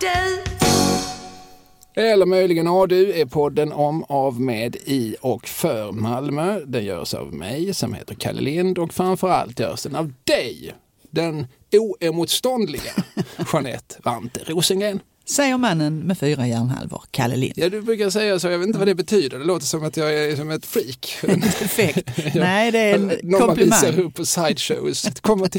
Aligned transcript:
du. 0.00 0.40
Eller 1.94 2.26
möjligen 2.26 2.68
A 2.68 2.86
du 2.86 3.12
är 3.12 3.26
podden 3.26 3.72
om, 3.72 4.04
av, 4.04 4.40
med, 4.40 4.76
i 4.76 5.16
och 5.20 5.48
för 5.48 5.92
Malmö. 5.92 6.60
Den 6.66 6.84
görs 6.84 7.14
av 7.14 7.34
mig 7.34 7.74
som 7.74 7.94
heter 7.94 8.14
Kalle 8.14 8.40
Lind 8.40 8.78
och 8.78 8.94
framförallt 8.94 9.60
görs 9.60 9.82
den 9.82 9.96
av 9.96 10.12
dig, 10.24 10.74
den 11.10 11.46
oemotståndliga 11.72 12.92
Jeanette 13.52 13.96
Vante 14.02 14.40
Rosengren. 14.46 15.00
Säger 15.30 15.58
mannen 15.58 15.98
med 15.98 16.18
fyra 16.18 16.46
hjärnhalvor, 16.46 17.02
Kalle 17.10 17.36
Lind. 17.36 17.52
Ja, 17.56 17.68
du 17.68 17.80
brukar 17.82 18.10
säga 18.10 18.38
så, 18.40 18.48
jag 18.48 18.58
vet 18.58 18.66
inte 18.66 18.78
vad 18.78 18.88
det 18.88 18.94
betyder. 18.94 19.38
Det 19.38 19.44
låter 19.44 19.66
som 19.66 19.84
att 19.84 19.96
jag 19.96 20.14
är 20.14 20.36
som 20.36 20.50
ett 20.50 20.66
freak. 20.66 21.16
Perfekt. 21.58 22.10
Nej, 22.34 22.72
det 22.72 22.78
är 22.78 22.94
en 22.94 23.12
Någon 23.22 23.46
man 23.46 23.56
visar 23.56 23.76
komplimang. 23.80 24.06
upp 24.06 24.14
på 24.14 24.26
sideshows. 24.26 25.06
Kom 25.20 25.42
och, 25.42 25.56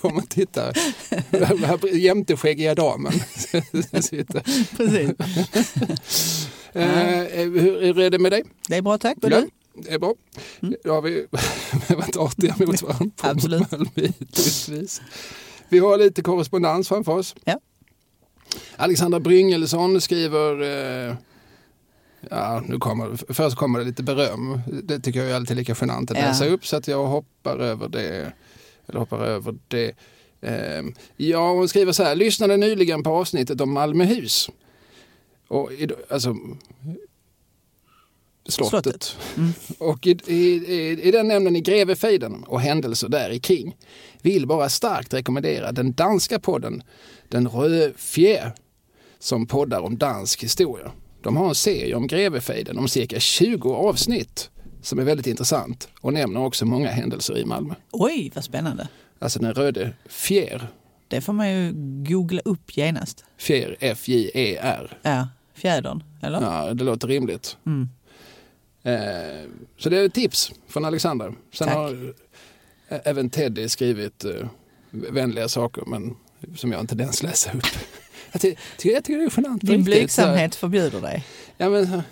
kom 0.00 0.16
och 0.18 0.28
titta. 0.28 0.72
Här 1.30 1.96
Jämteskäggiga 1.96 2.74
damen. 2.74 3.12
Precis. 4.76 5.10
Eh, 6.72 6.84
hur 7.32 7.80
hur 7.80 7.98
är 8.00 8.10
det 8.10 8.18
med 8.18 8.32
dig? 8.32 8.42
Det 8.68 8.76
är 8.76 8.82
bra, 8.82 8.98
tack. 8.98 9.16
Och 9.22 9.30
Ja, 9.32 9.40
du? 9.40 9.48
det 9.82 9.94
är 9.94 9.98
bra. 9.98 10.14
Då 10.84 10.92
har 10.92 11.02
vi 11.02 11.26
varit 11.88 12.16
artiga 12.16 12.54
mot 12.58 12.82
varandra. 12.82 13.10
Absolut. 13.20 13.70
Malmö. 13.70 13.88
Vi 15.68 15.78
har 15.78 15.98
lite 15.98 16.22
korrespondens 16.22 16.88
framför 16.88 17.12
oss. 17.12 17.34
Ja. 17.44 17.60
Alexandra 18.76 19.20
Bryngelsson 19.20 20.00
skriver 20.00 20.62
eh, 21.08 21.14
Ja, 22.30 22.62
nu 22.66 22.78
kommer, 22.78 23.32
först 23.32 23.56
kommer 23.56 23.78
det 23.78 23.84
lite 23.84 24.02
beröm. 24.02 24.60
Det 24.82 25.00
tycker 25.00 25.20
jag 25.20 25.30
är 25.30 25.34
alltid 25.34 25.56
lika 25.56 25.76
genant 25.80 26.10
att 26.10 26.16
Ja. 26.18 26.24
läsa 26.24 26.46
upp 26.46 26.66
så 26.66 26.76
att 26.76 26.88
jag 26.88 27.06
hoppar 27.06 27.58
över 27.58 27.88
det. 27.88 28.32
Eller 28.88 28.98
hoppar 29.00 29.18
över 29.24 29.54
det. 29.68 29.92
Eh, 30.40 30.82
ja, 31.16 31.52
hon 31.52 31.68
skriver 31.68 31.92
så 31.92 32.02
här. 32.04 32.14
Lyssnade 32.14 32.56
nyligen 32.56 33.02
på 33.02 33.10
avsnittet 33.10 33.60
om 33.60 33.72
Malmöhus. 33.72 34.50
Och, 35.48 35.70
alltså, 36.10 36.36
slottet. 38.48 38.70
Slottet. 38.84 39.16
Mm. 39.36 39.52
Och 39.78 40.06
i, 40.06 40.18
i, 40.26 40.34
i, 40.74 41.02
i 41.02 41.10
den 41.10 41.28
nämnden 41.28 41.56
i 41.56 41.60
Grevefejden 41.60 42.44
och 42.44 42.60
händelser 42.60 43.08
där 43.08 43.30
i 43.30 43.40
kring 43.40 43.76
vill 44.22 44.46
bara 44.46 44.68
starkt 44.68 45.14
rekommendera 45.14 45.72
den 45.72 45.92
danska 45.92 46.38
podden 46.38 46.82
Den 47.30 47.48
röde 47.48 47.92
fjär 47.96 48.52
som 49.18 49.46
poddar 49.46 49.80
om 49.80 49.98
dansk 49.98 50.42
historia. 50.44 50.92
De 51.22 51.36
har 51.36 51.48
en 51.48 51.54
serie 51.54 51.94
om 51.94 52.06
Grevefejden 52.06 52.78
om 52.78 52.88
cirka 52.88 53.20
20 53.20 53.74
avsnitt 53.74 54.50
som 54.82 54.98
är 54.98 55.02
väldigt 55.04 55.26
intressant 55.26 55.88
och 56.00 56.12
nämner 56.12 56.40
också 56.40 56.66
många 56.66 56.88
händelser 56.90 57.38
i 57.38 57.44
Malmö. 57.44 57.74
Oj, 57.90 58.32
vad 58.34 58.44
spännande. 58.44 58.88
Alltså 59.18 59.38
den 59.38 59.54
röde 59.54 59.92
fjär, 60.08 60.68
Det 61.08 61.20
får 61.20 61.32
man 61.32 61.50
ju 61.50 61.72
googla 62.08 62.40
upp 62.44 62.76
genast. 62.76 63.24
fjär 63.38 63.76
F-J-E-R. 63.80 64.98
Ja, 65.02 65.28
fjädern, 65.54 66.02
eller? 66.22 66.40
Ja, 66.42 66.74
det 66.74 66.84
låter 66.84 67.08
rimligt. 67.08 67.56
Mm. 67.66 67.88
Eh, 68.82 69.50
så 69.78 69.88
det 69.88 69.98
är 69.98 70.04
ett 70.04 70.14
tips 70.14 70.52
från 70.68 70.84
Alexander. 70.84 71.34
Sen 71.52 71.66
Tack. 71.68 71.76
har 71.76 72.14
eh, 72.88 72.98
även 73.04 73.30
Teddy 73.30 73.68
skrivit 73.68 74.24
eh, 74.24 74.32
vänliga 74.90 75.48
saker 75.48 75.82
men 75.86 76.16
som 76.56 76.72
jag 76.72 76.80
inte 76.80 76.94
ens 76.94 77.22
läser 77.22 77.56
upp. 77.56 77.66
Jag 78.32 78.42
ty- 78.42 78.54
tycker, 78.76 78.94
jag 78.94 79.04
tycker 79.04 79.18
det 79.18 79.24
är 79.24 79.32
genant. 79.36 79.62
Din 79.62 79.84
blygsamhet 79.84 80.54
förbjuder 80.54 81.00
dig. 81.00 81.24
Ja, 81.56 81.68
men, 81.70 82.02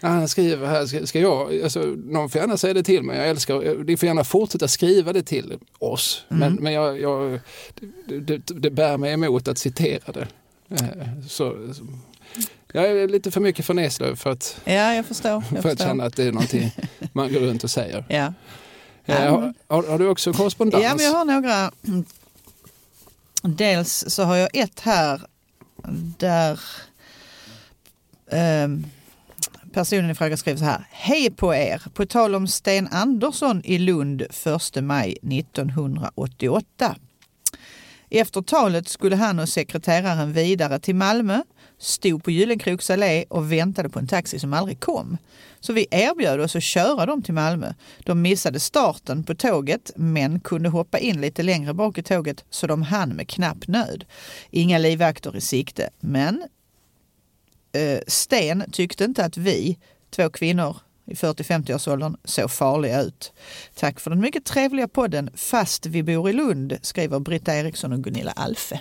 ja, 0.00 0.08
han 0.08 0.28
skriver 0.28 0.66
här, 0.66 0.86
ska, 0.86 1.06
ska 1.06 1.20
jag, 1.20 1.62
alltså, 1.62 1.80
någon 2.04 2.30
får 2.30 2.40
gärna 2.40 2.56
säga 2.56 2.74
det 2.74 2.82
till 2.82 3.02
mig, 3.02 3.18
jag 3.18 3.28
älskar, 3.28 3.84
ni 3.84 3.96
får 3.96 4.06
gärna 4.06 4.24
fortsätta 4.24 4.68
skriva 4.68 5.12
det 5.12 5.22
till 5.22 5.58
oss. 5.78 6.24
Mm. 6.30 6.40
Men, 6.40 6.62
men 6.62 6.72
jag, 6.72 7.00
jag, 7.00 7.40
det, 8.06 8.20
det, 8.20 8.38
det 8.46 8.70
bär 8.70 8.96
mig 8.96 9.12
emot 9.12 9.48
att 9.48 9.58
citera 9.58 10.12
det. 10.12 10.28
Eh, 10.70 11.26
Så, 11.28 11.72
jag 12.72 12.84
är 12.90 13.08
lite 13.08 13.30
för 13.30 13.40
mycket 13.40 13.64
från 13.66 13.78
Eslöv 13.78 14.16
för 14.16 14.30
att, 14.30 14.60
Ja, 14.64 14.94
jag 14.94 15.06
förstår. 15.06 15.44
Jag 15.54 15.62
för 15.62 15.70
att 15.70 15.78
känna 15.78 16.04
att 16.04 16.16
det 16.16 16.24
är 16.24 16.32
någonting 16.32 16.72
man 17.12 17.32
går 17.32 17.40
runt 17.40 17.64
och 17.64 17.70
säger. 17.70 18.04
Ja. 19.06 19.14
Eh, 19.16 19.30
har, 19.30 19.54
har, 19.68 19.82
har 19.82 19.98
du 19.98 20.08
också 20.08 20.32
korrespondens? 20.32 20.84
ja, 20.84 20.94
men 20.96 21.04
jag 21.04 21.12
har 21.12 21.24
några. 21.24 21.70
Dels 23.42 24.04
så 24.08 24.22
har 24.22 24.36
jag 24.36 24.48
ett 24.52 24.80
här 24.80 25.20
där 26.18 26.60
ehm, 28.30 28.86
personen 29.72 30.10
i 30.10 30.14
fråga 30.14 30.36
skriver 30.36 30.58
så 30.58 30.64
här. 30.64 30.86
Hej 30.90 31.30
på 31.30 31.54
er! 31.54 31.82
På 31.94 32.06
tal 32.06 32.34
om 32.34 32.46
Sten 32.46 32.88
Andersson 32.90 33.62
i 33.64 33.78
Lund 33.78 34.22
1 34.22 34.84
maj 34.84 35.16
1988. 35.22 36.96
Efter 38.10 38.42
talet 38.42 38.88
skulle 38.88 39.16
han 39.16 39.38
och 39.38 39.48
sekreteraren 39.48 40.32
vidare 40.32 40.78
till 40.78 40.94
Malmö, 40.94 41.42
stod 41.80 42.24
på 42.24 42.30
Gyllenkroks 42.30 42.90
allé 42.90 43.24
och 43.28 43.52
väntade 43.52 43.88
på 43.88 43.98
en 43.98 44.06
taxi 44.06 44.38
som 44.38 44.52
aldrig 44.52 44.80
kom. 44.80 45.18
Så 45.60 45.72
vi 45.72 45.86
erbjöd 45.90 46.40
oss 46.40 46.56
att 46.56 46.62
köra 46.62 47.06
dem 47.06 47.22
till 47.22 47.34
Malmö. 47.34 47.72
De 47.98 48.22
missade 48.22 48.60
starten 48.60 49.24
på 49.24 49.34
tåget 49.34 49.90
men 49.96 50.40
kunde 50.40 50.68
hoppa 50.68 50.98
in 50.98 51.20
lite 51.20 51.42
längre 51.42 51.74
bak 51.74 51.98
i 51.98 52.02
tåget 52.02 52.44
så 52.50 52.66
de 52.66 52.82
hann 52.82 53.08
med 53.08 53.28
knapp 53.28 53.68
nöd. 53.68 54.04
Inga 54.50 54.78
livvakter 54.78 55.36
i 55.36 55.40
sikte 55.40 55.90
men 56.00 56.44
eh, 57.72 58.00
Sten 58.06 58.64
tyckte 58.72 59.04
inte 59.04 59.24
att 59.24 59.36
vi, 59.36 59.78
två 60.10 60.30
kvinnor 60.30 60.76
i 61.06 61.14
40-50-årsåldern, 61.14 62.16
såg 62.24 62.50
farliga 62.50 63.00
ut. 63.02 63.32
Tack 63.74 64.00
för 64.00 64.10
den 64.10 64.20
mycket 64.20 64.44
trevliga 64.44 64.88
podden 64.88 65.30
Fast 65.34 65.86
vi 65.86 66.02
bor 66.02 66.30
i 66.30 66.32
Lund, 66.32 66.78
skriver 66.82 67.18
Britta 67.18 67.54
Eriksson 67.54 67.92
och 67.92 68.04
Gunilla 68.04 68.30
Alfe. 68.30 68.80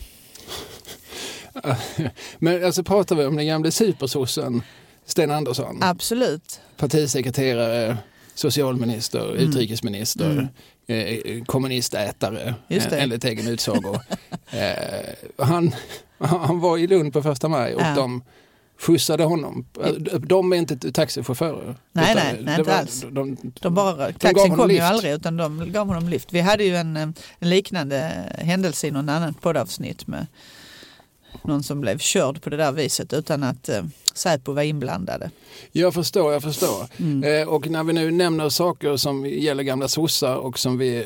Men 2.39 2.65
alltså 2.65 2.83
pratar 2.83 3.15
vi 3.15 3.25
om 3.25 3.35
den 3.35 3.45
gamla 3.47 3.71
supersossen 3.71 4.61
Sten 5.05 5.31
Andersson? 5.31 5.77
Absolut. 5.83 6.59
partisekreterare, 6.77 7.97
socialminister, 8.35 9.35
utrikesminister, 9.35 10.49
eh, 10.87 11.43
kommunistätare 11.45 12.55
Just 12.67 12.89
det. 12.89 12.97
eh, 12.97 13.03
enligt 13.03 13.23
egen 13.25 13.47
utsago. 13.47 13.93
eh, 14.51 15.45
han, 15.45 15.71
han 16.19 16.59
var 16.59 16.77
i 16.77 16.87
Lund 16.87 17.13
på 17.13 17.21
första 17.21 17.47
maj 17.47 17.75
och 17.75 17.81
Ja. 17.81 17.95
de 17.95 18.23
skjutsade 18.79 19.23
honom. 19.23 19.65
De 20.27 20.53
är 20.53 20.57
inte 20.57 20.91
taxichaufförer. 20.91 21.75
Nej, 21.91 22.15
nej, 22.15 22.15
nej, 22.15 22.43
det 22.43 22.51
inte 22.51 22.63
var- 22.71 22.77
alls. 22.79 23.05
De, 23.11 23.37
De 23.61 23.73
bara, 23.73 23.95
gav 23.95 24.11
taxin 24.11 24.55
kom 24.55 24.69
ju 24.69 24.75
lift. 24.75 24.83
aldrig 24.85 25.13
utan 25.13 25.37
de 25.37 25.71
gav 25.71 25.87
honom 25.87 26.09
lift. 26.09 26.33
Vi 26.33 26.39
hade 26.41 26.63
ju 26.63 26.75
en, 26.75 26.97
eh, 26.97 27.09
en 27.39 27.49
liknande 27.49 27.97
händelse 28.37 28.87
i 28.87 28.91
någon 28.91 29.09
annan 29.09 29.33
poddavsnitt 29.33 30.07
med 30.07 30.27
någon 31.43 31.63
som 31.63 31.81
blev 31.81 31.97
körd 31.97 32.41
på 32.41 32.49
det 32.49 32.57
där 32.57 32.71
viset 32.71 33.13
utan 33.13 33.43
att 33.43 33.69
eh, 33.69 33.83
Säpo 34.13 34.53
var 34.53 34.61
inblandade. 34.61 35.31
Jag 35.71 35.93
förstår, 35.93 36.33
jag 36.33 36.43
förstår. 36.43 36.87
Mm. 36.97 37.23
Eh, 37.23 37.47
och 37.47 37.69
när 37.69 37.83
vi 37.83 37.93
nu 37.93 38.11
nämner 38.11 38.49
saker 38.49 38.97
som 38.97 39.25
gäller 39.25 39.63
gamla 39.63 39.87
sossar 39.87 40.35
och 40.35 40.59
som 40.59 40.77
vi 40.77 40.97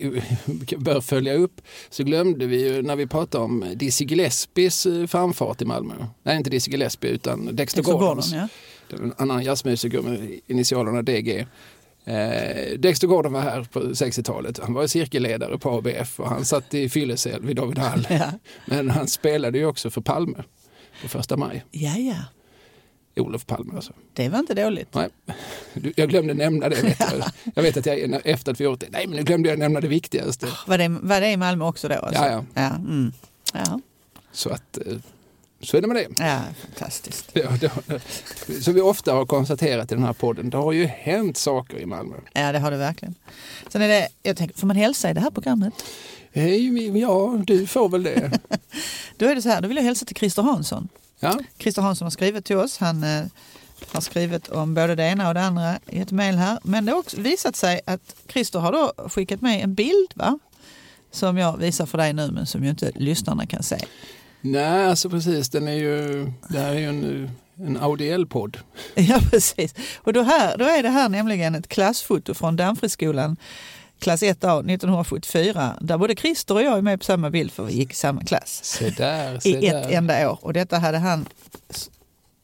eh, 0.00 0.78
bör 0.78 1.00
följa 1.00 1.34
upp 1.34 1.60
så 1.90 2.02
glömde 2.02 2.46
vi 2.46 2.68
ju 2.68 2.82
när 2.82 2.96
vi 2.96 3.06
pratade 3.06 3.44
om 3.44 3.64
Dizzy 3.74 4.04
Gillespies 4.04 4.86
eh, 4.86 5.06
framfart 5.06 5.62
i 5.62 5.64
Malmö. 5.64 5.94
Nej, 6.22 6.36
inte 6.36 6.50
Dizzy 6.50 6.70
Gillespie 6.70 7.10
utan 7.10 7.38
Dexter, 7.44 7.54
Dexter 7.54 7.82
Gordons. 7.82 8.32
Gordon, 8.32 8.48
ja. 8.90 8.96
En 8.96 9.14
annan 9.16 9.42
jazzmusiker 9.42 10.00
med 10.02 10.40
initialerna 10.46 11.02
DG. 11.02 11.46
Eh, 12.08 12.78
Dexter 12.78 13.06
Gordon 13.06 13.32
var 13.32 13.40
här 13.40 13.62
på 13.62 13.80
60-talet. 13.80 14.58
Han 14.58 14.74
var 14.74 14.86
cirkelledare 14.86 15.58
på 15.58 15.70
ABF 15.70 16.20
och 16.20 16.28
han 16.28 16.44
satt 16.44 16.74
i 16.74 16.88
fyllecell 16.88 17.42
vid 17.42 17.56
David 17.56 17.78
Hall. 17.78 18.06
Ja. 18.10 18.30
Men 18.66 18.90
han 18.90 19.06
spelade 19.06 19.58
ju 19.58 19.66
också 19.66 19.90
för 19.90 20.00
Palme 20.00 20.44
på 21.02 21.08
första 21.08 21.36
maj. 21.36 21.64
ja, 21.70 21.96
ja. 21.96 22.14
Olof 23.22 23.46
Palme 23.46 23.72
alltså. 23.74 23.92
Det 24.12 24.28
var 24.28 24.38
inte 24.38 24.54
dåligt. 24.54 24.94
Nej, 24.94 25.08
jag 25.96 26.08
glömde 26.08 26.34
nämna 26.34 26.68
det. 26.68 26.82
Vet 26.82 27.00
jag. 27.00 27.10
jag 27.54 27.62
vet 27.62 27.76
att 27.76 27.86
jag 27.86 28.20
efter 28.24 28.52
att 28.52 28.60
vi 28.60 28.64
gjort 28.64 28.80
det, 28.80 28.86
nej 28.90 29.06
men 29.06 29.16
nu 29.16 29.22
glömde 29.22 29.48
jag 29.48 29.58
nämna 29.58 29.80
det 29.80 29.88
viktigaste. 29.88 30.46
Var 30.66 30.78
det, 30.78 30.88
var 30.88 31.20
det 31.20 31.30
i 31.30 31.36
Malmö 31.36 31.64
också 31.64 31.88
då? 31.88 31.94
Alltså? 31.94 32.22
Ja, 32.22 32.30
ja. 32.30 32.44
Ja, 32.54 32.74
mm. 32.74 33.12
Så 34.32 34.50
att, 34.50 34.78
eh, 34.86 34.96
så 35.62 35.76
är 35.76 35.80
det 35.80 35.86
med 35.88 35.96
det. 35.96 36.06
ja, 36.24 36.40
fantastiskt. 36.62 37.30
Ja, 37.32 37.48
det- 37.60 38.62
Som 38.62 38.74
vi 38.74 38.80
ofta 38.80 39.12
har 39.12 39.26
konstaterat 39.26 39.92
i 39.92 39.94
den 39.94 40.04
här 40.04 40.12
podden, 40.12 40.50
det 40.50 40.56
har 40.56 40.72
ju 40.72 40.86
hänt 40.86 41.36
saker 41.36 41.78
i 41.78 41.86
Malmö. 41.86 42.16
Ja, 42.32 42.52
det 42.52 42.58
har 42.58 42.70
det 42.70 42.76
verkligen. 42.76 43.14
Sen 43.68 43.82
är 43.82 43.88
det, 43.88 44.08
jag 44.22 44.36
tänker, 44.36 44.58
får 44.58 44.66
man 44.66 44.76
hälsa 44.76 45.10
i 45.10 45.14
det 45.14 45.20
här 45.20 45.30
programmet? 45.30 45.74
Hej, 46.32 46.98
ja, 47.00 47.42
du 47.46 47.66
får 47.66 47.88
väl 47.88 48.02
det. 48.02 48.38
Då 49.16 49.26
är 49.26 49.34
det 49.34 49.42
så 49.42 49.48
här, 49.48 49.60
då 49.60 49.68
vill 49.68 49.76
jag 49.76 49.84
hälsa 49.84 50.04
till 50.04 50.16
Christer 50.16 50.42
Hansson. 50.42 50.88
Ja, 51.20 51.38
Christer 51.58 51.82
Hansson 51.82 52.06
har 52.06 52.10
skrivit 52.10 52.44
till 52.44 52.56
oss. 52.56 52.78
Han 52.78 53.04
eh, 53.04 53.24
har 53.92 54.00
skrivit 54.00 54.48
om 54.48 54.74
både 54.74 54.94
det 54.94 55.04
ena 55.04 55.28
och 55.28 55.34
det 55.34 55.42
andra 55.42 55.78
i 55.86 55.98
ett 56.00 56.10
mejl 56.10 56.34
här. 56.36 56.58
Men 56.62 56.84
det 56.84 56.92
har 56.92 56.98
också 56.98 57.20
visat 57.20 57.56
sig 57.56 57.80
att 57.86 58.14
Christer 58.28 58.58
har 58.58 58.72
då 58.72 58.92
skickat 59.08 59.40
med 59.40 59.64
en 59.64 59.74
bild 59.74 60.12
va? 60.14 60.38
Som 61.10 61.38
jag 61.38 61.56
visar 61.56 61.86
för 61.86 61.98
dig 61.98 62.12
nu 62.12 62.30
men 62.30 62.46
som 62.46 62.64
ju 62.64 62.70
inte 62.70 62.92
lyssnarna 62.94 63.46
kan 63.46 63.62
se. 63.62 63.76
Nej 64.52 64.86
alltså 64.86 65.10
precis, 65.10 65.48
den 65.48 65.68
är 65.68 65.72
ju, 65.72 66.26
det 66.48 66.58
här 66.58 66.70
är 66.74 66.78
ju 66.78 66.84
en, 66.88 67.30
en 67.66 67.76
audiell 67.76 68.26
podd. 68.26 68.56
Ja 68.94 69.20
precis. 69.30 69.74
Och 69.96 70.12
då, 70.12 70.22
här, 70.22 70.56
då 70.58 70.64
är 70.64 70.82
det 70.82 70.88
här 70.88 71.08
nämligen 71.08 71.54
ett 71.54 71.68
klassfoto 71.68 72.34
från 72.34 72.56
Danfriskolan 72.56 73.36
klass 74.00 74.22
1A 74.22 74.58
1974 74.60 75.74
där 75.80 75.98
både 75.98 76.14
Christer 76.16 76.54
och 76.54 76.62
jag 76.62 76.78
är 76.78 76.82
med 76.82 76.98
på 77.00 77.04
samma 77.04 77.30
bild 77.30 77.52
för 77.52 77.64
vi 77.64 77.72
gick 77.72 77.92
i 77.92 77.96
samma 77.96 78.20
klass 78.24 78.60
Se 78.64 78.90
där, 78.90 79.38
se 79.40 79.48
i 79.50 79.66
ett 79.66 79.72
där. 79.88 79.90
enda 79.96 80.30
år. 80.30 80.38
Och 80.42 80.52
detta 80.52 80.78
hade 80.78 80.98
han, 80.98 81.26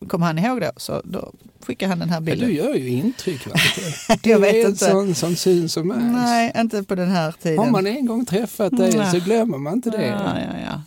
kom 0.09 0.23
han 0.23 0.39
ihåg 0.39 0.61
då, 0.61 0.71
så 0.77 1.01
då 1.05 1.33
skickade 1.67 1.89
han 1.89 1.99
den 1.99 2.09
här 2.09 2.17
Ja, 2.17 2.21
bilden. 2.21 2.49
du 2.49 2.55
gör 2.55 2.75
ju 2.75 2.89
intryck. 2.89 3.47
Jag 4.23 4.39
vet 4.39 4.55
är 4.55 4.69
inte. 4.69 4.85
sån 4.85 5.15
som 5.15 5.37
syns 5.37 5.77
och 5.77 5.87
märks. 5.87 6.03
Nej, 6.13 6.53
inte 6.57 6.83
på 6.83 6.95
den 6.95 7.09
här 7.11 7.33
tiden. 7.43 7.59
Har 7.59 7.71
man 7.71 7.87
en 7.87 8.07
gång 8.07 8.27
träffat 8.27 8.77
dig 8.77 8.97
Nej. 8.97 9.11
så 9.11 9.19
glömmer 9.19 9.59
man 9.59 9.73
inte 9.73 9.91
det. 9.91 10.07
Ja, 10.07 10.39
ja, 10.41 10.61
ja. 10.67 10.83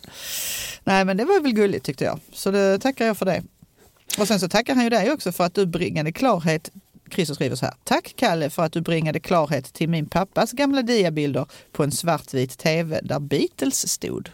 Nej, 0.88 1.04
men 1.04 1.16
det 1.16 1.24
var 1.24 1.40
väl 1.40 1.52
gulligt 1.52 1.84
tyckte 1.84 2.04
jag. 2.04 2.20
Så 2.32 2.50
det 2.50 2.78
tackar 2.78 3.06
jag 3.06 3.16
för 3.16 3.26
det. 3.26 3.42
Och 4.18 4.28
sen 4.28 4.40
så 4.40 4.48
tackar 4.48 4.74
han 4.74 4.84
ju 4.84 4.90
dig 4.90 5.12
också 5.12 5.32
för 5.32 5.44
att 5.44 5.54
du 5.54 5.66
bringade 5.66 6.12
klarhet. 6.12 6.70
Christer 7.10 7.34
skriver 7.34 7.56
så 7.56 7.64
här. 7.64 7.74
Tack 7.84 8.14
Kalle 8.16 8.50
för 8.50 8.62
att 8.62 8.72
du 8.72 8.80
bringade 8.80 9.20
klarhet 9.20 9.72
till 9.72 9.88
min 9.88 10.06
pappas 10.06 10.52
gamla 10.52 10.82
diabilder 10.82 11.46
på 11.72 11.82
en 11.84 11.92
svartvit 11.92 12.58
tv 12.58 13.00
där 13.02 13.20
Beatles 13.20 13.88
stod. 13.88 14.30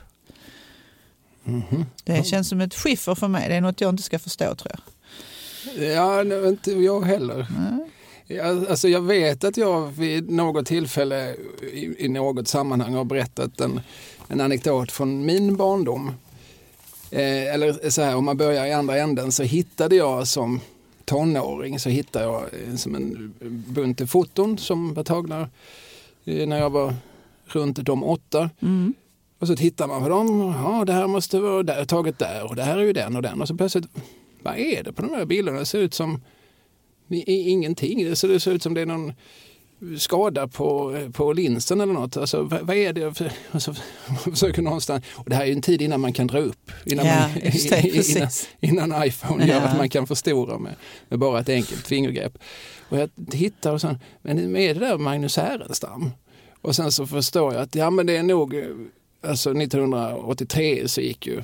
Mhm. 1.45 1.87
Det 2.05 2.27
känns 2.27 2.49
som 2.49 2.61
ett 2.61 2.75
skiffer 2.75 3.15
för 3.15 3.29
mig. 3.29 3.49
Det 3.49 3.55
är 3.55 3.61
något 3.61 3.81
jag 3.81 3.91
inte 3.91 4.03
ska 4.03 4.19
förstå 4.19 4.55
tror 4.55 4.73
jag. 4.75 4.81
Ja, 5.93 6.23
nej, 6.23 6.49
inte 6.49 6.73
jag 6.73 7.01
heller. 7.01 7.47
Nej. 7.59 7.91
Jag, 8.27 8.71
alltså 8.71 8.89
jag 8.89 9.03
vet 9.03 9.45
att 9.45 9.57
jag 9.57 9.87
vid 9.87 10.31
något 10.31 10.67
tillfälle 10.67 11.35
i, 11.73 12.05
i 12.05 12.09
något 12.09 12.49
sammanhang 12.49 12.95
har 12.95 13.05
berättat 13.05 13.61
en, 13.61 13.81
en 14.29 14.41
anekdot 14.41 14.93
från 14.93 15.27
min 15.27 15.57
barndom. 15.57 16.13
Eh, 17.15 17.55
eller 17.55 17.91
så 17.91 18.03
här, 18.03 18.17
om 18.17 18.25
man 18.25 18.37
börjar 18.37 18.67
i 18.67 18.73
andra 18.73 18.97
änden 18.97 19.33
så 19.33 19.43
hittade 19.43 19.97
jag 19.97 20.29
som 20.29 20.61
tonåring 21.05 21.79
så 21.79 21.89
hittade 21.89 22.25
jag 22.25 22.43
eh, 22.43 22.77
som 22.77 22.95
en 22.95 23.35
bunt 23.69 24.11
foton 24.11 24.59
som 24.59 24.95
var 24.95 25.05
tagna 25.05 25.49
eh, 26.25 26.47
när 26.49 26.59
jag 26.59 26.71
var 26.71 26.95
runt 27.47 27.77
de 27.77 28.05
åtta. 28.05 28.51
Mm. 28.61 28.95
Och 29.39 29.47
så 29.47 29.57
tittar 29.57 29.87
man 29.87 30.03
på 30.03 30.09
dem. 30.09 30.55
Ja, 30.65 30.85
det 30.85 30.93
här 30.93 31.07
måste 31.07 31.41
vara 31.41 31.63
där, 31.63 31.85
taget 31.85 32.19
där 32.19 32.49
och 32.49 32.57
det 32.57 32.63
här 32.63 32.79
är 32.79 32.83
ju 32.83 32.93
den 32.93 33.17
och 33.17 33.23
den. 33.23 33.41
Och 33.41 33.49
så 33.49 33.55
plötsligt, 33.55 33.87
vad 34.43 34.59
är 34.59 34.83
det 34.83 34.93
på 34.93 35.03
de 35.03 35.15
här 35.15 35.25
bilderna? 35.25 35.59
Det 35.59 35.67
ser 35.67 35.79
ut 35.79 35.95
som 35.95 36.21
ingenting. 37.27 38.05
Det 38.05 38.17
ser 38.17 38.51
ut 38.51 38.63
som 38.63 38.75
det 38.75 38.81
är 38.81 38.87
någon 38.87 39.13
skada 39.99 40.49
på, 40.49 40.99
på 41.13 41.33
linsen 41.33 41.81
eller 41.81 41.93
något. 41.93 42.17
Alltså, 42.17 42.43
vad, 42.43 42.61
vad 42.61 42.77
är 42.77 42.93
det? 42.93 43.21
Alltså, 43.51 43.75
försöker 44.25 44.63
någonstans. 44.63 45.05
Och 45.15 45.31
det 45.31 45.37
här 45.37 45.43
är 45.43 45.47
ju 45.47 45.53
en 45.53 45.63
tid 45.63 45.83
innan 45.83 46.01
man 46.01 46.13
kan 46.13 46.27
dra 46.27 46.39
upp. 46.39 46.71
Innan, 46.85 47.07
Ja, 47.07 47.21
man, 47.21 47.31
det, 47.71 47.85
innan, 48.17 48.29
innan 48.61 49.07
iPhone 49.07 49.47
gör 49.47 49.55
Ja. 49.55 49.61
att 49.61 49.77
man 49.77 49.89
kan 49.89 50.07
förstora 50.07 50.59
med, 50.59 50.75
med 51.09 51.19
bara 51.19 51.41
ett 51.41 51.49
enkelt 51.49 51.87
fingergrepp. 51.87 52.39
Och 52.89 52.99
jag 52.99 53.11
tittar 53.31 53.73
och 53.73 53.81
så, 53.81 53.97
men 54.23 54.57
är 54.57 54.75
det 54.75 54.81
där 54.81 54.99
Magnus 54.99 55.37
Härenstam? 55.37 56.11
Och 56.61 56.77
sen 56.77 56.93
så 56.93 57.07
förstår 57.07 57.55
jag 57.55 57.63
att 57.63 57.75
ja, 57.75 57.91
men 57.91 58.07
det 58.07 58.17
är 58.17 58.23
nog, 58.23 58.55
eh, 58.55 58.65
alltså 59.23 59.51
1983 59.51 60.89
så 60.89 61.01
gick 61.01 61.27
ju 61.27 61.39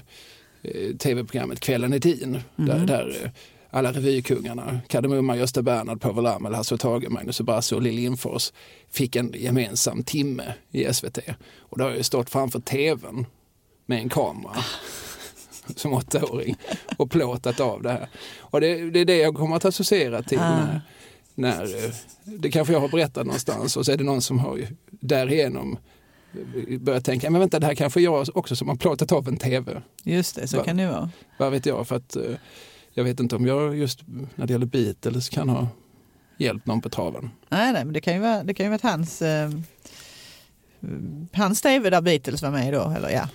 eh, 0.62 0.96
tv-programmet 0.96 1.60
Kvällen 1.60 1.92
i 1.94 2.00
tiden. 2.00 2.38
Där, 2.56 2.78
där 2.78 3.16
eh, 3.24 3.30
alla 3.70 3.92
revykungarna, 3.92 4.80
Kardemumma, 4.88 5.36
Gösta 5.36 5.62
Bernhard, 5.62 6.00
Povel 6.00 6.24
Ramel, 6.24 6.54
Hasse 6.54 6.74
och 6.74 6.80
Tage, 6.80 7.10
Magnus 7.10 7.40
Ubbassi 7.40 7.74
och 7.74 7.82
Lill 7.82 7.94
Lindfors 7.94 8.52
fick 8.90 9.16
en 9.16 9.32
gemensam 9.36 10.02
timme 10.02 10.54
i 10.70 10.92
SVT. 10.94 11.18
Och 11.58 11.78
då 11.78 11.84
har 11.84 11.90
jag 11.90 11.98
ju 11.98 12.02
stått 12.04 12.30
framför 12.30 12.60
tvn 12.60 13.26
med 13.86 13.98
en 13.98 14.08
kamera 14.08 14.56
som 15.76 15.92
åttaåring 15.92 16.56
och 16.96 17.10
plåtat 17.10 17.60
av 17.60 17.82
det 17.82 17.90
här. 17.90 18.08
Och 18.40 18.60
det, 18.60 18.90
det 18.90 19.00
är 19.00 19.04
det 19.04 19.16
jag 19.16 19.34
kommer 19.34 19.56
att 19.56 19.64
associera 19.64 20.22
till 20.22 20.38
Ah. 20.38 20.44
när, 20.60 20.80
när 21.34 21.92
det 22.38 22.50
kanske 22.50 22.72
jag 22.72 22.80
har 22.80 22.88
berättat 22.88 23.26
någonstans 23.26 23.76
och 23.76 23.86
så 23.86 23.92
är 23.92 23.96
det 23.96 24.04
någon 24.04 24.22
som 24.22 24.38
har 24.38 24.60
därigenom 24.90 25.78
börjat 26.80 27.04
tänka, 27.04 27.30
men 27.30 27.40
vänta 27.40 27.58
det 27.58 27.66
här 27.66 27.74
kanske 27.74 28.00
jag 28.00 28.26
också 28.34 28.56
som 28.56 28.68
har 28.68 28.76
plåtat 28.76 29.12
av 29.12 29.28
en 29.28 29.36
tv. 29.36 29.82
Just 30.02 30.36
det, 30.36 30.48
så 30.48 30.56
Va- 30.56 30.64
kan 30.64 30.76
det 30.76 30.86
vara. 30.86 31.10
Vad 31.38 31.50
vet 31.52 31.66
jag? 31.66 31.88
För 31.88 31.96
att 31.96 32.16
eh, 32.16 32.22
jag 33.00 33.04
vet 33.04 33.20
inte 33.20 33.36
om 33.36 33.46
jag 33.46 33.76
just 33.76 34.00
när 34.34 34.46
det 34.46 34.52
gäller 34.52 34.66
Beatles 34.66 35.28
kan 35.28 35.48
ha 35.48 35.68
hjälpt 36.38 36.66
någon 36.66 36.80
på 36.80 36.88
traven. 36.88 37.30
Nej, 37.48 37.72
nej, 37.72 37.84
men 37.84 37.94
det 37.94 38.00
kan 38.00 38.14
ju 38.14 38.20
vara, 38.20 38.42
det 38.42 38.54
kan 38.54 38.66
ju 38.66 38.70
vara 38.70 38.76
att 38.76 38.82
hans, 38.92 39.22
eh, 39.22 39.50
hans 41.32 41.60
tv 41.62 41.90
där 41.90 42.00
Beatles 42.00 42.42
var 42.42 42.50
med 42.50 42.72
då, 42.72 42.92
eller 42.96 43.10
ja, 43.10 43.28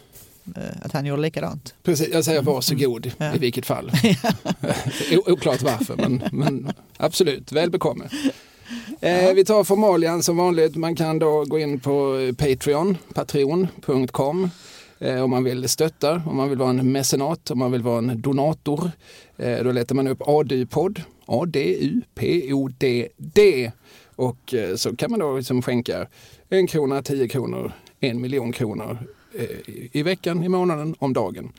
eh, 0.55 0.63
att 0.81 0.91
han 0.91 1.05
gjorde 1.05 1.21
likadant. 1.21 1.75
Precis, 1.83 2.09
jag 2.13 2.25
säger 2.25 2.41
varsågod 2.41 3.05
Mm. 3.05 3.15
Ja. 3.17 3.35
i 3.35 3.39
vilket 3.39 3.65
fall. 3.65 3.91
O- 5.17 5.31
Oklart 5.31 5.61
varför, 5.61 5.95
men, 5.95 6.23
men 6.31 6.71
absolut, 6.97 7.51
väl 7.51 7.71
bekomme. 7.71 8.05
Eh, 9.01 9.33
vi 9.33 9.45
tar 9.45 9.63
formalian 9.63 10.23
som 10.23 10.37
vanligt. 10.37 10.75
Man 10.75 10.95
kan 10.95 11.19
då 11.19 11.45
gå 11.45 11.59
in 11.59 11.79
på 11.79 12.17
Patreon, 12.37 12.97
patreon.com 13.13 14.43
eh, 14.43 14.49
om 15.23 15.29
man 15.29 15.43
vill 15.43 15.69
stötta, 15.69 16.21
om 16.25 16.35
man 16.35 16.49
vill 16.49 16.57
vara 16.57 16.69
en 16.69 16.91
mecenat, 16.91 17.51
om 17.51 17.59
man 17.59 17.71
vill 17.71 17.81
vara 17.81 17.97
en 17.97 18.21
donator. 18.21 18.91
Eh, 19.37 19.63
då 19.63 19.71
letar 19.71 19.95
man 19.95 20.07
upp 20.07 20.21
ADU-podd, 20.27 21.01
A-D-U-P-O-D-D 22.25 23.71
och 24.15 24.53
eh, 24.53 24.75
så 24.75 24.95
kan 24.95 25.11
man 25.11 25.19
då 25.19 25.37
liksom 25.37 25.61
skänka 25.61 26.07
en 26.49 26.67
krona, 26.67 27.01
tio 27.01 27.27
kronor, 27.27 27.71
en 27.99 28.21
miljon 28.21 28.51
kronor 28.51 28.97
eh, 29.33 29.43
i- 29.91 30.03
veckan, 30.03 30.43
i 30.43 30.49
månaden, 30.49 30.95
om 30.99 31.13
dagen. 31.13 31.51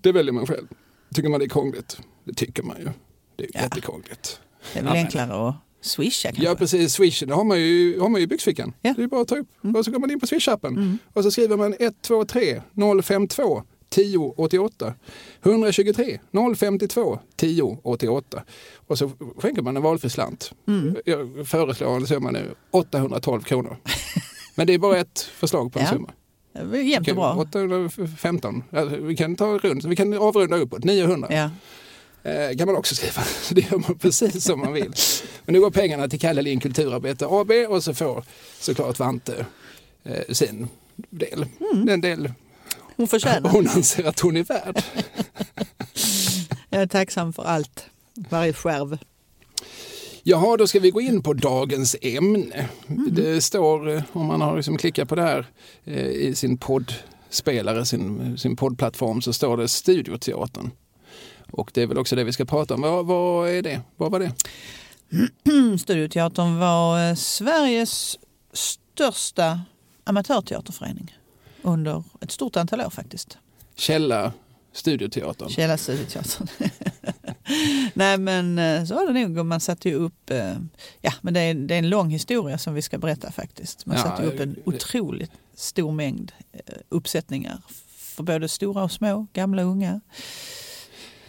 Det 0.00 0.12
väljer 0.12 0.32
man 0.32 0.46
själv. 0.46 0.66
Tycker 1.14 1.28
man 1.28 1.40
det 1.40 1.46
är 1.46 1.48
krångligt? 1.48 1.98
Det 2.24 2.34
tycker 2.34 2.62
man 2.62 2.76
ju. 2.78 2.88
Det 3.36 3.44
är 3.44 3.50
Ja. 3.54 3.60
jättekrångligt. 3.62 4.40
Det 4.72 4.78
är 4.78 4.82
väl 4.84 4.92
enklare 4.92 5.48
att 5.48 5.54
swisha 5.84 6.28
kanske? 6.28 6.44
Ja 6.44 6.54
precis, 6.54 6.92
swishen 6.92 7.28
det 7.28 7.34
har 7.34 7.44
man 7.44 7.60
ju, 7.60 8.00
har 8.00 8.08
man 8.08 8.20
ju 8.20 8.24
i 8.24 8.26
byxfickan. 8.26 8.72
Ja. 8.82 8.90
Mm. 8.90 8.96
Det 8.96 9.02
är 9.02 9.08
bara 9.08 9.20
att 9.20 9.28
ta 9.28 9.36
upp 9.36 9.48
och 9.76 9.84
så 9.84 9.90
går 9.90 9.98
man 9.98 10.10
in 10.10 10.20
på 10.20 10.26
swish-appen 10.26 10.98
och 11.12 11.22
så 11.22 11.30
skriver 11.30 11.56
man 11.56 11.74
123 11.80 12.62
052 13.02 13.62
1088 13.90 14.94
123 15.42 16.18
052 16.56 17.18
1088 17.36 18.42
och 18.86 18.98
så 18.98 19.10
skänker 19.38 19.62
man 19.62 19.76
en 19.76 19.82
valfri 19.82 20.10
slant. 20.10 20.52
Mm. 20.68 20.96
Jag 21.04 21.48
föreslår 21.48 21.96
en 21.96 22.06
summa 22.06 22.30
nu 22.30 22.54
812 22.70 23.40
kronor. 23.42 23.76
Men 24.54 24.66
det 24.66 24.74
är 24.74 24.78
bara 24.78 24.98
ett 24.98 25.20
förslag 25.20 25.72
på 25.72 25.78
en 25.78 25.84
Ja. 25.84 25.90
summa. 25.90 26.10
Jämnt 26.82 27.08
och 27.08 27.14
bra. 27.16 27.34
815. 27.38 28.62
Alltså, 28.72 28.96
vi 28.96 29.16
kan 29.16 29.36
ta 29.36 29.58
runt, 29.58 29.84
vi 29.84 29.96
kan 29.96 30.14
avrunda 30.14 30.56
uppåt, 30.56 30.84
900 30.84 31.28
Ja. 31.30 31.50
Eh, 32.24 32.56
kan 32.56 32.66
man 32.66 32.76
också 32.76 32.94
skriva. 32.94 33.22
Det 33.50 33.60
gör 33.70 33.78
man 33.78 33.98
precis 33.98 34.44
som 34.44 34.60
man 34.60 34.72
vill. 34.72 34.92
Men 35.44 35.52
nu 35.52 35.60
går 35.60 35.70
pengarna 35.70 36.08
till 36.08 36.20
Kalle 36.20 36.42
Lind 36.42 36.62
Kulturarbete 36.62 37.26
AB 37.26 37.50
och 37.68 37.84
så 37.84 37.94
får 37.94 38.24
såklart 38.60 38.98
Vante 38.98 39.46
eh, 40.04 40.32
sin 40.34 40.68
del. 41.10 41.46
Den 41.86 42.00
del 42.00 42.32
Hon 42.96 43.08
förtjänar. 43.08 43.50
hon 43.50 43.68
anser 43.68 44.04
att 44.04 44.20
hon 44.20 44.36
är 44.36 44.44
värd. 44.44 44.82
Jag 46.70 46.82
är 46.82 46.86
tacksam 46.86 47.32
för 47.32 47.44
allt. 47.44 47.86
Varje 48.30 48.52
skärv. 48.52 48.98
Jaha, 50.22 50.56
då 50.56 50.66
ska 50.66 50.80
vi 50.80 50.90
gå 50.90 51.00
in 51.00 51.22
på 51.22 51.32
dagens 51.32 51.96
ämne. 52.02 52.68
Det 53.10 53.40
står, 53.40 53.88
eh, 53.96 54.02
om 54.12 54.26
man 54.26 54.40
har 54.40 54.56
liksom 54.56 54.76
klickat 54.76 55.08
på 55.08 55.14
det 55.14 55.22
här 55.22 55.46
eh, 55.84 56.06
i 56.06 56.34
sin 56.34 56.58
poddspelare, 56.58 57.84
sin, 57.86 58.38
sin 58.38 58.56
poddplattform, 58.56 59.22
så 59.22 59.32
står 59.32 59.56
det 59.56 59.68
Studioteatern. 59.68 60.70
Och 61.54 61.70
det 61.74 61.82
är 61.82 61.86
väl 61.86 61.98
också 61.98 62.16
det 62.16 62.24
vi 62.24 62.32
ska 62.32 62.44
prata 62.44 62.74
om. 62.74 62.80
Vad, 62.80 63.06
vad 63.06 63.48
är 63.50 63.62
det? 63.62 63.80
Vad 63.96 64.10
var 64.12 64.20
det? 64.20 64.32
Studioteatern 65.80 66.58
var 66.58 67.08
eh, 67.08 67.14
Sveriges 67.14 68.18
största 68.52 69.60
amatörteaterförening 70.04 71.18
under 71.62 72.04
ett 72.20 72.30
stort 72.30 72.56
antal 72.56 72.80
år 72.80 72.90
faktiskt. 72.90 73.38
Källa 73.76 74.32
Studioteatern. 74.72 75.48
Källa 75.48 75.76
Studioteatern. 75.76 76.48
Nej 77.94 78.18
men 78.18 78.58
eh, 78.58 78.84
så 78.84 78.94
var 78.94 79.12
det 79.12 79.28
nog. 79.28 79.46
Man 79.46 79.60
satte 79.60 79.88
ju 79.88 79.94
upp, 79.94 80.30
eh, 80.30 80.56
ja 81.00 81.12
men 81.20 81.34
det 81.34 81.40
är, 81.40 81.54
det 81.54 81.74
är 81.74 81.78
en 81.78 81.88
lång 81.88 82.10
historia 82.10 82.58
som 82.58 82.74
vi 82.74 82.82
ska 82.82 82.98
berätta 82.98 83.32
faktiskt. 83.32 83.86
Man 83.86 83.96
Ja, 83.96 84.02
satte 84.02 84.22
upp 84.22 84.40
en 84.40 84.56
otroligt 84.64 85.32
stor 85.54 85.92
mängd 85.92 86.32
uppsättningar 86.88 87.58
för 87.88 88.22
både 88.22 88.48
stora 88.48 88.84
och 88.84 88.92
små, 88.92 89.26
gamla 89.32 89.62
och 89.64 89.68
unga. 89.70 90.00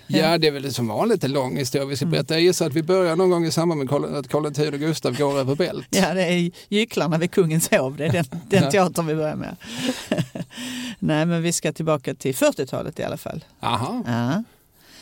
Ja, 0.08 0.38
det 0.38 0.48
är 0.48 0.52
väl 0.52 0.74
som 0.74 0.88
vanligt 0.88 1.24
en 1.24 1.32
lång 1.32 1.58
historia 1.58 1.86
vi 1.88 1.96
ska 1.96 2.06
berätta. 2.06 2.34
Jag 2.34 2.42
gissar 2.44 2.66
att 2.68 2.74
vi 2.74 2.84
börjar 2.84 3.16
någon 3.16 3.30
gång 3.30 3.46
i 3.46 3.52
samband 3.52 3.80
med 3.80 3.90
Karl- 3.90 4.16
att 4.20 4.28
Karl 4.28 4.46
X 4.46 4.60
och 4.60 4.80
Gustav 4.80 5.18
går 5.18 5.40
över 5.40 5.56
bält. 5.56 5.88
Ja, 5.90 6.14
det 6.14 6.24
är 6.24 6.52
Gycklarna 6.70 7.18
vid 7.18 7.32
Kungens 7.32 7.70
hov. 7.72 7.98
Det 7.98 8.06
är 8.06 8.12
den, 8.14 8.26
den 8.50 8.72
teatern 8.72 9.08
vi 9.08 9.16
börjar 9.16 9.36
med. 9.36 9.56
Nej, 11.00 11.26
men 11.26 11.42
vi 11.42 11.52
ska 11.52 11.74
tillbaka 11.74 12.16
till 12.16 12.36
40-talet 12.36 13.00
i 13.00 13.04
alla 13.04 13.18
fall. 13.18 13.46
Aha. 13.60 14.04
Ja. 14.08 14.44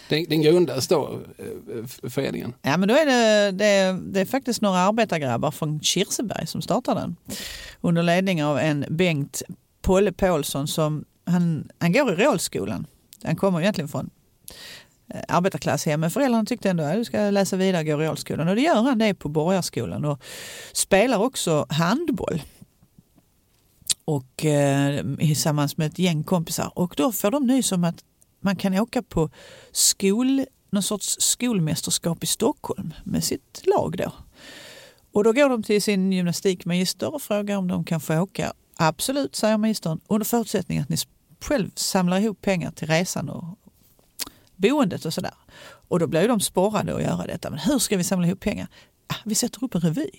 Den, 0.10 0.26
den 0.30 0.42
grundades 0.42 0.88
då, 0.88 1.20
eh, 1.38 2.10
föreningen. 2.10 2.54
Ja, 2.62 2.78
men 2.78 2.90
då 2.90 2.96
är 2.96 3.06
det, 3.06 3.52
det, 3.52 3.66
är, 3.66 3.94
det 3.94 4.22
är 4.22 4.26
faktiskt 4.26 4.62
några 4.62 4.80
arbetargrabbar 4.80 5.52
från 5.52 5.80
Kirseberg 5.82 6.48
som 6.48 6.62
startar 6.62 6.96
den. 6.96 7.16
Under 7.82 8.04
ledning 8.04 8.44
av 8.44 8.60
en 8.60 8.86
Bengt 8.90 9.42
Polle 9.82 10.12
Paulsson 10.12 10.68
som 10.68 11.06
han, 11.26 11.70
han 11.80 11.94
går 11.94 12.14
i 12.14 12.16
realskolan. 12.16 12.86
Han 13.24 13.36
kommer 13.36 13.62
egentligen 13.62 13.88
från 13.88 14.10
Eh, 15.14 15.22
arbetarklasshem 15.28 16.00
men 16.00 16.12
föräldrarna 16.12 16.46
tyckte 16.46 16.70
ändå 16.70 16.84
att 16.84 16.96
du 16.96 17.06
ska 17.06 17.30
läsa 17.30 17.56
vidare, 17.56 17.84
gå 17.84 17.92
i 17.92 17.96
realskolan. 17.96 18.48
Och 18.48 18.56
det 18.56 18.62
gör 18.62 18.82
han 18.84 18.98
det 18.98 19.14
på 19.14 19.30
Borgarskolan 19.30 20.06
och 20.06 20.24
spelar 20.74 21.18
också 21.18 21.66
handboll. 21.70 22.42
och 24.06 24.46
eh, 24.46 25.04
tillsammans 25.18 25.78
med 25.78 25.88
ett 25.88 26.00
gäng 26.00 26.24
kompisar. 26.24 26.72
Och 26.76 26.94
då 26.98 27.12
får 27.12 27.32
de 27.32 27.48
nys 27.48 27.72
om 27.72 27.84
att 27.84 28.04
man 28.42 28.56
kan 28.56 28.74
åka 28.74 29.02
på 29.02 29.30
skol, 29.72 30.46
någon 30.70 30.84
sorts 30.84 31.16
skolmästerskap 31.20 32.24
i 32.24 32.28
Stockholm 32.28 32.94
med 33.04 33.24
sitt 33.24 33.62
lag 33.66 33.98
då. 33.98 34.12
Och 35.12 35.24
då 35.24 35.34
går 35.34 35.50
de 35.50 35.64
till 35.64 35.82
sin 35.82 36.12
gymnastikmagister 36.12 37.14
och 37.16 37.22
frågar 37.22 37.58
om 37.58 37.68
de 37.68 37.84
kan 37.84 38.02
få 38.02 38.20
åka. 38.20 38.54
Absolut, 38.76 39.36
säger 39.36 39.58
magistern, 39.58 40.00
under 40.08 40.26
förutsättning 40.26 40.80
att 40.80 40.90
ni 40.90 40.98
själv 41.42 41.72
samlar 41.76 42.20
ihop 42.20 42.42
pengar 42.42 42.72
till 42.72 42.88
resan 42.88 43.30
och 43.30 43.58
boendet 44.64 45.06
och 45.06 45.14
sådär. 45.14 45.34
Och 45.88 46.00
då 46.00 46.08
blir 46.08 46.28
de 46.28 46.40
sporrade 46.40 46.96
att 46.96 47.02
göra 47.02 47.28
detta. 47.28 47.50
Men 47.50 47.60
hur 47.60 47.80
ska 47.80 47.98
vi 47.98 48.04
samla 48.04 48.28
ihop 48.28 48.40
pengar? 48.40 48.68
Ah, 49.08 49.16
vi 49.26 49.36
sätter 49.36 49.64
upp 49.64 49.76
en 49.76 49.82
revy. 49.82 50.10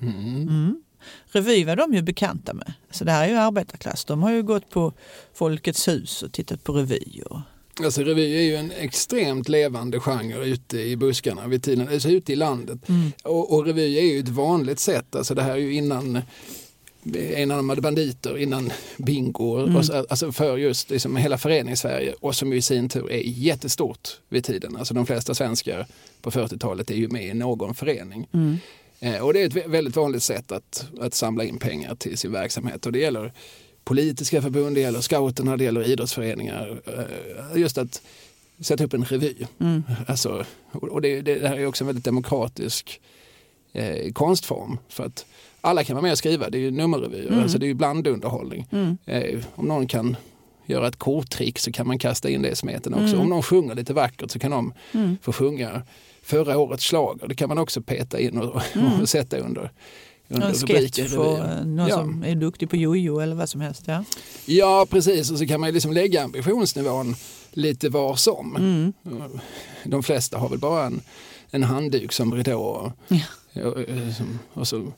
Mm. 0.00 0.82
Revy 1.26 1.64
var 1.64 1.76
de 1.76 1.94
ju 1.94 2.02
bekanta 2.02 2.54
med. 2.54 2.72
Så 2.90 3.04
det 3.04 3.12
här 3.12 3.24
är 3.24 3.28
ju 3.28 3.36
arbetarklass. 3.36 4.04
De 4.04 4.22
har 4.22 4.30
ju 4.30 4.42
gått 4.42 4.70
på 4.70 4.92
Folkets 5.34 5.88
hus 5.88 6.22
och 6.22 6.32
tittat 6.32 6.64
på 6.64 6.72
revy. 6.72 7.22
Och... 7.30 7.40
Alltså 7.84 8.02
revy 8.02 8.36
är 8.36 8.42
ju 8.42 8.56
en 8.56 8.70
extremt 8.70 9.48
levande 9.48 10.00
genre 10.00 10.44
ute 10.46 10.78
i 10.78 10.96
buskarna 10.96 11.46
vid 11.46 11.62
tiden, 11.62 11.88
alltså 11.88 12.08
ute 12.08 12.32
i 12.32 12.36
landet. 12.36 12.88
Mm. 12.88 13.12
Och, 13.24 13.54
och 13.54 13.66
revy 13.66 13.98
är 13.98 14.14
ju 14.14 14.18
ett 14.18 14.28
vanligt 14.28 14.80
sätt, 14.80 15.16
alltså 15.16 15.34
det 15.34 15.42
här 15.42 15.52
är 15.52 15.56
ju 15.56 15.74
innan 15.74 16.22
enarmade 17.12 17.80
banditer 17.80 18.38
innan 18.38 18.72
bingo, 18.96 19.58
mm. 19.58 19.76
och 19.76 19.86
så, 19.86 20.06
alltså 20.08 20.32
för 20.32 20.56
just 20.56 20.90
liksom 20.90 21.16
hela 21.16 21.38
föreningssverige 21.38 22.14
och 22.20 22.34
som 22.34 22.52
ju 22.52 22.58
i 22.58 22.62
sin 22.62 22.88
tur 22.88 23.10
är 23.12 23.22
jättestort 23.24 24.08
vid 24.28 24.44
tiden. 24.44 24.76
Alltså 24.76 24.94
de 24.94 25.06
flesta 25.06 25.34
svenskar 25.34 25.86
på 26.20 26.30
40-talet 26.30 26.90
är 26.90 26.94
ju 26.94 27.08
med 27.08 27.24
i 27.24 27.34
någon 27.34 27.74
förening. 27.74 28.28
Mm. 28.32 28.56
Eh, 29.00 29.22
och 29.22 29.32
det 29.32 29.42
är 29.42 29.46
ett 29.46 29.66
väldigt 29.66 29.96
vanligt 29.96 30.22
sätt 30.22 30.52
att, 30.52 30.86
att 31.00 31.14
samla 31.14 31.44
in 31.44 31.58
pengar 31.58 31.94
till 31.94 32.18
sin 32.18 32.32
verksamhet 32.32 32.86
och 32.86 32.92
det 32.92 32.98
gäller 32.98 33.32
politiska 33.84 34.42
förbund, 34.42 34.76
det 34.76 34.80
gäller 34.80 35.00
scouterna, 35.00 35.56
det 35.56 35.64
gäller 35.64 35.88
idrottsföreningar. 35.88 36.80
Eh, 36.86 37.60
just 37.60 37.78
att 37.78 38.02
sätta 38.60 38.84
upp 38.84 38.94
en 38.94 39.04
revy. 39.04 39.34
Mm. 39.60 39.82
Alltså, 40.06 40.44
och 40.70 41.02
det, 41.02 41.22
det 41.22 41.48
här 41.48 41.56
är 41.56 41.66
också 41.66 41.84
en 41.84 41.86
väldigt 41.86 42.04
demokratisk 42.04 43.00
eh, 43.72 44.12
konstform. 44.12 44.78
För 44.88 45.04
att 45.04 45.26
alla 45.64 45.84
kan 45.84 45.96
vara 45.96 46.02
med 46.02 46.12
och 46.12 46.18
skriva, 46.18 46.50
det 46.50 46.58
är 46.58 46.60
ju 46.60 46.70
nummerrevyer, 46.70 47.26
mm. 47.26 47.42
alltså 47.42 47.58
det 47.58 47.66
är 47.66 47.68
ju 47.68 47.74
blandunderhållning. 47.74 48.66
Mm. 48.72 48.98
Eh, 49.06 49.40
om 49.54 49.66
någon 49.66 49.86
kan 49.86 50.16
göra 50.66 50.88
ett 50.88 50.96
korttrick 50.96 51.58
så 51.58 51.72
kan 51.72 51.86
man 51.86 51.98
kasta 51.98 52.30
in 52.30 52.42
det 52.42 52.48
i 52.48 52.56
smeten 52.56 52.94
också. 52.94 53.06
Mm. 53.06 53.20
Om 53.20 53.28
någon 53.28 53.42
sjunger 53.42 53.74
lite 53.74 53.92
vackert 53.92 54.30
så 54.30 54.38
kan 54.38 54.50
de 54.50 54.72
mm. 54.92 55.16
få 55.22 55.32
sjunga 55.32 55.82
förra 56.22 56.58
årets 56.58 56.84
slager. 56.84 57.28
Det 57.28 57.34
kan 57.34 57.48
man 57.48 57.58
också 57.58 57.82
peta 57.82 58.20
in 58.20 58.38
och, 58.38 58.62
mm. 58.74 59.00
och 59.00 59.08
sätta 59.16 59.36
under, 59.36 59.70
under 60.28 60.48
en 60.48 60.54
sketch 60.54 61.10
för 61.10 61.64
någon 61.64 61.88
ja. 61.88 61.96
som 61.96 62.24
är 62.24 62.34
duktig 62.34 62.70
på 62.70 62.76
jojo 62.76 63.18
eller 63.18 63.34
vad 63.34 63.48
som 63.48 63.60
helst. 63.60 63.82
Ja, 63.86 64.04
ja 64.44 64.86
precis 64.90 65.30
och 65.30 65.38
så 65.38 65.46
kan 65.46 65.60
man 65.60 65.72
liksom 65.72 65.92
lägga 65.92 66.24
ambitionsnivån 66.24 67.14
lite 67.52 67.88
var 67.88 68.16
som. 68.16 68.56
Mm. 68.56 68.92
De 69.84 70.02
flesta 70.02 70.38
har 70.38 70.48
väl 70.48 70.58
bara 70.58 70.86
en, 70.86 71.00
en 71.50 71.62
handduk 71.62 72.12
som 72.12 72.34
ridå. 72.34 72.92
Ja. 73.08 73.20
Och, 73.64 73.76
och 74.52 74.68
så 74.68 74.92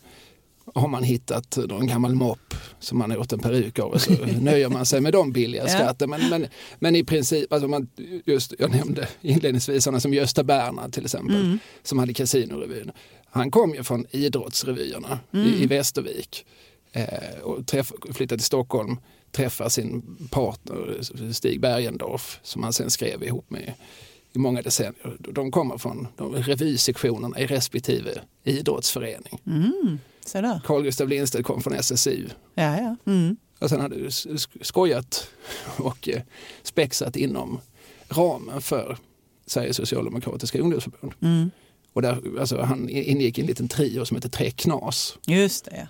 har 0.75 0.89
man 0.89 1.03
hittat 1.03 1.57
en 1.57 1.87
gammal 1.87 2.15
mopp 2.15 2.55
som 2.79 2.99
man 2.99 3.11
har 3.11 3.19
gjort 3.19 3.33
en 3.33 3.39
peruk 3.39 3.79
av 3.79 3.91
och 3.91 4.01
så 4.01 4.13
nöjer 4.41 4.69
man 4.69 4.87
sig 4.87 5.01
med 5.01 5.13
de 5.13 5.33
billiga 5.33 5.69
skatten. 5.69 6.11
Men, 6.11 6.29
men, 6.31 6.47
men 6.79 6.97
i 6.97 7.05
princip, 7.05 7.53
alltså 7.53 7.69
man, 7.69 7.89
just, 8.25 8.55
jag 8.59 8.71
nämnde 8.71 9.09
inledningsvis 9.21 9.85
sådana 9.85 10.01
som 10.01 10.15
Gösta 10.15 10.45
Bernhard 10.45 10.93
till 10.93 11.05
exempel, 11.05 11.37
mm. 11.37 11.59
som 11.83 11.99
hade 11.99 12.15
Casinorevyn. 12.15 12.93
Han 13.31 13.51
kom 13.51 13.75
ju 13.75 13.83
från 13.83 14.07
idrottsrevyerna 14.11 15.19
mm. 15.33 15.47
i, 15.47 15.63
i 15.63 15.67
Västervik 15.67 16.47
eh, 16.93 17.41
och 17.43 17.67
träff, 17.67 17.93
flyttade 18.15 18.39
till 18.39 18.47
Stockholm, 18.47 18.97
träffade 19.33 19.71
sin 19.71 20.17
partner 20.31 20.99
Stig 21.33 21.61
Bergendorf 21.61 22.41
som 22.43 22.63
han 22.63 22.73
sen 22.73 22.91
skrev 22.91 23.23
ihop 23.23 23.51
med 23.51 23.75
i 24.33 24.39
många 24.39 24.63
decennier. 24.63 25.17
De 25.19 25.51
kommer 25.51 25.79
från 25.79 26.09
de 26.17 26.35
revysektionerna 26.35 27.41
i 27.41 27.47
respektive 27.47 28.11
idrottsförening. 28.45 29.41
Mm. 29.47 29.99
Carl 30.65 30.83
Gustaf 30.83 31.09
Lindstedt 31.09 31.47
kom 31.47 31.63
från 31.63 31.73
SSU. 31.73 32.29
Ja, 32.55 32.77
ja. 32.81 32.97
Mm. 33.07 33.37
Och 33.59 33.69
sen 33.71 33.81
hade 33.81 33.97
du 33.97 34.11
skojat 34.61 35.29
och 35.77 36.09
eh, 36.09 36.23
spexat 36.63 37.17
inom 37.17 37.61
ramen 38.09 38.61
för 38.61 38.99
Sveriges 39.47 39.77
socialdemokratiska 39.77 40.59
ungdomsförbund. 40.59 41.13
Mm. 41.23 41.51
Och 41.93 42.03
där, 42.03 42.41
alltså, 42.41 42.61
han 42.61 42.89
ingick 42.89 43.39
i 43.39 43.41
en 43.41 43.47
liten 43.47 43.69
trio 43.69 44.05
som 44.05 44.15
hette 44.15 44.29
Tre 44.29 44.51
Knas. 44.51 45.19
Just 45.27 45.65
det. 45.65 45.89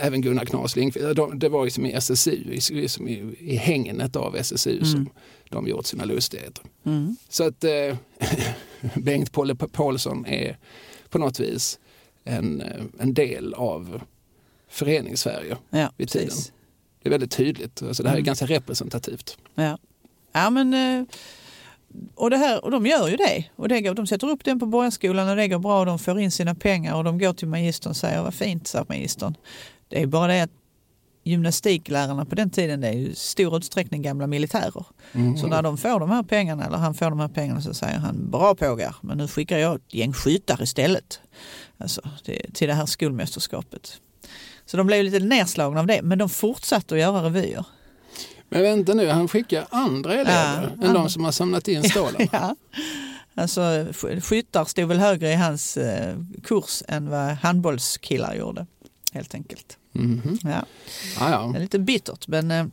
Även 0.00 0.20
Gunnar 0.20 0.44
Knas 0.44 0.76
Lindqvist. 0.76 1.16
Det 1.34 1.48
var 1.48 1.64
liksom 1.64 1.86
i 1.86 1.92
SSU, 1.92 2.44
liksom 2.70 3.08
i, 3.08 3.36
i 3.38 3.56
hängnet 3.56 4.16
av 4.16 4.36
SSU 4.36 4.76
mm. 4.76 4.84
som 4.84 5.10
de 5.48 5.66
gjort 5.66 5.86
sina 5.86 6.04
lustigheter. 6.04 6.64
Mm. 6.84 7.16
Så 7.28 7.44
att 7.44 7.64
eh, 7.64 7.96
Bengt 8.94 9.32
Paul 9.32 9.56
Paulsson 9.56 10.26
är 10.26 10.58
på 11.08 11.18
något 11.18 11.40
vis 11.40 11.78
en, 12.24 12.60
eh, 12.60 12.84
en 12.98 13.14
del 13.14 13.54
av 13.54 14.02
föreningssverige 14.68 15.56
ja, 15.70 15.92
vid 15.96 16.08
tiden. 16.08 16.28
Precis. 16.28 16.52
Det 17.02 17.08
är 17.08 17.10
väldigt 17.10 17.30
tydligt, 17.30 17.82
alltså 17.82 18.02
det 18.02 18.08
här 18.08 18.16
är 18.16 18.18
mm. 18.18 18.26
ganska 18.26 18.46
representativt. 18.46 19.38
Ja, 19.54 19.78
ja 20.32 20.50
men 20.50 20.74
eh, 20.74 21.04
och, 22.14 22.30
det 22.30 22.36
här, 22.36 22.64
och 22.64 22.70
de 22.70 22.86
gör 22.86 23.08
ju 23.08 23.16
det. 23.16 23.44
Och 23.56 23.68
det 23.68 23.80
går, 23.80 23.94
de 23.94 24.06
sätter 24.06 24.30
upp 24.30 24.44
den 24.44 24.60
på 24.60 24.66
Borgarskolan 24.66 25.28
och 25.28 25.36
det 25.36 25.48
går 25.48 25.58
bra 25.58 25.80
och 25.80 25.86
de 25.86 25.98
får 25.98 26.20
in 26.20 26.30
sina 26.30 26.54
pengar 26.54 26.94
och 26.94 27.04
de 27.04 27.18
går 27.18 27.32
till 27.32 27.48
magistern 27.48 27.90
och 27.90 27.96
säger 27.96 28.22
vad 28.22 28.34
fint, 28.34 28.66
sa 28.66 28.84
magistern. 28.88 29.36
Det 29.88 30.02
är 30.02 30.06
bara 30.06 30.26
det 30.26 30.42
att 30.42 30.50
gymnastiklärarna 31.22 32.24
på 32.24 32.34
den 32.34 32.50
tiden 32.50 32.80
det 32.80 32.88
är 32.88 32.92
i 32.92 33.14
stor 33.14 33.56
utsträckning 33.56 34.02
gamla 34.02 34.26
militärer. 34.26 34.86
Mm. 35.12 35.36
Så 35.36 35.46
när 35.46 35.62
de 35.62 35.78
får 35.78 36.00
de 36.00 36.10
här 36.10 36.22
pengarna, 36.22 36.66
eller 36.66 36.76
han 36.76 36.94
får 36.94 37.10
de 37.10 37.20
här 37.20 37.28
pengarna 37.28 37.60
så 37.60 37.74
säger 37.74 37.98
han 37.98 38.30
bra 38.30 38.54
pågar, 38.54 38.96
men 39.00 39.18
nu 39.18 39.28
skickar 39.28 39.58
jag 39.58 39.74
ett 39.74 39.94
gäng 39.94 40.12
skyttar 40.12 40.62
istället. 40.62 41.20
Alltså, 41.78 42.00
till, 42.24 42.50
till 42.52 42.68
det 42.68 42.74
här 42.74 42.86
skolmästerskapet. 42.86 44.00
Så 44.66 44.76
de 44.76 44.86
blev 44.86 45.04
lite 45.04 45.18
nedslagna 45.18 45.80
av 45.80 45.86
det, 45.86 46.02
men 46.02 46.18
de 46.18 46.28
fortsatte 46.28 46.94
att 46.94 47.00
göra 47.00 47.24
revyer. 47.24 47.64
Men 48.48 48.62
vänta 48.62 48.94
nu, 48.94 49.08
han 49.08 49.28
skickar 49.28 49.66
andra 49.70 50.14
elever 50.14 50.76
ja, 50.80 50.86
än 50.86 50.94
de 50.94 51.10
som 51.10 51.24
har 51.24 51.32
samlat 51.32 51.68
in 51.68 51.82
stålarna? 51.82 52.28
ja. 52.32 52.56
Alltså 53.34 53.86
skyttar 54.22 54.64
stod 54.64 54.88
väl 54.88 54.98
högre 54.98 55.32
i 55.32 55.34
hans 55.34 55.76
eh, 55.76 56.16
kurs 56.44 56.82
än 56.88 57.10
vad 57.10 57.28
handbollskillar 57.28 58.34
gjorde, 58.34 58.66
helt 59.12 59.34
enkelt. 59.34 59.78
Mm 59.94 60.38
ja. 60.42 60.64
Ah, 61.18 61.30
ja. 61.30 61.50
Det 61.52 61.58
är 61.58 61.60
lite 61.60 61.78
bittert, 61.78 62.28
men 62.28 62.50
eh, 62.50 62.66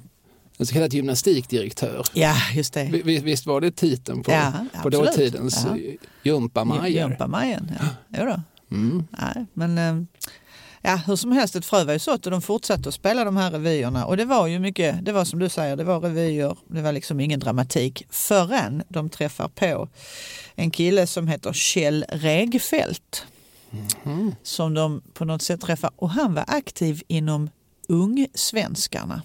en 0.57 0.65
så 0.65 0.73
kallad 0.73 0.93
gymnastikdirektör. 0.93 2.05
Ja, 2.13 2.35
just 2.55 2.73
det. 2.73 2.83
Visst, 3.03 3.45
var 3.45 3.61
det 3.61 3.71
titeln 3.71 4.23
på, 4.23 4.31
ja, 4.31 4.53
på 4.83 4.89
dåtidens 4.89 5.65
ja. 5.65 5.77
Jumpamajer? 6.23 7.01
Jumpamajen, 7.01 7.71
ja. 7.79 7.88
Jo. 8.19 8.41
Mm. 8.71 9.07
Nej, 9.09 9.45
men 9.53 9.77
eh, 9.77 10.07
ja, 10.81 10.95
hur 10.95 11.15
som 11.15 11.31
helst, 11.31 11.55
ett 11.55 11.65
frö 11.65 11.83
var 11.83 11.93
ju 11.93 11.99
sått 11.99 12.25
och 12.25 12.31
de 12.31 12.41
fortsatte 12.41 12.89
att 12.89 12.95
spela 12.95 13.23
de 13.23 13.38
här 13.38 13.51
revyerna. 13.51 14.05
Och 14.05 14.17
det 14.17 14.25
var 14.25 14.47
ju 14.47 14.59
mycket, 14.59 15.05
det 15.05 15.11
var 15.11 15.25
som 15.25 15.39
du 15.39 15.49
säger, 15.49 15.75
det 15.75 15.83
var 15.83 15.99
revyer, 15.99 16.57
det 16.67 16.81
var 16.81 16.91
liksom 16.91 17.19
ingen 17.19 17.39
dramatik 17.39 18.03
förrän 18.09 18.83
de 18.89 19.09
träffar 19.09 19.47
på 19.47 19.88
en 20.55 20.71
kille 20.71 21.07
som 21.07 21.27
heter 21.27 21.53
Kjell 21.53 22.05
Regfeldt. 22.09 23.25
Mm. 24.03 24.35
Som 24.43 24.73
de 24.73 25.01
på 25.13 25.25
något 25.25 25.41
sätt 25.41 25.61
träffar 25.61 25.91
och 25.95 26.09
han 26.09 26.33
var 26.33 26.45
aktiv 26.47 27.01
inom 27.07 27.49
Ungsvenskarna. 27.88 29.21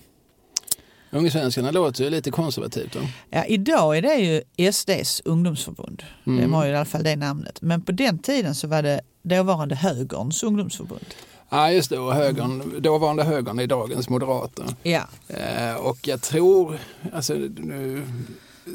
Ungsvenskarna 1.10 1.70
låter 1.70 2.04
ju 2.04 2.10
lite 2.10 2.30
konservativt. 2.30 2.92
Då. 2.92 2.98
Ja, 3.30 3.44
idag 3.44 3.98
är 3.98 4.02
det 4.02 4.14
ju 4.14 4.72
SDs 4.72 5.22
ungdomsförbund. 5.24 6.02
Mm. 6.26 6.40
De 6.40 6.54
har 6.54 6.64
ju 6.64 6.72
i 6.72 6.76
alla 6.76 6.84
fall 6.84 7.02
det 7.02 7.16
namnet. 7.16 7.62
Men 7.62 7.82
på 7.82 7.92
den 7.92 8.18
tiden 8.18 8.54
så 8.54 8.68
var 8.68 8.82
det 8.82 9.00
dåvarande 9.22 9.74
högerns 9.74 10.42
ungdomsförbund. 10.42 11.06
Ja 11.48 11.70
just 11.70 11.90
det, 11.90 11.98
och 11.98 12.14
högern, 12.14 12.82
dåvarande 12.82 13.24
högern 13.24 13.58
är 13.58 13.66
dagens 13.66 14.08
moderater. 14.08 14.64
Ja. 14.82 15.02
Eh, 15.28 15.74
och 15.74 16.08
jag 16.08 16.22
tror, 16.22 16.78
alltså 17.12 17.34
nu 17.34 18.02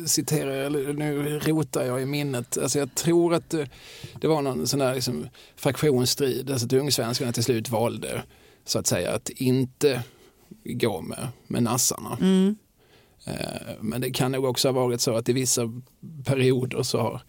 citerar 0.06 0.52
jag, 0.56 0.72
nu 0.98 1.40
rotar 1.40 1.86
jag 1.86 2.02
i 2.02 2.06
minnet, 2.06 2.58
alltså 2.58 2.80
jag 2.80 2.96
tror 2.96 3.34
att 3.34 3.50
det, 3.50 3.70
det 4.22 4.28
var 4.28 4.42
någon 4.42 4.68
sån 4.68 4.80
där 4.80 4.96
liksom 4.96 5.28
fraktionsstrid, 5.56 6.52
alltså 6.52 6.66
att 6.66 6.74
Ungsvenskarna 6.74 7.32
till 7.32 7.44
slut 7.44 7.70
valde 7.70 8.24
så 8.66 8.80
att 8.80 8.88
säga 8.88 9.12
att 9.12 9.30
inte 9.30 10.04
gå 10.64 11.02
med, 11.02 11.28
med 11.48 11.64
nassarna. 11.64 12.18
Mm. 12.22 12.56
Eh, 13.26 13.74
men 13.82 14.02
det 14.02 14.12
kan 14.12 14.32
nog 14.32 14.46
också 14.46 14.68
ha 14.68 14.74
varit 14.74 15.02
så 15.02 15.16
att 15.16 15.30
i 15.30 15.34
vissa 15.34 15.82
perioder 16.26 16.84
så 16.84 17.00
har 17.00 17.22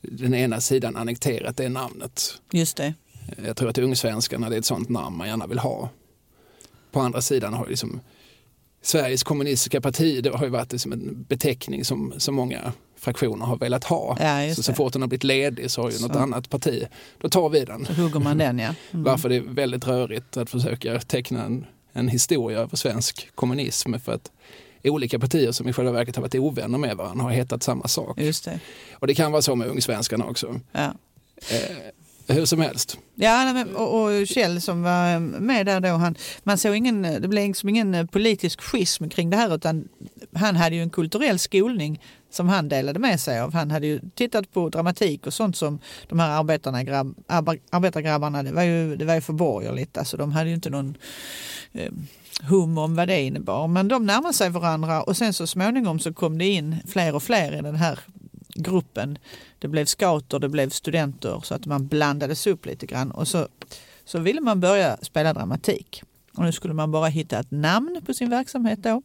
den 0.00 0.34
ena 0.34 0.60
sidan 0.60 0.96
annekterat 0.96 1.56
det 1.56 1.68
namnet. 1.68 2.40
Just 2.52 2.76
det. 2.76 2.94
Eh, 3.36 3.46
jag 3.46 3.56
tror 3.56 3.68
att 3.68 3.78
Ungsvenskarna 3.78 4.46
är 4.46 4.58
ett 4.58 4.64
sånt 4.64 4.88
namn 4.88 5.16
man 5.16 5.28
gärna 5.28 5.46
vill 5.46 5.58
ha. 5.58 5.88
På 6.92 7.00
andra 7.00 7.20
sidan 7.20 7.54
har 7.54 7.66
liksom 7.66 8.00
Sveriges 8.84 9.22
kommunistiska 9.22 9.80
parti 9.80 10.22
det 10.22 10.30
har 10.30 10.44
ju 10.44 10.50
varit 10.50 10.72
liksom 10.72 10.92
en 10.92 11.24
beteckning 11.28 11.84
som, 11.84 12.14
som 12.16 12.34
många 12.34 12.72
fraktioner 12.96 13.46
har 13.46 13.56
velat 13.56 13.84
ha. 13.84 14.16
Ja, 14.20 14.54
så, 14.54 14.62
så 14.62 14.72
fort 14.72 14.92
den 14.92 15.02
har 15.02 15.08
blivit 15.08 15.24
ledig 15.24 15.70
så 15.70 15.82
har 15.82 15.90
ju 15.90 15.96
så. 15.96 16.06
något 16.06 16.16
annat 16.16 16.50
parti, 16.50 16.86
då 17.18 17.28
tar 17.28 17.48
vi 17.48 17.64
den. 17.64 17.86
Hugger 17.86 18.20
man 18.20 18.38
den 18.38 18.58
ja. 18.58 18.74
Mm. 18.90 19.04
Varför 19.04 19.28
det 19.28 19.36
är 19.36 19.40
väldigt 19.40 19.86
rörigt 19.86 20.36
att 20.36 20.50
försöka 20.50 21.00
teckna 21.00 21.44
en 21.44 21.66
en 21.94 22.08
historia 22.08 22.58
över 22.58 22.76
svensk 22.76 23.30
kommunism 23.34 23.94
för 23.98 24.12
att 24.12 24.32
olika 24.84 25.18
partier 25.18 25.52
som 25.52 25.68
i 25.68 25.72
själva 25.72 25.92
verket 25.92 26.16
har 26.16 26.22
varit 26.22 26.34
ovänner 26.34 26.78
med 26.78 26.96
varandra 26.96 27.24
har 27.24 27.30
hetat 27.30 27.62
samma 27.62 27.88
sak. 27.88 28.20
Just 28.20 28.44
det. 28.44 28.60
Och 28.92 29.06
det 29.06 29.14
kan 29.14 29.32
vara 29.32 29.42
så 29.42 29.54
med 29.54 29.68
Ungsvenskarna 29.68 30.24
också. 30.24 30.60
Ja. 30.72 30.94
Eh, 31.50 31.76
hur 32.26 32.44
som 32.44 32.60
helst. 32.60 32.98
Ja, 33.14 33.64
och, 33.74 34.02
och 34.02 34.26
Kjell 34.26 34.60
som 34.60 34.82
var 34.82 35.18
med 35.18 35.66
där 35.66 35.80
då, 35.80 35.88
han, 35.88 36.14
man 36.42 36.58
såg 36.58 36.76
ingen, 36.76 37.02
det 37.02 37.28
blev 37.28 37.46
liksom 37.46 37.68
ingen 37.68 37.94
eh, 37.94 38.06
politisk 38.06 38.60
schism 38.60 39.08
kring 39.08 39.30
det 39.30 39.36
här 39.36 39.54
utan 39.54 39.88
han 40.32 40.56
hade 40.56 40.76
ju 40.76 40.82
en 40.82 40.90
kulturell 40.90 41.38
skolning 41.38 42.00
som 42.30 42.48
han 42.48 42.68
delade 42.68 42.98
med 42.98 43.20
sig 43.20 43.40
av. 43.40 43.54
Han 43.54 43.70
hade 43.70 43.86
ju 43.86 44.00
tittat 44.14 44.52
på 44.52 44.68
dramatik 44.68 45.26
och 45.26 45.34
sånt 45.34 45.56
som 45.56 45.78
de 46.08 46.20
här 46.20 46.30
arbetarna, 46.30 46.82
grabb, 46.82 47.14
arbetargrabbarna, 47.70 48.42
det 48.42 48.52
var 48.52 48.62
ju, 48.62 48.96
det 48.96 49.04
var 49.04 49.14
ju 49.14 49.20
för 49.20 49.32
borgerligt, 49.32 49.98
alltså 49.98 50.16
de 50.16 50.32
hade 50.32 50.48
ju 50.48 50.54
inte 50.54 50.70
någon 50.70 50.96
eh, 51.72 51.92
hum 52.42 52.78
om 52.78 52.96
vad 52.96 53.08
det 53.08 53.22
innebar. 53.22 53.68
Men 53.68 53.88
de 53.88 54.06
närmade 54.06 54.34
sig 54.34 54.50
varandra 54.50 55.02
och 55.02 55.16
sen 55.16 55.32
så 55.32 55.46
småningom 55.46 55.98
så 55.98 56.12
kom 56.12 56.38
det 56.38 56.48
in 56.48 56.76
fler 56.86 57.14
och 57.14 57.22
fler 57.22 57.58
i 57.58 57.62
den 57.62 57.76
här 57.76 57.98
gruppen. 58.54 59.18
Det 59.58 59.68
blev 59.68 59.86
scouter, 59.86 60.38
det 60.38 60.48
blev 60.48 60.70
studenter 60.70 61.40
så 61.44 61.54
att 61.54 61.66
man 61.66 61.86
blandades 61.86 62.46
upp 62.46 62.66
lite 62.66 62.86
grann 62.86 63.10
och 63.10 63.28
så, 63.28 63.48
så 64.04 64.18
ville 64.18 64.40
man 64.40 64.60
börja 64.60 64.96
spela 65.02 65.32
dramatik. 65.32 66.02
Och 66.36 66.44
nu 66.44 66.52
skulle 66.52 66.74
man 66.74 66.90
bara 66.90 67.06
hitta 67.06 67.38
ett 67.38 67.50
namn 67.50 68.00
på 68.06 68.14
sin 68.14 68.30
verksamhet 68.30 68.78
då. 68.82 69.02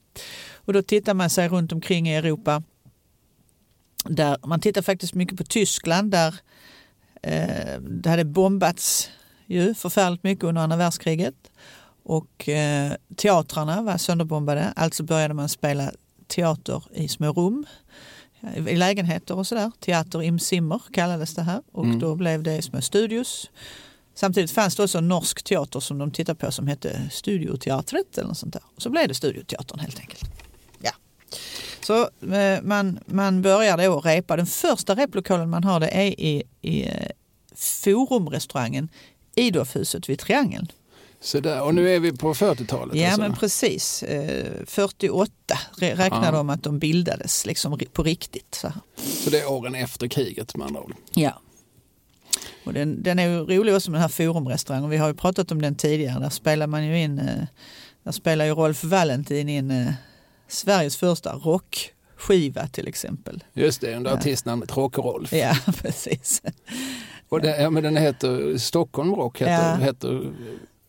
Och 0.53 0.73
då 0.73 0.81
tittar 0.81 1.13
man 1.13 1.29
sig 1.29 1.47
runt 1.47 1.71
omkring 1.71 2.09
i 2.09 2.15
Europa. 2.15 2.63
Där, 4.05 4.37
man 4.43 4.59
tittar 4.59 4.81
faktiskt 4.81 5.13
mycket 5.13 5.37
på 5.37 5.43
Tyskland 5.43 6.11
där 6.11 6.35
eh, 7.21 7.81
det 7.81 8.09
hade 8.09 8.25
bombats 8.25 9.09
ju 9.45 9.73
förfärligt 9.73 10.23
mycket 10.23 10.43
under 10.43 10.61
andra 10.61 10.77
världskriget. 10.77 11.51
Och 12.03 12.49
eh, 12.49 12.93
teatrarna 13.15 13.81
var 13.81 13.97
sönderbombade, 13.97 14.73
alltså 14.75 15.03
började 15.03 15.33
man 15.33 15.49
spela 15.49 15.91
teater 16.27 16.83
i 16.93 17.07
små 17.07 17.31
rum 17.31 17.65
i 18.67 18.75
lägenheter 18.75 19.35
och 19.37 19.47
sådär. 19.47 19.71
Teater 19.79 20.23
im 20.23 20.39
Zimmer 20.39 20.81
kallades 20.91 21.35
det 21.35 21.41
här 21.41 21.61
och 21.71 21.85
Mm. 21.85 21.99
då 21.99 22.15
blev 22.15 22.43
det 22.43 22.61
små 22.61 22.81
studios. 22.81 23.49
Samtidigt 24.15 24.51
fanns 24.51 24.75
det 24.75 24.83
också 24.83 24.97
en 24.97 25.07
norsk 25.07 25.43
teater 25.43 25.79
som 25.79 25.97
de 25.97 26.11
tittade 26.11 26.39
på 26.39 26.51
som 26.51 26.67
hette 26.67 27.09
Studioteatret 27.11 28.17
eller 28.17 28.27
något 28.27 28.37
sånt 28.37 28.53
där. 28.53 28.61
Och 28.75 28.81
så 28.81 28.89
blev 28.89 29.07
det 29.07 29.13
Studioteatern 29.13 29.79
helt 29.79 29.99
enkelt. 29.99 30.23
Ja. 30.81 30.91
Så 31.81 32.01
eh, 32.33 32.61
man, 32.61 32.99
man 33.05 33.41
börjar 33.41 33.77
då 33.77 33.99
repa. 34.01 34.35
Den 34.35 34.45
första 34.45 34.95
replokalen 34.95 35.49
man 35.49 35.63
har 35.63 35.79
det 35.79 35.87
är 35.87 36.19
i, 36.19 36.43
i 36.61 36.87
eh, 36.87 37.07
Forumrestaurangen 37.55 38.89
Idorfhuset 39.35 40.09
vid 40.09 40.19
Triangeln. 40.19 40.71
Så 41.21 41.39
där, 41.39 41.61
och 41.63 41.75
nu 41.75 41.89
är 41.95 41.99
vi 41.99 42.11
på 42.11 42.33
40-talet. 42.33 42.95
Ja 42.95 43.05
alltså. 43.07 43.21
men 43.21 43.35
precis. 43.35 44.03
Eh, 44.03 44.51
48 44.65 45.31
re- 45.77 45.95
räknar 45.95 46.25
Ja. 46.25 46.31
de 46.31 46.49
att 46.49 46.63
de 46.63 46.79
bildades 46.79 47.45
liksom 47.45 47.79
på 47.93 48.03
riktigt. 48.03 48.55
Så, 48.55 48.71
så 49.23 49.29
det 49.29 49.39
är 49.39 49.51
åren 49.51 49.75
efter 49.75 50.07
kriget 50.07 50.55
med 50.55 50.67
andra 50.67 50.81
ord. 50.81 50.93
ja. 51.13 51.41
Och 52.65 52.73
den, 52.73 53.03
den 53.03 53.19
är 53.19 53.27
ju 53.29 53.37
rolig 53.39 53.75
också 53.75 53.91
med 53.91 53.95
den 53.97 54.01
här 54.01 54.09
forumrestaurangen. 54.09 54.89
Vi 54.89 54.97
har 54.97 55.07
ju 55.07 55.13
pratat 55.13 55.51
om 55.51 55.61
den 55.61 55.75
tidigare. 55.75 56.19
Där 56.19 56.29
spelar 56.29 56.67
man 56.67 56.85
ju 56.85 56.99
in, 57.01 57.19
eh, 57.19 57.43
där 58.03 58.11
spelar 58.11 58.45
ju 58.45 58.51
Rolf 58.51 58.83
Valentin 58.83 59.49
in 59.49 59.71
eh, 59.71 59.91
Sveriges 60.47 60.97
första 60.97 61.33
rockskiva 61.33 62.67
till 62.67 62.87
exempel. 62.87 63.43
Just 63.53 63.81
det, 63.81 63.95
under 63.95 64.11
Ja. 64.11 64.17
artistnamnet 64.17 64.77
Rock-Rolf. 64.77 65.33
Ja, 65.33 65.55
precis. 65.81 66.41
Och 67.29 67.41
det, 67.41 67.61
ja, 67.61 67.69
men 67.69 67.83
den 67.83 67.97
heter 67.97 68.57
Stockholm 68.57 69.15
Rock, 69.15 69.41
heter, 69.41 69.69
Ja. 69.79 69.85
heter 69.85 70.33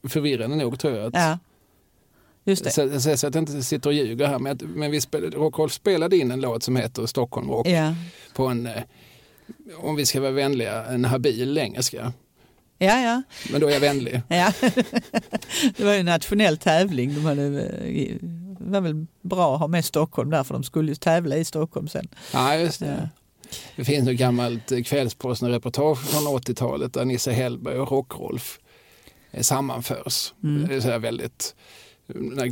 förvirrande 0.08 0.56
nog 0.56 0.78
tror 0.78 0.96
jag. 0.96 1.06
Att, 1.06 1.14
Ja. 1.14 1.38
Just 2.44 2.64
det. 2.64 2.70
Så, 2.70 3.00
så, 3.00 3.16
så 3.16 3.26
att 3.26 3.34
jag 3.34 3.42
inte 3.42 3.62
sitter 3.62 3.90
och 3.90 3.94
ljuger 3.94 4.26
här. 4.26 4.38
Men, 4.38 4.52
att, 4.52 4.62
men 4.62 4.90
vi 4.90 5.00
spelade, 5.00 5.36
Rock-Rolf 5.36 5.72
spelade 5.72 6.16
in 6.16 6.30
en 6.30 6.40
låt 6.40 6.62
som 6.62 6.76
heter 6.76 7.06
Stockholm 7.06 7.50
Rock 7.50 7.66
Ja. 7.68 7.94
på 8.34 8.46
en, 8.46 8.66
eh, 8.66 8.82
om 9.76 9.96
vi 9.96 10.06
ska 10.06 10.20
vara 10.20 10.30
vänliga, 10.30 10.84
en 10.84 11.04
habil 11.04 11.58
engelska. 11.58 12.12
Ja, 12.78 13.00
ja. 13.00 13.22
Men 13.52 13.60
då 13.60 13.66
är 13.66 13.72
jag 13.72 13.80
vänlig. 13.80 14.22
Ja, 14.28 14.52
det 15.76 15.80
var 15.84 15.92
ju 15.92 15.98
en 16.00 16.06
nationell 16.06 16.58
tävling. 16.58 17.14
De 17.14 17.24
hade, 17.24 17.42
eh, 17.60 18.16
det 18.60 18.70
var 18.70 18.80
väl 18.80 19.06
bra 19.22 19.54
att 19.54 19.60
ha 19.60 19.68
med 19.68 19.84
Stockholm 19.84 20.30
där 20.30 20.44
för 20.44 20.54
de 20.54 20.62
skulle 20.62 20.88
ju 20.90 20.94
tävla 20.96 21.36
i 21.36 21.44
Stockholm 21.44 21.88
sen. 21.88 22.08
Ja, 22.32 22.56
just 22.56 22.80
det. 22.80 22.86
Ja. 23.02 23.08
Det 23.76 23.84
finns 23.84 24.08
ett 24.08 24.16
gammalt 24.16 24.72
eh, 24.72 24.78
Kvällsposten-reportage 24.78 25.98
från 26.06 26.22
80-talet 26.22 26.94
där 26.94 27.04
Nisse 27.04 27.32
Hellberg 27.32 27.78
och 27.78 27.90
Rock-Rolf 27.92 28.58
eh, 28.58 28.69
sammanförs. 29.40 30.34
Mm. 30.42 30.68
Det 30.68 30.74
är 30.74 30.80
så 30.80 30.98
väldigt, 30.98 31.54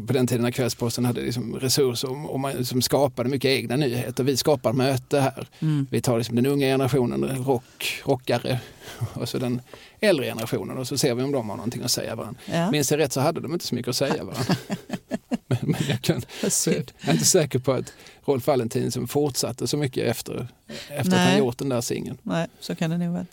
på 0.07 0.13
den 0.13 0.27
tiden 0.27 0.43
när 0.43 0.51
Kvällsposten 0.51 1.05
hade 1.05 1.21
liksom 1.21 1.57
resurser 1.57 2.31
och 2.31 2.41
man 2.41 2.53
liksom 2.53 2.83
skapade 2.83 3.29
mycket 3.29 3.49
egna 3.49 3.77
nyheter. 3.77 4.25
Vi 4.25 4.37
skapar 4.37 4.73
möte 4.73 5.21
här. 5.21 5.49
Mm. 5.61 5.87
Vi 5.91 6.01
tar 6.01 6.19
liksom 6.19 6.37
den 6.37 6.47
unga 6.47 6.67
generationen, 6.67 7.45
rock, 7.45 8.03
rockare, 8.05 8.61
och 9.15 9.29
så 9.29 9.39
den 9.39 9.61
äldre 10.01 10.27
generationen 10.27 10.79
och 10.79 10.89
så 10.89 10.99
ser 10.99 11.15
vi 11.15 11.23
om 11.23 11.33
de 11.33 11.51
har 11.51 11.57
någonting 11.57 11.83
att 11.83 11.91
säga 11.91 12.15
varandra. 12.15 12.41
Ja. 12.47 12.71
Minns 12.71 12.91
jag 12.91 12.99
rätt 12.99 13.13
så 13.13 13.21
hade 13.21 13.41
de 13.41 13.53
inte 13.53 13.67
så 13.67 13.75
mycket 13.75 13.89
att 13.89 13.97
säga 13.97 14.25
varandra. 14.25 14.55
men, 15.47 15.59
men 15.63 15.81
jag, 15.89 16.03
kan, 16.03 16.23
så 16.49 16.71
jag 16.71 16.85
är 17.01 17.13
inte 17.13 17.25
säker 17.25 17.59
på 17.59 17.73
att 17.73 17.93
Rolf 18.25 18.47
Valentin 18.47 18.93
som 18.93 19.09
fortsatte 19.09 19.67
så 19.67 19.77
mycket 19.77 20.07
efter, 20.07 20.49
efter 20.89 21.17
att 21.17 21.29
han 21.29 21.39
gjort 21.39 21.59
den 21.59 21.69
där 21.69 21.81
singeln. 21.81 22.19
Nej, 22.23 22.47
så 22.61 22.75
kan 22.75 22.91
det 22.91 22.99
nog 22.99 23.13
vara. 23.13 23.27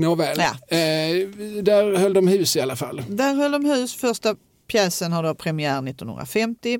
Nåväl, 0.00 0.36
Ja. 0.38 0.76
eh, 0.76 1.28
där 1.62 1.96
höll 1.96 2.12
de 2.12 2.28
hus 2.28 2.56
i 2.56 2.60
alla 2.60 2.76
fall. 2.76 3.02
Där 3.08 3.34
höll 3.34 3.50
de 3.52 3.64
hus. 3.64 3.94
Första 3.94 4.36
pjäsen 4.66 5.12
har 5.12 5.22
då 5.22 5.34
premiär 5.34 5.82
1950. 5.88 6.78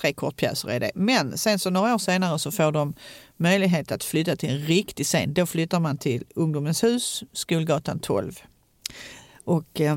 Tre 0.00 0.12
kortpjäser 0.12 0.68
är 0.68 0.80
det. 0.80 0.90
Men 0.94 1.38
sen 1.38 1.58
så 1.58 1.70
några 1.70 1.94
år 1.94 1.98
senare 1.98 2.38
så 2.38 2.50
får 2.50 2.72
de 2.72 2.94
möjlighet 3.36 3.92
att 3.92 4.04
flytta 4.04 4.36
till 4.36 4.48
en 4.50 4.58
riktig 4.58 5.06
scen. 5.06 5.34
Då 5.34 5.46
flyttar 5.46 5.80
man 5.80 5.96
till 5.98 6.24
Ungdomens 6.34 6.84
hus, 6.84 7.22
Skolgatan 7.32 7.98
12. 7.98 8.38
Och 9.44 9.80
eh, 9.80 9.96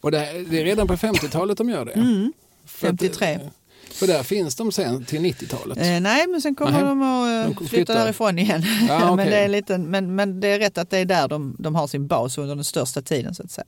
Och 0.00 0.10
det, 0.10 0.44
det 0.50 0.60
är 0.60 0.64
redan 0.64 0.86
på 0.86 0.94
50-talet 0.96 1.58
de 1.58 1.68
gör 1.70 1.84
det. 1.84 1.92
mm, 1.92 2.32
För 2.66 2.88
att- 2.88 3.00
53. 3.00 3.40
För 3.90 4.06
där 4.06 4.22
finns 4.22 4.54
de 4.54 4.72
sen 4.72 5.04
till 5.04 5.20
90-talet. 5.20 5.78
Eh, 5.78 6.00
nej, 6.00 6.26
men 6.28 6.42
sen 6.42 6.54
kommer 6.54 6.72
Nej, 6.72 6.82
de 6.82 7.02
att 7.02 7.48
eh, 7.48 7.56
de 7.58 7.68
flytta 7.68 7.94
därifrån 7.94 8.38
igen. 8.38 8.62
Ja, 8.88 8.98
men, 9.04 9.12
okej. 9.12 9.30
det 9.30 9.36
är 9.36 9.48
lite, 9.48 9.78
men, 9.78 10.14
men 10.14 10.40
det 10.40 10.48
är 10.48 10.58
rätt 10.58 10.78
att 10.78 10.90
det 10.90 10.98
är 10.98 11.04
där 11.04 11.28
de, 11.28 11.56
de 11.58 11.74
har 11.74 11.86
sin 11.86 12.06
bas 12.06 12.38
under 12.38 12.54
den 12.54 12.64
största 12.64 13.02
tiden. 13.02 13.34
så 13.34 13.42
att 13.42 13.50
säga. 13.50 13.66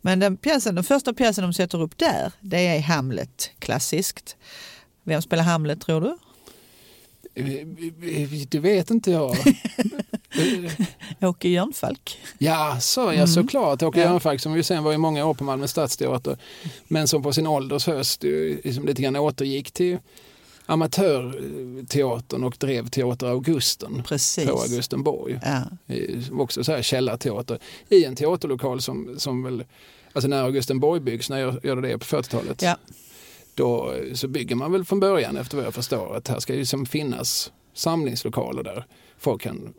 Men 0.00 0.20
den, 0.20 0.36
pjäsen, 0.36 0.74
den 0.74 0.84
första 0.84 1.12
pjäsen 1.12 1.44
de 1.44 1.52
sätter 1.52 1.82
upp 1.82 1.98
där, 1.98 2.32
det 2.40 2.66
är 2.66 2.80
Hamlet, 2.80 3.50
klassiskt. 3.58 4.36
Vem 5.04 5.22
spelar 5.22 5.44
Hamlet 5.44 5.80
tror 5.80 6.00
du? 6.00 6.16
Det 8.48 8.58
vet 8.58 8.90
inte 8.90 9.10
jag. 9.10 9.36
Åke 11.22 11.48
Jörnfalk. 11.48 12.18
Ja, 12.38 12.76
så, 12.80 13.00
ja 13.00 13.12
Mm. 13.12 13.26
såklart. 13.26 13.82
Åke 13.82 14.00
Ja. 14.00 14.06
Jörnfalk 14.10 14.40
som 14.40 14.56
ju 14.56 14.62
sen 14.62 14.84
var 14.84 14.92
i 14.92 14.98
många 14.98 15.26
år 15.26 15.34
på 15.34 15.44
Malmö 15.44 15.68
stadsteater 15.68 16.36
men 16.88 17.08
som 17.08 17.22
på 17.22 17.32
sin 17.32 17.46
ålders 17.46 17.86
höst 17.86 18.24
eh, 18.24 18.30
liksom 18.64 18.86
lite 18.86 19.02
grann 19.02 19.16
återgick 19.16 19.70
till 19.72 19.98
amatörteatern 20.66 22.44
och 22.44 22.56
drev 22.58 22.88
Teater 22.88 23.26
Augusten 23.26 24.02
Precis. 24.06 24.48
på 24.50 24.60
Augustenborg. 24.62 25.40
Ja, 25.44 25.62
Eh, 25.86 26.40
Också 26.40 26.64
så 26.64 26.72
här 26.72 26.82
källarteater 26.82 27.58
i 27.88 28.04
en 28.04 28.16
teaterlokal 28.16 28.80
som, 28.82 29.14
som 29.18 29.42
väl, 29.42 29.64
alltså 30.12 30.28
när 30.28 30.42
Augustenborg 30.44 31.00
byggs, 31.00 31.30
när 31.30 31.38
jag 31.38 31.64
gör 31.64 31.76
det 31.76 31.98
på 31.98 32.04
40-talet, 32.04 32.62
Ja. 32.62 32.76
då 33.54 33.92
eh, 33.92 34.14
så 34.14 34.28
bygger 34.28 34.54
man 34.56 34.72
väl 34.72 34.84
från 34.84 35.00
början 35.00 35.36
efter 35.36 35.56
vad 35.56 35.66
jag 35.66 35.74
förstår 35.74 36.16
att 36.16 36.28
här 36.28 36.38
ska 36.40 36.54
ju 36.54 36.66
som 36.66 36.86
finnas 36.86 37.52
samlingslokaler 37.74 38.62
där 38.62 38.86
folk 39.18 39.42
kan, 39.42 39.74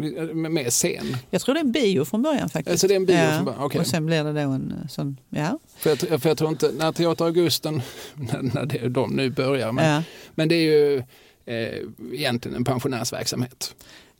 med, 0.00 0.50
med 0.52 0.70
scen. 0.70 1.16
jag 1.30 1.42
tror 1.42 1.54
det 1.54 1.60
är 1.60 1.64
en 1.64 1.72
bio 1.72 2.04
från 2.04 2.22
början 2.22 2.48
faktiskt. 2.48 2.70
Alltså 2.70 2.86
det 2.86 2.94
är 2.94 2.96
en 2.96 3.06
bio 3.06 3.16
ja. 3.16 3.34
från 3.34 3.44
början, 3.44 3.62
okej. 3.62 3.80
Och 3.80 3.86
sen 3.86 4.06
blir 4.06 4.24
det 4.24 4.32
då 4.32 4.50
en 4.50 4.74
eh, 4.82 4.88
sån, 4.88 5.16
ja. 5.28 5.58
För 5.76 5.90
jag, 5.90 6.22
för 6.22 6.28
jag 6.28 6.38
tror 6.38 6.50
inte, 6.50 6.72
när 6.78 6.92
Teater 6.92 7.24
Augusten, 7.24 7.82
när, 8.14 8.42
när 8.42 8.66
det, 8.66 8.88
de 8.88 9.10
nu 9.10 9.30
börjar, 9.30 9.72
men, 9.72 9.90
ja. 9.94 10.02
men 10.34 10.48
det 10.48 10.54
är 10.54 10.62
ju 10.62 10.98
eh, 11.46 11.78
egentligen 12.12 12.56
en 12.56 12.64
pensionärsverksamhet. 12.64 13.74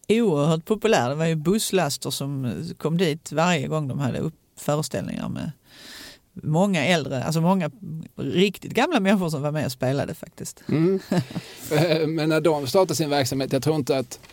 Oerhört 0.08 0.64
populär. 0.64 1.08
Det 1.08 1.14
var 1.14 1.26
ju 1.26 1.34
busslaster 1.34 2.10
som 2.10 2.44
eh, 2.44 2.52
kom 2.78 2.98
dit 2.98 3.32
varje 3.32 3.66
gång 3.66 3.88
de 3.88 3.98
hade 3.98 4.18
upp 4.18 4.34
föreställningar 4.56 5.28
med 5.28 5.50
många 6.32 6.84
äldre, 6.84 7.24
alltså 7.24 7.40
många 7.40 7.70
riktigt 8.16 8.72
gamla 8.72 9.00
människor 9.00 9.30
som 9.30 9.42
var 9.42 9.52
med 9.52 9.66
och 9.66 9.72
spelade 9.72 10.14
faktiskt. 10.14 10.62
Mm. 10.68 11.00
Eh, 11.72 12.06
Men 12.06 12.28
när 12.28 12.40
de 12.40 12.66
startar 12.66 12.94
sin 12.94 13.10
verksamhet, 13.10 13.52
jag 13.52 13.62
tror 13.62 13.76
inte 13.76 13.98
att 13.98 14.20
eh, 14.24 14.28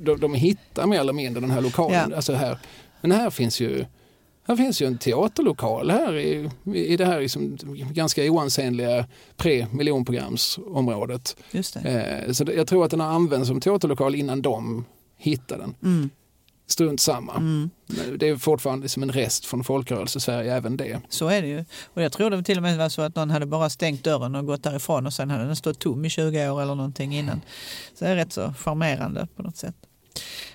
de, 0.00 0.20
de 0.20 0.34
hittar 0.34 0.86
mer 0.86 1.00
eller 1.00 1.12
mindre 1.12 1.40
den 1.40 1.50
här 1.50 1.60
lokalen. 1.60 2.10
Ja. 2.10 2.16
Alltså 2.16 2.32
här, 2.32 2.58
men 3.00 3.12
här 3.12 3.30
finns 3.30 3.60
ju 3.60 3.84
här 4.46 4.56
finns 4.56 4.82
ju 4.82 4.86
en 4.86 4.98
teaterlokal 4.98 5.90
här 5.90 6.16
i, 6.16 6.50
i 6.74 6.96
det 6.96 7.04
här 7.04 7.20
liksom 7.20 7.58
ganska 7.92 8.22
oansenliga 8.22 9.06
pre-miljonprogramsområdet. 9.36 11.36
Eh, 11.84 12.32
så 12.32 12.44
jag 12.56 12.66
tror 12.66 12.84
att 12.84 12.90
den 12.90 13.00
har 13.00 13.08
använts 13.08 13.48
som 13.48 13.60
teaterlokal 13.60 14.14
innan 14.14 14.42
de 14.42 14.84
hittade 15.16 15.62
den. 15.62 15.74
Mm. 15.82 16.10
Strunt 16.66 17.00
samma. 17.00 17.34
Mm. 17.34 17.70
Det 18.18 18.28
är 18.28 18.36
fortfarande 18.36 18.88
som 18.88 19.02
en 19.02 19.12
rest 19.12 19.46
från 19.46 19.64
folkrörelse-Sverige 19.64 20.54
även 20.54 20.76
det. 20.76 21.00
Så 21.08 21.28
är 21.28 21.42
det 21.42 21.48
ju. 21.48 21.64
Och 21.94 22.02
jag 22.02 22.12
tror 22.12 22.30
det 22.30 22.42
till 22.42 22.56
och 22.56 22.62
med 22.62 22.78
var 22.78 22.88
så 22.88 23.02
att 23.02 23.16
någon 23.16 23.30
hade 23.30 23.46
bara 23.46 23.70
stängt 23.70 24.04
dörren 24.04 24.34
och 24.34 24.46
gått 24.46 24.62
därifrån 24.62 25.06
och 25.06 25.12
sen 25.12 25.30
hade 25.30 25.44
den 25.44 25.56
stått 25.56 25.78
tom 25.78 26.04
i 26.04 26.10
20 26.10 26.50
år 26.50 26.62
eller 26.62 26.74
någonting 26.74 27.16
innan. 27.16 27.40
Så 27.94 28.04
det 28.04 28.10
är 28.10 28.16
rätt 28.16 28.32
så 28.32 28.54
charmerande 28.58 29.28
på 29.36 29.42
något 29.42 29.56
sätt. 29.56 29.74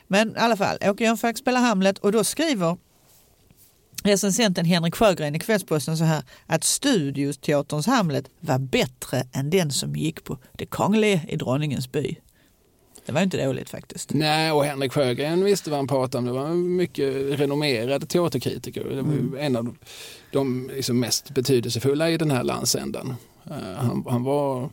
Men 0.07 0.29
i 0.29 0.39
alla 0.39 0.57
fall, 0.57 0.77
Åke 0.81 1.03
Jönfalk 1.03 1.37
spelar 1.37 1.61
Hamlet 1.61 1.97
och 1.97 2.11
då 2.11 2.23
skriver 2.23 2.77
recensenten 4.03 4.65
Henrik 4.65 4.95
Sjögren 4.95 5.35
i 5.35 5.39
Kvällsposten 5.39 5.97
så 5.97 6.03
här 6.03 6.23
att 6.45 6.63
Studioteaterns 6.63 7.87
Hamlet 7.87 8.29
var 8.39 8.59
bättre 8.59 9.23
än 9.33 9.49
den 9.49 9.71
som 9.71 9.95
gick 9.95 10.23
på 10.23 10.37
Det 10.51 10.65
Kongliga 10.65 11.21
i 11.27 11.35
Dronningens 11.35 11.91
by. 11.91 12.15
Det 13.05 13.11
var 13.11 13.21
inte 13.21 13.45
dåligt 13.45 13.69
faktiskt. 13.69 14.13
Nej, 14.13 14.51
och 14.51 14.65
Henrik 14.65 14.93
Sjögren 14.93 15.43
visste 15.43 15.69
vad 15.69 15.79
han 15.79 15.87
pratade 15.87 16.17
om. 16.17 16.25
Det 16.25 16.31
var 16.31 16.47
en 16.47 16.75
mycket 16.75 17.39
renommerad 17.39 18.09
teaterkritiker. 18.09 18.83
Det 18.83 19.01
var 19.01 19.13
Mm. 19.13 19.35
en 19.39 19.55
av 19.55 19.75
de 20.31 20.69
liksom 20.73 20.99
mest 20.99 21.29
betydelsefulla 21.29 22.09
i 22.09 22.17
den 22.17 22.31
här 22.31 22.43
landsändan. 22.43 23.15
Eh, 23.49 23.53
Han, 23.77 24.05
han, 24.09 24.23
var, 24.23 24.69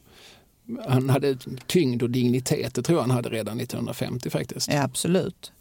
han 0.89 1.11
hade 1.11 1.37
tyngd 1.67 2.03
och 2.03 2.11
dignitet, 2.11 2.75
det 2.75 2.83
tror 2.83 2.97
jag 2.99 3.03
han 3.03 3.11
hade 3.11 3.29
redan 3.29 3.61
1950 3.61 4.31
faktiskt. 4.31 4.69
Ja, 4.73 4.83
absolut. 4.83 5.53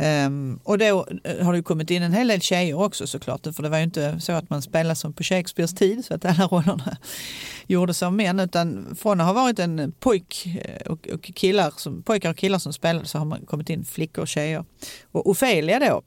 Um, 0.00 0.60
och 0.64 0.78
då 0.78 1.06
eh, 1.24 1.44
har 1.44 1.52
det 1.52 1.56
ju 1.56 1.62
kommit 1.62 1.90
in 1.90 2.02
en 2.02 2.12
hel 2.12 2.28
del 2.28 2.40
tjejer 2.40 2.78
också 2.78 3.06
såklart. 3.06 3.46
För 3.56 3.62
det 3.62 3.68
var 3.68 3.78
ju 3.78 3.84
inte 3.84 4.20
så 4.20 4.32
att 4.32 4.50
man 4.50 4.62
spelade 4.62 4.94
som 4.94 5.12
på 5.12 5.22
Shakespeares 5.22 5.74
tid 5.74 6.04
så 6.04 6.14
att 6.14 6.24
alla 6.24 6.46
rollerna 6.46 6.96
gjordes 7.66 8.02
av 8.02 8.12
män. 8.12 8.40
Utan 8.40 8.96
från 9.00 9.20
att 9.20 9.26
ha 9.26 9.32
varit 9.32 9.58
en 9.58 9.92
pojk 9.92 10.46
eh, 10.46 10.92
och, 10.92 11.08
och 11.08 11.22
killar 11.22 11.72
som, 11.76 12.02
pojkar 12.02 12.30
och 12.30 12.36
killar 12.36 12.58
som 12.58 12.72
spelade 12.72 13.06
så 13.06 13.18
har 13.18 13.24
man 13.24 13.46
kommit 13.46 13.70
in 13.70 13.84
flickor 13.84 14.22
och 14.22 14.28
tjejer. 14.28 14.64
Och 15.12 15.30
Ofelia 15.30 15.78
då 15.78 16.02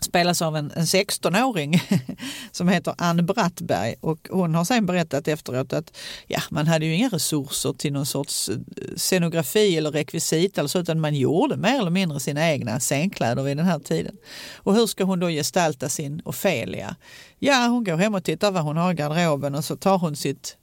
spelas 0.00 0.42
av 0.42 0.56
en, 0.56 0.72
en 0.76 0.84
16-åring 0.84 1.82
som 2.52 2.68
heter 2.68 2.94
Ann 2.98 3.26
Brattberg 3.26 3.94
och 4.00 4.28
hon 4.30 4.54
har 4.54 4.64
sen 4.64 4.86
berättat 4.86 5.28
efteråt 5.28 5.72
att 5.72 5.96
ja, 6.26 6.40
man 6.50 6.66
hade 6.66 6.86
ju 6.86 6.94
inga 6.94 7.08
resurser 7.08 7.72
till 7.72 7.92
någon 7.92 8.06
sorts 8.06 8.48
eh, 8.48 8.56
scenografi 8.96 9.76
eller 9.76 9.90
rekvisita 9.90 10.60
eller 10.60 10.68
så, 10.68 10.78
utan 10.78 11.00
man 11.00 11.14
gjorde 11.14 11.56
mer 11.56 11.78
eller 11.78 11.90
mindre 11.90 12.20
sina 12.20 12.50
egna 12.50 12.80
scenkläder 12.80 13.42
vid 13.42 13.56
den 13.56 13.66
här 13.66 13.78
tiden. 13.78 14.16
Och 14.56 14.74
hur 14.74 14.86
ska 14.86 15.04
hon 15.04 15.20
då 15.20 15.28
gestalta 15.28 15.88
sin 15.88 16.22
Ofelia? 16.24 16.96
Ja, 17.38 17.66
hon 17.66 17.84
går 17.84 17.96
hem 17.96 18.14
och 18.14 18.24
tittar 18.24 18.50
vad 18.50 18.62
hon 18.62 18.76
har 18.76 18.92
i 18.92 18.94
garderoben 18.94 19.54
och 19.54 19.64
så 19.64 19.76
tar 19.76 19.98
hon 19.98 20.16
sitt 20.16 20.56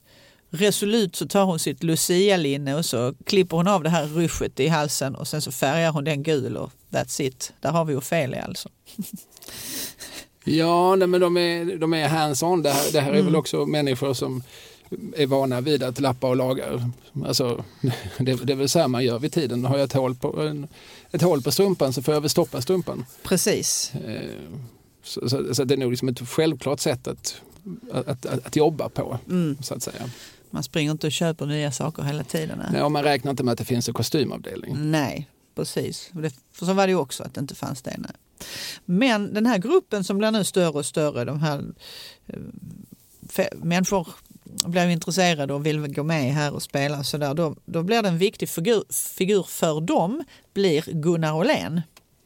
Resolut 0.50 1.16
så 1.16 1.26
tar 1.28 1.44
hon 1.44 1.58
sitt 1.58 1.82
Lucia-linne 1.82 2.74
och 2.74 2.84
så 2.86 3.14
klipper 3.26 3.56
hon 3.56 3.68
av 3.68 3.82
det 3.82 3.90
här 3.90 4.06
ryschet 4.06 4.60
i 4.60 4.68
halsen 4.68 5.14
och 5.14 5.28
sen 5.28 5.42
så 5.42 5.52
färgar 5.52 5.92
hon 5.92 6.04
den 6.04 6.22
gul 6.22 6.56
och 6.56 6.72
that's 6.90 7.22
it. 7.22 7.52
Där 7.60 7.70
har 7.70 7.84
vi 7.84 7.94
Ofelia 7.94 8.42
alltså. 8.42 8.68
Ja, 10.44 10.96
nej, 10.96 11.08
men 11.08 11.20
de 11.20 11.36
är, 11.36 11.76
de 11.76 11.94
är 11.94 12.08
hands-on. 12.08 12.62
Det 12.62 12.70
här, 12.70 12.92
det 12.92 13.00
här 13.00 13.08
är 13.10 13.14
Mm. 13.14 13.26
väl 13.26 13.36
också 13.36 13.66
människor 13.66 14.14
som 14.14 14.42
är 15.16 15.26
vana 15.26 15.60
vid 15.60 15.82
att 15.82 16.00
lappa 16.00 16.28
och 16.28 16.36
laga. 16.36 16.92
Alltså, 17.26 17.64
det, 18.18 18.34
det 18.44 18.52
är 18.52 18.56
väl 18.56 18.68
så 18.68 18.78
här 18.78 18.88
man 18.88 19.04
gör 19.04 19.18
vid 19.18 19.32
tiden. 19.32 19.64
Har 19.64 19.76
jag 19.78 19.84
ett 19.84 19.92
hål 19.92 20.14
på, 20.14 20.40
en, 20.40 20.68
ett 21.12 21.22
hål 21.22 21.42
på 21.42 21.50
strumpan 21.52 21.92
så 21.92 22.02
får 22.02 22.14
jag 22.14 22.20
väl 22.20 22.30
stoppa 22.30 22.60
strumpan. 22.62 23.04
Precis. 23.22 23.92
Eh, 24.06 24.30
Så, 25.02 25.28
så, 25.28 25.54
så 25.54 25.64
det 25.64 25.74
är 25.74 25.78
nog 25.78 25.90
liksom 25.90 26.08
ett 26.08 26.28
självklart 26.28 26.80
sätt 26.80 27.08
att, 27.08 27.40
att, 27.92 28.26
att, 28.26 28.46
att 28.46 28.56
jobba 28.56 28.88
på. 28.88 29.18
Mm. 29.28 29.56
Så 29.62 29.74
att 29.74 29.82
säga. 29.82 30.10
Man 30.50 30.62
springer 30.62 30.90
inte 30.90 31.06
och 31.06 31.12
köper 31.12 31.46
nya 31.46 31.72
saker 31.72 32.02
hela 32.02 32.24
tiden. 32.24 32.62
Nej, 32.72 32.82
och 32.82 32.92
man 32.92 33.02
räknar 33.02 33.30
inte 33.30 33.42
med 33.42 33.52
att 33.52 33.58
det 33.58 33.64
finns 33.64 33.88
en 33.88 33.94
kostymavdelning. 33.94 34.90
nej 34.90 35.28
precis. 35.54 36.10
Det, 36.12 36.34
för 36.52 36.66
så 36.66 36.72
var 36.72 36.86
det 36.86 36.90
ju 36.90 36.96
också 36.98 37.22
att 37.22 37.34
det 37.34 37.40
inte 37.40 37.54
fanns 37.54 37.82
det. 37.82 37.96
Nej. 37.98 38.12
Men 38.84 39.34
den 39.34 39.46
här 39.46 39.58
gruppen 39.58 40.04
som 40.04 40.18
blir 40.18 40.30
nu 40.30 40.44
större 40.44 40.68
och 40.78 40.86
större, 40.86 41.24
de 41.24 41.40
här 41.40 41.64
eh, 42.26 43.44
människor 43.56 44.08
blir 44.66 44.88
intresserade 44.88 45.54
och 45.54 45.66
vill 45.66 45.94
gå 45.94 46.02
med 46.02 46.34
här 46.34 46.54
och 46.54 46.62
spela 46.62 47.04
så 47.04 47.18
där, 47.18 47.34
då, 47.34 47.56
då 47.64 47.82
blir 47.82 48.02
det 48.02 48.08
en 48.08 48.18
viktig 48.18 48.48
figur, 48.48 48.84
figur 49.16 49.42
för 49.42 49.80
dem 49.80 50.24
blir 50.54 50.84
Gunnar 50.92 51.32
Åhlén. 51.34 51.80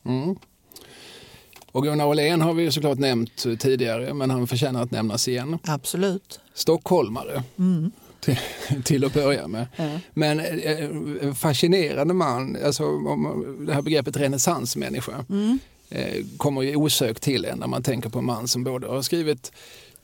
Mm. 0.04 0.36
Och 1.72 1.82
Gunnar 1.82 2.06
Åhlén 2.06 2.40
har 2.40 2.54
vi 2.54 2.62
ju 2.62 2.70
såklart 2.70 2.98
nämnt 2.98 3.36
tidigare 3.58 4.14
men 4.14 4.30
han 4.30 4.46
förtjänar 4.46 4.82
att 4.82 4.90
nämnas 4.90 5.28
igen. 5.28 5.58
Absolut. 5.64 6.40
Stockholmare 6.54 7.42
Mm. 7.58 7.92
Till, 8.24 8.36
till 8.84 9.04
att 9.04 9.14
börja 9.14 9.48
med. 9.48 9.66
Ja. 9.76 9.98
Men 10.14 10.40
eh, 10.40 10.84
en 11.22 11.34
fascinerande 11.34 12.14
man, 12.14 12.56
alltså, 12.64 12.84
om, 12.84 13.56
det 13.66 13.74
här 13.74 13.82
begreppet 13.82 14.16
renässansmänniska 14.16 15.24
Mm. 15.30 15.58
eh, 15.90 16.24
kommer 16.36 16.62
ju 16.62 16.76
osökt 16.76 17.22
till 17.22 17.44
en 17.44 17.58
när 17.58 17.66
man 17.66 17.82
tänker 17.82 18.08
på 18.08 18.18
en 18.18 18.24
man 18.26 18.48
som 18.48 18.64
både 18.64 18.86
har 18.86 19.02
skrivit, 19.02 19.52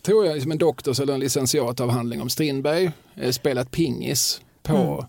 tror 0.02 0.26
jag, 0.26 0.34
liksom 0.34 0.52
en 0.52 0.58
doktors 0.58 1.00
eller 1.00 1.14
en 1.14 1.20
licentiatavhandling 1.20 2.20
om 2.22 2.30
Strindberg, 2.30 2.90
eh, 3.16 3.30
spelat 3.30 3.70
pingis 3.70 4.40
på, 4.62 5.06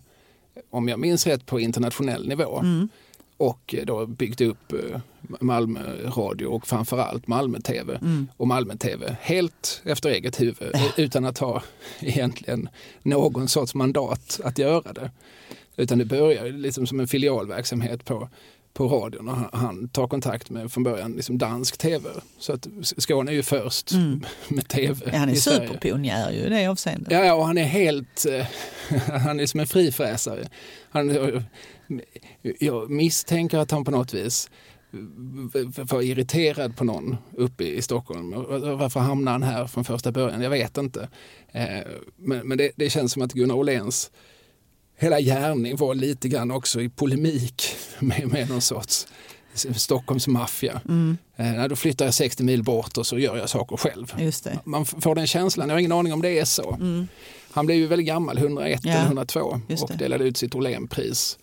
om 0.70 0.88
jag 0.88 0.98
minns 1.00 1.26
rätt, 1.26 1.46
på 1.46 1.60
internationell 1.60 2.28
nivå. 2.28 2.58
Mm. 2.58 2.88
Och 3.42 3.74
eh, 3.74 3.84
då 3.84 4.06
byggt 4.06 4.40
upp 4.40 4.72
eh, 4.72 5.00
Malmö 5.40 5.80
radio 6.16 6.46
och 6.46 6.66
framförallt 6.66 7.26
Malmö 7.26 7.60
TV. 7.60 7.94
Mm. 7.94 8.28
Och 8.36 8.46
Malmö 8.46 8.76
TV 8.76 9.16
helt 9.20 9.82
efter 9.84 10.10
eget 10.10 10.40
huvud 10.40 10.70
eh, 10.74 10.90
utan 10.96 11.24
att 11.24 11.38
ha 11.38 11.62
egentligen 12.00 12.68
någon 13.02 13.48
sorts 13.48 13.74
mandat 13.74 14.40
att 14.44 14.58
göra 14.58 14.92
det. 14.92 15.10
Utan 15.76 15.98
det 15.98 16.04
börjar 16.04 16.52
liksom 16.52 16.86
som 16.86 17.00
en 17.00 17.08
filialverksamhet 17.08 18.04
på, 18.04 18.28
på 18.72 18.88
radion 18.88 19.28
och 19.28 19.36
han, 19.36 19.48
han 19.52 19.88
tar 19.88 20.08
kontakt 20.08 20.50
med 20.50 20.72
från 20.72 20.84
början 20.84 21.12
liksom 21.12 21.38
dansk 21.38 21.78
tv. 21.78 22.08
Så 22.38 22.52
att 22.52 22.68
Skåne 22.82 23.30
är 23.30 23.34
ju 23.34 23.42
först 23.42 23.92
Mm. 23.92 24.24
med 24.48 24.68
tv 24.68 25.10
Ja, 25.12 25.18
han 25.18 25.28
är 25.28 25.34
superpionjär 25.34 26.30
ju 26.30 26.38
i 26.38 26.48
det 26.48 26.66
avseendet. 26.66 27.12
Ja, 27.12 27.24
ja, 27.24 27.34
och 27.34 27.46
han 27.46 27.58
är 27.58 27.64
helt, 27.64 28.26
han 29.24 29.40
är 29.40 29.46
som 29.46 29.60
en 29.60 29.66
frifräsare. 29.66 30.48
Han, 30.90 31.10
jag 32.58 32.90
misstänker 32.90 33.58
att 33.58 33.70
han 33.70 33.84
på 33.84 33.90
något 33.90 34.14
vis 34.14 34.50
var 35.90 36.02
irriterad 36.02 36.76
på 36.76 36.84
någon 36.84 37.16
uppe 37.36 37.64
i 37.64 37.82
Stockholm. 37.82 38.30
Varför 38.78 39.00
hamnade 39.00 39.34
han 39.34 39.42
här 39.42 39.66
från 39.66 39.84
första 39.84 40.12
början? 40.12 40.42
Jag 40.42 40.50
vet 40.50 40.76
inte. 40.78 41.08
Eh, 41.52 41.64
Men, 42.16 42.58
det, 42.58 42.70
det 42.76 42.90
känns 42.90 43.12
som 43.12 43.22
att 43.22 43.32
Gunnar 43.32 43.54
Åhléns 43.54 44.10
hela 44.96 45.20
gärning 45.20 45.76
var 45.76 45.94
lite 45.94 46.28
grann 46.28 46.50
också 46.50 46.80
i 46.80 46.88
polemik 46.88 47.62
med, 47.98 48.28
med 48.28 48.48
någon 48.48 48.60
sorts 48.60 49.06
Stockholmsmaffia. 49.76 50.80
Mm, 50.88 51.16
Eh, 51.36 51.64
Då 51.68 51.76
flyttar 51.76 52.04
jag 52.04 52.14
60 52.14 52.42
mil 52.42 52.62
bort 52.62 52.96
och 52.98 53.06
så 53.06 53.18
gör 53.18 53.36
jag 53.36 53.48
saker 53.48 53.76
själv. 53.76 54.12
Man 54.64 54.84
får 54.84 55.14
den 55.14 55.26
känslan, 55.26 55.68
jag 55.68 55.74
har 55.74 55.78
ingen 55.80 55.92
aning 55.92 56.12
om 56.12 56.22
det 56.22 56.38
är 56.38 56.44
så. 56.44 56.74
Mm. 56.74 57.08
Han 57.50 57.66
blev 57.66 57.78
ju 57.78 57.86
väldigt 57.86 58.06
gammal, 58.06 58.38
101 58.38 58.80
Ja, 58.84 58.92
eller 58.92 59.04
102 59.06 59.60
just 59.68 59.82
och 59.84 59.90
delade 59.96 60.24
ut 60.24 60.36
sitt 60.36 60.54
Åhlénpris. 60.54 61.38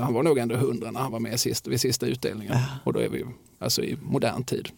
Han 0.00 0.14
var 0.14 0.22
nog 0.22 0.38
ändå 0.38 0.54
100 0.54 0.90
när 0.90 1.00
han 1.00 1.12
var 1.12 1.20
med 1.20 1.40
sist, 1.40 1.66
vid 1.66 1.80
sista 1.80 2.06
utdelningen. 2.06 2.52
Ja. 2.54 2.64
Och 2.84 2.92
då 2.92 3.00
är 3.00 3.08
vi 3.08 3.18
ju 3.18 3.26
alltså 3.58 3.82
i 3.82 3.96
modern 4.02 4.44
tid. 4.44 4.68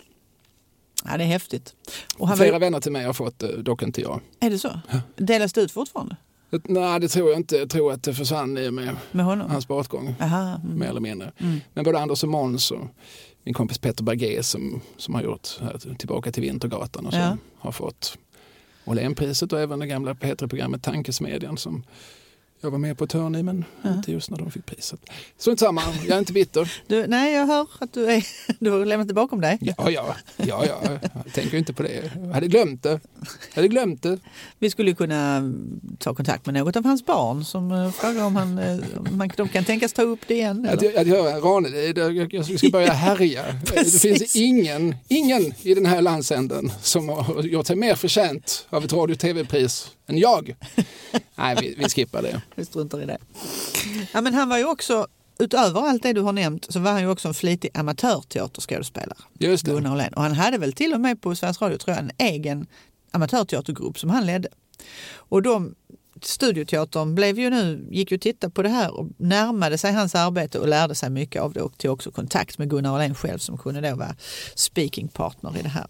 Ja, 1.05 1.17
det 1.17 1.25
är 1.25 1.29
häftigt. 1.29 1.75
Och 2.17 2.29
han 2.29 2.39
var, 2.39 2.45
Flera 2.45 2.57
ju- 2.57 2.61
vänner 2.61 2.81
till 2.81 2.93
mig 2.93 3.05
har 3.05 3.13
fått 3.13 3.39
det, 3.39 3.63
dock 3.63 3.83
inte 3.83 4.01
jag. 4.01 4.21
är 4.41 4.51
det 4.51 4.59
så? 4.59 4.81
Delas 5.17 5.53
det 5.53 5.61
ut 5.61 5.73
fortfarande 5.73 6.17
Nej, 6.65 7.01
det 7.01 7.09
tror 7.09 7.31
jag 7.31 7.39
inte. 7.39 7.57
Jag 7.57 7.71
tror 7.71 7.93
att 7.93 8.03
det 8.03 8.15
försvann 8.15 8.59
i 8.59 8.71
med 8.71 8.97
med 9.13 9.25
honom? 9.25 9.51
hans 9.51 9.69
bortgång, 9.69 10.15
Aha, 10.21 10.61
mm. 10.65 10.79
mer 10.79 10.87
eller 10.87 11.01
mindre. 11.01 11.33
Mm. 11.39 11.61
Men 11.75 11.85
både 11.85 11.99
Anders 12.01 12.23
och 12.23 12.29
Måns 12.29 12.71
och 12.71 12.87
min 13.45 13.55
kompis 13.55 13.79
Peter 13.79 14.05
Bergé 14.05 14.43
som, 14.43 14.81
som 14.97 15.15
har 15.15 15.23
gjort 15.23 15.49
här, 15.61 15.95
Tillbaka 15.99 16.33
till 16.33 16.43
Vintergatan 16.43 17.07
och 17.07 17.13
så, 17.13 17.19
Ja. 17.19 17.37
har 17.59 17.73
fått 17.73 18.19
Åhlénpriset 18.85 19.53
och 19.53 19.61
även 19.61 19.79
det 19.79 19.87
gamla 19.87 20.15
P3-programmet 20.15 20.83
Tankesmedjan 20.83 21.57
som 21.57 21.83
jag 22.64 22.70
var 22.70 22.79
med 22.79 22.98
på 22.98 23.05
ett 23.05 23.12
hörn 23.12 23.35
i 23.35 23.42
men 23.42 23.64
Ja. 23.83 23.92
inte 23.94 24.12
just 24.12 24.31
när 24.31 24.38
de 24.38 24.50
fick 24.50 24.66
priset. 24.66 25.00
Strunt 25.38 25.61
samma, 25.61 25.83
jag 26.07 26.14
är 26.14 26.18
inte 26.18 26.33
bitter. 26.33 26.72
Du, 26.87 27.07
nej, 27.07 27.35
jag 27.35 27.46
hör 27.46 27.66
att 27.79 27.92
du, 27.92 28.11
är, 28.11 28.27
du 28.59 28.70
har 28.70 28.85
lämnat 28.85 29.09
det 29.09 29.14
bakom 29.14 29.40
dig. 29.40 29.59
Ja, 29.61 29.90
ja, 29.90 30.16
ja, 30.37 30.64
ja. 30.66 30.79
jag 31.24 31.33
tänker 31.35 31.59
inte 31.59 31.72
på 31.72 31.83
det. 31.83 32.11
Jag 32.14 32.33
hade 32.35 32.46
glömt 32.48 32.83
det. 32.83 33.00
Jag 33.20 33.55
hade 33.55 33.68
glömt 33.68 34.03
det. 34.03 34.18
Vi 34.59 34.70
skulle 34.70 34.94
kunna 34.94 35.37
mm, 35.37 35.81
ta 35.98 36.14
kontakt 36.14 36.46
med 36.46 36.55
något 36.55 36.77
av 36.77 36.85
hans 36.85 37.07
barn 37.07 37.44
som 37.44 37.72
uh, 37.72 37.90
frågar 37.90 38.24
om, 38.24 38.37
han, 38.37 38.59
eh, 38.59 38.79
om 39.11 39.18
man, 39.18 39.31
de 39.37 39.48
kan 39.48 39.64
tänkas 39.64 39.92
ta 39.92 40.03
upp 40.03 40.20
det 40.27 40.35
igen. 40.35 40.68
Att, 40.72 40.83
Eller? 40.83 40.92
jag- 40.92 41.00
att 41.00 41.07
göra 41.07 41.40
Ranelid, 41.40 41.98
jag, 42.33 42.59
ska 42.59 42.68
börja 42.68 42.92
härja. 42.92 43.42
det 43.53 43.72
Precis. 43.72 44.03
finns 44.03 44.37
ingen, 44.37 44.96
ingen 45.09 45.53
i 45.62 45.74
den 45.74 45.87
här 45.87 46.03
landsänden 46.03 46.72
som 46.83 47.09
har 47.09 47.42
gjort 47.42 47.66
sig 47.66 47.77
mer 47.77 47.94
förtjänt 47.94 48.66
av 48.70 48.85
ett 48.85 48.92
radio 48.92 49.14
och 49.14 49.20
tv-pris 49.20 49.90
än 50.07 50.19
jag. 50.19 50.57
Nej, 51.35 51.57
vi, 51.61 51.75
vi 51.79 51.88
skippar 51.88 52.23
det. 52.23 52.43
Vi 52.55 52.64
struntar 52.64 53.03
i 53.03 53.07
det. 53.07 53.19
Ja, 54.12 54.21
men 54.21 54.35
han 54.35 54.49
var 54.49 54.59
ju 54.59 54.64
också, 54.64 55.07
utöver 55.38 55.81
allt 55.81 56.03
det 56.03 56.12
du 56.12 56.21
har 56.21 56.33
nämnt, 56.33 56.73
så 56.73 56.81
var 56.81 56.93
han 56.93 57.01
ju 57.01 57.09
också 57.09 57.29
en 57.29 57.35
flitig 57.35 57.71
amatörteaterskådespelare. 57.75 59.19
Just 59.38 59.64
det. 59.64 59.71
Gunnar 59.71 59.93
Åhlén. 59.93 60.14
Och 60.14 60.23
han 60.23 60.33
hade 60.33 60.59
väl 60.59 60.73
till 60.73 60.95
och 60.95 61.01
med 61.01 61.21
på 61.21 61.35
Sveriges 61.35 61.61
Radio 61.61 61.79
tror 61.79 61.97
jag 61.97 62.05
en 62.05 62.11
egen 62.19 62.67
amatörteatergrupp 63.11 63.99
som 63.99 64.11
han 64.11 64.27
ledde. 64.27 64.49
Och 65.14 65.43
de 65.43 65.75
Studioteatern 66.23 67.14
blev 67.14 67.38
ju 67.38 67.51
nu, 67.51 67.87
gick 67.90 68.11
ju 68.11 68.19
titta 68.19 68.51
på 68.51 68.62
det 68.62 68.69
här 68.69 68.95
och 68.95 69.09
närmade 69.17 69.79
sig 69.79 69.93
hans 69.93 70.14
arbete 70.14 70.59
och 70.59 70.69
lärde 70.69 70.95
sig 70.95 71.11
mycket 71.11 71.43
av 71.43 71.53
det 71.53 71.62
och 71.62 71.79
tog 71.79 71.93
också 71.93 72.11
kontakt 72.11 72.59
med 72.59 72.71
Gunnar 72.71 72.95
Åhlén 72.95 73.14
själv 73.14 73.38
som 73.38 73.59
kunde 73.59 73.81
då 73.90 73.97
vara 73.97 74.17
speaking 74.55 75.09
partner 75.09 75.59
i 75.59 75.62
det 75.62 75.69
här. 75.69 75.87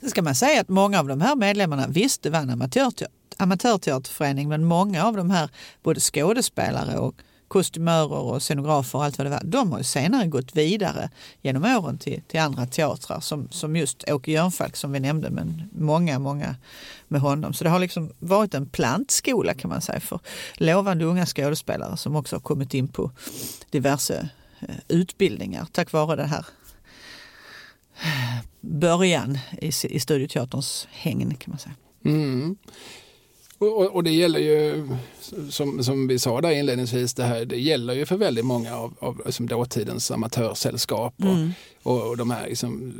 Sen 0.00 0.10
ska 0.10 0.22
man 0.22 0.34
säga 0.34 0.60
att 0.60 0.68
många 0.68 1.00
av 1.00 1.08
de 1.08 1.20
här 1.20 1.36
medlemmarna 1.36 1.86
visste 1.86 2.30
var 2.30 2.38
en 2.38 2.50
amatörteater, 2.50 3.08
amatörteaterförening 3.36 4.48
men 4.48 4.64
många 4.64 5.04
av 5.04 5.16
de 5.16 5.30
här, 5.30 5.50
både 5.82 6.00
skådespelare 6.00 6.98
och 6.98 7.14
kostymörer 7.48 8.18
och 8.18 8.42
scenografer 8.42 8.98
och 8.98 9.04
allt 9.04 9.18
vad 9.18 9.26
det 9.26 9.30
var, 9.30 9.42
de 9.44 9.72
har 9.72 9.78
ju 9.78 9.84
senare 9.84 10.26
gått 10.26 10.56
vidare 10.56 11.10
genom 11.42 11.64
åren 11.64 11.98
till, 11.98 12.22
till 12.28 12.40
andra 12.40 12.66
teatrar 12.66 13.20
som, 13.20 13.48
som 13.50 13.76
just 13.76 14.10
Åke 14.10 14.32
Jörnfalk 14.32 14.76
som 14.76 14.92
vi 14.92 15.00
nämnde, 15.00 15.30
men 15.30 15.62
många, 15.72 16.18
många 16.18 16.56
med 17.08 17.20
honom. 17.20 17.52
Så 17.52 17.64
det 17.64 17.70
har 17.70 17.78
liksom 17.78 18.12
varit 18.18 18.54
en 18.54 18.66
plantskola 18.66 19.54
kan 19.54 19.70
man 19.70 19.80
säga 19.80 20.00
för 20.00 20.20
lovande 20.56 21.04
unga 21.04 21.26
skådespelare 21.26 21.96
som 21.96 22.16
också 22.16 22.36
har 22.36 22.40
kommit 22.40 22.74
in 22.74 22.88
på 22.88 23.10
diverse 23.70 24.28
eh, 24.60 24.76
utbildningar 24.88 25.66
tack 25.72 25.92
vare 25.92 26.16
det 26.16 26.26
här 26.26 26.46
början 28.60 29.38
i, 29.62 29.66
i 29.66 30.00
studioteaterns 30.00 30.88
hägn 30.90 31.34
kan 31.34 31.50
man 31.50 31.58
säga. 31.58 31.74
Mm. 32.04 32.56
Och, 33.58 33.94
och, 33.94 34.04
det 34.04 34.10
gäller 34.10 34.38
ju, 34.38 34.88
som, 35.50 35.84
som 35.84 36.06
vi 36.06 36.18
sa 36.18 36.40
där 36.40 36.50
inledningsvis, 36.50 37.14
det, 37.14 37.24
här, 37.24 37.44
det 37.44 37.58
gäller 37.58 37.94
ju 37.94 38.06
för 38.06 38.16
väldigt 38.16 38.44
många 38.44 38.76
av, 38.76 38.94
av 39.00 39.22
liksom 39.26 39.46
dåtidens 39.46 40.10
amatörsällskap 40.10 41.14
och, 41.18 41.24
mm. 41.24 41.52
och, 41.82 42.08
och 42.08 42.16
de 42.16 42.30
här 42.30 42.48
liksom, 42.48 42.94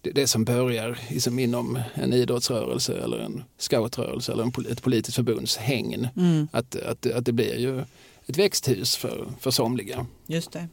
det, 0.00 0.10
det 0.10 0.26
som 0.26 0.44
börjar 0.44 0.98
liksom 1.10 1.38
inom 1.38 1.78
en 1.94 2.12
idrottsrörelse 2.12 2.98
eller 2.98 3.18
en 3.18 3.44
scoutrörelse 3.58 4.32
eller 4.32 4.42
en, 4.42 4.52
ett 4.70 4.82
politiskt 4.82 5.16
förbunds 5.16 5.56
hägn. 5.56 6.08
Mm. 6.16 6.48
Att, 6.52 6.76
att, 6.76 7.06
att 7.06 7.26
det 7.26 7.32
blir 7.32 7.58
ju 7.58 7.80
ett 8.26 8.38
växthus 8.38 8.96
för, 8.96 9.26
för 9.40 9.50
somliga. 9.50 10.06
Just 10.26 10.52
det. 10.52 10.68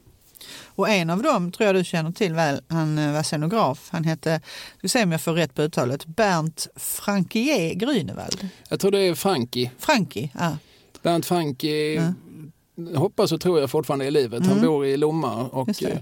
Och 0.75 0.89
en 0.89 1.09
av 1.09 1.23
dem 1.23 1.51
tror 1.51 1.67
jag 1.67 1.75
du 1.75 1.83
känner 1.83 2.11
till 2.11 2.33
väl, 2.33 2.61
han 2.67 2.97
eh, 2.97 3.13
var 3.13 3.23
scenograf. 3.23 3.89
Han 3.91 4.03
hette, 4.03 4.41
vi 4.81 4.89
se 4.89 5.03
om 5.03 5.11
jag 5.11 5.21
får 5.21 5.33
rätt 5.33 5.55
på 5.55 5.61
uttalet, 5.61 6.05
Bernt 6.05 6.67
Frankier 6.75 7.73
Grünewald. 7.73 8.47
Jag 8.69 8.79
tror 8.79 8.91
det 8.91 8.99
är 8.99 9.15
Franki. 9.15 9.71
Franki, 9.77 10.31
ja. 10.39 10.57
Bernt 11.01 11.25
Franki, 11.25 11.95
ja. 11.95 12.99
hoppas 12.99 13.31
och 13.31 13.41
tror 13.41 13.59
jag 13.59 13.71
fortfarande 13.71 14.05
är 14.05 14.07
i 14.07 14.11
livet. 14.11 14.45
Han 14.45 14.51
mm. 14.51 14.65
bor 14.65 14.85
i 14.85 14.97
Lomma 14.97 15.35
och 15.35 15.83
eh, 15.83 15.97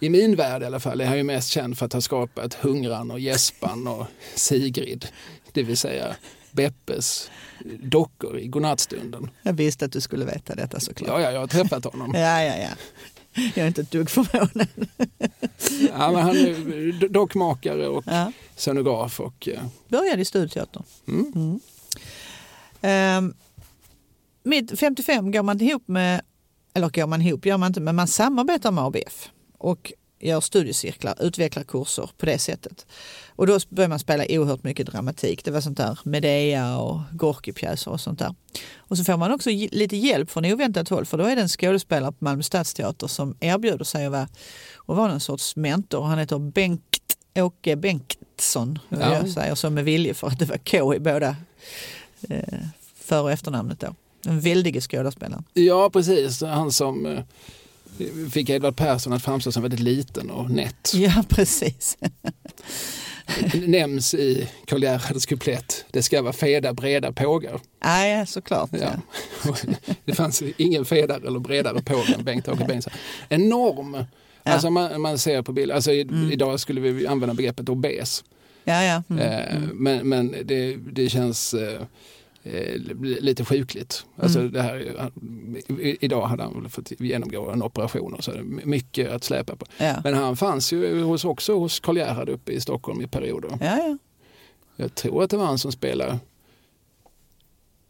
i 0.00 0.10
min 0.10 0.36
värld 0.36 0.62
i 0.62 0.64
alla 0.64 0.80
fall 0.80 1.00
är 1.00 1.06
han 1.06 1.16
ju 1.16 1.22
mest 1.22 1.50
känd 1.50 1.78
för 1.78 1.86
att 1.86 1.92
ha 1.92 2.00
skapat 2.00 2.54
Hungran 2.54 3.10
och 3.10 3.20
Gäspan 3.20 3.86
och 3.86 4.06
Sigrid. 4.34 5.06
Det 5.52 5.62
vill 5.62 5.76
säga 5.76 6.16
Beppes 6.50 7.30
dockor 7.82 8.38
i 8.38 8.46
godnattstunden. 8.46 9.30
Jag 9.42 9.52
visste 9.52 9.84
att 9.84 9.92
du 9.92 10.00
skulle 10.00 10.24
veta 10.24 10.54
detta 10.54 10.80
såklart. 10.80 11.08
Ja, 11.08 11.20
ja 11.20 11.32
jag 11.32 11.40
har 11.40 11.46
träffat 11.46 11.84
honom. 11.84 12.12
ja, 12.14 12.42
ja, 12.42 12.56
ja. 12.56 12.68
Jag 13.36 13.58
är 13.58 13.66
inte 13.66 13.80
ett 13.80 13.90
dugg 13.90 14.10
förvånad. 14.10 14.68
ja, 15.98 16.12
men 16.12 16.22
han 16.22 16.36
är 16.36 17.08
dockmakare 17.08 17.88
och 17.88 18.04
ja. 18.06 18.32
scenograf. 18.56 19.20
Och, 19.20 19.48
uh... 19.48 19.66
Började 19.88 20.22
i 20.22 20.24
Studteatern. 20.24 20.82
Mm. 21.08 21.32
Mm. 21.34 21.60
Um, 23.18 23.34
med 24.42 24.78
55 24.78 25.32
går 25.32 25.42
man 25.42 25.60
ihop 25.60 25.88
med, 25.88 26.20
eller 26.74 26.88
går 26.88 27.06
man 27.06 27.22
ihop, 27.22 27.46
gör 27.46 27.56
man 27.56 27.66
inte, 27.66 27.80
men 27.80 27.96
man 27.96 28.08
samarbetar 28.08 28.70
med 28.70 28.84
ABF. 28.84 29.30
Och 29.58 29.92
gör 30.18 30.40
studiecirklar, 30.40 31.14
utvecklar 31.20 31.62
kurser 31.62 32.10
på 32.16 32.26
det 32.26 32.38
sättet. 32.38 32.86
Och 33.28 33.46
då 33.46 33.58
börjar 33.68 33.88
man 33.88 33.98
spela 33.98 34.24
oerhört 34.28 34.62
mycket 34.62 34.86
dramatik. 34.86 35.44
Det 35.44 35.50
var 35.50 35.60
sånt 35.60 35.76
där 35.76 35.98
Medea 36.04 36.78
och 36.78 37.00
Gorki-pjäser 37.12 37.90
och 37.90 38.00
sånt 38.00 38.18
där. 38.18 38.34
Och 38.76 38.98
så 38.98 39.04
får 39.04 39.16
man 39.16 39.32
också 39.32 39.50
lite 39.50 39.96
hjälp 39.96 40.30
från 40.30 40.44
oväntat 40.44 40.88
håll 40.88 41.06
för 41.06 41.18
då 41.18 41.24
är 41.24 41.36
det 41.36 41.42
en 41.42 41.48
skådespelare 41.48 42.12
på 42.12 42.24
Malmö 42.24 42.42
Stadsteater 42.42 43.06
som 43.06 43.36
erbjuder 43.40 43.84
sig 43.84 44.06
att 44.06 44.12
vara, 44.12 44.28
att 44.86 44.96
vara 44.96 45.08
någon 45.08 45.20
sorts 45.20 45.56
mentor. 45.56 46.02
Han 46.02 46.18
heter 46.18 46.38
Bengt 46.38 46.82
Åke 47.34 47.76
Bengtsson. 47.76 48.78
Ja. 48.88 49.14
Jag 49.14 49.28
säger 49.28 49.54
så 49.54 49.70
med 49.70 49.84
vilje 49.84 50.14
för 50.14 50.26
att 50.26 50.38
det 50.38 50.44
var 50.44 50.58
K 50.58 50.94
i 50.94 50.98
båda 50.98 51.36
eh, 52.28 52.58
för 52.94 53.22
och 53.22 53.32
efternamnet 53.32 53.80
då. 53.80 53.94
Den 54.22 54.40
väldige 54.40 54.80
skådespelaren. 54.80 55.44
Ja 55.52 55.90
precis, 55.90 56.42
han 56.42 56.72
som 56.72 57.06
eh 57.06 57.20
fick 58.30 58.50
Edvard 58.50 58.76
Persson 58.76 59.12
att 59.12 59.22
framstå 59.22 59.52
som 59.52 59.62
väldigt 59.62 59.80
liten 59.80 60.30
och 60.30 60.50
nätt. 60.50 60.92
Ja, 60.94 61.24
precis. 61.28 61.98
Nämns 63.66 64.14
i 64.14 64.48
Karl 64.66 64.82
Gerhards 64.82 65.26
kuplett, 65.26 65.84
det 65.90 66.02
ska 66.02 66.22
vara 66.22 66.32
feda 66.32 66.72
breda 66.72 67.12
pågar. 67.12 67.60
Nej, 67.84 68.26
såklart. 68.26 68.70
Ja. 68.72 68.90
Ja. 69.44 69.54
det 70.04 70.14
fanns 70.14 70.42
ingen 70.56 70.84
fedare 70.84 71.26
eller 71.26 71.38
bredare 71.38 71.82
påg 71.82 72.10
än 72.10 72.24
Bengt-Åke 72.24 72.64
Bengtsson. 72.64 72.92
Enorm! 73.28 74.04
Ja. 74.42 74.52
Alltså 74.52 74.70
man, 74.70 75.00
man 75.00 75.18
ser 75.18 75.42
på 75.42 75.52
bild, 75.52 75.72
alltså 75.72 75.92
mm. 75.92 76.32
idag 76.32 76.60
skulle 76.60 76.80
vi 76.80 77.06
använda 77.06 77.34
begreppet 77.34 77.68
obes. 77.68 78.24
Ja, 78.64 78.84
ja. 78.84 79.02
Mm. 79.10 79.22
Eh, 79.22 79.56
mm. 79.56 79.70
men 79.74 80.08
men 80.08 80.34
det, 80.44 80.76
det 80.76 81.08
känns 81.08 81.54
eh, 81.54 81.82
Eh, 82.52 82.80
lite 83.00 83.44
sjukligt. 83.44 84.06
Alltså 84.16 84.38
mm. 84.38 84.52
det 84.52 84.62
här, 84.62 85.10
idag 86.00 86.26
hade 86.26 86.42
han 86.42 86.70
fått 86.70 87.00
genomgå 87.00 87.50
en 87.50 87.62
operation 87.62 88.14
och 88.14 88.24
så 88.24 88.32
mycket 88.42 89.10
att 89.10 89.24
släpa 89.24 89.56
på. 89.56 89.66
Ja. 89.78 90.00
Men 90.04 90.14
han 90.14 90.36
fanns 90.36 90.72
ju 90.72 91.02
hos, 91.02 91.24
också 91.24 91.58
hos 91.58 91.80
Karl 91.80 91.96
Gerhard 91.96 92.28
uppe 92.28 92.52
i 92.52 92.60
Stockholm 92.60 93.00
i 93.00 93.06
perioder. 93.06 93.50
Ja, 93.60 93.76
ja. 93.76 93.98
Jag 94.76 94.94
tror 94.94 95.22
att 95.22 95.30
det 95.30 95.36
var 95.36 95.46
han 95.46 95.58
som 95.58 95.72
spelade 95.72 96.18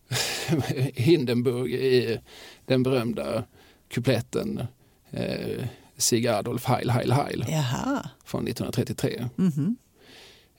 Hindenburg 0.94 1.72
i 1.74 2.20
den 2.66 2.82
berömda 2.82 3.44
kupletten 3.88 4.62
eh, 5.10 5.64
Sig 5.96 6.28
Adolf 6.28 6.64
Heil 6.64 6.90
Heil 6.90 7.12
Heil 7.12 7.44
Jaha. 7.48 8.08
från 8.24 8.48
1933. 8.48 9.28
Mm 9.38 9.50
-hmm. 9.50 9.76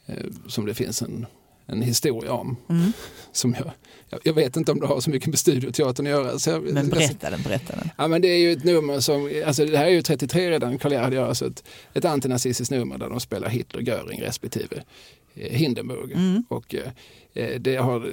eh, 0.06 0.48
som 0.48 0.66
det 0.66 0.74
finns 0.74 1.02
en 1.02 1.26
en 1.68 1.82
historia 1.82 2.34
om. 2.34 2.58
Mm. 2.70 2.92
Som 3.32 3.54
jag, 3.54 3.72
jag 4.24 4.34
vet 4.34 4.58
inte 4.58 4.72
om 4.72 4.80
det 4.80 4.88
har 4.88 5.00
så 5.00 5.10
mycket 5.10 5.28
med 5.28 5.40
studioteatern 5.40 6.06
att 6.06 6.12
göra. 6.12 6.40
Så 6.40 6.50
jag, 6.50 6.64
men 6.74 6.90
berätta 6.90 7.30
den, 7.30 7.42
berätta 7.42 7.76
den. 7.76 7.90
Ja, 7.98 8.08
men 8.08 8.22
det 8.22 8.28
är 8.28 8.38
ju 8.38 8.52
ett 8.52 8.64
nummer 8.64 9.00
som, 9.00 9.32
alltså 9.46 9.66
det 9.66 9.78
här 9.78 9.86
är 9.86 9.90
ju 9.90 10.02
33 10.02 10.52
redan, 10.52 10.78
Karl 10.78 10.92
Gerhard 10.92 11.14
gör 11.14 11.28
alltså 11.28 11.48
ett, 11.48 11.64
ett 11.94 12.06
antinazistiskt 12.06 12.72
nummer 12.72 12.98
där 12.98 13.10
de 13.10 13.20
spelar 13.20 13.50
Hitler, 13.50 13.82
Göring 13.82 14.22
respektive 14.22 14.84
eh, 15.36 15.52
Hindenburg. 15.52 16.12
Mm. 16.12 16.44
Och, 16.50 16.76
eh, 16.76 17.60
det 17.60 17.76
har, 17.76 18.12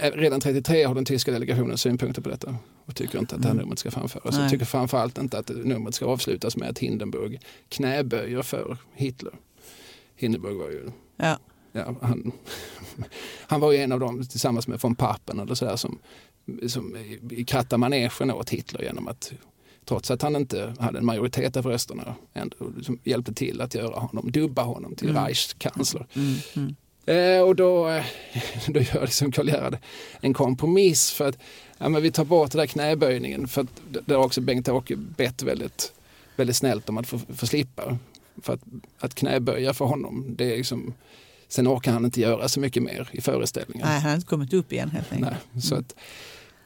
eh, 0.00 0.10
redan 0.10 0.40
33 0.40 0.84
har 0.84 0.94
den 0.94 1.04
tyska 1.04 1.32
delegationen 1.32 1.78
synpunkter 1.78 2.22
på 2.22 2.28
detta 2.28 2.56
och 2.84 2.96
tycker 2.96 3.18
inte 3.18 3.34
att 3.34 3.42
det 3.42 3.48
här 3.48 3.54
mm. 3.54 3.62
numret 3.62 3.78
ska 3.78 3.90
framföras. 3.90 4.38
Jag 4.38 4.50
tycker 4.50 4.64
framförallt 4.64 5.18
inte 5.18 5.38
att 5.38 5.48
numret 5.48 5.94
ska 5.94 6.06
avslutas 6.06 6.56
med 6.56 6.68
att 6.68 6.78
Hindenburg 6.78 7.40
knäböjer 7.68 8.42
för 8.42 8.76
Hitler. 8.94 9.32
Hindenburg 10.16 10.56
var 10.56 10.70
ju 10.70 10.90
ja 11.16 11.38
ja, 11.74 11.94
han, 12.02 12.32
han 13.46 13.60
var 13.60 13.72
ju 13.72 13.78
en 13.78 13.92
av 13.92 14.00
dem 14.00 14.24
tillsammans 14.26 14.68
med 14.68 14.80
von 14.80 14.94
Papen 14.94 15.40
eller 15.40 15.54
så 15.54 15.64
där, 15.64 15.76
som, 15.76 15.98
som 16.68 16.96
krattade 17.46 17.78
manegen 17.78 18.30
åt 18.30 18.50
Hitler 18.50 18.82
genom 18.82 19.08
att 19.08 19.32
trots 19.84 20.10
att 20.10 20.22
han 20.22 20.36
inte 20.36 20.74
hade 20.78 20.98
en 20.98 21.06
majoritet 21.06 21.56
av 21.56 21.66
rösterna 21.66 22.14
ändå 22.34 22.56
liksom 22.76 22.98
hjälpte 23.04 23.34
till 23.34 23.60
att 23.60 23.74
göra 23.74 24.00
honom, 24.00 24.30
dubba 24.30 24.62
honom 24.62 24.94
till 24.94 25.10
mm. 25.10 25.24
Reichskansler. 25.24 26.06
Mm, 26.14 26.34
mm. 26.56 26.74
Eh, 27.06 27.42
och 27.42 27.56
då, 27.56 27.88
eh, 27.88 28.04
då 28.68 28.80
gör 28.80 29.00
liksom 29.00 29.32
Karl 29.32 29.48
Gerhard 29.48 29.76
en 30.20 30.34
kompromiss 30.34 31.12
för 31.12 31.28
att 31.28 31.38
ja, 31.78 31.88
men 31.88 32.02
vi 32.02 32.12
tar 32.12 32.24
bort 32.24 32.50
den 32.50 32.58
där 32.58 32.66
knäböjningen 32.66 33.48
för 33.48 33.60
att 33.60 33.80
det 34.06 34.14
har 34.14 34.24
också 34.24 34.40
Bengt-Åke 34.40 34.96
bett 34.96 35.42
väldigt, 35.42 35.92
väldigt 36.36 36.56
snällt 36.56 36.88
om 36.88 36.98
att 36.98 37.06
få, 37.06 37.18
få 37.18 37.46
slippa. 37.46 37.98
För 38.42 38.52
att, 38.52 38.60
att 38.98 39.14
knäböja 39.14 39.74
för 39.74 39.84
honom, 39.84 40.26
det 40.28 40.52
är 40.52 40.56
liksom 40.56 40.94
Sen 41.48 41.68
orkar 41.68 41.92
han 41.92 42.04
inte 42.04 42.20
göra 42.20 42.48
så 42.48 42.60
mycket 42.60 42.82
mer 42.82 43.08
i 43.12 43.20
föreställningen. 43.20 43.86
Nej, 43.86 44.00
han 44.00 44.08
har 44.08 44.14
inte 44.14 44.26
kommit 44.26 44.52
upp 44.52 44.72
igen 44.72 44.90
helt 44.90 45.12
enkelt. 45.12 45.36
Nej, 45.52 45.62
så 45.62 45.74
att, 45.74 45.94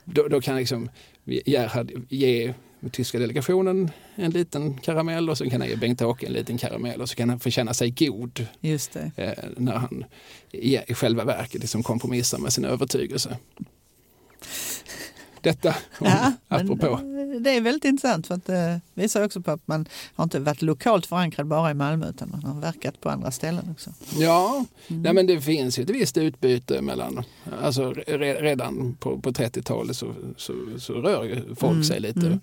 då, 0.04 0.28
då 0.28 0.40
kan 0.40 0.56
liksom 0.56 0.90
Gerhard 1.24 1.92
ge 2.08 2.54
tyska 2.92 3.18
delegationen 3.18 3.90
en 4.14 4.30
liten 4.30 4.78
karamell 4.78 5.30
och 5.30 5.38
så 5.38 5.50
kan 5.50 5.60
han 5.60 5.70
ge 5.70 5.76
Bengt-Åke 5.76 6.26
en 6.26 6.32
liten 6.32 6.58
karamell 6.58 7.00
och 7.00 7.08
så 7.08 7.16
kan 7.16 7.28
han 7.28 7.40
få 7.40 7.50
känna 7.50 7.74
sig 7.74 7.90
god 7.90 8.46
Just 8.60 8.92
det. 8.92 9.10
Eh, 9.16 9.44
när 9.56 9.76
han 9.76 10.04
i, 10.50 10.78
i 10.86 10.94
själva 10.94 11.24
verket 11.24 11.60
liksom 11.60 11.82
kompromissar 11.82 12.38
med 12.38 12.52
sin 12.52 12.64
övertygelse. 12.64 13.36
Detta 15.40 15.76
ja, 16.00 16.32
apropå. 16.48 17.00
Det 17.40 17.50
är 17.50 17.60
väldigt 17.60 17.84
intressant 17.84 18.26
för 18.26 18.34
att 18.34 18.46
det 18.46 18.80
visar 18.94 19.24
också 19.24 19.40
på 19.40 19.50
att 19.50 19.68
man 19.68 19.88
har 20.14 20.24
inte 20.24 20.38
varit 20.38 20.62
lokalt 20.62 21.06
förankrad 21.06 21.46
bara 21.46 21.70
i 21.70 21.74
Malmö 21.74 22.08
utan 22.08 22.30
man 22.30 22.44
har 22.44 22.60
verkat 22.60 23.00
på 23.00 23.08
andra 23.08 23.30
ställen 23.30 23.70
också. 23.70 23.90
Ja, 24.18 24.64
mm. 24.88 25.02
nej, 25.02 25.12
men 25.12 25.26
det 25.26 25.40
finns 25.40 25.78
ju 25.78 25.82
ett 25.82 25.90
visst 25.90 26.16
utbyte 26.16 26.82
mellan, 26.82 27.24
alltså 27.62 27.92
redan 27.92 28.96
på, 29.00 29.18
på 29.18 29.30
30-talet 29.30 29.96
så, 29.96 30.14
så, 30.36 30.54
så, 30.78 30.92
rör 30.92 31.24
ju 31.24 31.54
folk 31.54 31.72
mm. 31.72 31.84
sig 31.84 32.00
lite 32.00 32.26
mm. 32.26 32.40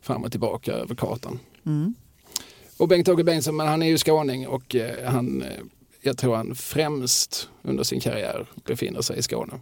fram 0.00 0.24
och 0.24 0.30
tillbaka 0.30 0.72
över 0.72 0.94
kartan. 0.94 1.38
Mm. 1.66 1.94
Och 2.76 2.88
Bengt-Åke 2.88 3.24
Bengtsson, 3.24 3.56
men 3.56 3.66
han 3.66 3.82
är 3.82 3.86
ju 3.86 3.98
skåning 3.98 4.48
och 4.48 4.74
eh, 4.74 5.10
han, 5.10 5.42
eh, 5.42 5.48
jag 6.02 6.18
tror 6.18 6.36
han 6.36 6.54
främst 6.54 7.48
under 7.62 7.84
sin 7.84 8.00
karriär 8.00 8.46
befinner 8.64 9.00
sig 9.00 9.18
i 9.18 9.22
Skåne. 9.22 9.60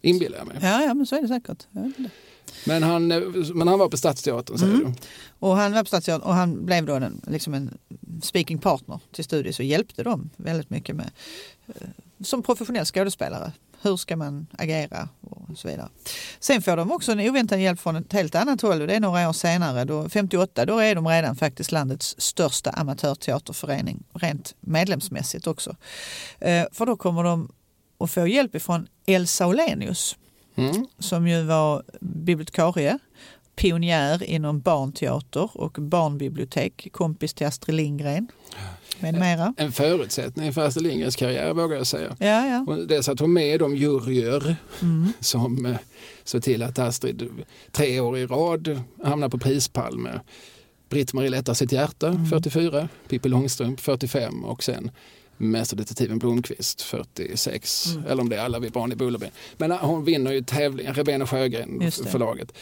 Inbillar 0.00 0.38
jag 0.38 0.46
mig. 0.46 0.56
Ja, 0.62 0.82
ja, 0.82 0.94
men 0.94 1.06
så 1.06 1.16
är 1.16 1.22
det 1.22 1.28
säkert. 1.28 1.66
Men 2.64 2.82
han, 2.82 3.12
eh, 3.12 3.20
men 3.54 3.68
han 3.68 3.78
var 3.78 3.88
på 3.88 3.96
Stadsteatern 3.96 4.58
säger 4.58 4.74
Mm. 4.74 4.86
du? 4.92 4.98
Och 5.38 5.56
han 5.56 5.72
var 5.72 5.82
på 5.82 5.86
Stadsteatern 5.88 6.28
och 6.28 6.34
han 6.34 6.64
blev 6.66 6.86
då 6.86 6.94
en, 6.94 7.20
liksom 7.26 7.54
en 7.54 7.78
speaking 8.22 8.58
partner 8.58 9.00
till 9.12 9.24
Studios 9.24 9.58
och 9.58 9.64
hjälpte 9.64 10.02
dem 10.02 10.30
väldigt 10.36 10.70
mycket 10.70 10.96
med 10.96 11.10
eh, 11.66 11.88
som 12.24 12.42
professionell 12.42 12.84
skådespelare. 12.86 13.52
Hur 13.82 13.96
ska 13.96 14.16
man 14.16 14.46
agera 14.58 15.08
och 15.20 15.58
så 15.58 15.68
vidare. 15.68 15.88
Sen 16.40 16.62
får 16.62 16.76
de 16.76 16.92
också 16.92 17.12
en 17.12 17.20
oväntad 17.20 17.60
hjälp 17.60 17.80
från 17.80 17.96
ett 17.96 18.12
helt 18.12 18.34
annat 18.34 18.60
håll 18.62 18.80
och 18.80 18.86
det 18.86 18.94
är 18.94 19.00
några 19.00 19.28
år 19.28 19.32
senare, 19.32 19.84
då, 19.84 20.08
58, 20.08 20.66
då 20.66 20.78
är 20.78 20.94
de 20.94 21.08
redan 21.08 21.36
faktiskt 21.36 21.72
landets 21.72 22.14
största 22.18 22.70
amatörteaterförening 22.70 24.04
rent 24.14 24.54
medlemsmässigt 24.60 25.46
också. 25.46 25.76
Eh, 26.38 26.64
för 26.72 26.86
då 26.86 26.96
kommer 26.96 27.24
de 27.24 27.52
att 28.00 28.10
få 28.10 28.26
hjälp 28.26 28.54
ifrån 28.54 28.88
Elsa 29.06 29.46
Olenius 29.46 30.16
Mm. 30.58 30.86
som 30.98 31.28
ju 31.28 31.42
var 31.42 31.82
bibliotekarie, 32.00 32.98
pionjär 33.56 34.22
inom 34.22 34.60
barnteater 34.60 35.50
och 35.54 35.72
barnbibliotek, 35.80 36.88
kompis 36.92 37.34
till 37.34 37.46
Astrid 37.46 37.76
Lindgren 37.76 38.28
med 39.00 39.14
mera. 39.14 39.54
En 39.56 39.72
förutsättning 39.72 40.52
för 40.52 40.66
Astrid 40.66 40.86
Lindgrens 40.86 41.16
karriär 41.16 41.52
vågar 41.54 41.76
jag 41.76 41.86
säga. 41.86 42.16
Ja, 42.18 42.46
ja. 42.46 42.64
Och 42.68 42.86
dels 42.86 43.08
att 43.08 43.20
hon 43.20 43.32
med 43.32 43.60
de 43.60 43.76
juryer 43.76 44.56
Mm. 44.82 45.12
som 45.20 45.66
eh, 45.66 45.76
såg 46.24 46.42
till 46.42 46.62
att 46.62 46.78
Astrid 46.78 47.28
tre 47.72 48.00
år 48.00 48.18
i 48.18 48.26
rad 48.26 48.80
hamnar 49.04 49.28
på 49.28 49.38
prispall 49.38 49.98
med 49.98 50.20
Britt-Marie 50.88 51.30
lättar 51.30 51.54
sitt 51.54 51.72
hjärta 51.72 52.08
Mm. 52.08 52.26
44, 52.26 52.88
Pippi 53.08 53.28
Långstrump 53.28 53.80
45 53.80 54.44
och 54.44 54.62
sen 54.62 54.90
Mästerdetektiven 55.38 56.18
Blomqvist 56.18 56.82
46, 56.82 57.86
Mm. 57.94 58.06
eller 58.06 58.22
om 58.22 58.28
det 58.28 58.36
är 58.36 58.40
Alla 58.40 58.58
vi 58.58 58.70
barn 58.70 58.92
i 58.92 58.96
Bullerby. 58.96 59.26
Men 59.56 59.70
eh, 59.72 59.78
hon 59.78 60.04
vinner 60.04 60.32
ju 60.32 60.42
tävlingen, 60.42 60.94
Rebén 60.94 61.22
och 61.22 61.30
Sjögren 61.30 61.90
förlaget. 61.90 62.52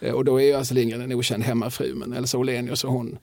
Eh, 0.00 0.12
Och 0.14 0.24
då 0.24 0.40
är 0.40 0.44
ju 0.46 0.52
Astrid 0.54 0.78
Lindgren 0.78 1.00
en 1.00 1.12
okänd 1.12 1.42
hemmafru 1.42 1.94
men 1.94 2.12
Elsa 2.12 2.38
Olenius 2.38 2.84
och 2.84 2.92
hon, 2.92 3.18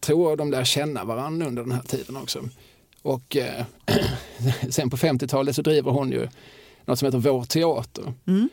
tror 0.00 0.36
de 0.36 0.50
lär 0.50 0.64
känna 0.64 1.04
varandra 1.04 1.46
under 1.46 1.62
den 1.62 1.72
här 1.72 1.82
tiden 1.82 2.16
också. 2.16 2.48
Och 3.02 3.36
eh, 3.36 3.64
sen 4.70 4.90
på 4.90 4.96
50-talet 4.96 5.56
så 5.56 5.62
driver 5.62 5.90
hon 5.90 6.12
ju 6.12 6.28
något 6.84 6.98
som 6.98 7.06
heter 7.06 7.18
Vår 7.18 7.44
Teater 7.44 8.12
Mm. 8.26 8.48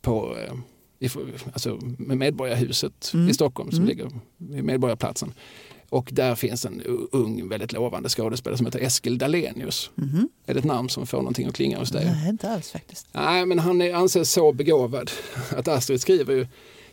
på 0.00 0.36
eh, 0.36 0.54
i, 1.00 1.08
alltså 1.52 1.78
med 1.98 2.16
Medborgarhuset 2.18 3.10
Mm. 3.14 3.28
i 3.28 3.34
Stockholm 3.34 3.70
som 3.70 3.76
Mm. 3.78 3.88
ligger 3.88 4.10
vid 4.36 4.64
Medborgarplatsen. 4.64 5.32
Och 5.90 6.08
där 6.12 6.34
finns 6.34 6.64
en 6.64 6.82
ung, 7.12 7.48
väldigt 7.48 7.72
lovande 7.72 8.08
skådespelare 8.08 8.56
som 8.56 8.66
heter 8.66 8.78
Eskil 8.80 9.18
Dalenius. 9.18 9.90
Mhm. 9.94 10.28
Är 10.46 10.54
det 10.54 10.58
ett 10.60 10.64
namn 10.66 10.88
som 10.88 11.06
får 11.06 11.18
någonting 11.18 11.46
att 11.48 11.54
klinga 11.54 11.78
hos 11.78 11.90
dig? 11.90 12.04
Nej, 12.04 12.28
inte 12.28 12.50
alls 12.50 12.70
faktiskt. 12.70 13.06
Nej, 13.12 13.46
men 13.46 13.58
han 13.58 13.82
är, 13.82 13.94
anses 13.94 14.32
så 14.32 14.52
begåvad 14.52 15.10
att 15.56 15.68
Astrid 15.68 16.00
skriver 16.00 16.34
ju 16.34 16.46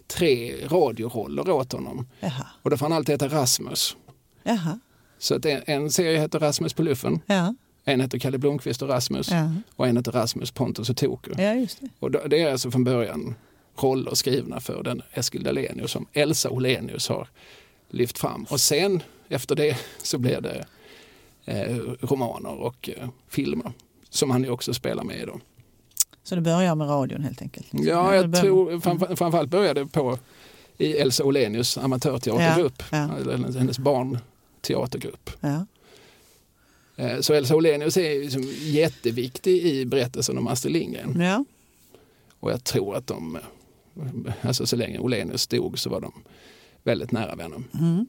tre 0.08 0.54
radioroller 0.68 1.50
åt 1.50 1.72
honom. 1.72 2.08
Jaha. 2.20 2.46
Och 2.62 2.70
då 2.70 2.78
får 2.78 2.86
han 2.86 2.94
alltid 2.94 3.14
heta 3.14 3.28
Rasmus. 3.42 3.96
Jaha. 4.44 4.80
Så 5.18 5.36
att 5.36 5.46
en, 5.46 5.62
en 5.66 5.92
serie 5.92 6.20
heter 6.20 6.40
Rasmus 6.40 6.74
på 6.74 6.84
luffen, 6.84 7.20
Ja. 7.26 7.56
en 7.86 8.02
heter 8.02 8.20
Kalle 8.20 8.38
Blomqvist 8.38 8.82
och 8.82 8.90
Rasmus 8.90 9.32
Ja. 9.32 9.52
och 9.76 9.88
en 9.88 9.98
heter 9.98 10.12
Rasmus, 10.12 10.52
Pontus 10.52 10.90
och 10.90 10.98
Toku. 10.98 11.32
ja, 11.38 11.54
just 11.54 11.82
det. 11.82 11.90
Och 12.00 12.12
då, 12.12 12.22
det 12.28 12.42
är 12.42 12.52
alltså 12.52 12.72
från 12.72 12.84
början 12.84 13.36
roller 13.78 14.16
skrivna 14.16 14.60
för 14.60 14.84
den 14.84 15.02
Eskil 15.14 15.44
Dalenius 15.44 15.92
som 15.92 16.08
Elsa 16.14 16.50
Olenius 16.50 17.08
har 17.10 17.28
lyft 17.90 18.18
fram. 18.18 18.46
Och 18.50 18.60
sen 18.62 19.04
efter 19.30 19.56
det 19.56 19.78
så 20.04 20.18
blir 20.18 20.42
det 20.42 20.66
eh, 21.46 21.78
romaner 22.02 22.50
och 22.62 22.90
eh, 22.98 23.10
filmer 23.30 23.72
som 24.10 24.32
han 24.32 24.44
ju 24.44 24.50
också 24.50 24.74
spelar 24.74 25.04
med 25.04 25.20
i. 25.20 25.26
Då. 25.26 25.40
Så 26.24 26.36
det 26.36 26.42
börjar 26.42 26.76
med 26.76 26.90
radion 26.90 27.22
helt 27.24 27.42
enkelt? 27.42 27.68
Ja, 27.72 28.10
det 28.12 28.16
jag 28.16 28.36
tror 28.36 28.80
framför, 28.80 29.16
framförallt 29.16 29.50
började 29.50 29.86
på 29.86 30.18
i 30.78 30.94
Elsa 30.98 31.24
Olenius 31.24 31.78
amatörteatergrupp, 31.78 32.84
Ja, 32.92 32.98
ja. 32.98 33.18
eller 33.22 33.58
hennes 33.60 33.80
barnteatergrupp. 33.80 35.30
Ja. 35.40 35.66
Eh, 36.96 37.20
Så 37.20 37.34
Elsa 37.34 37.56
Olenius 37.56 37.98
är 37.98 38.20
liksom 38.24 38.44
jätteviktig 38.60 39.66
i 39.66 39.86
berättelsen 39.86 40.38
om 40.38 40.48
Astrid 40.48 40.74
Lindgren. 40.74 41.22
ja. 41.22 41.46
Och 42.40 42.52
jag 42.52 42.64
tror 42.64 42.96
att 42.96 43.08
de, 43.08 43.36
eh, 43.36 44.32
alltså 44.42 44.66
så 44.66 44.76
länge 44.76 45.00
Olenius 45.00 45.42
stod 45.42 45.80
så 45.80 45.90
var 45.90 46.02
de 46.02 46.12
väldigt 46.86 47.12
nära 47.12 47.36
vänner. 47.36 47.64
Mm. 47.74 48.08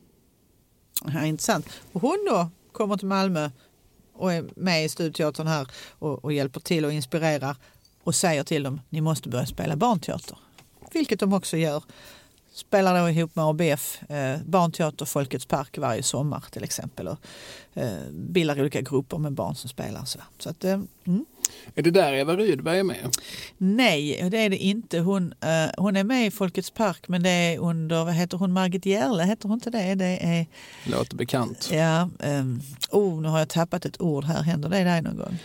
Ja, 1.05 1.25
intressant. 1.25 1.69
Och 1.93 2.01
hon 2.01 2.27
då 2.31 2.51
kommer 2.73 2.97
till 2.97 3.07
Malmö 3.07 3.51
och 4.13 4.33
är 4.33 4.45
med 4.57 4.85
i 4.85 4.89
Studteatern 4.89 5.47
här 5.47 5.69
och, 5.99 6.25
och 6.25 6.33
hjälper 6.33 6.61
till 6.61 6.85
och 6.85 6.93
inspirerar 6.93 7.57
och 8.03 8.15
säger 8.15 8.45
till 8.45 8.63
dem 8.63 8.81
ni 8.89 9.01
måste 9.01 9.29
börja 9.29 9.47
spela 9.47 9.77
barnteater. 9.77 10.39
Vilket 10.93 11.21
de 11.21 11.33
också 11.33 11.57
gör. 11.57 11.83
Spelar 12.53 13.03
då 13.03 13.11
ihop 13.11 13.37
med 13.37 13.45
ABF, 13.45 14.11
eh, 14.11 14.39
Barnteater 14.47 15.05
Folkets 15.05 15.47
Park 15.47 15.79
varje 15.79 16.03
sommar 16.03 16.45
till 16.51 16.65
exempel. 16.65 17.09
Och, 17.09 17.19
eh, 17.75 18.11
bildar 18.11 18.61
olika 18.61 18.81
grupper 18.81 19.19
med 19.19 19.33
barn 19.33 19.55
som 19.55 19.71
spelar. 19.71 20.05
Så, 20.05 20.19
så 20.39 20.51
att, 20.51 20.65
eh, 20.65 20.81
mm. 21.05 21.25
Är 21.75 21.83
det 21.83 21.91
där 21.91 22.13
Eva 22.13 22.37
Rydberg 22.37 22.79
är 22.79 22.85
med? 22.85 23.17
Nej, 23.59 24.29
det 24.31 24.39
är 24.39 24.51
det 24.51 24.57
inte. 24.57 24.99
Hon, 24.99 25.35
eh, 25.41 25.71
hon 25.79 25.97
är 25.97 26.05
med 26.05 26.27
i 26.27 26.31
Folkets 26.31 26.71
Park 26.71 27.09
men 27.09 27.23
det 27.23 27.31
är 27.31 27.59
under, 27.59 28.05
vad 28.05 28.15
heter 28.15 28.39
hon, 28.39 28.53
Margit 28.53 28.87
Järle, 28.87 29.23
heter 29.23 29.49
hon 29.49 29.57
inte 29.57 29.71
det? 29.71 29.95
Det 29.95 30.19
är 30.23 30.47
Låter 30.85 31.17
bekant. 31.17 31.71
Ja, 31.73 32.09
um, 32.19 32.61
oh, 32.91 33.21
nu 33.23 33.29
har 33.29 33.39
jag 33.39 33.49
tappat 33.49 33.85
ett 33.85 34.01
ord 34.01 34.25
här. 34.25 34.43
Händer 34.43 34.69
det 34.69 34.85
dig 34.85 35.03
någon 35.03 35.17
gång? 35.17 35.39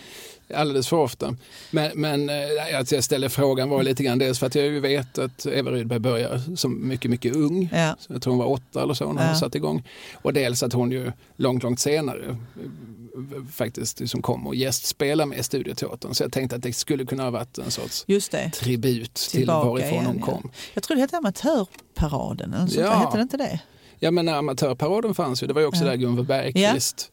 Alldeles 0.55 0.87
för 0.87 0.97
ofta. 0.97 1.35
Men, 1.71 1.91
men 1.95 2.29
eh, 2.29 2.79
att 2.79 2.91
jag 2.91 3.03
ställer 3.03 3.29
frågan 3.29 3.69
var 3.69 3.83
lite 3.83 4.03
grann 4.03 4.19
dels 4.19 4.39
för 4.39 4.47
att 4.47 4.55
jag 4.55 4.65
ju 4.65 4.79
vet 4.79 5.17
att 5.17 5.45
Eva 5.45 5.71
Rydberg 5.71 5.99
börjar 5.99 6.55
som 6.55 6.87
mycket, 6.87 7.11
mycket 7.11 7.35
ung. 7.35 7.69
Ja, 7.73 7.95
jag 8.09 8.21
tror 8.21 8.31
hon 8.33 8.39
var 8.39 8.49
åtta 8.51 8.83
eller 8.83 8.93
så 8.93 9.13
när 9.13 9.21
Ja. 9.21 9.27
hon 9.27 9.37
satte 9.37 9.57
igång. 9.57 9.83
Och 10.13 10.33
dels 10.33 10.63
att 10.63 10.73
hon 10.73 10.91
ju 10.91 11.11
långt, 11.35 11.63
långt 11.63 11.79
senare 11.79 12.37
faktiskt 13.51 13.99
liksom 13.99 14.21
kom 14.21 14.47
och 14.47 14.55
gästspelade 14.55 15.29
med 15.29 15.45
Studioteatern. 15.45 16.13
Så 16.13 16.23
jag 16.23 16.31
tänkte 16.31 16.55
att 16.55 16.61
det 16.63 16.73
skulle 16.73 17.05
kunna 17.05 17.23
ha 17.23 17.29
varit 17.31 17.57
en 17.57 17.71
sorts 17.71 18.05
tribut 18.53 19.13
till 19.13 19.31
Tillbaka 19.39 19.69
varifrån 19.69 19.93
igen, 19.93 20.05
hon 20.05 20.17
ja. 20.19 20.25
kom. 20.25 20.51
Jag 20.73 20.83
tror 20.83 20.95
det 20.95 21.01
hette 21.01 21.17
Amatörparaden. 21.17 22.53
Eller 22.53 22.81
Ja. 22.81 22.91
Hette 22.93 23.17
det 23.17 23.21
inte 23.21 23.37
det? 23.37 23.59
Ja 23.99 24.11
men 24.11 24.29
amatörparaden 24.29 25.15
fanns 25.15 25.43
ju, 25.43 25.47
det 25.47 25.53
var 25.53 25.61
ju 25.61 25.67
också 25.67 25.83
Ja. 25.83 25.89
där 25.89 25.95
Gunvor 25.97 26.23
Bergqvist 26.23 27.11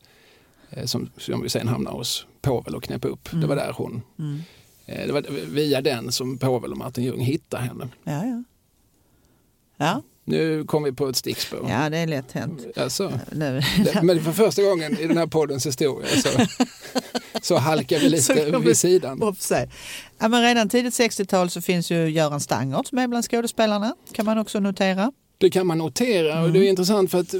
eh, 0.70 0.84
som, 0.84 1.10
som 1.16 1.42
vi 1.42 1.48
sen 1.48 1.68
hamnade 1.68 1.96
hos 1.96 2.26
Povel 2.42 2.74
och 2.74 2.82
knäpp 2.82 3.04
upp. 3.04 3.28
Det 3.32 3.46
var 3.46 3.56
där 3.56 3.72
hon, 3.76 4.02
Mm. 4.18 4.42
eh, 4.86 5.06
det 5.06 5.12
var 5.12 5.22
via 5.46 5.80
den 5.80 6.12
som 6.12 6.38
Povel 6.38 6.72
och 6.72 6.78
Martin 6.78 7.04
Ljung 7.04 7.20
hittade 7.20 7.62
henne. 7.62 7.88
Ja, 8.04 8.24
ja. 8.24 8.42
Ja, 9.76 10.02
Nu 10.28 10.64
kom 10.64 10.82
vi 10.82 10.92
på 10.92 11.08
ett 11.08 11.16
stickspår. 11.16 11.66
ja, 11.70 11.90
det 11.90 11.98
är 11.98 12.06
lätt 12.06 12.32
hänt. 12.32 12.66
Alltså, 12.76 13.12
Nu. 13.32 13.60
men 14.02 14.24
för 14.24 14.32
första 14.32 14.62
gången 14.62 14.98
i 14.98 15.06
den 15.06 15.16
här 15.16 15.26
poddens 15.26 15.66
historia 15.66 16.08
så, 16.22 16.28
så 17.42 17.56
halkar 17.56 17.98
vi 17.98 18.20
Så 18.22 18.34
lite 18.34 18.50
vi 18.58 18.64
vid 18.66 18.76
sidan. 18.76 19.22
Upp 19.22 19.40
sig. 19.40 19.70
Ja, 20.18 20.28
men 20.28 20.42
redan 20.42 20.68
tidigt 20.68 20.94
60-tal 20.94 21.50
så 21.50 21.60
finns 21.60 21.90
ju 21.90 22.08
Göran 22.10 22.40
Stangert 22.40 22.86
som 22.86 22.98
är 22.98 23.08
bland 23.08 23.24
skådespelarna. 23.24 23.94
Kan 24.12 24.24
man 24.26 24.38
också 24.38 24.60
notera. 24.60 25.12
Det 25.38 25.50
kan 25.50 25.66
man 25.66 25.78
notera 25.78 26.32
och 26.32 26.38
Mm. 26.48 26.52
det 26.52 26.66
är 26.66 26.68
intressant 26.68 27.10
för 27.10 27.18
att, 27.20 27.30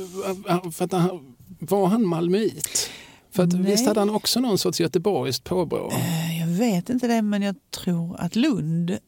för 0.77 0.85
att 0.85 0.93
han, 0.93 1.35
var 1.61 1.87
han 1.87 2.07
malmöit? 2.07 2.91
För 3.33 3.43
att, 3.43 3.53
Nej. 3.53 3.63
visst 3.63 3.87
hade 3.87 4.01
han 4.01 4.11
också 4.11 4.41
någon 4.41 4.59
sorts 4.59 4.81
göteborgskt 4.81 5.45
påbrå? 5.45 5.91
Eh, 5.93 6.41
Jag 6.41 6.47
vet 6.47 6.91
inte 6.91 7.07
det, 7.07 7.23
men 7.23 7.43
jag 7.43 7.55
tror 7.85 8.17
att 8.21 8.37
Lund 8.37 8.99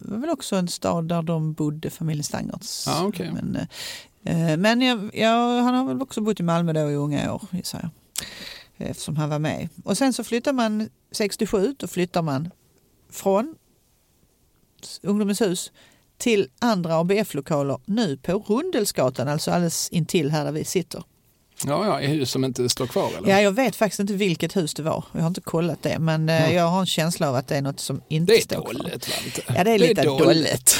var 0.00 0.18
väl 0.18 0.30
också 0.30 0.56
en 0.56 0.68
stad 0.68 1.08
där 1.08 1.22
de 1.22 1.52
bodde, 1.52 1.90
familjen 1.90 2.24
Stangerts. 2.24 2.84
Ja, 2.86 3.06
okej. 3.06 3.32
Men, 3.32 3.56
eh, 4.22 4.56
men 4.56 4.80
jag, 4.80 5.10
jag, 5.14 5.62
han 5.62 5.74
har 5.74 5.84
väl 5.84 6.02
också 6.02 6.20
bott 6.20 6.40
i 6.40 6.42
Malmö 6.42 6.72
då 6.72 6.90
i 6.90 6.94
unga 6.94 7.34
år, 7.34 7.42
gissar 7.50 7.80
jag. 7.82 7.90
Eftersom 8.90 9.16
han 9.16 9.28
var 9.30 9.38
med. 9.38 9.68
Och 9.84 9.98
sen 9.98 10.12
så 10.12 10.24
flyttar 10.24 10.52
man 10.52 10.88
67, 11.10 11.74
då 11.78 11.86
flyttar 11.86 12.22
man 12.22 12.50
från 13.10 13.54
Ungdomens 15.02 15.40
hus 15.40 15.72
till 16.18 16.48
andra 16.58 16.94
ABF-lokaler 16.94 17.80
nu 17.84 18.16
på 18.16 18.32
Rundelsgatan, 18.32 19.28
alltså 19.28 19.50
alldeles 19.50 19.88
intill 19.88 20.30
här 20.30 20.44
där 20.44 20.52
vi 20.52 20.64
sitter. 20.64 21.04
Ja, 21.66 21.86
ja, 21.86 22.00
i 22.00 22.06
hus 22.06 22.30
som 22.30 22.44
inte 22.44 22.68
står 22.68 22.86
kvar 22.86 23.10
eller? 23.18 23.30
Ja, 23.30 23.40
jag 23.40 23.52
vet 23.52 23.76
faktiskt 23.76 24.00
inte 24.00 24.12
vilket 24.14 24.56
hus 24.56 24.74
det 24.74 24.82
var. 24.82 25.04
Jag 25.12 25.20
har 25.20 25.28
inte 25.28 25.40
kollat 25.40 25.82
det, 25.82 25.98
men 25.98 26.28
Mm. 26.28 26.54
jag 26.54 26.64
har 26.68 26.80
en 26.80 26.86
känsla 26.86 27.28
av 27.28 27.34
att 27.34 27.48
det 27.48 27.56
är 27.56 27.62
något 27.62 27.80
som 27.80 28.02
inte 28.08 28.32
det 28.32 28.38
är 28.38 28.42
står 28.42 28.56
kvar. 28.62 28.72
dåligt 28.74 29.08
va? 29.08 29.54
Ja, 29.56 29.64
det 29.64 29.70
är 29.70 29.78
lite 29.78 30.02
dåligt. 30.02 30.24
dåligt. 30.24 30.76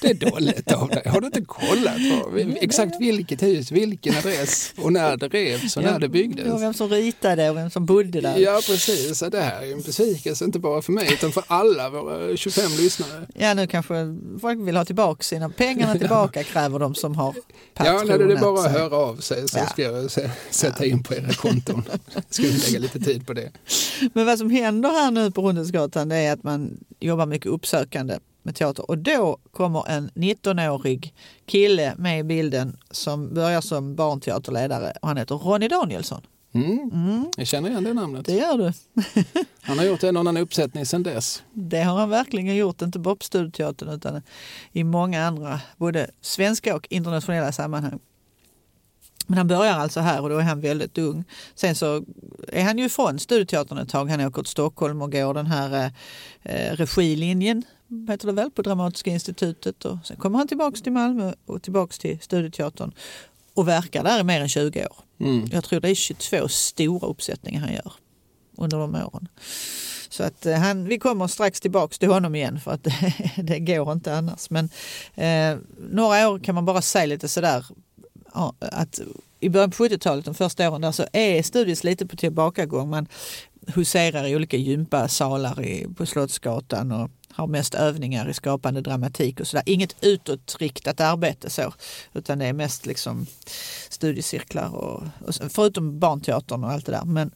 Det 0.00 0.10
är 0.10 0.14
dåligt 0.30 0.72
av 0.72 0.88
dig. 0.88 1.02
Har 1.06 1.20
du 1.20 1.26
inte 1.26 1.40
kollat 1.40 1.96
på 1.96 2.38
exakt 2.60 3.00
vilket 3.00 3.42
hus, 3.42 3.72
vilken 3.72 4.14
adress 4.16 4.72
och 4.76 4.92
när 4.92 5.16
det 5.16 5.28
revs 5.28 5.76
och 5.76 5.82
när 5.82 5.98
det 5.98 6.08
byggdes? 6.08 6.52
Och 6.52 6.62
vem 6.62 6.74
som 6.74 6.88
ritade 6.88 7.50
och 7.50 7.56
vem 7.56 7.70
som 7.70 7.86
bodde 7.86 8.20
där. 8.20 8.38
Ja 8.38 8.60
precis, 8.66 9.18
det 9.18 9.40
här 9.40 9.62
är 9.62 9.72
en 9.72 9.80
besvikelse 9.82 10.44
inte 10.44 10.58
bara 10.58 10.82
för 10.82 10.92
mig 10.92 11.12
utan 11.12 11.32
för 11.32 11.44
alla 11.46 11.90
våra 11.90 12.36
25 12.36 12.64
lyssnare. 12.78 13.26
Ja 13.34 13.54
nu 13.54 13.66
kanske 13.66 13.94
folk 14.40 14.58
vill 14.60 14.76
ha 14.76 14.84
tillbaka 14.84 15.22
sina 15.22 15.48
pengarna 15.48 15.94
tillbaka 15.98 16.44
kräver 16.44 16.78
de 16.78 16.94
som 16.94 17.14
har 17.14 17.34
patronat. 17.74 18.08
Ja, 18.08 18.16
när 18.16 18.24
det 18.24 18.34
är 18.34 18.40
bara 18.40 18.66
att 18.66 18.72
höra 18.72 18.96
av 18.96 19.16
sig 19.16 19.48
så 19.48 19.58
ska 19.58 19.82
jag 19.82 20.10
sätta 20.50 20.86
in 20.86 21.02
på 21.02 21.14
era 21.14 21.32
konton. 21.32 21.84
Ska 22.30 22.42
vi 22.42 22.52
lägga 22.52 22.78
lite 22.78 23.00
tid 23.00 23.26
på 23.26 23.32
det. 23.32 23.50
Men 24.12 24.26
vad 24.26 24.38
som 24.38 24.50
händer 24.50 24.88
här 24.88 25.10
nu 25.10 25.30
på 25.30 25.42
Rundhusgatan 25.42 26.12
är 26.12 26.32
att 26.32 26.42
man 26.42 26.84
jobbar 27.00 27.26
mycket 27.26 27.46
uppsökande 27.46 28.18
med 28.48 28.54
teater. 28.54 28.90
Och 28.90 28.98
då 28.98 29.38
kommer 29.52 29.88
en 29.88 30.10
19-årig 30.10 31.14
kille 31.46 31.94
med 31.98 32.20
i 32.20 32.22
bilden 32.22 32.76
som 32.90 33.34
börjar 33.34 33.60
som 33.60 33.94
barnteaterledare 33.94 34.92
och 35.02 35.08
han 35.08 35.16
heter 35.16 35.34
Ronny 35.34 35.68
Danielsson. 35.68 36.22
Mm. 36.52 36.90
Mm. 36.92 37.30
Jag 37.36 37.46
känner 37.46 37.70
igen 37.70 37.84
det 37.84 37.94
namnet. 37.94 38.26
Det 38.26 38.34
gör 38.34 38.58
du. 38.58 38.72
han 39.60 39.78
har 39.78 39.84
gjort 39.84 40.02
en 40.02 40.16
annan 40.16 40.36
uppsättning 40.36 40.86
sedan 40.86 41.02
dess. 41.02 41.42
Det 41.52 41.82
har 41.82 41.98
han 41.98 42.10
verkligen 42.10 42.56
gjort, 42.56 42.82
inte 42.82 42.98
bara 42.98 43.16
på 43.16 43.24
Studioteatern 43.24 43.88
utan 43.88 44.22
i 44.72 44.84
många 44.84 45.26
andra, 45.26 45.60
både 45.76 46.10
svenska 46.20 46.76
och 46.76 46.86
internationella 46.90 47.52
sammanhang. 47.52 47.98
Men 49.26 49.38
han 49.38 49.48
börjar 49.48 49.72
alltså 49.72 50.00
här 50.00 50.22
och 50.22 50.28
då 50.28 50.38
är 50.38 50.42
han 50.42 50.60
väldigt 50.60 50.98
ung. 50.98 51.24
Sen 51.54 51.74
så 51.74 52.04
är 52.48 52.64
han 52.64 52.78
ju 52.78 52.84
ifrån 52.84 53.18
Studioteatern 53.18 53.78
ett 53.78 53.88
tag. 53.88 54.10
Han 54.10 54.20
åker 54.20 54.42
till 54.42 54.50
Stockholm 54.50 55.02
och 55.02 55.12
går 55.12 55.34
den 55.34 55.46
här 55.46 55.92
eh, 56.42 56.76
regilinjen 56.76 57.62
heter 58.08 58.26
det 58.26 58.32
väl, 58.32 58.50
på 58.50 58.62
Dramatiska 58.62 59.10
institutet. 59.10 59.84
Och 59.84 59.98
sen 60.04 60.16
kommer 60.16 60.38
han 60.38 60.48
tillbaks 60.48 60.82
till 60.82 60.92
Malmö 60.92 61.32
och 61.46 61.62
tillbaks 61.62 61.98
till 61.98 62.18
Studioteatern 62.20 62.92
och 63.54 63.68
verkar 63.68 64.04
där 64.04 64.20
i 64.20 64.24
mer 64.24 64.40
än 64.40 64.48
20 64.48 64.86
år. 64.86 64.96
Mm. 65.20 65.48
Jag 65.52 65.64
tror 65.64 65.80
det 65.80 65.90
är 65.90 65.94
22 65.94 66.48
stora 66.48 67.06
uppsättningar 67.06 67.60
han 67.60 67.72
gör 67.72 67.92
under 68.56 68.78
de 68.78 68.94
åren. 68.94 69.28
Så 70.08 70.22
att 70.22 70.46
eh, 70.46 70.54
han, 70.54 70.84
vi 70.84 70.98
kommer 70.98 71.26
strax 71.26 71.60
tillbaks 71.60 71.98
till 71.98 72.08
honom 72.08 72.34
igen 72.34 72.60
för 72.60 72.70
att 72.70 72.84
det, 72.84 73.14
det 73.42 73.58
går 73.58 73.92
inte 73.92 74.16
annars. 74.16 74.50
Men 74.50 74.70
eh, 75.14 75.58
några 75.90 76.28
år 76.28 76.38
kan 76.38 76.54
man 76.54 76.64
bara 76.64 76.82
säga 76.82 77.06
lite 77.06 77.28
sådär 77.28 77.66
att 78.58 79.00
i 79.40 79.48
början 79.48 79.70
på 79.70 79.84
70-talet, 79.84 80.24
de 80.24 80.34
första 80.34 80.70
åren 80.70 80.80
där, 80.80 80.92
så 80.92 81.06
är 81.12 81.42
studies 81.42 81.84
lite 81.84 82.06
på 82.06 82.16
tillbakagång. 82.16 82.90
Man 82.90 83.06
huserar 83.66 84.26
i 84.26 84.36
olika 84.36 84.56
gympasalar 84.56 85.64
i, 85.64 85.86
på 85.96 86.06
Slottsgatan 86.06 86.92
och 86.92 87.10
har 87.38 87.46
mest 87.46 87.74
övningar 87.74 88.30
i 88.30 88.34
skapande 88.34 88.80
dramatik 88.80 89.40
och 89.40 89.46
sådär. 89.46 89.62
Inget 89.66 89.96
utåtriktat 90.00 91.00
arbete 91.00 91.50
så, 91.50 91.72
utan 92.14 92.38
det 92.38 92.46
är 92.46 92.52
mest 92.52 92.86
liksom 92.86 93.26
studiecirklar 93.88 94.74
och, 94.74 95.02
och 95.26 95.34
förutom 95.52 95.98
barnteatern 95.98 96.64
och 96.64 96.70
allt 96.70 96.86
det 96.86 96.92
där. 96.92 97.04
Men 97.04 97.30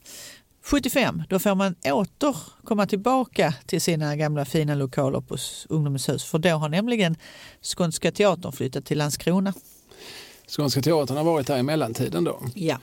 75, 0.65 1.23
då 1.29 1.39
får 1.39 1.55
man 1.55 1.75
åter 1.85 2.37
komma 2.65 2.87
tillbaka 2.87 3.55
till 3.67 3.81
sina 3.81 4.17
gamla 4.17 4.45
fina 4.45 4.75
lokaler 4.75 5.21
på 5.21 5.37
Ungdomens 5.69 6.09
hus. 6.09 6.25
För 6.25 6.39
då 6.39 6.51
har 6.51 6.69
nämligen 6.69 7.17
Skånska 7.63 8.13
teatern 8.13 8.53
flyttat 8.53 8.85
till 8.85 8.99
Landskrona. 8.99 9.55
Skånska 10.57 10.83
teatern 10.83 11.17
har 11.17 11.25
varit 11.25 11.49
här 11.49 11.59
i 11.59 11.63
mellantiden 11.63 12.25
då? 12.25 12.41
Ja. 12.55 12.79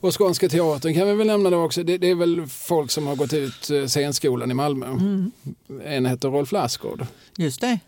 Och 0.00 0.18
Skånska 0.18 0.48
teatern 0.48 0.94
kan 0.94 1.06
vi 1.06 1.14
väl 1.14 1.26
nämna 1.26 1.50
då 1.50 1.62
också. 1.62 1.82
Det, 1.82 1.98
det 1.98 2.10
är 2.10 2.14
väl 2.14 2.46
folk 2.46 2.90
som 2.90 3.06
har 3.06 3.16
gått 3.16 3.32
ut 3.32 3.70
eh, 3.70 3.86
scenskolan 3.86 4.50
i 4.50 4.54
Malmö. 4.54 4.86
Mm. 4.86 5.32
En 5.84 6.06
heter 6.06 6.28
Rolf 6.28 6.52
Lassgård. 6.52 7.06
Just 7.36 7.60
det. 7.60 7.78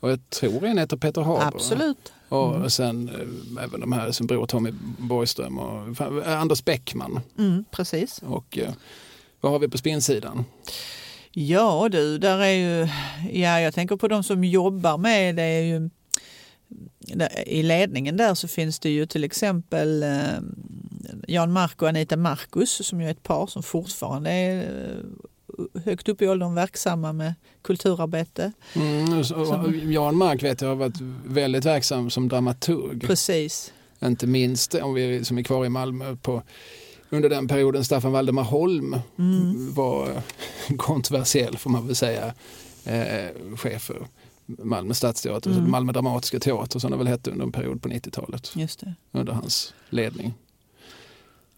Och 0.00 0.10
jag 0.10 0.30
tror 0.30 0.64
en 0.64 0.78
heter 0.78 0.96
Peter 0.96 1.22
Haber. 1.22 1.46
Absolut. 1.46 2.12
Och 2.28 2.56
mm. 2.56 2.70
sen 2.70 3.08
äh, 3.08 3.64
även 3.64 3.80
de 3.80 3.92
här 3.92 4.12
som 4.12 4.26
Bror 4.26 4.46
Tommy 4.46 4.72
Borgström 4.98 5.58
och 5.58 6.00
äh, 6.00 6.40
Anders 6.40 6.64
Bäckman. 6.64 7.20
Mm, 7.38 7.64
precis. 7.70 8.22
Och 8.26 8.58
vad 9.40 9.52
har 9.52 9.58
vi 9.58 9.68
på 9.68 9.78
spinnsidan? 9.78 10.44
Ja 11.32 11.88
du, 11.92 12.18
där 12.18 12.38
är 12.38 12.50
ju, 12.50 12.88
ja 13.32 13.60
jag 13.60 13.74
tänker 13.74 13.96
på 13.96 14.08
de 14.08 14.24
som 14.24 14.44
jobbar 14.44 14.98
med 14.98 15.36
det 15.36 15.42
är 15.42 15.62
ju 15.62 15.90
i 17.46 17.62
ledningen 17.62 18.16
där 18.16 18.34
så 18.34 18.48
finns 18.48 18.78
det 18.78 18.90
ju 18.90 19.06
till 19.06 19.24
exempel 19.24 20.02
eh, 20.02 20.08
Jan 21.30 21.52
Mark 21.52 21.82
och 21.82 21.88
Anita 21.88 22.16
Marcus 22.16 22.86
som 22.86 23.00
ju 23.00 23.06
är 23.06 23.10
ett 23.10 23.22
par 23.22 23.46
som 23.46 23.62
fortfarande 23.62 24.30
är 24.30 24.90
eh, 25.58 25.82
högt 25.84 26.08
upp 26.08 26.22
i 26.22 26.28
åldern 26.28 26.54
verksamma 26.54 27.12
med 27.12 27.34
kulturarbete. 27.62 28.52
Mm, 28.74 29.24
så, 29.24 29.72
Jan 29.84 30.16
Mark 30.16 30.42
vet 30.42 30.60
jag 30.60 30.68
har 30.68 30.76
varit 30.76 31.00
väldigt 31.24 31.64
verksam 31.64 32.10
som 32.10 32.28
dramaturg. 32.28 33.00
Precis. 33.00 33.72
Inte 34.02 34.26
minst 34.26 34.74
om 34.74 34.94
vi 34.94 35.24
som 35.24 35.38
är 35.38 35.42
kvar 35.42 35.66
i 35.66 35.68
Malmö 35.68 36.16
på 36.16 36.42
under 37.10 37.28
den 37.28 37.48
perioden 37.48 37.84
Staffan 37.84 38.12
Valdemar 38.12 38.42
Holm 38.42 38.96
mm. 39.18 39.74
var 39.74 40.22
kontroversiell 40.76 41.58
får 41.58 41.70
man 41.70 41.86
väl 41.86 41.96
säga, 41.96 42.34
eh, 42.84 43.56
chef 43.56 43.82
för 43.82 44.06
Malmö 44.46 44.94
stadsteater, 44.94 45.50
mm. 45.50 45.70
Malmö 45.70 45.92
dramatiska 45.92 46.40
teater 46.40 46.78
som 46.78 46.90
det 46.90 46.96
väl 46.96 47.06
hette 47.06 47.30
under 47.30 47.44
en 47.44 47.52
period 47.52 47.82
på 47.82 47.88
90-talet. 47.88 48.52
Just 48.56 48.80
det. 48.80 48.94
Under 49.12 49.32
hans 49.32 49.74
ledning. 49.90 50.34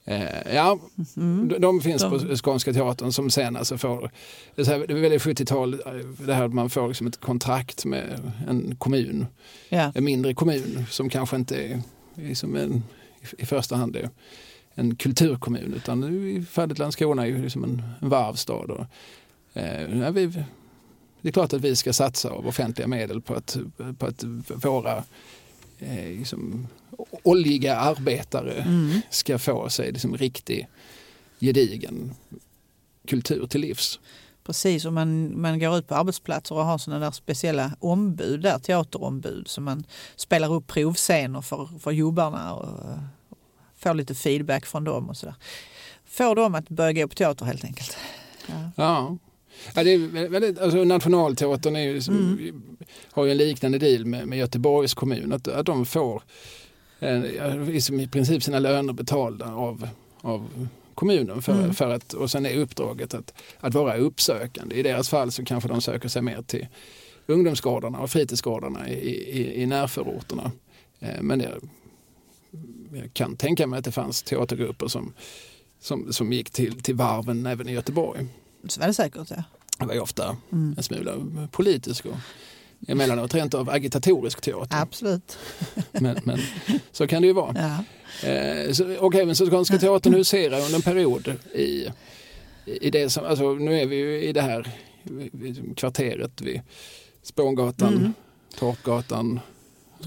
Eh, 0.05 0.55
ja, 0.55 0.79
mm. 1.17 1.61
de, 1.61 1.81
finns 1.81 2.03
de. 2.03 2.29
på 2.29 2.37
Skånska 2.37 2.73
teatern 2.73 3.13
som 3.13 3.31
sen 3.31 3.57
alltså 3.57 3.79
får, 3.79 4.11
det 4.55 4.69
är 4.69 4.95
väldigt 4.95 5.23
70-tal, 5.23 5.83
det 6.19 6.35
här 6.35 6.45
att 6.45 6.55
man 6.55 6.71
får 6.71 6.89
liksom 6.89 7.07
ett 7.07 7.21
kontrakt 7.21 7.85
med 7.85 8.33
en 8.49 8.77
kommun, 8.77 9.27
ja. 9.69 9.93
en 9.95 10.05
mindre 10.05 10.35
kommun 10.35 10.87
som 10.91 11.09
kanske 11.09 11.37
inte 11.37 11.57
är, 11.57 11.83
är 12.17 12.57
en, 12.57 12.83
i 13.39 13.47
första 13.47 13.77
hand 13.77 13.97
är 13.97 14.11
en 14.75 14.97
kulturkommun 14.97 15.75
utan 15.75 16.01
nu 16.01 16.31
i 16.31 16.43
fallet 16.43 16.79
Landskrona 16.79 17.23
är 17.23 17.27
ju 17.27 17.43
liksom 17.43 17.65
en, 17.65 17.83
en 18.01 18.09
varvstad. 18.09 18.55
Och, 18.55 18.87
eh, 19.61 20.11
vi, 20.11 20.27
det 21.21 21.29
är 21.29 21.33
klart 21.33 21.53
att 21.53 21.61
vi 21.61 21.77
ska 21.77 21.93
satsa 21.93 22.31
av 22.31 22.47
offentliga 22.47 22.89
medel 22.89 23.21
på 23.21 23.35
att, 23.35 23.57
på 23.99 24.07
att 24.07 24.25
våra 24.65 25.05
eh, 25.79 26.19
liksom, 26.19 26.67
oljiga 27.23 27.77
arbetare 27.77 28.53
mm. 28.53 29.01
ska 29.11 29.39
få 29.39 29.69
sig 29.69 29.93
liksom, 29.93 30.17
riktig 30.17 30.69
gedigen 31.41 32.15
kultur 33.07 33.47
till 33.47 33.61
livs. 33.61 34.01
Precis, 34.45 34.85
och 34.85 34.93
man, 34.93 35.41
man 35.41 35.59
går 35.59 35.79
ut 35.79 35.89
på 35.89 35.95
arbetsplatser 35.95 36.55
och 36.55 36.65
har 36.65 36.79
sådana 36.79 37.05
där 37.05 37.11
speciella 37.11 37.71
ombud, 37.81 38.41
där, 38.41 38.59
teaterombud, 38.59 39.49
som 39.49 39.65
man 39.65 39.85
spelar 40.17 40.55
upp 40.55 40.67
provscener 40.67 41.41
för, 41.41 41.69
för 41.79 41.91
jobbarna 41.91 42.55
och, 42.55 42.65
och 42.65 42.99
får 43.77 43.95
lite 43.95 44.15
feedback 44.15 44.67
från 44.67 44.85
dem 44.85 45.09
och 45.09 45.17
sådär. 45.17 45.35
Får 46.05 46.35
dem 46.35 46.55
att 46.55 46.69
börja 46.69 46.93
gå 46.93 47.09
på 47.09 47.15
teater 47.15 47.45
helt 47.45 47.65
enkelt. 47.65 47.97
Ja. 48.47 48.71
ja. 48.77 49.17
Ja, 49.75 49.85
det 49.85 49.91
är 49.91 50.29
väldigt, 50.29 50.59
alltså 50.59 50.85
Nationalteatern 50.85 51.77
är 51.77 51.81
ju, 51.81 52.01
mm. 52.09 52.63
har 53.11 53.25
ju 53.25 53.31
en 53.31 53.37
liknande 53.37 53.79
deal 53.79 54.05
med, 54.05 54.29
med 54.29 54.39
Göteborgs 54.39 54.95
kommun. 54.95 55.33
Att, 55.33 55.49
att 55.49 55.67
de 55.67 55.87
får 55.87 56.23
i 58.01 58.09
princip 58.13 58.43
sina 58.43 58.59
löner 58.59 58.93
betalda 58.93 59.53
av, 59.53 59.89
av 60.21 60.69
kommunen. 60.95 61.43
För, 61.43 61.53
mm. 61.53 61.75
för 61.75 61.91
att, 61.91 62.13
och 62.13 62.31
sen 62.31 62.47
är 62.47 62.57
uppdraget 62.57 63.15
att, 63.15 63.35
att 63.61 63.75
vara 63.75 63.97
uppsökande. 63.97 64.77
I 64.77 64.83
deras 64.83 65.09
fall 65.09 65.33
så 65.33 65.45
kanske 65.45 65.69
de 65.69 65.81
söker 65.81 66.09
sig 66.09 66.23
mer 66.23 66.43
till 66.43 66.67
ungdomsgårdarna 67.27 67.99
och 67.99 68.11
fritidsgårdarna 68.11 68.89
i, 68.89 69.09
i, 69.15 69.63
i 69.63 69.67
närförorterna. 69.67 70.51
Eh, 71.01 71.23
men 71.23 71.39
det, 71.39 71.51
jag 72.93 73.15
kan 73.15 73.37
tänka 73.37 73.67
mig 73.67 73.79
att 73.79 73.85
det 73.85 73.93
fanns 73.93 74.23
teatergrupper 74.23 74.89
som, 74.89 75.13
som, 75.81 76.13
som 76.13 76.33
gick 76.33 76.51
till, 76.51 76.83
till 76.83 76.95
varven 76.95 77.47
även 77.47 77.69
i 77.69 77.73
Göteborg. 77.73 78.27
Så 78.69 78.81
var 78.81 78.87
det 78.87 78.95
säkert 78.95 79.31
ja. 79.31 79.43
Det 79.79 79.85
var 79.85 79.95
ju 79.95 80.01
ofta 80.01 80.37
mm. 80.53 80.75
en 80.77 80.83
smula 80.83 81.13
politisk 81.51 82.07
och 82.07 82.17
emellanåt 82.89 83.35
rent 83.35 83.55
av 83.55 83.71
agitatorisk 83.71 84.41
teater. 84.41 84.77
Absolut. 84.81 85.39
Men, 85.93 86.19
men 86.25 86.39
så 86.93 87.07
kan 87.07 87.23
det 87.23 87.29
ju 87.29 87.35
vara. 87.35 87.55
Ja. 87.57 87.85
Eh, 88.29 88.73
så, 88.73 88.97
och 88.97 89.15
även 89.15 89.35
Skånska 89.35 89.79
teatern 89.79 90.15
huserar 90.15 90.61
under 90.61 90.75
en 90.75 90.83
period 90.83 91.35
i, 91.55 91.87
i 92.67 92.91
det 92.91 93.11
som, 93.11 93.25
alltså 93.25 93.53
nu 93.53 93.81
är 93.81 93.87
vi 93.87 93.97
ju 93.97 94.23
i 94.23 94.33
det 94.33 94.43
här 94.43 94.71
kvarteret 95.77 96.41
vid 96.41 96.61
Spångatan, 97.23 97.95
mm. 97.95 98.13
Torpgatan, 98.59 99.41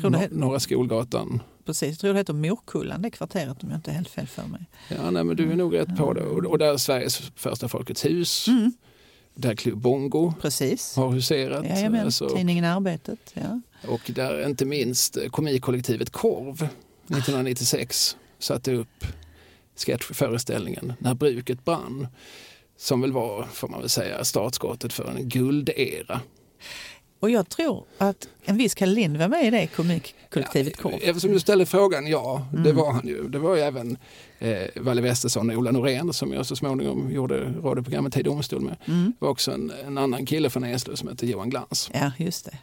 Nor 0.01 0.27
Norra 0.31 0.59
Skolgatan. 0.59 1.41
Precis, 1.65 1.89
jag 1.89 1.99
tror 1.99 2.13
det 2.13 2.19
heter 2.19 2.33
Morkullan 2.33 3.01
det 3.01 3.11
kvarteret 3.11 3.63
om 3.63 3.69
jag 3.69 3.77
inte 3.77 3.91
är 3.91 3.95
helt 3.95 4.09
fel 4.09 4.27
för 4.27 4.43
mig. 4.43 4.65
Ja, 4.89 5.11
nej, 5.11 5.23
men 5.23 5.35
du 5.35 5.51
är 5.51 5.55
nog 5.55 5.75
rätt 5.75 5.97
på 5.97 6.13
det. 6.13 6.21
Och, 6.21 6.45
och 6.45 6.57
där 6.57 6.73
är 6.73 6.77
Sveriges 6.77 7.17
första 7.35 7.67
Folkets 7.67 8.05
hus. 8.05 8.47
Mm. 8.47 8.71
Där 9.35 9.55
Klubb 9.55 9.77
Bongo 9.79 10.33
Precis. 10.41 10.95
har 10.95 11.11
huserat. 11.11 11.65
Jajamän, 11.65 12.05
alltså, 12.05 12.29
tidningen 12.29 12.65
Arbetet. 12.65 13.33
Ja. 13.33 13.61
Och 13.87 14.11
där 14.15 14.47
inte 14.47 14.65
minst 14.65 15.17
komikkollektivet 15.31 16.09
Korv 16.09 16.55
1996 16.55 18.17
satte 18.39 18.73
upp 18.73 19.05
sketchföreställningen 19.75 20.93
När 20.99 21.13
bruket 21.13 21.65
brann. 21.65 22.07
Som 22.77 23.01
väl 23.01 23.11
var, 23.11 23.43
får 23.43 23.67
man 23.67 23.79
väl 23.79 23.89
säga, 23.89 24.23
startskottet 24.23 24.93
för 24.93 25.09
en 25.09 25.29
guldera 25.29 26.21
Och 27.25 27.31
jag 27.31 27.49
tror 27.49 27.83
att 27.97 28.27
en 28.43 28.57
viss 28.57 28.75
Kalle 28.75 28.93
Lind 28.95 29.17
var 29.17 29.27
med 29.27 29.45
i 29.45 29.49
det 29.49 29.67
komikkollektivet 29.67 30.77
Korv. 30.77 30.93
Eftersom 31.01 31.31
du 31.31 31.39
ställer 31.39 31.65
frågan, 31.65 32.07
ja, 32.07 32.47
det 32.51 32.57
Mm. 32.57 32.75
var 32.75 32.91
han 32.91 33.07
ju. 33.07 33.27
Det 33.27 33.39
var 33.39 33.55
ju 33.55 33.61
även 33.61 33.97
eh, 34.39 34.57
Valle 34.75 35.01
Westesson 35.01 35.49
och 35.49 35.55
Ola 35.57 35.71
Norén 35.71 36.13
som 36.13 36.33
jag 36.33 36.45
så 36.45 36.55
småningom 36.55 37.11
gjorde 37.11 37.53
radioprogrammet 37.63 38.13
Tid 38.13 38.25
domstol 38.25 38.61
med. 38.61 38.75
Mm. 38.85 39.13
Det 39.19 39.25
var 39.25 39.29
också 39.31 39.51
en, 39.51 39.71
en 39.87 39.97
annan 39.97 40.25
kille 40.25 40.49
från 40.49 40.63
Eslöv 40.63 40.95
som 40.95 41.07
hette 41.09 41.27
Johan 41.27 41.49
Glans. 41.49 41.89
Ja, 41.93 42.11
just 42.17 42.45
det. 42.45 42.57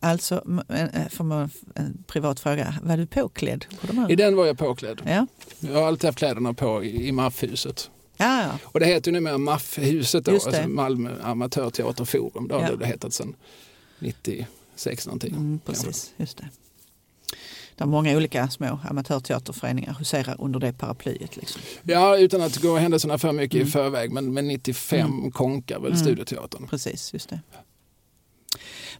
Alltså, 0.00 0.44
en- 0.68 1.10
får 1.10 1.24
man 1.24 1.50
en 1.74 2.04
privat 2.06 2.40
fråga, 2.40 2.74
var 2.82 2.96
du 2.96 3.06
påklädd 3.06 3.64
på 3.80 3.86
de 3.86 3.98
här? 3.98 4.10
I 4.12 4.16
den 4.16 4.36
var 4.36 4.46
jag 4.46 4.58
påklädd. 4.58 5.02
Ja, 5.06 5.26
Jag 5.60 5.74
har 5.74 5.86
alltid 5.86 6.08
haft 6.08 6.18
kläderna 6.18 6.54
på 6.54 6.84
i, 6.84 7.08
i 7.08 7.12
MAF-huset. 7.12 7.90
Ja, 8.20 8.42
ja. 8.42 8.58
Och 8.64 8.80
det 8.80 8.86
heter 8.86 9.10
ju 9.10 9.14
numera 9.14 9.38
MAF-huset 9.38 10.24
då, 10.24 10.32
alltså 10.32 10.68
Malmö 10.68 11.22
Amatörteaterforum. 11.22 12.48
Det 12.48 12.54
har 12.54 12.62
Ja. 12.62 12.76
det 12.76 12.86
hetat 12.86 13.14
sedan 13.14 13.34
96 13.98 15.06
någonting. 15.06 15.30
Mm, 15.34 15.60
precis, 15.66 16.12
just 16.16 16.36
det. 16.38 16.48
Det 17.76 17.84
är 17.84 17.88
många 17.88 18.16
olika 18.16 18.48
små 18.50 18.78
amatörteaterföreningar 18.90 19.94
huserar 19.98 20.36
under 20.38 20.60
det 20.60 20.72
paraplyet. 20.72 21.36
Liksom. 21.36 21.60
Ja, 21.82 22.16
utan 22.18 22.42
att 22.42 22.56
gå 22.56 22.76
händelserna 22.76 23.18
för 23.18 23.32
mycket 23.32 23.54
Mm. 23.56 23.68
i 23.68 23.70
förväg, 23.70 24.12
men, 24.12 24.32
men 24.34 24.48
95 24.48 25.30
konkar 25.32 25.80
väl 25.80 25.92
Mm. 25.92 25.98
Studioteatern. 26.04 26.66
Precis, 26.68 27.12
just 27.12 27.28
det. 27.28 27.40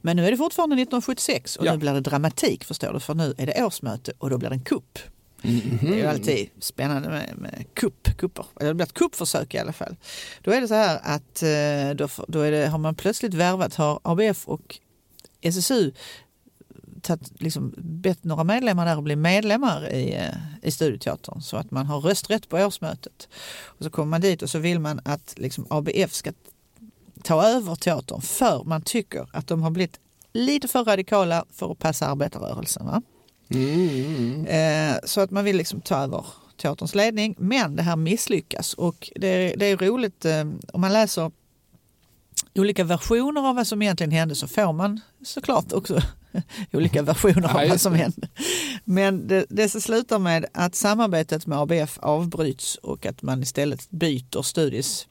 Men 0.01 0.16
nu 0.16 0.27
är 0.27 0.31
det 0.31 0.37
fortfarande 0.37 0.75
1976 0.75 1.57
och 1.57 1.66
Ja. 1.66 1.73
nu 1.73 1.79
blir 1.79 1.93
det 1.95 2.01
dramatik 2.01 2.64
förstår 2.64 2.93
du, 2.93 3.01
för 3.01 3.14
nu 3.14 3.35
är 3.39 3.47
det 3.47 3.64
årsmöte 3.64 4.12
och 4.18 4.31
då 4.31 4.39
blir 4.39 4.49
det 4.49 4.55
en 4.55 4.64
kupp. 4.64 4.99
Mhm. 5.43 5.78
Det 5.80 5.88
är 5.88 5.97
ju 5.97 6.07
alltid 6.07 6.51
spännande 6.59 7.09
med, 7.09 7.34
med 7.38 7.64
kupp, 7.74 8.16
kupper. 8.16 8.47
Eller 8.61 8.68
det 8.68 8.74
blir 8.74 8.86
ett 8.86 8.93
kuppförsök 8.93 9.55
i 9.55 9.59
alla 9.59 9.72
fall. 9.72 9.97
Då 10.43 10.51
är 10.51 10.61
det 10.61 10.68
så 10.68 10.74
här 10.74 11.01
att 11.03 11.43
eh, 11.43 11.97
då, 11.97 12.24
då 12.28 12.51
det, 12.51 12.66
har 12.66 12.78
man 12.78 12.95
plötsligt 12.95 13.34
värvat, 13.34 13.74
har 13.74 14.01
ABF 14.03 14.49
och 14.49 14.78
SSU 15.41 15.93
tagit, 17.03 17.43
liksom, 17.43 17.74
bett 17.76 18.24
några 18.24 18.45
medlemmar 18.45 18.86
där 18.86 18.97
att 18.97 19.05
bli 19.05 19.16
medlemmar 19.16 19.93
i, 19.93 20.14
eh, 20.14 20.34
i 20.62 20.70
Studioteatern 20.70 21.41
så 21.41 21.57
att 21.57 21.70
man 21.70 21.86
har 21.86 22.01
rösträtt 22.01 22.49
på 22.49 22.57
årsmötet. 22.57 23.28
Och 23.64 23.84
så 23.84 23.91
kommer 23.91 24.11
man 24.11 24.20
dit 24.20 24.43
och 24.43 24.51
så 24.51 24.59
vill 24.59 24.78
man 24.78 25.01
att 25.05 25.34
liksom, 25.36 25.66
ABF 25.70 26.12
ska 26.12 26.32
ta 27.22 27.45
över 27.47 27.74
teatern 27.74 28.20
för 28.20 28.64
man 28.64 28.82
tycker 28.82 29.28
att 29.32 29.47
de 29.47 29.62
har 29.62 29.70
blivit 29.70 30.01
lite 30.32 30.68
för 30.68 30.84
radikala 30.84 31.45
för 31.53 31.72
att 31.72 31.78
passa 31.78 32.07
arbetarrörelsen. 32.07 32.86
Va? 32.86 33.03
Mm. 33.51 34.46
Eh, 34.46 34.98
så 35.05 35.20
att 35.20 35.30
man 35.30 35.44
vill 35.44 35.57
liksom 35.57 35.80
ta 35.80 35.96
över 35.96 36.26
teaterns 36.57 36.94
ledning. 36.94 37.34
Men 37.38 37.76
det 37.76 37.82
här 37.82 37.96
misslyckas 37.96 38.74
och 38.74 39.11
det, 39.14 39.55
det 39.57 39.66
är 39.66 39.76
roligt 39.76 40.24
eh, 40.24 40.44
om 40.72 40.80
man 40.80 40.92
läser 40.92 41.30
olika 42.55 42.84
versioner 42.84 43.48
av 43.48 43.57
vad 43.57 43.66
som 43.66 43.82
egentligen 43.82 44.11
hände 44.12 44.34
så 44.34 44.48
får 44.48 44.72
man 44.72 45.01
såklart 45.24 45.72
också 45.72 46.03
olika 46.72 47.03
versioner 47.03 47.48
av 47.48 47.68
vad 47.68 47.80
som 47.80 47.94
hände. 47.94 48.28
Men 48.84 49.28
det, 49.28 49.46
det 49.48 49.68
så 49.68 49.80
slutar 49.80 50.18
med 50.18 50.46
att 50.53 50.74
samarbetet 50.74 51.46
med 51.46 51.59
ABF 51.59 51.98
avbryts 51.98 52.74
och 52.76 53.07
att 53.07 53.22
man 53.22 53.42
istället 53.42 53.90
byter 53.90 54.42
studies, 54.42 55.07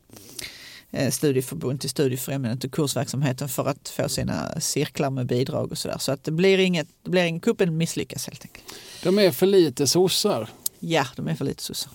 studieförbund 1.12 1.82
till 1.82 1.90
studiefrämjandet 1.90 2.64
och 2.64 2.72
kursverksamheten 2.72 3.50
för 3.50 3.66
att 3.66 3.90
få 3.90 4.10
sina 4.10 4.60
cirklar 4.60 5.10
med 5.10 5.26
bidrag 5.26 5.72
och 5.72 5.78
sådär. 5.78 5.98
Så 6.00 6.12
att 6.12 6.24
det 6.24 6.32
blir 6.32 6.58
inget, 6.60 6.88
det 7.04 7.10
blir 7.10 7.24
ingen 7.24 7.42
kuppen 7.42 7.78
misslyckas 7.78 8.28
helt 8.28 8.46
enkelt. 8.46 8.66
De 9.04 9.20
är 9.20 9.32
för 9.32 9.46
lite 9.46 9.88
sossar. 9.88 10.50
Ja, 10.80 11.06
de 11.16 11.28
är 11.28 11.36
för 11.36 11.46
lite 11.46 11.64
sossar. 11.64 11.92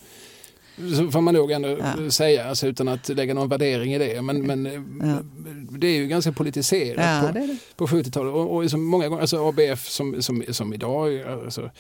Så 0.96 1.10
får 1.10 1.20
man 1.20 1.34
nog 1.34 1.50
ändå 1.50 1.68
Ja. 1.68 2.10
säga 2.10 2.48
alltså, 2.48 2.66
utan 2.66 2.88
att 2.88 3.08
lägga 3.08 3.34
någon 3.34 3.48
värdering 3.48 3.94
i 3.94 3.98
det. 3.98 4.22
Men, 4.22 4.46
men 4.46 4.64
Ja. 5.02 5.18
det 5.78 5.86
är 5.86 5.96
ju 5.96 6.06
ganska 6.06 6.32
politiserat 6.32 7.22
Ja, 7.22 7.26
på, 7.28 7.32
det 7.38 7.44
är 7.44 7.46
det. 7.46 7.56
på 7.76 7.86
70-talet. 7.86 8.34
Och, 8.34 8.56
och 8.56 8.70
så 8.70 8.76
många 8.78 9.08
gånger, 9.08 9.20
alltså 9.20 9.48
ABF 9.48 9.88
som, 9.88 10.22
som, 10.22 10.44
som 10.50 10.74
idag, 10.74 11.20
alltså, 11.20 11.62
eh, 11.62 11.70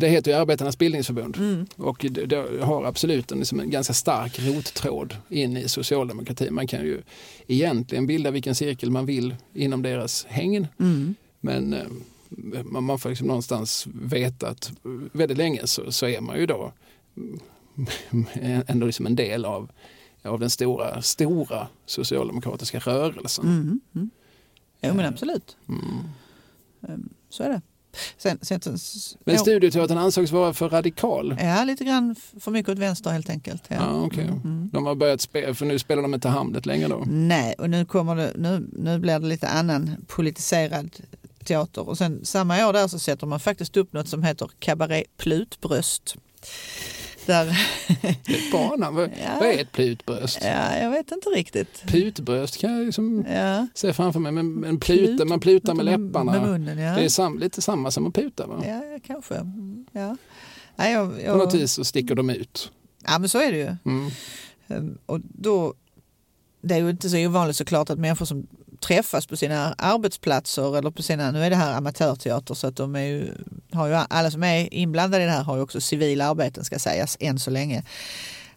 det 0.00 0.08
heter 0.08 0.30
ju 0.30 0.36
Arbetarnas 0.36 0.78
bildningsförbund. 0.78 1.36
Mm. 1.36 1.66
Och 1.76 2.06
det, 2.10 2.62
har 2.62 2.84
absolut 2.84 3.32
en, 3.32 3.38
liksom 3.38 3.60
en 3.60 3.70
ganska 3.70 3.92
stark 3.92 4.38
rottråd 4.38 5.16
in 5.28 5.56
i 5.56 5.68
socialdemokratin. 5.68 6.54
Man 6.54 6.66
kan 6.66 6.80
ju 6.80 7.02
egentligen 7.46 8.06
bilda 8.06 8.30
vilken 8.30 8.54
cirkel 8.54 8.90
man 8.90 9.06
vill 9.06 9.36
inom 9.54 9.82
deras 9.82 10.24
hägn. 10.28 10.66
Mm. 10.78 11.14
Men 11.40 11.72
eh, 11.72 11.86
man, 12.64 12.84
man 12.84 12.98
får 12.98 13.08
liksom 13.08 13.26
någonstans 13.26 13.86
veta 13.92 14.48
att 14.48 14.72
väldigt 15.12 15.38
länge 15.38 15.66
så, 15.66 15.92
så 15.92 16.06
är 16.06 16.20
man 16.20 16.38
ju 16.38 16.46
då 16.46 16.72
ändå 18.66 18.86
liksom 18.86 19.06
en 19.06 19.16
del 19.16 19.44
av, 19.44 19.70
av 20.22 20.40
den 20.40 20.50
stora, 20.50 21.02
stora 21.02 21.68
socialdemokratiska 21.86 22.78
rörelsen. 22.78 23.44
Mm. 23.44 23.80
Mm. 23.94 24.10
Jo 24.80 24.94
men 24.94 25.06
absolut, 25.06 25.56
Mm. 25.68 25.80
Ehm, 26.88 27.08
så 27.28 27.42
är 27.42 27.48
det. 27.48 27.60
Sen, 28.18 28.38
sen, 28.42 28.60
sen, 28.60 28.78
Men 29.24 29.38
Studioteatern 29.38 29.98
ansågs 29.98 30.30
vara 30.30 30.54
för 30.54 30.68
radikal. 30.68 31.36
ja, 31.40 31.64
lite 31.64 31.84
grann 31.84 32.16
för 32.40 32.50
mycket 32.50 32.72
åt 32.72 32.78
vänster 32.78 33.10
helt 33.10 33.30
enkelt. 33.30 33.62
Ja. 33.68 33.76
Ja, 33.76 34.02
okej. 34.02 34.24
Mm, 34.24 34.40
mm. 34.44 34.70
De 34.72 34.86
har 34.86 34.94
börjat 34.94 35.20
spela, 35.20 35.54
för 35.54 35.66
nu 35.66 35.78
spelar 35.78 36.02
de 36.02 36.14
inte 36.14 36.28
Hamlet 36.28 36.66
längre 36.66 36.88
då. 36.88 37.04
Nej, 37.06 37.54
och 37.58 37.70
nu, 37.70 37.84
kommer 37.84 38.16
det, 38.16 38.32
nu, 38.36 38.68
nu 38.72 38.98
blir 38.98 39.18
det 39.18 39.26
lite 39.26 39.48
annan 39.48 39.96
politiserad 40.06 40.90
teater. 41.44 41.88
Och 41.88 41.98
sen 41.98 42.24
samma 42.24 42.68
år 42.68 42.72
där 42.72 42.88
så 42.88 42.98
sätter 42.98 43.26
man 43.26 43.40
faktiskt 43.40 43.76
upp 43.76 43.92
något 43.92 44.08
som 44.08 44.22
heter 44.22 44.50
Cabaret 44.58 45.04
Plutbröst. 45.16 46.16
Bra 48.50 48.76
namn. 48.78 48.96
Vad, 48.96 49.10
Ja. 49.24 49.36
vad 49.40 49.48
är 49.48 49.58
ett 49.62 49.72
plutbröst? 49.72 50.38
ja, 50.42 50.76
jag 50.76 50.90
vet 50.90 51.12
inte 51.12 51.28
riktigt. 51.28 51.82
Putbröst 51.86 52.56
kan 52.58 52.72
jag 52.78 52.86
liksom 52.86 53.24
Ja. 53.34 53.66
se 53.74 53.92
framför 53.92 54.20
mig. 54.20 54.32
Men, 54.32 54.52
men 54.54 54.80
pluta, 54.80 55.24
man 55.24 55.40
plutar 55.40 55.74
med 55.74 55.84
läpparna. 55.84 56.32
Med 56.32 56.42
munnen, 56.42 56.78
ja. 56.78 56.94
Det 56.94 57.04
är 57.04 57.08
sam, 57.08 57.38
lite 57.38 57.62
samma 57.62 57.90
som 57.90 58.06
att 58.06 58.14
puta 58.14 58.46
va? 58.46 58.62
Ja, 58.66 58.82
kanske. 59.06 59.34
Ja. 59.92 60.16
Nej, 60.76 60.92
jag, 60.92 61.14
På 61.16 61.20
jag, 61.22 61.38
något 61.38 61.54
vis 61.54 61.72
så 61.72 61.84
sticker 61.84 62.14
de 62.14 62.30
ut. 62.30 62.72
ja, 63.06 63.18
men 63.18 63.28
så 63.28 63.38
är 63.38 63.52
det 63.52 63.58
ju. 63.58 63.76
Mm. 63.84 64.10
Ehm, 64.68 64.98
Och 65.06 65.20
då, 65.22 65.74
det 66.60 66.74
är 66.74 66.78
ju 66.78 66.90
inte 66.90 67.10
så 67.10 67.16
ovanligt 67.26 67.56
såklart 67.56 67.90
att 67.90 67.98
människor 67.98 68.26
som 68.26 68.46
träffas 68.80 69.26
på 69.26 69.36
sina 69.36 69.74
arbetsplatser 69.78 70.78
eller 70.78 70.90
på 70.90 71.02
sina, 71.02 71.30
nu 71.30 71.44
är 71.44 71.50
det 71.50 71.56
här 71.56 71.76
amatörteater 71.76 72.54
så 72.54 72.66
att 72.66 72.76
de 72.76 72.96
är 72.96 73.00
ju, 73.00 73.32
har 73.72 73.86
ju, 73.86 73.94
alla 73.94 74.30
som 74.30 74.44
är 74.44 74.74
inblandade 74.74 75.22
i 75.22 75.26
det 75.26 75.32
här 75.32 75.42
har 75.42 75.56
ju 75.56 75.62
också 75.62 75.80
civila 75.80 76.26
arbeten 76.26 76.64
ska 76.64 76.78
sägas 76.78 77.16
än 77.20 77.38
så 77.38 77.50
länge. 77.50 77.82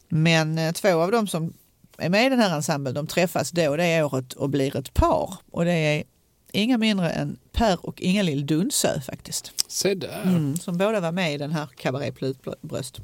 Men 0.09 0.57
eh, 0.57 0.71
två 0.71 1.01
av 1.01 1.11
dem 1.11 1.27
som 1.27 1.53
är 1.97 2.09
med 2.09 2.25
i 2.25 2.29
den 2.29 2.39
här 2.39 2.55
ensemblen 2.55 2.93
de 2.93 3.07
träffas 3.07 3.51
då 3.51 3.75
det 3.75 4.03
året 4.03 4.33
och 4.33 4.49
blir 4.49 4.75
ett 4.75 4.93
par 4.93 5.33
och 5.51 5.65
det 5.65 5.73
är 5.73 6.03
inga 6.51 6.77
mindre 6.77 7.09
än 7.09 7.37
Per 7.51 7.85
och 7.85 8.01
Ingalill 8.01 8.45
Dunsö 8.45 9.01
faktiskt. 9.01 9.51
Se 9.67 9.95
där. 9.95 10.21
Mm, 10.23 10.57
som 10.57 10.77
båda 10.77 10.99
var 10.99 11.11
med 11.11 11.33
i 11.33 11.37
den 11.37 11.51
här 11.51 11.67
Cabaret 11.77 12.15
Plutbröst. 12.15 12.99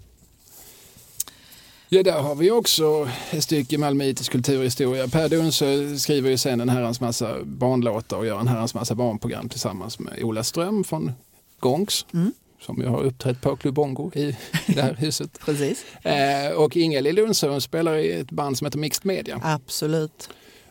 Ja, 1.90 2.04
där 2.04 2.22
har 2.22 2.36
vi 2.36 2.52
också 2.52 3.10
ett 3.32 3.44
stycke 3.44 3.78
malmöitisk 3.78 4.32
kulturhistoria. 4.32 5.08
Per 5.08 5.30
Dunsö 5.30 5.98
skriver 5.98 6.30
ju 6.30 6.38
sen 6.38 6.62
en 6.62 6.70
herrans 6.70 7.02
massa 7.02 7.44
barnlåtar 7.44 8.18
och 8.18 8.26
gör 8.26 8.40
en 8.40 8.48
herrans 8.48 8.74
massa 8.74 8.96
barnprogram 8.96 9.50
tillsammans 9.50 10.00
med 10.00 10.24
Ola 10.24 10.44
Ström 10.44 10.84
från 10.84 11.12
Gongs. 11.60 12.06
Mm. 12.14 12.32
Som 12.62 12.82
ju 12.82 12.88
har 12.88 13.04
uppträtt 13.04 13.42
på 13.42 13.56
Club 13.56 13.74
Bongo 13.76 14.12
i 14.16 14.38
det 14.68 14.82
här 14.82 14.94
huset. 14.94 15.40
Precis. 15.46 15.86
Eh, 16.06 16.52
och 16.52 16.78
Ingalill 16.78 17.16
Dunsö 17.16 17.50
hon 17.50 17.62
spelar 17.62 17.98
i 17.98 18.12
ett 18.12 18.32
band 18.32 18.58
som 18.58 18.66
heter 18.66 18.80
Mixed 18.80 19.06
Media. 19.06 19.40
Absolut. 19.44 20.30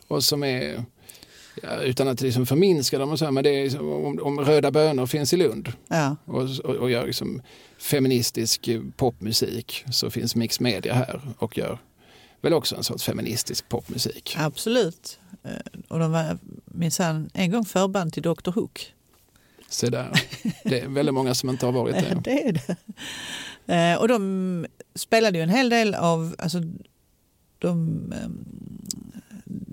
Och 0.08 0.24
som 0.24 0.42
är, 0.44 0.84
ja, 1.62 1.76
utan 1.76 2.08
att 2.08 2.20
liksom 2.20 2.46
förminska 2.46 2.98
dem 2.98 3.10
och 3.12 3.18
så, 3.18 3.24
här, 3.24 3.32
men 3.32 3.44
det 3.44 3.50
är 3.50 3.64
liksom, 3.64 3.92
om, 3.92 4.18
om 4.22 4.40
Röda 4.40 4.70
Bönor 4.70 5.06
finns 5.06 5.32
i 5.32 5.36
Lund 5.36 5.72
Ja. 5.88 6.16
och, 6.24 6.42
och, 6.64 6.74
och 6.74 6.90
gör 6.90 7.06
liksom 7.06 7.42
feministisk 7.78 8.68
popmusik 8.96 9.84
så 9.90 10.10
finns 10.10 10.34
Mix 10.34 10.60
Media 10.60 10.94
här 10.94 11.20
och 11.38 11.58
gör 11.58 11.78
väl 12.40 12.52
också 12.52 12.76
en 12.76 12.84
sorts 12.84 13.04
feministisk 13.04 13.68
popmusik. 13.68 14.34
Absolut. 14.38 15.18
Eh, 15.42 15.50
Och 15.88 15.98
de 15.98 16.12
var 16.12 16.38
minsann 16.64 17.30
en 17.34 17.50
gång 17.50 17.64
förband 17.64 18.12
till 18.12 18.22
Dr 18.22 18.50
Hook. 18.50 18.92
Så 19.68 19.86
där. 19.90 20.20
Det 20.64 20.80
är 20.80 20.88
väldigt 20.88 21.14
många 21.14 21.34
som 21.34 21.50
inte 21.50 21.66
har 21.66 21.72
varit 21.72 21.94
det. 21.94 22.20
Det 22.24 22.48
är 22.48 22.52
det. 22.52 22.76
Eh, 23.74 23.98
Och 24.00 24.08
de 24.08 24.66
spelade 24.94 25.38
ju 25.38 25.42
en 25.42 25.48
hel 25.48 25.68
del 25.68 25.94
av, 25.94 26.34
alltså 26.38 26.58
de, 27.58 27.72
ehm, 28.12 28.44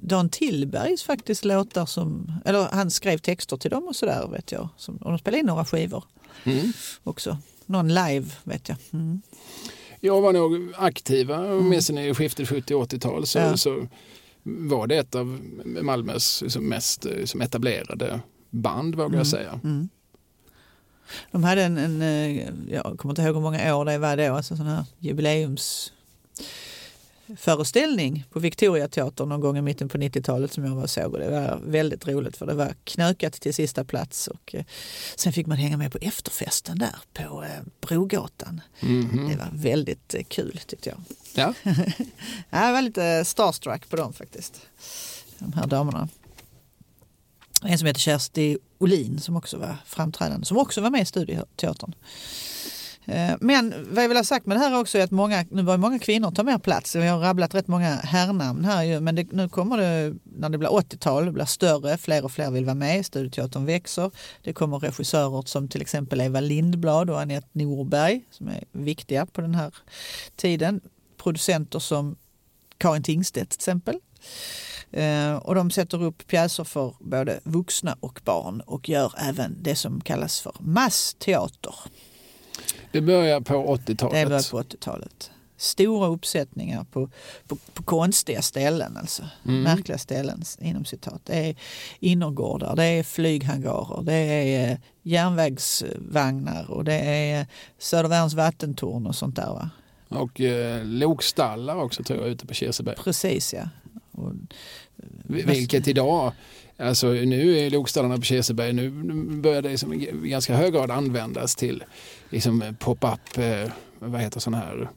Dan 0.05 0.29
Tillbergs 0.29 1.03
faktiskt 1.03 1.45
låtar 1.45 1.85
som, 1.85 2.31
eller 2.45 2.67
han 2.71 2.91
skrev 2.91 3.17
texter 3.17 3.57
till 3.57 3.71
dem 3.71 3.87
och 3.87 3.95
sådär 3.95 4.27
vet 4.27 4.51
jag. 4.51 4.69
Och 4.87 5.09
de 5.11 5.19
spelade 5.19 5.39
in 5.39 5.45
några 5.45 5.65
skivor 5.65 6.03
Mm. 6.43 6.73
också. 7.03 7.37
Någon 7.65 7.87
live 7.87 8.25
vet 8.43 8.69
jag. 8.69 8.77
Mm. 8.93 9.21
Jag 9.99 10.21
var 10.21 10.33
nog 10.33 10.73
aktiva, 10.77 11.53
åtminstone 11.55 12.07
i 12.07 12.13
skiftet 12.13 12.49
70-80-tal 12.49 13.27
så, 13.27 13.39
Ja. 13.39 13.57
så 13.57 13.87
var 14.43 14.87
det 14.87 14.97
ett 14.97 15.15
av 15.15 15.39
Malmös 15.65 16.41
liksom, 16.41 16.69
mest 16.69 17.05
som 17.25 17.41
etablerade 17.41 18.19
band 18.49 18.95
vågar 18.95 19.17
jag 19.17 19.27
säga. 19.27 19.59
Mm. 19.63 19.89
De 21.31 21.43
hade 21.43 21.63
en, 21.63 21.77
en, 21.77 22.01
eh, 22.01 22.49
jag 22.73 22.97
kommer 22.97 23.11
inte 23.11 23.21
ihåg 23.21 23.35
hur 23.35 23.41
många 23.41 23.75
år 23.75 23.85
det 23.85 23.97
var 23.97 24.17
då, 24.17 24.33
alltså 24.33 24.55
sån 24.57 24.65
här 24.67 24.85
jubileums 24.99 25.93
föreställning 27.37 28.25
på 28.31 28.39
Victoriateatern 28.39 29.29
någon 29.29 29.41
gång 29.41 29.57
i 29.57 29.61
mitten 29.61 29.89
på 29.89 29.97
90-talet 29.97 30.53
som 30.53 30.65
jag 30.65 30.75
var 30.75 30.83
och 30.83 30.89
såg 30.89 31.13
och 31.13 31.19
det 31.19 31.29
var 31.29 31.59
väldigt 31.65 32.07
roligt 32.07 32.37
för 32.37 32.45
det 32.45 32.53
var 32.53 32.75
knökat 32.83 33.33
till 33.33 33.53
sista 33.53 33.83
plats 33.83 34.27
och 34.27 34.55
eh, 34.55 34.65
sen 35.15 35.33
fick 35.33 35.47
man 35.47 35.57
hänga 35.57 35.77
med 35.77 35.91
på 35.91 35.97
efterfesten 36.01 36.77
där 36.77 36.95
på 37.13 37.43
eh, 37.43 37.49
Brogatan. 37.81 38.61
Mhm. 38.79 39.29
Det 39.29 39.35
var 39.35 39.49
väldigt 39.53 40.13
eh, 40.13 40.23
kul 40.23 40.59
tyckte 40.65 40.89
jag. 40.89 40.99
Ja. 41.33 41.53
Jag 42.49 42.73
var 42.73 42.81
lite 42.81 43.25
starstruck 43.25 43.89
på 43.89 43.95
dem 43.95 44.13
faktiskt. 44.13 44.61
De 45.39 45.53
här 45.53 45.67
damerna. 45.67 46.09
En 47.63 47.77
som 47.77 47.87
heter 47.87 47.99
Kersti 47.99 48.57
Olin 48.77 49.19
som 49.19 49.35
också 49.35 49.57
var 49.57 49.77
framträdande, 49.85 50.45
som 50.45 50.57
också 50.57 50.81
var 50.81 50.89
med 50.89 51.01
i 51.01 51.05
Studieteatern. 51.05 51.95
Eh, 53.05 53.35
men 53.41 53.73
vad 53.89 54.03
jag 54.03 54.07
vill 54.07 54.17
ha 54.17 54.23
sagt 54.23 54.45
med 54.45 54.57
det 54.57 54.61
här 54.61 54.79
också 54.79 54.97
är 54.97 55.03
att 55.03 55.11
många, 55.11 55.45
nu 55.51 55.63
börjar 55.63 55.77
många 55.77 55.99
kvinnor 55.99 56.31
ta 56.31 56.43
mer 56.43 56.57
plats. 56.57 56.95
Vi 56.95 57.07
har 57.07 57.19
rabblat 57.19 57.55
rätt 57.55 57.67
många 57.67 57.95
herrnamn 57.95 58.65
här 58.65 58.83
ju, 58.83 58.99
men 58.99 59.15
det, 59.15 59.31
nu 59.31 59.49
kommer 59.49 59.77
det, 59.77 60.15
när 60.23 60.49
det 60.49 60.57
blir 60.57 60.69
80-tal, 60.69 61.25
det 61.25 61.31
blir 61.31 61.45
större, 61.45 61.97
fler 61.97 62.25
och 62.25 62.31
fler 62.31 62.51
vill 62.51 62.65
vara 62.65 62.75
med, 62.75 63.05
Studioteatern 63.05 63.65
växer. 63.65 64.11
Det 64.41 64.53
kommer 64.53 64.79
regissörer 64.79 65.43
som 65.45 65.67
till 65.67 65.81
exempel 65.81 66.21
Eva 66.21 66.39
Lindblad 66.39 67.09
och 67.09 67.21
Anette 67.21 67.47
Norberg 67.51 68.21
som 68.31 68.47
är 68.47 68.63
viktiga 68.71 69.25
på 69.25 69.41
den 69.41 69.55
här 69.55 69.73
tiden. 70.35 70.81
Producenter 71.17 71.79
som 71.79 72.15
Karin 72.77 73.03
Tingstedt 73.03 73.49
till 73.49 73.57
exempel. 73.57 73.99
Eh, 74.91 75.35
och 75.35 75.55
de 75.55 75.71
sätter 75.71 76.03
upp 76.03 76.27
pjäser 76.27 76.63
för 76.63 76.95
både 76.99 77.39
vuxna 77.43 77.95
och 77.99 78.21
barn 78.23 78.61
och 78.61 78.89
gör 78.89 79.13
även 79.17 79.57
det 79.61 79.75
som 79.75 80.01
kallas 80.01 80.41
för 80.41 80.53
massteater. 80.59 81.75
Det 82.91 83.01
börjar 83.01 83.41
på 83.41 83.53
Det 83.53 83.59
var 83.59 83.77
80-talet. 83.77 84.51
på 84.51 84.61
80-talet. 84.61 85.31
Stora 85.57 86.07
uppsättningar 86.07 86.83
på, 86.91 87.09
på, 87.47 87.55
på 87.73 87.83
konstiga 87.83 88.41
ställen, 88.41 88.97
alltså. 88.97 89.23
Mm. 89.45 89.61
märkliga 89.63 89.97
ställen 89.97 90.43
inom 90.61 90.85
citat. 90.85 91.21
Det 91.25 91.35
är 91.35 91.55
innergårdar, 91.99 92.75
det 92.75 92.83
är 92.83 93.03
flyghangarer, 93.03 94.03
det 94.03 94.13
är 94.13 94.71
eh, 94.71 94.77
järnvägsvagnar 95.03 96.71
och 96.71 96.83
det 96.83 96.93
är 96.99 97.47
Södervärns 97.77 98.33
vattentorn 98.33 99.07
och 99.07 99.15
sånt 99.15 99.35
där. 99.35 99.47
Va? 99.49 99.69
Och 100.09 100.41
eh, 100.41 100.85
lokstallar 100.85 101.75
också 101.75 102.03
tror 102.03 102.19
jag 102.19 102.29
ute 102.29 102.45
på 102.47 102.53
Kirseberg. 102.53 102.95
Precis 102.95 103.53
ja. 103.53 103.69
Och, 104.11 104.31
Vi- 105.23 105.41
Vilket 105.41 105.87
idag, 105.87 106.31
alltså 106.77 107.07
nu 107.07 107.57
är 107.57 107.69
lokstallarna 107.69 108.15
på 108.15 108.21
Kirseberg, 108.21 108.73
nu 108.73 108.89
börjar 109.41 109.61
det 109.61 109.77
som 109.77 109.93
i 109.93 110.09
ganska 110.29 110.55
hög 110.55 110.73
grad 110.73 110.91
användas 110.91 111.55
till 111.55 111.83
liksom 112.29 112.75
pop-up, 112.79 113.37
eh, 113.37 113.71
vad 113.99 114.21
heter 114.21 114.39
sån 114.39 114.53
här, 114.53 114.89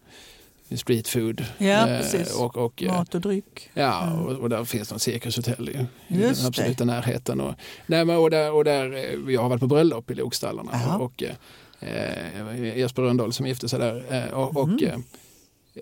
street 0.76 1.08
food. 1.08 1.44
Ja, 1.58 1.88
Eh. 1.88 2.40
Och, 2.42 2.56
och, 2.56 2.82
eh, 2.82 2.92
mat 2.92 3.14
och 3.14 3.20
dryck. 3.20 3.70
Ja, 3.74 4.12
och, 4.12 4.32
och 4.32 4.48
där 4.50 4.64
finns 4.64 4.92
något 4.92 5.02
cirkushotell 5.02 5.68
i, 5.68 5.86
i 6.14 6.18
den 6.18 6.34
absoluta 6.46 6.84
närheten. 6.84 7.40
Och, 7.40 7.54
nej, 7.86 8.02
och, 8.16 8.30
där, 8.30 8.52
och 8.52 8.64
där, 8.64 8.92
eh, 8.92 9.32
jag 9.32 9.42
har 9.42 9.48
varit 9.48 9.60
på 9.60 9.66
bröllop 9.66 10.10
i 10.10 10.14
Lokstallarna 10.14 10.70
Jaha. 10.72 10.96
och 10.98 11.22
eh, 11.80 12.78
Jesper 12.78 13.02
Rönndahl 13.02 13.32
som 13.32 13.46
gifte 13.46 13.68
sig 13.68 13.78
där. 13.78 14.32
Och, 14.34 14.56
och, 14.56 14.68
Mhm. 14.68 14.78
eh, 14.82 14.98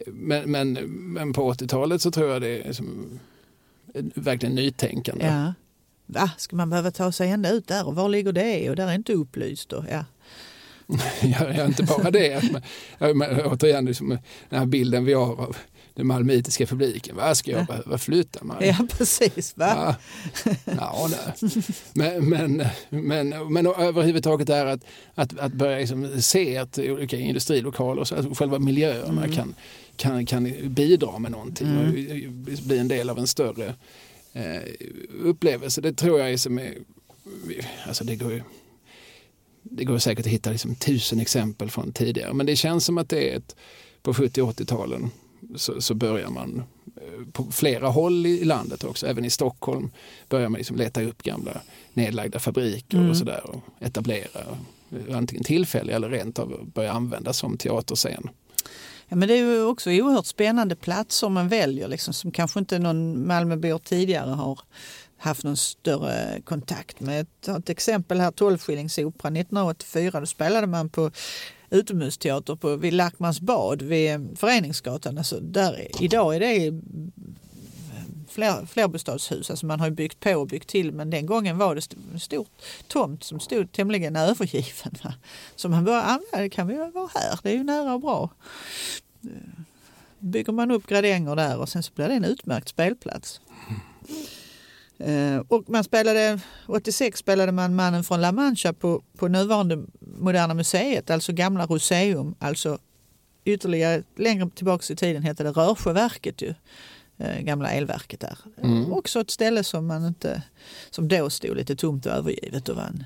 men, 0.07 0.51
men, 0.51 0.73
men 1.13 1.33
på 1.33 1.53
80-talet 1.53 2.03
så 2.03 2.11
tror 2.11 2.31
jag 2.33 2.43
det 2.43 2.69
är 2.69 2.73
som, 2.73 3.21
verkligen 4.15 4.55
nytänkande. 4.55 5.27
Ja. 5.27 5.55
Va, 6.07 6.31
ska 6.39 6.57
man 6.57 6.71
behöva 6.71 6.91
ta 6.91 7.13
sig 7.13 7.31
ända 7.31 7.51
ut 7.51 7.67
där 7.69 7.87
och 7.87 7.95
var 7.95 8.09
ligger 8.09 8.33
det? 8.33 8.71
Och 8.71 8.77
där 8.77 8.89
är 8.89 8.95
inte 8.95 9.13
upplyst. 9.13 9.73
Och, 9.73 9.85
ja. 9.91 10.05
Jag 11.23 11.57
gör 11.57 11.67
inte 11.67 11.83
bara 11.83 12.11
det. 12.11 12.43
Ja, 12.99 13.15
men, 13.15 13.41
återigen, 13.41 13.85
liksom, 13.85 14.09
den 14.49 14.59
här 14.59 14.67
bilden 14.67 15.05
vi 15.05 15.13
har 15.13 15.41
av 15.41 15.57
den 15.95 16.07
malmöitiska 16.07 16.67
publiken. 16.67 17.17
Vad 17.17 17.37
ska 17.37 17.51
jag 17.51 17.61
Ja. 17.61 17.65
behöva 17.65 17.99
flytta 17.99 18.45
mig? 18.45 18.57
ja, 18.79 18.87
precis. 18.91 19.57
Va? 19.57 19.97
Ja, 20.45 20.57
ja. 20.65 21.11
Men, 21.93 22.29
men, 22.29 22.65
men, 22.91 23.53
men 23.53 23.67
överhuvudtaget 23.67 24.49
är 24.49 24.67
att, 24.67 24.81
att, 25.15 25.39
att 25.39 25.53
börja 25.53 25.79
liksom 25.79 26.23
se 26.23 26.57
att 26.57 26.79
olika 26.79 27.17
industrilokaler 27.17 28.01
och 28.01 28.09
så, 28.09 28.15
att 28.15 28.39
själva 28.39 28.59
miljöerna 28.59 29.25
Mm. 29.25 29.33
kan, 29.37 29.55
kan, 29.97 30.27
kan 30.27 30.53
bidra 30.75 31.19
med 31.19 31.31
någonting 31.33 31.67
Mm. 31.69 31.87
och 31.87 31.93
bli 32.67 32.79
en 32.79 32.89
del 32.89 33.11
av 33.11 33.19
en 33.19 33.27
större 33.27 33.75
eh, 34.33 34.63
upplevelse. 35.23 35.81
Det 35.81 35.93
tror 35.93 36.19
jag 36.21 36.33
är 36.33 36.37
som 36.37 36.59
är, 36.59 36.75
alltså 37.89 38.05
det 38.05 38.17
går 38.17 38.33
ju 38.33 38.43
det 39.71 39.85
går 39.85 39.99
säkert 39.99 40.27
att 40.27 40.33
hitta 40.33 40.51
liksom 40.51 40.75
tusen 40.75 41.21
exempel 41.21 41.71
från 41.71 41.93
tidigare 41.93 42.33
men 42.33 42.47
det 42.47 42.57
känns 42.57 42.85
som 42.85 42.99
att 42.99 43.09
det 43.09 43.33
är 43.33 43.37
ett, 43.37 43.57
på 44.03 44.15
70 44.15 44.43
och 44.43 44.53
80-talen 44.53 45.11
så, 45.57 45.81
så 45.81 45.95
börjar 45.95 46.31
man 46.31 46.63
eh, 46.97 47.27
på 47.33 47.53
flera 47.53 47.89
håll 47.89 48.27
i, 48.27 48.41
i 48.41 48.45
landet 48.45 48.85
också, 48.85 49.07
även 49.07 49.25
i 49.25 49.31
Stockholm 49.31 49.91
börjar 50.29 50.49
man 50.49 50.59
liksom 50.59 50.77
leta 50.77 51.03
upp 51.03 51.23
gamla 51.23 51.61
nedlagda 51.93 52.39
fabriker 52.39 52.97
Mm. 52.97 53.11
och 53.11 53.17
sådär 53.17 53.41
och 53.45 53.61
etablera 53.81 54.41
eh, 54.91 55.17
antingen 55.17 55.45
tillfälliga 55.45 55.97
eller 55.97 56.11
rent 56.11 56.39
av 56.39 56.71
börja 56.75 56.93
användas 56.93 57.39
som 57.39 57.57
teaterscen. 57.57 58.29
Ja, 59.09 59.17
men 59.17 59.29
det 59.29 59.35
är 59.35 59.39
ju 59.39 59.65
också 59.65 59.91
oerhört 59.91 60.27
spännande 60.27 60.77
platser 60.77 61.29
man 61.29 61.49
väljer 61.49 61.89
liksom, 61.89 62.15
som 62.15 62.31
kanske 62.31 62.59
inte 62.59 62.79
någon 62.79 63.27
Malmöbor 63.27 63.79
tidigare 63.79 64.31
har 64.31 64.61
haft 65.25 65.45
någon 65.45 65.57
större 65.57 66.41
kontakt 66.45 67.01
med. 67.01 67.27
Jag 67.47 67.59
ett 67.59 67.71
exempel 67.71 68.21
här, 68.21 68.31
12-skillingsoperan 68.31 69.41
1984. 69.41 70.21
Då 70.21 70.27
spelade 70.27 70.67
man 70.67 70.89
på 70.89 71.11
utomhusteater 71.71 72.57
på, 72.57 72.77
vid 72.77 72.93
Lackmans 72.93 73.41
bad 73.41 73.83
vid 73.83 74.39
Föreningsgatan. 74.39 75.19
Alltså 75.19 75.41
där, 75.41 75.89
idag 76.01 76.37
är 76.37 76.41
det 76.41 76.81
fler, 78.29 78.67
flerbostadshus. 78.67 79.51
Alltså 79.51 79.67
man 79.67 79.81
har 79.81 79.91
byggt 79.91 80.21
på 80.21 80.35
och 80.35 80.47
byggt 80.47 80.69
till 80.69 80.93
men 80.93 81.11
den 81.11 81.27
gången 81.27 81.59
var 81.59 81.75
det 81.75 81.79
st- 81.79 81.97
en 82.13 82.21
stor 82.21 82.47
tomt 82.89 83.25
som 83.25 83.41
stod 83.41 83.73
tämligen 83.73 84.17
övergiven. 84.17 84.95
Va? 85.05 85.15
Så 85.57 85.69
man 85.69 85.85
bara, 85.85 86.03
ah, 86.33 86.39
det 86.39 86.51
kan 86.51 86.67
vi 86.67 86.75
väl 86.75 86.91
vara 86.93 87.09
här, 87.15 87.39
det 87.43 87.51
är 87.51 87.55
ju 87.55 87.65
nära 87.65 87.95
och 87.95 88.01
bra. 88.01 88.31
Bygger 90.19 90.53
man 90.53 90.71
upp 90.71 90.87
gradänger 90.87 91.37
där 91.37 91.59
och 91.59 91.69
sen 91.69 91.83
så 91.83 91.93
blir 91.95 92.09
det 92.09 92.15
en 92.15 92.25
utmärkt 92.25 92.69
spelplats. 92.69 93.41
Eh, 95.05 95.43
Och 95.49 95.71
man 95.71 95.85
spelade, 95.85 96.41
86 96.67 97.19
spelade 97.19 97.53
man 97.53 97.75
Mannen 97.75 98.05
från 98.05 98.21
La 98.21 98.33
Mancha 98.33 98.73
på, 98.73 99.03
på 99.19 99.29
nuvarande 99.29 99.85
Moderna 100.19 100.55
Museet, 100.55 101.11
alltså 101.11 101.33
gamla 101.33 101.67
Roseum, 101.67 102.35
alltså 102.39 102.79
ytterligare 103.45 104.03
längre 104.17 104.51
tillbaka 104.55 104.93
i 104.93 104.97
tiden 104.97 105.23
hette 105.23 105.43
det 105.43 105.51
Rörsjöverket 105.51 106.43
ju. 106.43 106.55
Eh, 107.19 107.41
Gamla 107.41 107.71
elverket 107.71 108.21
där. 108.21 108.39
Mm. 108.63 108.93
Också 108.93 109.21
ett 109.21 109.31
ställe 109.31 109.65
som 109.65 109.87
man 109.87 110.07
inte, 110.07 110.43
som 110.91 111.09
då 111.09 111.31
stod 111.31 111.57
lite 111.57 111.77
tomt 111.77 112.07
och 112.07 112.13
övergivet 112.13 112.69
och 112.69 112.77
var 112.77 112.83
en 112.83 113.05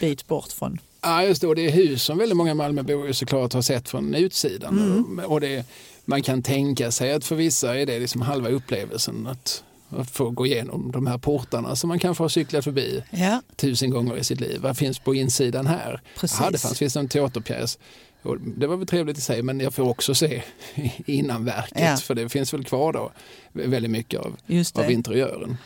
bit 0.00 0.26
bort 0.26 0.52
från. 0.52 0.78
Ja, 1.02 1.24
just 1.24 1.40
det. 1.40 1.46
Och 1.46 1.54
det 1.54 1.66
är 1.66 1.70
hus 1.70 2.02
som 2.02 2.18
väldigt 2.18 2.36
många 2.36 2.54
Malmöbor 2.54 3.12
såklart 3.12 3.52
har 3.52 3.62
sett 3.62 3.88
från 3.88 4.14
utsidan. 4.14 4.78
Mm. 4.78 5.18
Och 5.30 5.40
det, 5.40 5.66
man 6.04 6.22
kan 6.22 6.42
tänka 6.42 6.90
sig 6.90 7.12
att 7.12 7.24
för 7.24 7.36
vissa 7.36 7.78
är 7.78 7.86
det 7.86 7.98
liksom 7.98 8.20
halva 8.20 8.48
upplevelsen 8.48 9.26
att, 9.26 9.64
att 9.96 10.10
få 10.10 10.30
gå 10.30 10.46
igenom 10.46 10.90
de 10.92 11.06
här 11.06 11.18
portarna 11.18 11.76
som 11.76 11.88
man 11.88 11.98
kanske 11.98 12.24
har 12.24 12.28
cyklat 12.28 12.64
förbi 12.64 13.02
Ja, 13.10 13.42
tusen 13.56 13.90
gånger 13.90 14.16
i 14.16 14.24
sitt 14.24 14.40
liv. 14.40 14.60
Vad 14.60 14.76
finns 14.76 14.98
på 14.98 15.14
insidan 15.14 15.66
här? 15.66 16.00
Precis. 16.18 16.38
Ja, 16.40 16.50
det 16.50 16.58
fanns 16.58 16.78
finns 16.78 16.96
en 16.96 17.08
teaterpjäs. 17.08 17.78
Och 18.22 18.40
det 18.40 18.66
var 18.66 18.76
väl 18.76 18.86
trevligt 18.86 19.18
i 19.18 19.20
sig 19.20 19.42
men 19.42 19.60
jag 19.60 19.74
får 19.74 19.88
också 19.88 20.14
se 20.14 20.42
innanverket 21.06 21.80
Ja. 21.80 21.96
för 21.96 22.14
det 22.14 22.28
finns 22.28 22.54
väl 22.54 22.64
kvar 22.64 22.92
då 22.92 23.12
väldigt 23.52 23.90
mycket 23.90 24.20
av, 24.20 24.36
av 24.74 24.90
interiören. 24.90 25.56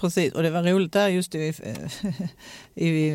Precis, 0.00 0.32
och 0.32 0.42
det 0.42 0.50
var 0.50 0.62
roligt 0.62 0.92
där 0.92 1.08
just 1.08 1.34
i, 1.34 1.54
i 2.74 3.10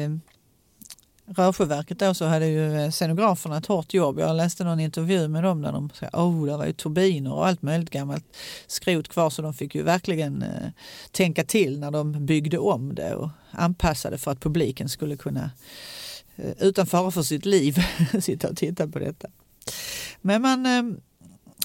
Rörsjöverket 1.35 1.99
då 1.99 2.13
så 2.13 2.25
hade 2.25 2.47
ju 2.47 2.75
eh, 2.75 2.91
scenograferna 2.91 3.57
ett 3.57 3.65
hårt 3.65 3.93
jobb. 3.93 4.19
Jag 4.19 4.35
läste 4.35 4.63
någon 4.63 4.79
intervju 4.79 5.27
med 5.27 5.43
dem 5.43 5.61
där 5.61 5.71
de 5.71 5.89
sa 5.93 6.07
oh, 6.13 6.45
det 6.45 6.57
var 6.57 6.65
ju 6.65 6.73
turbiner 6.73 7.33
och 7.33 7.47
allt 7.47 7.61
möjligt 7.61 7.89
gammalt 7.89 8.37
skrot 8.67 9.07
kvar 9.07 9.29
så 9.29 9.41
de 9.41 9.53
fick 9.53 9.75
ju 9.75 9.83
verkligen 9.83 10.41
eh, 10.41 10.69
tänka 11.11 11.43
till 11.43 11.79
när 11.79 11.91
de 11.91 12.25
byggde 12.25 12.57
om 12.57 12.95
det 12.95 13.15
och 13.15 13.29
anpassade 13.51 14.17
för 14.17 14.31
att 14.31 14.39
publiken 14.39 14.89
skulle 14.89 15.17
kunna 15.17 15.51
eh, 16.35 16.51
utan 16.59 16.85
fara 16.85 17.11
för 17.11 17.23
sitt 17.23 17.45
liv 17.45 17.77
sitta 18.21 18.49
och 18.49 18.57
titta 18.57 18.87
på 18.87 18.99
detta. 18.99 19.27
Men 20.21 20.41
man, 20.41 20.65
eh, 20.65 20.83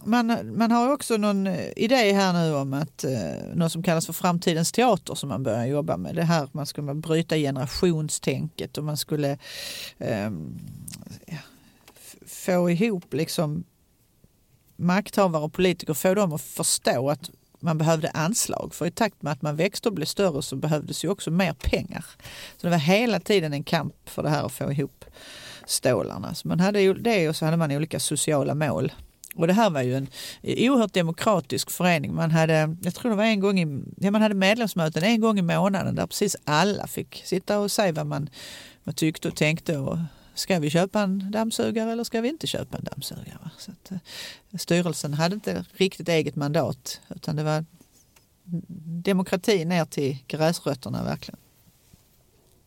man, 0.04 0.56
man 0.56 0.70
har 0.70 0.92
också 0.92 1.16
någon 1.16 1.46
eh, 1.46 1.68
idé 1.76 2.12
här 2.12 2.32
nu 2.32 2.54
om 2.54 2.72
att 2.72 3.04
eh, 3.04 3.54
något 3.54 3.72
som 3.72 3.82
kallas 3.82 4.06
för 4.06 4.12
framtidens 4.12 4.72
teater 4.72 5.14
som 5.14 5.28
man 5.28 5.42
börjar 5.42 5.66
jobba 5.66 5.96
med. 5.96 6.14
Det 6.14 6.22
här 6.22 6.48
man 6.52 6.66
skulle 6.66 6.94
bryta 6.94 7.36
generationstänket 7.36 8.78
och 8.78 8.84
man 8.84 8.96
skulle 8.96 9.38
eh, 9.98 10.30
få 12.26 12.70
ihop 12.70 13.14
liksom 13.14 13.64
makthavare 14.76 15.42
och 15.42 15.52
politiker, 15.52 15.94
få 15.94 16.14
dem 16.14 16.32
att 16.32 16.42
förstå 16.42 17.10
att 17.10 17.30
man 17.60 17.78
behövde 17.78 18.10
anslag. 18.10 18.74
För 18.74 18.86
i 18.86 18.90
takt 18.90 19.22
med 19.22 19.32
att 19.32 19.42
man 19.42 19.56
växte 19.56 19.88
och 19.88 19.94
blev 19.94 20.06
större 20.06 20.42
så 20.42 20.56
behövdes 20.56 21.04
ju 21.04 21.08
också 21.08 21.30
mer 21.30 21.52
pengar. 21.52 22.04
Så 22.56 22.66
det 22.66 22.70
var 22.70 22.78
hela 22.78 23.20
tiden 23.20 23.52
en 23.52 23.64
kamp 23.64 23.94
för 24.04 24.22
det 24.22 24.28
här 24.28 24.46
att 24.46 24.52
få 24.52 24.72
ihop 24.72 25.04
stålarna. 25.66 26.34
Så 26.34 26.48
man 26.48 26.60
hade 26.60 26.80
ju 26.80 26.94
det 26.94 27.28
och 27.28 27.36
så 27.36 27.44
hade 27.44 27.56
man 27.56 27.72
olika 27.72 28.00
sociala 28.00 28.54
mål. 28.54 28.92
Och 29.34 29.46
det 29.46 29.52
här 29.52 29.70
var 29.70 29.82
ju 29.82 29.96
en 29.96 30.08
oerhört 30.44 30.92
demokratisk 30.92 31.70
förening. 31.70 32.14
Man 32.14 32.30
hade, 32.30 32.76
jag 32.82 32.94
tror 32.94 33.10
det 33.10 33.16
var 33.16 33.24
en 33.24 33.40
gång 33.40 33.60
i, 33.60 33.82
ja, 33.96 34.10
man 34.10 34.22
hade 34.22 34.34
medlemsmöten 34.34 35.02
en 35.02 35.20
gång 35.20 35.38
i 35.38 35.42
månaden 35.42 35.94
där 35.94 36.06
precis 36.06 36.36
alla 36.44 36.86
fick 36.86 37.22
sitta 37.24 37.58
och 37.58 37.70
säga 37.70 37.92
vad 37.92 38.06
man, 38.06 38.28
vad 38.84 38.96
tyckte 38.96 39.28
och 39.28 39.36
tänkte. 39.36 39.78
Och 39.78 39.98
ska 40.34 40.58
vi 40.58 40.70
köpa 40.70 41.00
en 41.00 41.30
dammsugare 41.30 41.92
eller 41.92 42.04
ska 42.04 42.20
vi 42.20 42.28
inte 42.28 42.46
köpa 42.46 42.78
en 42.78 42.84
dammsugare? 42.84 43.50
Så 43.58 43.70
att, 43.70 43.90
eh, 43.90 43.98
styrelsen 44.58 45.14
hade 45.14 45.34
inte 45.34 45.64
riktigt 45.72 46.08
eget 46.08 46.36
mandat 46.36 47.00
utan 47.08 47.36
det 47.36 47.42
var 47.42 47.64
demokrati 49.04 49.64
ner 49.64 49.84
till 49.84 50.18
gräsrötterna 50.28 51.04
verkligen. 51.04 51.38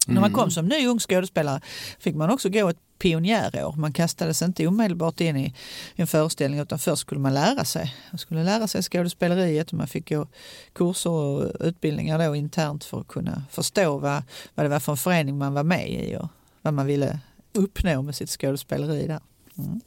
När 0.07 0.21
man 0.21 0.33
kom 0.33 0.51
som 0.51 0.67
ny 0.67 0.87
ung 0.87 0.99
skådespelare 0.99 1.61
fick 1.99 2.15
man 2.15 2.29
också 2.29 2.49
gå 2.49 2.69
ett 2.69 2.77
pionjärår. 2.99 3.75
Man 3.77 3.93
kastades 3.93 4.41
inte 4.41 4.67
omedelbart 4.67 5.21
in 5.21 5.37
i 5.37 5.53
en 5.95 6.07
föreställning 6.07 6.59
utan 6.59 6.79
först 6.79 7.01
skulle 7.01 7.21
man 7.21 7.33
lära 7.33 7.65
sig. 7.65 7.95
Man 8.11 8.19
skulle 8.19 8.43
lära 8.43 8.67
sig 8.67 8.83
skådespeleriet 8.83 9.71
och 9.71 9.77
man 9.77 9.87
fick 9.87 10.09
gå 10.09 10.27
kurser 10.73 11.09
och 11.09 11.51
utbildningar 11.59 12.27
då 12.27 12.35
internt 12.35 12.83
för 12.83 12.99
att 12.99 13.07
kunna 13.07 13.43
förstå 13.51 13.97
vad, 13.97 14.23
vad 14.55 14.65
det 14.65 14.69
var 14.69 14.79
för 14.79 14.91
en 14.91 14.97
förening 14.97 15.37
man 15.37 15.53
var 15.53 15.63
med 15.63 15.89
i 15.89 16.15
och 16.15 16.27
vad 16.61 16.73
man 16.73 16.85
ville 16.85 17.19
uppnå 17.53 18.01
med 18.01 18.15
sitt 18.15 18.29
skådespeleri 18.29 19.07
där. 19.07 19.19
Mm. 19.57 19.81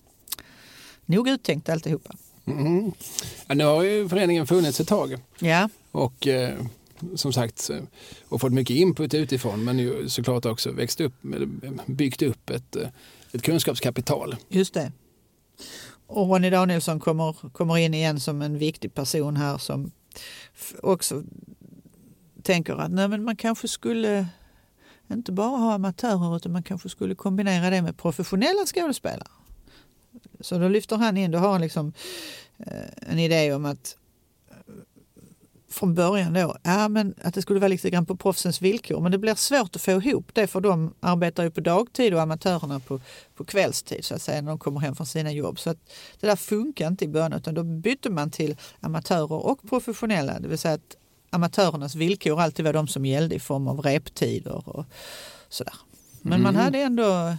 Nog 1.06 1.28
uttänkt 1.28 1.68
alltihopa. 1.68 2.14
Mm. 2.46 2.92
Ja, 3.46 3.54
nu 3.54 3.64
har 3.64 3.82
ju 3.82 4.08
föreningen 4.08 4.46
funnits 4.46 4.80
ett 4.80 4.88
tag. 4.88 5.16
Ja. 5.38 5.68
Och 5.90 6.26
eh, 6.26 6.58
som 7.14 7.32
sagt, 7.32 7.70
eh, 7.70 7.80
och 8.28 8.40
fått 8.40 8.52
mycket 8.52 8.76
input 8.76 9.14
utifrån 9.14 9.64
men 9.64 9.78
ju 9.78 10.08
såklart 10.08 10.46
också 10.46 10.72
växt 10.72 11.00
upp, 11.00 11.14
eh, 11.24 11.70
byggt 11.86 12.22
upp 12.22 12.50
ett, 12.50 12.76
eh, 12.76 12.88
ett 13.32 13.42
kunskapskapital. 13.42 14.36
Just 14.48 14.74
det. 14.74 14.92
Och 16.06 16.28
Ronny 16.28 16.50
Danielsson 16.50 17.00
kommer, 17.00 17.50
kommer 17.52 17.78
in 17.78 17.94
igen 17.94 18.20
som 18.20 18.42
en 18.42 18.58
viktig 18.58 18.94
person 18.94 19.36
här 19.36 19.58
som 19.58 19.90
också 20.82 21.22
tänker 22.42 22.74
att 22.74 22.90
nej, 22.90 23.08
men 23.08 23.24
man 23.24 23.36
kanske 23.36 23.68
skulle 23.68 24.26
inte 25.12 25.32
bara 25.32 25.56
ha 25.56 25.74
amatörer 25.74 26.36
utan 26.36 26.52
man 26.52 26.62
kanske 26.62 26.88
skulle 26.88 27.14
kombinera 27.14 27.70
det 27.70 27.82
med 27.82 27.96
professionella 27.96 28.66
skådespelare. 28.66 29.28
Så 30.40 30.58
då 30.58 30.68
lyfter 30.68 30.96
han 30.96 31.16
in, 31.16 31.30
då 31.30 31.38
har 31.38 31.52
han 31.52 31.60
liksom 31.60 31.92
en 32.96 33.18
idé 33.18 33.52
om 33.54 33.64
att 33.64 33.96
från 35.70 35.94
början 35.94 36.32
då, 36.32 36.56
ja, 36.62 36.88
men 36.88 37.14
att 37.22 37.34
det 37.34 37.42
skulle 37.42 37.60
vara 37.60 37.68
lite 37.68 37.90
grann 37.90 38.06
på 38.06 38.16
proffsens 38.16 38.62
villkor. 38.62 39.00
Men 39.00 39.12
det 39.12 39.18
blir 39.18 39.34
svårt 39.34 39.76
att 39.76 39.82
få 39.82 39.90
ihop 39.90 40.30
det 40.32 40.46
för 40.46 40.60
de 40.60 40.94
arbetar 41.00 41.44
ju 41.44 41.50
på 41.50 41.60
dagtid 41.60 42.14
och 42.14 42.20
amatörerna 42.20 42.80
på, 42.80 43.00
på 43.34 43.44
kvällstid 43.44 44.04
så 44.04 44.14
att 44.14 44.22
säga 44.22 44.42
när 44.42 44.48
de 44.48 44.58
kommer 44.58 44.80
hem 44.80 44.96
från 44.96 45.06
sina 45.06 45.32
jobb. 45.32 45.58
Så 45.58 45.70
att 45.70 45.78
det 46.20 46.26
där 46.26 46.36
funkar 46.36 46.86
inte 46.86 47.04
i 47.04 47.08
början 47.08 47.32
utan 47.32 47.54
då 47.54 47.62
bytte 47.62 48.10
man 48.10 48.30
till 48.30 48.56
amatörer 48.80 49.46
och 49.46 49.68
professionella. 49.68 50.38
Det 50.38 50.48
vill 50.48 50.58
säga 50.58 50.74
att 50.74 50.96
amatörernas 51.30 51.94
villkor 51.94 52.40
alltid 52.40 52.64
var 52.64 52.72
de 52.72 52.88
som 52.88 53.06
gällde 53.06 53.34
i 53.34 53.40
form 53.40 53.68
av 53.68 53.80
reptider 53.80 54.68
och 54.68 54.86
sådär. 55.48 55.74
Men 56.22 56.32
mm. 56.32 56.42
man 56.42 56.56
hade 56.64 56.78
ändå 56.78 57.36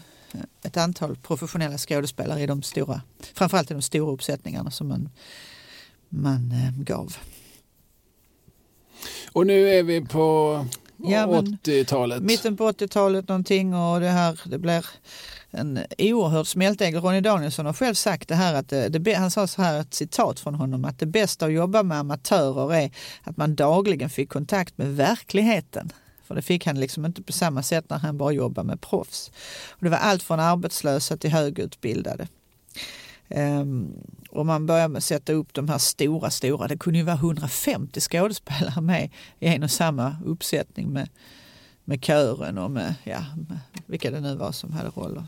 ett 0.61 0.77
antal 0.77 1.15
professionella 1.15 1.77
skådespelare 1.77 2.41
i 2.41 2.47
de 2.47 2.61
stora, 2.61 3.01
framförallt 3.33 3.71
i 3.71 3.73
de 3.73 3.81
stora 3.81 4.11
uppsättningarna 4.11 4.71
som 4.71 4.87
man, 4.87 5.09
man 6.09 6.51
eh, 6.51 6.83
gav. 6.83 7.17
Och 9.31 9.47
nu 9.47 9.69
är 9.69 9.83
vi 9.83 10.01
på 10.01 10.65
ja, 10.97 11.25
80-talet. 11.25 12.23
Mitten 12.23 12.57
på 12.57 12.71
80-talet 12.71 13.27
någonting 13.27 13.75
och 13.75 13.99
det 13.99 14.07
här 14.07 14.39
det 14.45 14.59
blir 14.59 14.85
en 15.51 15.79
oerhörd 15.97 16.47
smältdegel. 16.47 17.01
Ronny 17.01 17.21
Danielsson 17.21 17.65
har 17.65 17.73
själv 17.73 17.93
sagt 17.93 18.27
det 18.27 18.35
här 18.35 18.53
att 18.53 18.69
det, 18.69 18.89
det, 18.89 19.13
han 19.13 19.31
sa 19.31 19.47
så 19.47 19.61
här 19.61 19.79
ett 19.79 19.93
citat 19.93 20.39
från 20.39 20.55
honom 20.55 20.85
att 20.85 20.99
det 20.99 21.05
bästa 21.05 21.45
att 21.45 21.53
jobba 21.53 21.83
med 21.83 21.97
amatörer 21.97 22.73
är 22.73 22.91
att 23.23 23.37
man 23.37 23.55
dagligen 23.55 24.09
fick 24.09 24.29
kontakt 24.29 24.77
med 24.77 24.95
verkligheten. 24.95 25.91
För 26.27 26.35
det 26.35 26.41
fick 26.41 26.65
han 26.65 26.79
liksom 26.79 27.05
inte 27.05 27.21
på 27.21 27.31
samma 27.31 27.63
sätt 27.63 27.89
när 27.89 27.97
han 27.97 28.17
bara 28.17 28.31
jobbade 28.31 28.67
med 28.67 28.81
proffs. 28.81 29.31
Och 29.69 29.83
det 29.83 29.89
var 29.89 29.97
allt 29.97 30.23
från 30.23 30.39
arbetslösa 30.39 31.17
till 31.17 31.31
högutbildade. 31.31 32.27
Um, 33.35 33.93
och 34.29 34.45
man 34.45 34.65
började 34.65 34.87
med 34.87 34.97
att 34.97 35.03
sätta 35.03 35.33
upp 35.33 35.53
de 35.53 35.69
här 35.69 35.77
stora, 35.77 36.29
stora, 36.29 36.67
det 36.67 36.77
kunde 36.77 36.99
ju 36.99 37.05
vara 37.05 37.15
150 37.15 37.99
skådespelare 37.99 38.81
med 38.81 39.09
i 39.39 39.47
en 39.47 39.63
och 39.63 39.71
samma 39.71 40.15
uppsättning 40.25 40.89
med, 40.89 41.09
med 41.85 42.05
kören 42.05 42.57
och 42.57 42.71
med, 42.71 42.95
ja, 43.03 43.23
med 43.49 43.59
vilka 43.85 44.11
det 44.11 44.19
nu 44.19 44.35
var 44.35 44.51
som 44.51 44.73
hade 44.73 44.89
roller. 44.89 45.23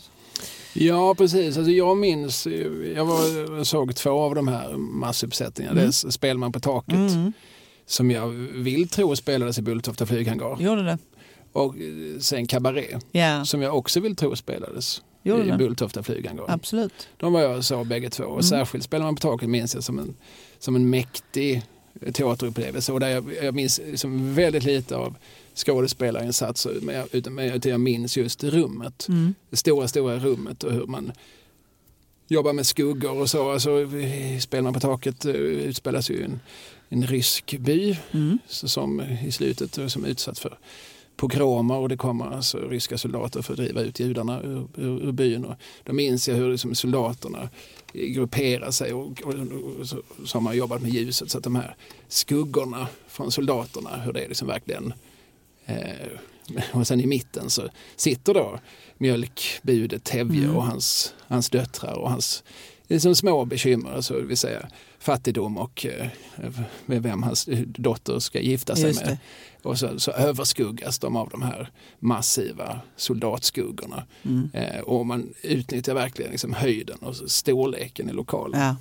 Ja 0.74 1.16
precis, 1.16 1.58
alltså 1.58 1.72
jag 1.72 1.98
minns, 1.98 2.48
jag 2.96 3.06
var, 3.06 3.64
såg 3.64 3.96
två 3.96 4.20
av 4.20 4.36
de 4.36 4.48
här 4.48 4.78
massuppsättningarna, 4.78 5.80
mm. 5.80 5.84
det 5.84 6.08
är 6.08 6.12
Spelman 6.12 6.52
på 6.52 6.60
taket 6.60 6.96
mm. 6.96 7.34
som 7.86 8.12
jag 8.12 8.28
vill 8.54 8.90
tro 8.90 9.16
spelades 9.16 9.58
i 9.58 9.62
Bulltofta 9.62 10.06
flyghangar. 10.06 10.58
Gjorde 10.62 10.84
det. 10.84 10.98
Och 11.54 11.76
sen 12.20 12.48
Cabaret 12.48 13.06
yeah. 13.14 13.44
som 13.44 13.62
jag 13.62 13.78
också 13.78 14.00
vill 14.00 14.16
tro 14.16 14.36
spelades 14.36 15.02
Gjorde 15.24 15.46
i 15.46 15.52
Bulltofta 15.52 16.04
flyghangar. 16.04 16.46
Absolut. 16.48 17.08
De 17.18 17.34
var 17.34 17.42
jag 17.42 17.64
så 17.64 17.84
bägge 17.84 18.10
två. 18.10 18.24
Och 18.24 18.32
mm. 18.32 18.44
särskilt 18.44 18.84
Spelar 18.84 19.06
man 19.06 19.16
på 19.16 19.22
taket 19.22 19.50
minns 19.50 19.76
jag 19.76 19.84
som 19.84 20.00
en, 20.00 20.16
som 20.60 20.76
en 20.76 20.90
mäktig 20.90 21.64
teaterupplevelse. 22.14 22.92
Och 22.92 23.00
där 23.00 23.10
jag, 23.10 23.34
jag 23.44 23.56
minns 23.56 23.82
liksom 23.86 24.36
väldigt 24.36 24.64
lite 24.64 24.96
av 24.96 25.16
skådespelarinsatser. 25.56 26.92
Jag, 26.94 27.08
utan, 27.12 27.34
men 27.34 27.62
jag 27.64 27.80
minns 27.80 28.18
just 28.18 28.44
rummet. 28.44 29.08
Mm. 29.10 29.34
Det 29.50 29.58
stora, 29.58 29.88
stora 29.88 30.20
rummet 30.20 30.64
och 30.64 30.74
hur 30.74 30.86
man 30.86 31.12
jobbar 32.28 32.54
med 32.54 32.68
skuggor 32.68 33.20
och 33.20 33.30
så. 33.30 33.52
Alltså, 33.52 33.70
spelar 34.40 34.64
man 34.64 34.74
på 34.74 34.80
taket 34.80 35.26
eh, 35.26 35.34
utspelas 35.36 36.10
ju 36.10 36.24
en, 36.24 36.40
en 36.90 37.08
rysk 37.08 37.58
by 37.60 37.98
mm. 38.12 38.40
som 38.48 39.02
i 39.02 39.32
slutet 39.32 39.92
som 39.92 40.06
är 40.06 40.10
utsatt 40.10 40.40
för 40.40 40.58
pogromer 41.16 41.76
och 41.76 41.90
det 41.90 41.98
kommer 41.98 42.26
alltså 42.26 42.58
ryska 42.58 42.98
soldater 42.98 43.42
för 43.42 43.54
att 43.54 43.58
driva 43.58 43.82
ut 43.82 44.00
judarna 44.00 44.42
ur, 44.42 44.68
ur, 44.76 45.08
ur 45.08 45.12
byn. 45.12 45.46
Och 45.46 45.56
då 45.84 45.94
minns 45.94 46.28
jag 46.28 46.36
hur 46.36 46.52
liksom 46.52 46.76
soldaterna 46.76 47.50
grupperar 47.94 48.72
sig 48.72 48.94
och, 48.94 49.22
och, 49.22 49.34
och 49.80 49.88
så, 49.88 50.02
så, 50.26 50.38
har 50.38 50.42
man 50.42 50.58
jobbat 50.58 50.82
med 50.82 50.92
ljuset 50.92 51.32
så 51.32 51.38
att 51.38 51.44
de 51.44 51.56
här 51.56 51.76
skuggorna 52.08 52.88
från 53.08 53.32
soldaterna, 53.32 53.98
hur 53.98 54.14
det 54.14 54.24
är 54.24 54.28
liksom 54.28 54.48
verkligen 54.48 54.94
eh, 55.66 56.08
och 56.72 56.88
sen 56.88 57.02
i 57.02 57.06
mitten 57.06 57.50
så 57.50 57.70
sitter 57.96 58.34
då 58.34 58.60
mjölkbudet 58.98 60.04
Tevje 60.04 60.44
mm. 60.44 60.56
och 60.56 60.64
hans, 60.64 61.14
hans 61.20 61.50
döttrar 61.50 61.94
och 61.94 62.10
hans 62.10 62.44
liksom 62.94 63.16
små 63.16 63.46
bekymmer, 63.46 63.92
alltså, 63.92 64.14
det 64.14 64.26
vill 64.26 64.38
säga 64.38 64.68
fattigdom 65.00 65.58
och 65.58 65.86
eh, 65.86 66.08
med 66.86 67.04
vem 67.04 67.24
hans 67.24 67.50
dotter 67.66 68.20
ska 68.20 68.40
gifta 68.40 68.76
sig 68.76 68.94
med. 68.94 69.18
Och 69.64 69.80
så, 69.80 70.00
så 70.00 70.12
överskuggas 70.12 71.00
de 71.00 71.16
av 71.16 71.30
de 71.30 71.42
här 71.42 71.70
massiva 72.00 72.82
soldatskuggorna. 72.96 74.04
Mm. 74.24 74.50
Eh, 74.54 74.80
och 74.80 75.06
man 75.06 75.34
utnyttjar 75.42 75.94
verkligen 75.94 76.32
liksom 76.32 76.54
höjden 76.54 76.98
och 76.98 77.16
storleken 77.16 78.10
i 78.10 78.14
lokalen. 78.14 78.62
Ja. 78.62 78.76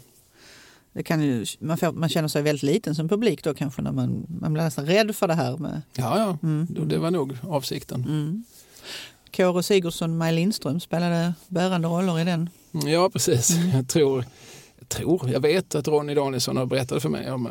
Det 0.92 1.02
kan 1.02 1.22
ju, 1.22 1.46
man, 1.58 1.78
får, 1.78 1.92
man 1.92 2.08
känner 2.08 2.28
sig 2.28 2.42
väldigt 2.42 2.62
liten 2.62 2.94
som 2.94 3.08
publik 3.08 3.44
då 3.44 3.54
kanske 3.54 3.82
när 3.82 3.92
man, 3.92 4.26
man 4.40 4.52
blir 4.52 4.62
nästan 4.62 4.86
rädd 4.86 5.16
för 5.16 5.28
det 5.28 5.34
här. 5.34 5.56
Med, 5.56 5.82
ja, 5.94 6.18
ja. 6.18 6.48
Mm. 6.48 6.88
det 6.88 6.98
var 6.98 7.10
nog 7.10 7.36
avsikten. 7.42 8.04
Mm. 8.04 8.44
Kåre 9.36 9.62
Sigurdsson 9.62 10.18
Maj 10.18 10.32
Lindström 10.32 10.80
spelade 10.80 11.34
bärande 11.48 11.88
roller 11.88 12.20
i 12.20 12.24
den. 12.24 12.50
Ja, 12.70 13.10
precis. 13.10 13.50
Mm. 13.50 13.70
Jag 13.76 13.88
tror, 13.88 14.24
jag 14.78 14.88
tror, 14.88 15.30
jag 15.30 15.40
vet 15.40 15.74
att 15.74 15.88
Ronny 15.88 16.14
Danielsson 16.14 16.56
har 16.56 16.66
berättat 16.66 17.02
för 17.02 17.08
mig 17.08 17.30
om 17.30 17.48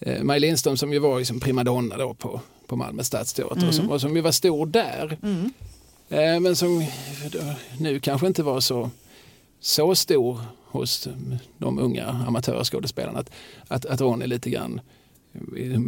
eh, 0.00 0.22
Maj 0.22 0.40
Lindström 0.40 0.76
som 0.76 0.92
ju 0.92 0.98
var 0.98 1.18
liksom 1.18 1.40
primadonna 1.40 1.96
då 1.96 2.14
på 2.14 2.40
på 2.70 2.76
Malmö 2.76 3.04
stadsteater 3.04 3.56
mm. 3.56 3.68
och, 3.68 3.74
som, 3.74 3.90
och 3.90 4.00
som 4.00 4.16
ju 4.16 4.22
var 4.22 4.32
stor 4.32 4.66
där. 4.66 5.18
Mm. 5.22 5.52
Eh, 6.08 6.40
men 6.40 6.56
som 6.56 6.86
nu 7.78 8.00
kanske 8.00 8.26
inte 8.26 8.42
var 8.42 8.60
så, 8.60 8.90
så 9.60 9.94
stor 9.94 10.40
hos 10.64 11.08
de 11.58 11.78
unga 11.78 12.06
amatörskådespelarna. 12.06 13.18
Att, 13.18 13.30
att, 13.68 13.86
att 13.86 14.00
Ronny 14.00 14.26
lite 14.26 14.50
grann 14.50 14.80
eh, 15.56 15.80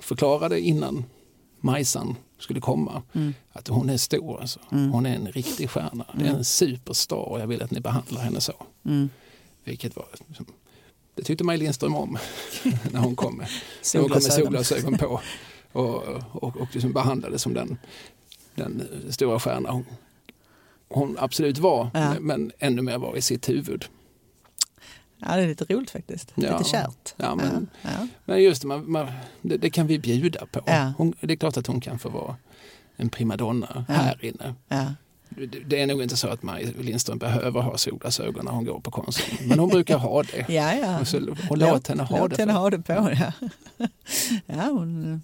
förklarade 0.00 0.60
innan 0.60 1.04
Majsan 1.60 2.16
skulle 2.38 2.60
komma 2.60 3.02
mm. 3.12 3.34
att 3.52 3.68
hon 3.68 3.90
är 3.90 3.96
stor. 3.96 4.40
Alltså. 4.40 4.60
Mm. 4.72 4.90
Hon 4.90 5.06
är 5.06 5.14
en 5.14 5.26
riktig 5.26 5.70
stjärna. 5.70 6.06
Det 6.14 6.20
är 6.20 6.26
en 6.26 6.30
mm. 6.30 6.44
superstar 6.44 7.16
och 7.16 7.40
jag 7.40 7.46
vill 7.46 7.62
att 7.62 7.70
ni 7.70 7.80
behandlar 7.80 8.20
henne 8.20 8.40
så. 8.40 8.52
Mm. 8.84 9.10
Vilket 9.64 9.96
var, 9.96 10.06
det 11.14 11.22
tyckte 11.22 11.44
Maj 11.44 11.58
Lindström 11.58 11.94
om 11.94 12.18
när 12.92 13.00
hon 13.00 13.16
kom 13.16 13.36
med, 13.36 13.48
när 13.94 14.00
hon 14.00 14.10
kom 14.10 14.22
med 14.22 14.32
solglasögon 14.32 14.98
på 14.98 15.20
och, 15.72 16.02
och, 16.32 16.56
och 16.56 16.68
liksom 16.72 16.92
behandlades 16.92 17.42
som 17.42 17.54
den, 17.54 17.78
den 18.54 18.88
stora 19.10 19.40
stjärna 19.40 19.70
hon, 19.70 19.84
hon 20.88 21.16
absolut 21.18 21.58
var, 21.58 21.90
ja. 21.94 22.14
men 22.20 22.52
ännu 22.58 22.82
mer 22.82 22.98
var 22.98 23.16
i 23.16 23.22
sitt 23.22 23.48
huvud. 23.48 23.84
Ja, 25.20 25.36
det 25.36 25.42
är 25.42 25.46
lite 25.48 25.64
roligt 25.74 25.90
faktiskt. 25.90 26.32
Ja. 26.34 26.58
Lite 26.58 26.70
kärt. 26.70 27.14
Ja, 27.16 27.34
men, 27.34 27.68
ja. 27.82 28.06
men 28.24 28.42
just 28.42 28.64
man, 28.64 28.90
man, 28.92 29.06
det, 29.42 29.56
det, 29.56 29.70
kan 29.70 29.86
vi 29.86 29.98
bjuda 29.98 30.46
på. 30.46 30.60
Hon, 30.98 31.14
det 31.20 31.32
är 31.32 31.36
klart 31.36 31.56
att 31.56 31.66
hon 31.66 31.80
kan 31.80 31.98
få 31.98 32.08
vara 32.08 32.36
en 32.96 33.08
primadonna 33.08 33.84
här 33.88 34.24
inne. 34.24 34.54
det- 35.28 35.46
det 35.46 35.80
är 35.82 35.86
nog 35.86 36.02
inte 36.02 36.16
så 36.16 36.28
att 36.28 36.42
Maj 36.42 36.74
Lindström 36.80 37.18
behöver 37.18 37.60
ha 37.60 37.78
solglasögon 37.78 38.44
när 38.44 38.52
hon 38.52 38.64
går 38.64 38.80
på 38.80 38.90
Konsum. 38.90 39.24
Men 39.44 39.58
hon 39.58 39.68
brukar 39.68 39.98
ha 39.98 40.22
det. 40.22 40.46
Ja, 40.54 40.74
ja. 40.74 41.00
Och, 41.00 41.08
så, 41.08 41.34
och 41.50 41.58
låt 41.58 41.86
henne 41.88 42.02
ha 42.02 42.18
Låt 42.18 42.30
det. 42.30 42.36
henne 42.42 42.52
ha 42.52 42.70
det 42.70 42.78
på. 42.78 42.92
Ja. 42.92 43.32
Ja, 44.46 44.62
hon, 44.64 45.22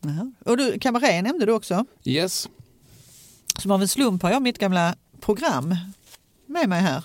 ja. 0.00 0.32
Och 0.50 0.56
du, 0.56 0.78
kabaré 0.78 1.22
nämnde 1.22 1.46
du 1.46 1.52
också. 1.52 1.84
Yes. 2.04 2.48
Som 3.58 3.70
av 3.70 3.82
en 3.82 3.88
slump 3.88 4.22
har 4.22 4.30
jag 4.30 4.42
mitt 4.42 4.58
gamla 4.58 4.94
program 5.20 5.76
med 6.46 6.68
mig 6.68 6.80
här. 6.80 7.04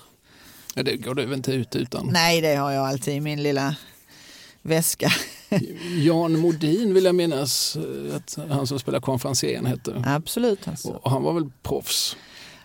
Ja, 0.78 0.84
det 0.84 0.96
går 0.96 1.14
du 1.14 1.24
väl 1.24 1.36
inte 1.36 1.52
ut 1.52 1.76
utan. 1.76 2.08
Nej, 2.12 2.40
det 2.40 2.54
har 2.54 2.72
jag 2.72 2.86
alltid 2.86 3.14
i 3.14 3.20
min 3.20 3.42
lilla 3.42 3.76
väska. 4.62 5.10
Jan 5.98 6.38
Modin 6.38 6.94
vill 6.94 7.04
jag 7.04 7.14
minnas 7.14 7.76
eh, 7.76 8.16
att 8.16 8.38
han 8.50 8.66
som 8.66 8.78
spelar 8.78 9.00
konferencieren 9.00 9.66
hette. 9.66 10.02
Absolut. 10.06 10.68
Alltså. 10.68 10.88
Och 10.88 11.10
han 11.10 11.22
var 11.22 11.32
väl 11.32 11.50
proffs. 11.62 12.16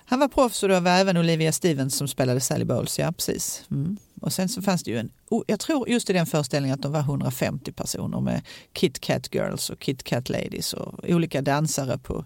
Han 0.05 0.20
var 0.20 0.28
proffs 0.28 0.64
och 0.64 0.70
det 0.70 0.80
var 0.80 0.91
även 0.91 1.18
Olivia 1.18 1.51
Stevens 1.51 1.95
som 1.95 2.07
spelade 2.07 2.39
Sally 2.39 2.66
Bowles. 2.66 2.99
Ja, 2.99 3.11
precis. 3.11 3.64
Mm. 3.72 3.97
Och 4.22 4.34
sen 4.34 4.49
så 4.49 4.61
fanns 4.61 4.84
det 4.84 4.91
ju 4.91 4.97
en, 4.97 5.11
jag 5.47 5.59
tror 5.59 5.89
just 5.89 6.09
i 6.09 6.14
den 6.14 6.26
föreställningen 6.26 6.76
att 6.76 6.82
de 6.82 6.91
var 6.91 6.99
150 6.99 7.72
personer 7.72 8.20
med 8.22 8.41
Kit 8.74 8.99
Kat 8.99 9.28
Girls 9.32 9.70
och 9.70 9.80
Kit 9.80 10.03
Kat 10.03 10.30
Ladies 10.30 10.74
och 10.74 11.09
olika 11.09 11.41
dansare 11.41 11.97
på, 11.97 12.26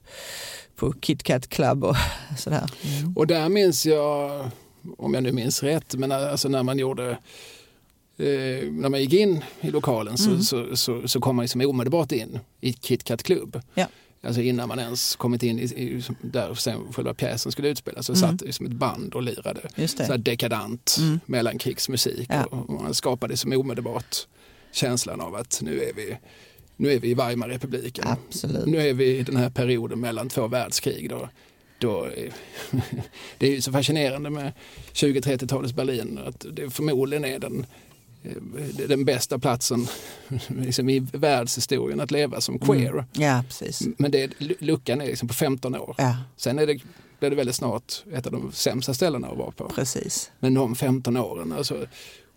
på 0.75 0.93
Kit 0.93 1.23
Kat 1.23 1.47
Club 1.47 1.83
och 1.83 1.95
sådär. 2.38 2.71
Mm. 2.81 3.17
Och 3.17 3.27
där 3.27 3.49
minns 3.49 3.85
jag, 3.85 4.49
om 4.97 5.13
jag 5.13 5.23
nu 5.23 5.31
minns 5.31 5.63
rätt, 5.63 5.95
men 5.95 6.11
alltså 6.11 6.49
när 6.49 6.63
man 6.63 6.79
gjorde 6.79 7.09
eh, 8.17 8.71
när 8.71 8.89
man 8.89 9.01
gick 9.01 9.13
in 9.13 9.43
i 9.61 9.71
lokalen 9.71 10.17
så, 10.17 10.29
Mm. 10.29 10.43
så, 10.43 10.75
så, 10.77 11.07
så 11.07 11.19
kom 11.19 11.35
man 11.35 11.43
liksom 11.43 11.61
omedelbart 11.61 12.11
in 12.11 12.39
i 12.61 12.73
KitKat 12.73 13.23
Club. 13.23 13.61
Ja. 13.73 13.85
Alltså 14.21 14.41
innan 14.41 14.67
man 14.67 14.79
ens 14.79 15.15
kommit 15.15 15.43
in 15.43 15.59
i, 15.59 15.63
i 15.63 16.03
där 16.21 16.53
sen 16.53 16.93
själva 16.93 17.13
pjäsen 17.13 17.51
skulle 17.51 17.67
utspelas 17.69 18.05
så 18.05 18.11
Mm. 18.13 18.21
satt 18.21 18.39
det 18.47 18.53
som 18.53 18.65
ett 18.65 18.71
band 18.71 19.13
och 19.13 19.21
lirade. 19.23 19.61
Så 19.88 20.03
här 20.03 20.17
dekadant 20.17 20.95
Mm. 20.99 21.19
mellankrigsmusik. 21.25 22.27
Ja. 22.29 22.45
Och 22.45 22.69
man 22.81 22.93
skapade 22.93 23.38
som 23.38 23.51
omedelbart 23.53 24.15
känslan 24.71 25.21
av 25.21 25.35
att 25.35 25.59
nu 25.63 25.81
är 25.83 25.93
vi, 25.93 26.17
nu 26.75 26.91
är 26.91 26.99
vi 26.99 27.09
i 27.09 27.13
Weimarrepubliken. 27.13 28.05
Absolut. 28.07 28.65
Nu 28.65 28.77
är 28.89 28.93
vi 28.93 29.17
i 29.17 29.23
den 29.23 29.35
här 29.38 29.49
perioden 29.49 29.99
mellan 29.99 30.29
två 30.29 30.47
världskrig. 30.47 31.09
Då, 31.09 31.29
då, 31.80 32.07
det 33.38 33.47
är 33.47 33.51
ju 33.51 33.61
så 33.61 33.71
fascinerande 33.71 34.30
med 34.30 34.51
20-30-talets 34.93 35.73
Berlin 35.73 36.19
att 36.25 36.45
det 36.51 36.69
förmodligen 36.69 37.25
är 37.25 37.39
den, 37.39 37.65
eh, 38.23 38.88
den 38.88 39.05
bästa 39.05 39.39
platsen 39.39 39.88
liksom 40.47 40.89
i 40.89 40.99
världshistorien 40.99 41.99
att 41.99 42.11
leva 42.11 42.41
som 42.41 42.59
queer. 42.59 42.91
Mm. 42.91 43.05
Ja, 43.11 43.43
precis. 43.47 43.88
Men 43.97 44.11
det, 44.11 44.32
luckan 44.59 45.01
är 45.01 45.05
liksom 45.05 45.28
på 45.28 45.34
15 45.34 45.75
år. 45.75 45.95
Ja, 45.97 46.17
Sen 46.38 46.59
är 46.59 46.67
det, 46.67 46.80
blir 47.19 47.30
det 47.30 47.36
väldigt 47.36 47.55
snart 47.55 48.03
ett 48.13 48.25
av 48.25 48.32
de 48.32 48.51
sämsta 48.51 48.93
ställena 48.93 49.28
att 49.28 49.38
vara 49.38 49.51
på. 49.51 49.69
precis. 49.69 50.32
Men 50.39 50.53
de 50.53 50.75
15 50.75 51.17
åren. 51.17 51.51
Alltså, 51.51 51.86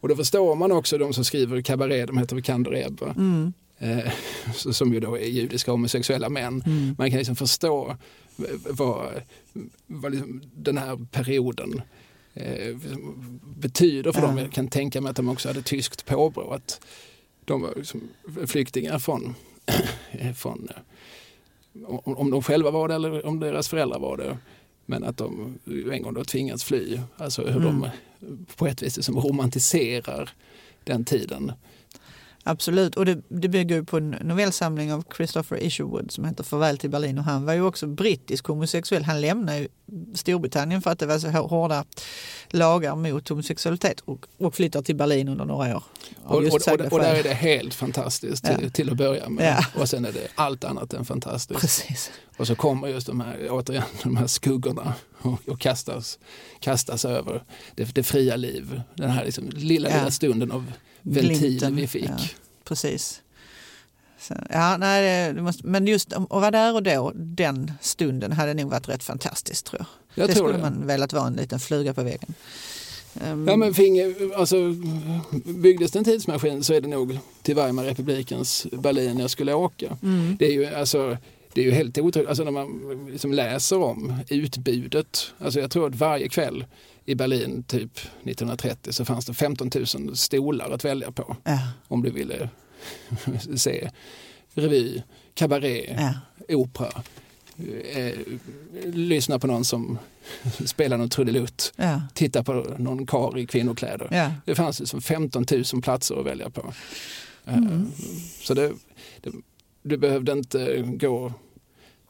och 0.01 0.09
då 0.09 0.17
förstår 0.17 0.55
man 0.55 0.73
också 0.73 0.99
de 0.99 1.13
som 1.13 1.25
skriver 1.25 1.63
kabaré, 1.63 2.07
de 2.07 2.19
heter 2.19 2.41
Kandoreb, 2.41 3.03
Mm. 3.03 3.53
Eh, 3.81 4.13
som 4.55 4.95
ju 4.95 5.01
då 5.01 5.19
är 5.19 5.25
judiska 5.27 5.71
homosexuella 5.71 6.29
män. 6.29 6.63
Mm. 6.67 6.95
Man 6.99 7.11
kan 7.11 7.19
liksom 7.19 7.37
förstå 7.37 7.97
v- 8.37 8.47
vad, 8.71 9.09
vad 9.87 10.13
liksom 10.13 10.43
den 10.55 10.79
här 10.79 11.07
perioden 11.11 11.83
eh, 12.35 12.77
betyder 13.57 14.13
för 14.13 14.21
Ja. 14.21 14.27
dem. 14.27 14.39
Jag 14.39 14.53
kan 14.53 14.69
tänka 14.69 15.01
mig 15.01 15.11
att 15.11 15.17
de 15.17 15.29
också 15.29 15.49
hade 15.49 15.63
tyskt 15.63 16.07
påbrå. 16.07 16.51
Att 16.51 16.81
de 17.45 17.61
var 17.63 17.73
liksom 17.77 18.09
flyktingar 18.47 18.99
från, 18.99 19.35
från 20.37 20.69
eh, 20.71 21.85
om, 21.87 22.17
om 22.17 22.31
de 22.31 22.43
själva 22.43 22.71
var 22.71 22.89
det 22.89 22.95
eller 22.95 23.27
om 23.27 23.41
deras 23.41 23.69
föräldrar 23.69 23.99
var 23.99 24.17
det. 24.17 24.39
Men 24.87 25.05
att 25.05 25.17
de 25.17 25.59
en 25.93 26.03
gång 26.03 26.15
då 26.15 26.25
tvingats 26.25 26.65
fly. 26.65 27.01
Alltså 27.17 27.43
hur 27.47 27.61
Mm. 27.67 27.81
de 27.81 27.91
på 28.57 28.67
ett 28.67 28.83
vis 28.83 28.97
liksom 28.97 29.17
romantiserar 29.21 30.31
den 30.85 31.05
tiden. 31.05 31.53
Absolut, 32.45 32.97
och 32.97 33.05
det, 33.07 33.23
det 33.29 33.49
bygger 33.49 33.83
på 33.83 33.97
en 33.97 34.11
novellsamling 34.11 34.93
av 34.93 35.05
Christopher 35.17 35.63
Isherwood 35.63 36.11
som 36.11 36.25
heter 36.25 36.45
Farväl 36.45 36.79
till 36.79 36.91
Berlin 36.91 37.19
och 37.19 37.25
han 37.25 37.45
var 37.45 37.53
ju 37.53 37.63
också 37.63 37.87
brittisk 37.87 38.47
homosexuell. 38.47 39.03
Han 39.05 39.21
lämnade 39.21 39.59
ju 39.59 39.69
Storbritannien 40.15 40.83
för 40.83 40.91
att 40.91 40.99
det 40.99 41.07
var 41.07 41.19
så 41.19 41.29
hår- 41.29 41.49
hårda 41.49 41.85
lagar 42.51 42.97
mot 42.97 43.29
homosexualitet 43.29 44.01
och, 44.01 44.27
och 44.39 44.55
flyttar 44.55 44.83
till 44.83 44.97
Berlin 44.97 45.29
under 45.29 45.45
några 45.45 45.77
år. 45.77 45.83
Och, 46.25 46.45
just 46.45 46.69
och, 46.69 46.81
och, 46.81 46.93
och 46.93 46.99
där 47.01 47.15
är 47.15 47.23
det 47.23 47.35
helt 47.35 47.75
fantastiskt 47.75 48.47
Ja. 48.49 48.57
till, 48.59 48.71
till 48.73 48.91
att 48.91 48.97
börja 48.97 49.29
med. 49.29 49.57
Ja. 49.75 49.81
Och 49.81 49.89
sen 49.89 50.05
är 50.05 50.13
det 50.13 50.29
allt 50.35 50.65
annat 50.65 50.93
än 50.95 51.05
fantastiskt. 51.05 51.61
Precis. 51.61 52.11
Och 52.37 52.47
så 52.47 52.55
kommer 52.55 52.89
just 52.89 53.07
de 53.07 53.21
här, 53.21 53.47
återigen, 53.51 53.85
de 54.03 54.17
här 54.17 54.27
skuggorna 54.27 54.95
och, 55.23 55.49
och 55.49 55.61
kastas, 55.61 56.19
kastas 56.61 57.05
över 57.05 57.43
det, 57.75 57.85
det 57.95 58.03
fria 58.03 58.37
liv. 58.37 58.83
Den 58.95 59.11
här 59.11 59.25
liksom 59.25 59.49
lilla, 59.53 59.89
Ja. 59.91 59.97
lilla 59.97 60.11
stunden 60.11 60.51
av 60.53 60.73
ventil 61.03 61.69
vi 61.73 61.87
fick. 61.87 62.05
ja. 62.05 62.17
Precis. 62.65 63.23
Så, 64.21 64.35
ja, 64.51 64.77
nej, 64.77 65.33
måste, 65.35 65.67
men 65.67 65.87
just 65.87 66.13
att 66.13 66.31
vara 66.31 66.51
där 66.51 66.75
och 66.75 66.83
då, 66.83 67.13
den 67.15 67.73
stunden 67.81 68.33
hade 68.33 68.55
nog 68.55 68.71
varit 68.71 68.89
rätt 68.89 69.03
fantastiskt 69.05 69.67
tror 69.67 69.81
jag. 69.81 69.87
Jag 70.25 70.29
det 70.29 70.35
tror 70.35 70.49
skulle 70.49 70.59
det. 70.59 70.71
man 70.71 70.87
velat 70.87 71.13
vara 71.13 71.27
en 71.27 71.33
liten 71.33 71.61
fluga 71.61 71.95
på 71.95 72.03
väggen. 72.03 72.35
Ehm, 73.25 73.49
Ja, 73.49 73.57
men 73.57 73.75
finge, 73.75 74.15
alltså, 74.37 74.57
byggdes 75.45 75.91
det 75.91 75.99
en 75.99 76.05
tidsmaskin 76.05 76.65
så 76.65 76.75
är 76.75 76.81
det 76.81 76.89
nog 76.89 77.19
till 77.43 77.55
Weimarrepublikens 77.57 78.67
Berlin 78.73 79.19
jag 79.19 79.31
skulle 79.31 79.55
åka. 79.55 79.97
mm, 80.03 80.37
Det 80.39 80.47
är 80.47 80.53
ju, 80.53 80.67
alltså, 80.67 81.17
det 81.53 81.61
är 81.61 81.65
ju 81.65 81.71
helt 81.71 81.99
otroligt, 81.99 82.29
alltså 82.29 82.45
när 82.45 82.51
man 82.51 83.07
liksom 83.11 83.33
läser 83.33 83.79
om 83.83 84.15
utbudet. 84.29 85.33
Alltså 85.39 85.61
jag 85.61 85.71
tror 85.71 85.87
att 85.87 85.95
varje 85.95 86.29
kväll 86.29 86.65
i 87.05 87.15
Berlin 87.15 87.63
typ 87.63 87.99
1930 87.99 88.93
så 88.93 89.05
fanns 89.05 89.27
det 89.27 89.35
15 89.35 89.71
000 89.95 90.17
stolar 90.17 90.71
att 90.71 90.85
välja 90.85 91.13
på. 91.13 91.37
ja, 91.45 91.59
Om 91.89 92.03
du 92.03 92.11
ville 92.11 92.49
se 93.57 93.91
revy, 94.55 95.03
kabaré, 95.35 95.97
ja. 95.99 96.15
opera. 96.57 97.03
Eh, 97.93 98.13
lyssna 98.85 99.39
på 99.39 99.47
någon 99.47 99.65
som 99.65 99.99
spelar 100.65 100.99
någon 100.99 101.09
trudelutt. 101.09 101.73
Ja, 101.77 102.03
Titta 102.15 102.45
på 102.45 102.53
någon 102.79 103.07
kar 103.07 103.39
i 103.39 103.47
kvinnokläder. 103.47 104.09
ja. 104.11 104.33
Det 104.45 104.55
fanns 104.55 104.81
liksom 104.81 105.01
15 105.03 105.47
000 105.73 105.83
platser 105.83 106.21
att 106.21 106.27
välja 106.27 106.51
på. 106.51 106.73
Eh, 107.47 107.57
Mm. 107.57 107.93
Så 108.43 108.55
det, 108.55 108.73
det, 109.21 109.31
du 109.83 109.97
behövde 109.97 110.33
inte 110.33 110.83
gå 110.83 111.33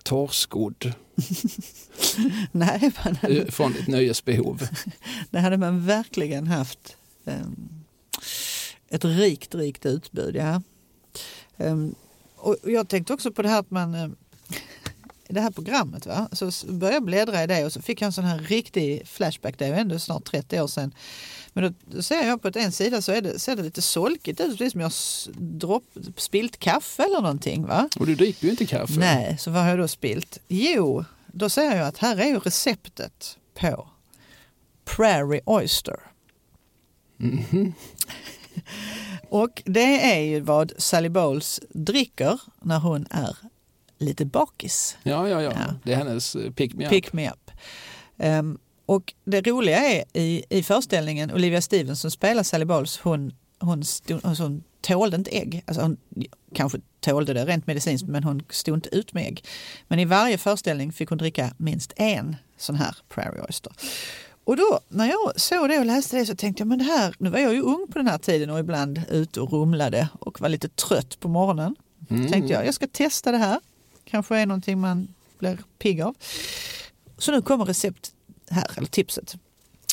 torrskodd 0.03 0.95
Nej, 2.53 2.93
hade, 2.97 3.53
från 3.53 3.73
ditt 3.73 3.87
nöjesbehov. 3.87 4.69
det 5.31 5.39
hade 5.39 5.57
man 5.57 5.87
verkligen 5.87 6.47
haft. 6.47 6.97
ehm, 7.25 7.69
ett 8.89 9.05
rikt, 9.05 9.55
rikt 9.55 9.87
utbud. 9.87 10.37
Ja. 10.37 10.63
Ehm, 11.57 11.95
och 12.37 12.57
jag 12.65 12.89
tänkte 12.89 13.13
också 13.13 13.33
på 13.33 13.43
det 13.43 13.49
här 13.49 13.61
att 13.61 13.71
man 13.71 13.95
ehm, 13.95 14.17
i 15.29 15.33
det 15.33 15.41
här 15.41 15.51
programmet 15.51 16.07
va? 16.07 16.29
så 16.33 16.67
började 16.67 16.97
jag 16.97 17.05
bläddra 17.05 17.43
i 17.43 17.47
det 17.47 17.65
och 17.65 17.73
så 17.73 17.83
fick 17.83 18.03
jag 18.03 18.07
en 18.07 18.13
sån 18.13 18.25
här 18.25 18.39
riktig 18.39 19.09
flashback. 19.09 19.59
Det 19.59 19.65
är 19.65 19.69
ju 19.69 19.75
ändå 19.75 19.99
snart 19.99 20.25
30 20.25 20.61
år 20.61 20.67
sedan. 20.67 20.95
Men 21.53 21.65
då, 21.65 21.97
då 21.97 22.03
ser 22.03 22.27
jag 22.27 22.43
på 22.43 22.49
att 22.49 22.57
en 22.57 22.73
sida 22.73 23.03
så 23.03 23.13
är 23.13 23.21
det, 23.23 23.39
ser 23.39 23.57
det 23.57 23.63
lite 23.63 23.83
solkigt 23.83 24.41
ut. 24.41 24.59
Precis 24.59 24.73
som 24.73 24.81
jag 24.81 24.93
dropp, 25.39 25.85
spilt 26.17 26.57
kaffe 26.59 27.03
eller 27.03 27.21
någonting. 27.21 27.67
Va? 27.67 27.89
Och 27.97 28.07
du 28.07 28.15
dricker 28.15 28.45
ju 28.45 28.51
inte 28.51 28.67
kaffe. 28.67 28.99
Nej, 28.99 29.39
så 29.39 29.51
vad 29.51 29.63
har 29.63 29.69
jag 29.71 29.79
då 29.79 29.89
spilt? 29.89 30.39
Jo, 30.49 31.05
då 31.27 31.49
säger 31.49 31.77
jag 31.77 31.87
att 31.87 31.99
här 31.99 32.17
är 32.17 32.27
ju 32.27 32.39
receptet 32.39 33.39
på 33.55 33.89
Prairie 34.85 35.41
Oyster. 35.47 36.01
Mhm. 37.17 37.73
Och 39.29 39.63
det 39.65 40.13
är 40.15 40.21
ju 40.21 40.41
vad 40.41 40.73
Sally 40.79 41.09
Bowles 41.09 41.61
dricker 41.71 42.41
när 42.63 42.79
hon 42.79 43.07
är 43.11 43.37
lite 43.99 44.25
bakis. 44.25 44.97
Ja, 45.03 45.29
ja, 45.29 45.43
ja, 45.43 45.53
Ja. 45.57 45.75
Det 45.85 45.93
är 45.93 45.97
hennes 45.97 46.37
eh, 46.37 46.53
pick 46.53 46.75
me 46.75 46.85
up. 46.85 46.91
Pick 46.91 47.13
me 47.13 47.31
up. 47.31 47.51
Ehm, 48.19 48.59
och 48.91 49.15
det 49.25 49.41
roliga 49.47 49.79
är 49.79 50.05
i, 50.13 50.45
i 50.49 50.63
föreställningen, 50.63 51.35
Olivia 51.35 51.61
Stevens 51.61 52.01
som 52.01 52.11
spelar 52.11 52.43
Sally 52.43 52.65
Bowles, 52.65 52.99
hon, 52.99 53.33
hon, 53.59 53.85
stod, 53.85 54.21
alltså 54.23 54.43
hon 54.43 54.63
tålde 54.81 55.17
inte 55.17 55.31
ägg. 55.31 55.63
Alltså 55.67 55.83
hon 55.83 55.97
kanske 56.55 56.79
tålde 57.01 57.35
det 57.35 57.45
rent 57.45 57.67
medicinskt 57.67 58.09
men 58.09 58.25
hon 58.25 58.43
stod 58.51 58.75
inte 58.75 58.97
ut 58.97 59.13
med 59.13 59.27
ägg. 59.27 59.45
Men 59.89 59.99
i 59.99 60.05
varje 60.05 60.39
föreställning 60.39 60.93
fick 60.93 61.09
hon 61.09 61.19
dricka 61.19 61.55
minst 61.57 61.93
en 61.97 62.37
sån 62.57 62.77
här 62.77 62.97
Prairie 63.09 63.43
Oyster. 63.43 63.73
Och 64.45 64.57
då 64.57 64.81
när 64.89 65.07
jag 65.07 65.41
såg 65.41 65.69
det 65.69 65.79
och 65.79 65.87
läste 65.87 66.17
det 66.17 66.27
så 66.27 66.37
tänkte 66.37 66.61
jag, 66.61 66.69
men 66.69 66.79
det 66.79 66.85
här, 66.85 67.15
nu 67.19 67.31
var 67.31 67.39
jag 67.39 67.55
ju 67.55 67.61
ung 67.61 67.87
på 67.93 67.99
den 67.99 68.07
här 68.07 68.19
tiden 68.19 68.51
och 68.51 68.59
ibland 68.59 69.03
ute 69.11 69.41
och 69.41 69.53
rumlade 69.53 70.09
och 70.21 70.41
var 70.41 70.49
lite 70.49 70.69
trött 70.69 71.21
på 71.21 71.29
morgonen. 71.29 71.77
Mm. 72.09 72.29
Tänkte 72.29 72.53
jag, 72.53 72.67
jag 72.67 72.75
ska 72.75 72.87
testa 72.87 73.33
det 73.33 73.39
här. 73.39 73.61
Kanske 74.05 74.37
är 74.37 74.47
någonting 74.47 74.81
man 74.81 75.15
blir 75.39 75.59
pigg 75.79 76.01
av. 76.01 76.15
Så 77.19 77.33
nu 77.33 77.43
kommer 77.43 77.65
recept 77.65 78.15
här, 78.51 78.71
eller 78.77 78.87
tipset. 78.87 79.37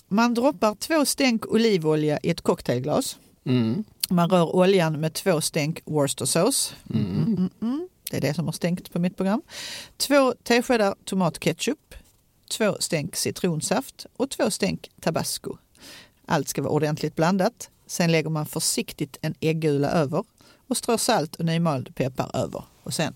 Man 0.08 0.34
droppar 0.34 0.76
två 0.76 1.06
stänk 1.06 1.46
olivolja 1.46 2.20
i 2.24 2.30
ett 2.30 2.42
cocktailglas. 2.42 3.18
Mm. 3.46 3.84
Man 4.10 4.30
rör 4.30 4.56
oljan 4.56 5.00
med 5.00 5.14
två 5.14 5.42
stänk 5.42 5.82
Worcestersås. 5.86 6.76
Mm. 6.94 7.06
Mm, 7.06 7.50
mm. 7.62 7.90
Det 8.12 8.18
är 8.18 8.22
det 8.22 8.34
som 8.34 8.46
har 8.46 8.52
stänkt 8.52 8.94
på 8.94 9.00
mitt 9.00 9.18
program. 9.18 9.42
Två 9.98 10.34
teskedar 10.44 10.96
tomatketchup. 11.06 11.96
två 12.50 12.78
stänk 12.80 13.16
citronsaft 13.16 14.06
och 14.18 14.30
två 14.30 14.52
stänk 14.52 14.90
tabasco. 15.02 15.58
Allt 16.26 16.48
ska 16.48 16.62
vara 16.62 16.74
ordentligt 16.74 17.16
blandat. 17.16 17.70
Sen 17.88 18.12
lägger 18.12 18.30
man 18.30 18.46
försiktigt 18.46 19.18
en 19.22 19.36
äggula 19.40 19.90
över 19.90 20.24
och 20.68 20.78
strör 20.78 20.98
salt 20.98 21.36
och 21.36 21.46
nymald 21.46 21.96
peppar 21.96 22.32
över. 22.34 22.64
Och 22.84 22.94
sen 22.94 23.14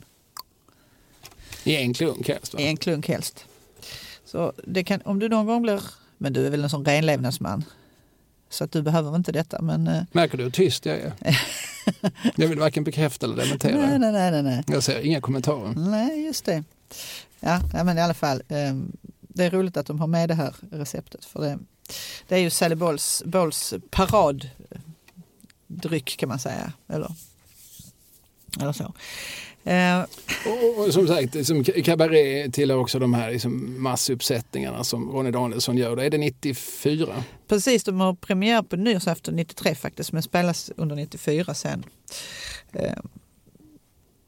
I 1.63 1.75
en 1.75 1.93
klunk 1.93 2.27
helst 2.27 2.53
va? 2.53 2.59
i 2.59 2.67
en 2.67 2.77
klunk 2.77 3.07
helst. 3.07 3.45
Så 4.31 4.53
kan, 4.85 5.01
om 5.05 5.19
du 5.19 5.29
någon 5.29 5.45
gång 5.45 5.61
blir, 5.61 5.81
men 6.17 6.33
du 6.33 6.45
är 6.45 6.49
väl 6.49 6.63
en 6.63 6.69
sån 6.69 6.85
renlevnadsman, 6.85 7.63
så 8.49 8.63
att 8.63 8.71
du 8.71 8.81
behöver 8.81 9.15
inte 9.15 9.31
detta. 9.31 9.61
Men, 9.61 9.87
eh, 9.87 10.03
Märker 10.11 10.37
du 10.37 10.43
hur 10.43 10.51
tyst 10.51 10.85
jag 10.85 10.97
är? 10.97 11.13
jag 12.35 12.47
vill 12.47 12.59
varken 12.59 12.83
bekräfta 12.83 13.25
eller 13.25 13.35
dementera. 13.35 13.87
nej, 13.87 13.99
nej, 13.99 14.31
nej, 14.31 14.43
nej. 14.43 14.63
Jag 14.67 14.83
ser 14.83 15.05
inga 15.05 15.21
kommentarer. 15.21 15.73
Nej, 15.75 16.25
just 16.25 16.45
det. 16.45 16.63
Ja, 17.39 17.61
men 17.73 17.97
i 17.97 18.01
alla 18.01 18.13
fall. 18.13 18.43
Eh, 18.47 18.75
det 19.19 19.45
är 19.45 19.49
roligt 19.51 19.77
att 19.77 19.85
de 19.85 19.99
har 19.99 20.07
med 20.07 20.29
det 20.29 20.35
här 20.35 20.55
receptet. 20.71 21.25
För 21.25 21.41
det, 21.41 21.59
det 22.27 22.35
är 22.35 22.39
ju 22.39 22.49
Sally 22.49 22.75
Balls, 22.75 23.23
Balls 23.25 23.73
paraddryck 23.89 24.45
kan 26.17 26.29
man 26.29 26.39
säga. 26.39 26.73
Eller, 26.87 27.11
eller 28.61 28.73
så. 28.73 28.93
Eh, 29.63 30.01
Och, 30.45 30.85
och 30.85 30.93
som 30.93 31.07
sagt, 31.07 31.35
liksom, 31.35 31.63
Cabaret 31.63 32.53
tillhör 32.53 32.77
också 32.77 32.99
de 32.99 33.13
här 33.13 33.31
liksom, 33.31 33.83
massuppsättningarna 33.83 34.83
som 34.83 35.09
Ronny 35.11 35.31
Danielsson 35.31 35.77
gör. 35.77 35.95
Då 35.95 36.01
är 36.01 36.09
det 36.09 36.17
94. 36.17 37.23
precis, 37.47 37.83
de 37.83 37.99
har 37.99 38.13
premiär 38.13 38.61
på 38.63 38.75
nyårsafton 38.75 39.35
93 39.35 39.75
faktiskt, 39.75 40.11
men 40.11 40.23
spelas 40.23 40.71
under 40.77 40.95
94 40.95 41.53
sen. 41.53 41.83
Eh, 42.73 42.93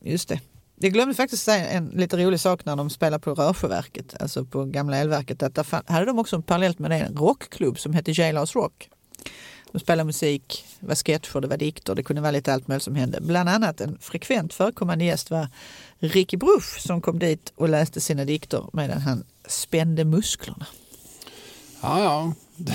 just 0.01 0.29
det. 0.29 0.39
Jag 0.79 0.93
glömde 0.93 1.15
faktiskt 1.15 1.43
säga 1.43 1.67
en 1.69 1.85
lite 1.87 2.17
rolig 2.17 2.39
sak 2.39 2.65
när 2.65 2.75
de 2.75 2.89
spelade 2.89 3.21
på 3.23 3.33
Rörsjöverket, 3.33 4.21
alltså 4.21 4.45
på 4.45 4.65
gamla 4.65 4.97
elverket. 4.97 5.43
Att 5.43 5.55
där 5.55 5.91
hade 5.91 6.05
de 6.05 6.19
också 6.19 6.41
parallellt 6.41 6.79
med 6.79 6.91
det 6.91 6.97
en 6.97 7.15
rockklubb 7.17 7.79
som 7.79 7.93
hette 7.93 8.11
Jailhouse 8.11 8.59
Rock. 8.59 8.89
De 9.73 9.79
spelade 9.79 10.05
musik, 10.05 10.65
det 10.79 10.87
var 10.87 10.95
sketcher, 10.95 11.41
det 11.41 11.47
var 11.47 11.57
dikter, 11.57 11.95
det 11.95 12.03
kunde 12.03 12.21
vara 12.21 12.31
lite 12.31 12.53
allt 12.53 12.67
möjligt 12.67 12.83
som 12.83 12.95
hände. 12.95 13.21
Bland 13.21 13.49
annat 13.49 13.81
en 13.81 13.97
frekvent 14.01 14.53
förekommande 14.53 15.05
gäst 15.05 15.31
var 15.31 15.47
Ricky 15.99 16.37
Bruff 16.37 16.79
som 16.79 17.01
kom 17.01 17.19
dit 17.19 17.53
och 17.55 17.69
läste 17.69 18.01
sina 18.01 18.25
dikter 18.25 18.63
medan 18.73 19.01
han 19.01 19.23
spände 19.47 20.05
musklerna. 20.05 20.65
Ja, 21.81 22.03
ja. 22.03 22.33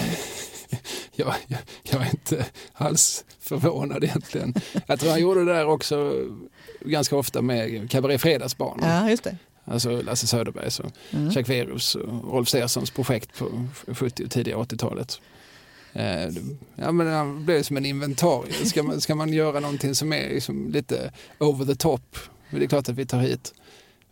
Jag, 1.14 1.34
jag, 1.46 1.58
jag 1.82 2.02
är 2.02 2.10
inte 2.10 2.46
alls 2.72 3.24
förvånad 3.40 4.04
egentligen. 4.04 4.54
Jag 4.86 5.00
tror 5.00 5.10
han 5.10 5.20
gjorde 5.20 5.44
det 5.44 5.52
där 5.52 5.66
också 5.66 6.14
ganska 6.80 7.16
ofta 7.16 7.42
med 7.42 7.90
Cabaret 7.90 8.20
Fredagsbarn. 8.20 8.78
Ja, 8.82 9.10
just 9.10 9.24
det. 9.24 9.36
Alltså 9.64 10.02
Lasse 10.02 10.26
Söderbergs 10.26 10.80
och 10.80 10.90
Mm. 11.10 11.26
Jacques 11.26 11.48
Verus 11.48 11.94
och 11.94 12.32
Rolf 12.32 12.48
Stersons 12.48 12.90
projekt 12.90 13.38
på 13.38 13.66
70 13.94 14.24
och 14.24 14.30
tidiga 14.30 14.56
80-talet. 14.56 15.20
Eh, 15.92 16.28
Ja, 16.76 16.92
men 16.92 17.34
det 17.38 17.44
blev 17.44 17.62
som 17.62 17.76
en 17.76 17.86
inventarie. 17.86 18.52
Ska 18.66 18.82
man, 18.82 19.00
ska 19.00 19.14
man 19.14 19.32
göra 19.32 19.60
någonting 19.60 19.94
som 19.94 20.12
är 20.12 20.28
liksom 20.28 20.70
lite 20.70 21.12
over 21.38 21.64
the 21.66 21.74
top, 21.74 22.16
det 22.50 22.64
är 22.64 22.66
klart 22.66 22.88
att 22.88 22.94
vi 22.98 23.06
tar 23.06 23.18
hit 23.20 23.54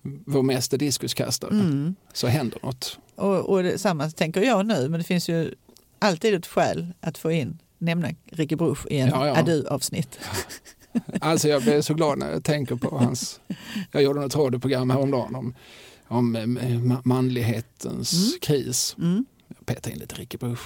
vår 0.02 0.42
mesta 0.42 0.76
diskuskastare, 0.76 1.50
Mm. 1.50 1.94
så 2.12 2.26
händer 2.26 2.58
något. 2.62 2.98
Och, 3.14 3.36
och 3.50 3.62
detsamma 3.62 4.10
tänker 4.10 4.40
jag 4.42 4.66
nu, 4.66 4.88
men 4.88 5.00
det 5.00 5.04
finns 5.04 5.28
ju 5.28 5.54
alltid 5.98 6.34
ett 6.34 6.46
skäl 6.46 6.92
att 7.00 7.18
få 7.18 7.30
in, 7.32 7.58
nämna 7.78 8.08
Ricky 8.26 8.56
Bruch 8.56 8.86
i 8.90 8.98
en 8.98 9.08
Ja, 9.08 9.26
ja. 9.26 9.36
adu-avsnitt. 9.36 10.18
Alltså 11.20 11.48
jag 11.48 11.62
blir 11.62 11.80
så 11.82 11.94
glad 11.94 12.18
när 12.18 12.30
jag 12.32 12.44
tänker 12.44 12.74
på 12.76 12.98
hans... 12.98 13.40
Jag 13.92 14.02
gjorde 14.02 14.20
något 14.20 14.36
radioprogram 14.36 14.90
häromdagen 14.90 15.34
om, 15.34 15.54
om 16.08 16.36
eh, 16.36 16.40
ma- 16.46 17.00
manlighetens 17.04 18.12
Mm. 18.12 18.38
kris. 18.40 18.96
Mm. 18.98 19.24
Jag 19.48 19.66
petade 19.66 19.92
in 19.94 19.98
lite 20.00 20.14
Ricky 20.14 20.38
Bruch. 20.38 20.60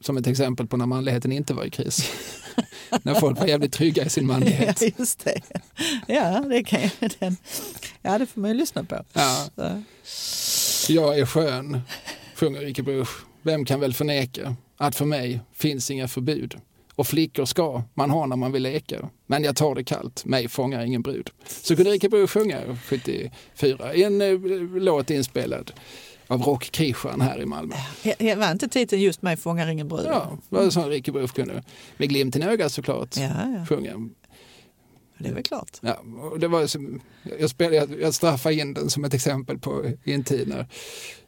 Som 0.00 0.16
ett 0.16 0.26
exempel 0.26 0.66
på 0.66 0.76
när 0.76 0.86
manligheten 0.86 1.32
inte 1.32 1.54
var 1.54 1.64
i 1.64 1.70
kris. 1.70 2.10
när 3.02 3.14
folk 3.14 3.38
var 3.38 3.46
jävligt 3.46 3.72
trygga 3.72 4.04
i 4.04 4.08
sin 4.10 4.26
manlighet. 4.26 4.82
Ja, 4.82 4.90
just 4.98 5.24
det. 5.24 5.40
Ja, 6.06 6.40
det 6.40 6.64
kan 6.64 6.80
jag. 6.80 7.10
Den, 7.18 7.36
ja, 8.02 8.18
det 8.18 8.26
får 8.26 8.40
man 8.40 8.50
ju 8.50 8.56
lyssna 8.56 8.84
på. 8.84 9.04
Ja, 9.12 9.48
Så. 10.04 10.92
jag 10.92 11.18
är 11.18 11.26
skön, 11.26 11.80
sjunger 12.34 12.60
Ricky 12.60 12.82
Bruch. 12.82 13.08
Vem 13.42 13.64
kan 13.64 13.80
väl 13.80 13.94
förneka 13.94 14.56
att 14.76 14.96
för 14.96 15.04
mig 15.04 15.40
finns 15.54 15.90
inga 15.90 16.08
förbud. 16.08 16.54
Och 16.94 17.06
flickor 17.06 17.44
ska 17.44 17.82
man 17.94 18.10
ha 18.10 18.26
när 18.26 18.36
man 18.36 18.52
vill 18.52 18.62
leka. 18.62 19.08
Men 19.26 19.44
jag 19.44 19.56
tar 19.56 19.74
det 19.74 19.84
kallt, 19.84 20.24
mig 20.24 20.48
fångar 20.48 20.84
ingen 20.84 21.02
brud. 21.02 21.30
Så 21.46 21.76
kunde 21.76 21.90
Ricky 21.90 22.08
Bruch 22.08 22.30
sjunga 22.30 22.78
74 22.84 23.94
i 23.94 24.02
en 24.02 24.20
eh, 24.20 24.38
låt 24.80 25.10
inspelad 25.10 25.72
av 26.30 26.42
Rock 26.42 26.70
Kristian 26.70 27.20
här 27.20 27.40
i 27.40 27.46
Malmö. 27.46 27.74
Var 28.36 28.50
inte 28.50 28.68
titeln 28.68 29.02
just 29.02 29.22
mig 29.22 29.36
fångar 29.36 29.68
ingen 29.68 29.88
brud? 29.88 30.06
Ja, 30.06 30.38
det 30.48 30.56
var 30.56 30.70
så 30.70 30.88
Ricky 30.88 31.12
Bruch 31.12 31.34
kunde 31.34 31.62
med 31.96 32.08
glimten 32.08 32.42
i 32.42 32.46
ögat 32.46 32.72
såklart 32.72 33.16
ja, 33.16 33.30
ja. 33.56 33.66
sjunga. 33.68 34.08
det 35.18 35.28
är 35.28 35.34
väl 35.34 35.42
klart. 35.42 35.78
Ja, 35.80 36.02
det 36.38 36.48
var 36.48 36.66
som, 36.66 37.00
jag, 37.38 37.50
spelade, 37.50 37.76
jag, 37.76 38.00
jag 38.00 38.14
straffade 38.14 38.54
in 38.54 38.74
den 38.74 38.90
som 38.90 39.04
ett 39.04 39.14
exempel 39.14 39.58
på 39.58 39.84
i 40.04 40.12
en 40.12 40.24
tid 40.24 40.48
när, 40.48 40.66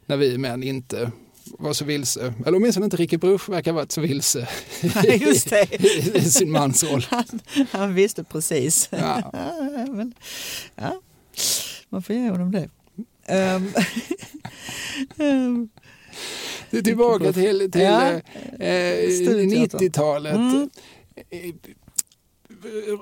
när 0.06 0.16
vi 0.16 0.38
män 0.38 0.62
inte 0.62 1.10
var 1.44 1.72
så 1.72 1.84
vilse, 1.84 2.34
eller 2.46 2.56
åtminstone 2.58 2.84
inte 2.84 2.96
Ricky 2.96 3.16
Bruch 3.16 3.48
verkar 3.48 3.72
ha 3.72 3.76
varit 3.76 3.92
så 3.92 4.00
vilse 4.00 4.48
Nej, 4.94 5.22
just 5.22 5.50
det. 5.50 5.84
i, 5.84 6.18
i 6.18 6.20
sin 6.20 6.50
mansroll. 6.50 7.06
Han, 7.10 7.40
han 7.70 7.94
visste 7.94 8.24
precis. 8.24 8.88
Ja. 8.92 9.30
Ja, 9.32 9.86
men, 9.92 10.14
ja, 10.74 11.00
man 11.88 12.02
får 12.02 12.16
ge 12.16 12.30
honom 12.30 12.52
det. 12.52 12.68
Ehm, 13.26 13.68
ehm, 15.18 15.68
tillbaka 16.84 17.32
till, 17.32 17.70
till 17.72 17.80
Ja, 17.80 18.20
eh, 18.58 18.68
eh, 18.68 19.10
studioteater. 19.10 19.78
90-talet. 19.78 20.34
Mm. 20.34 20.70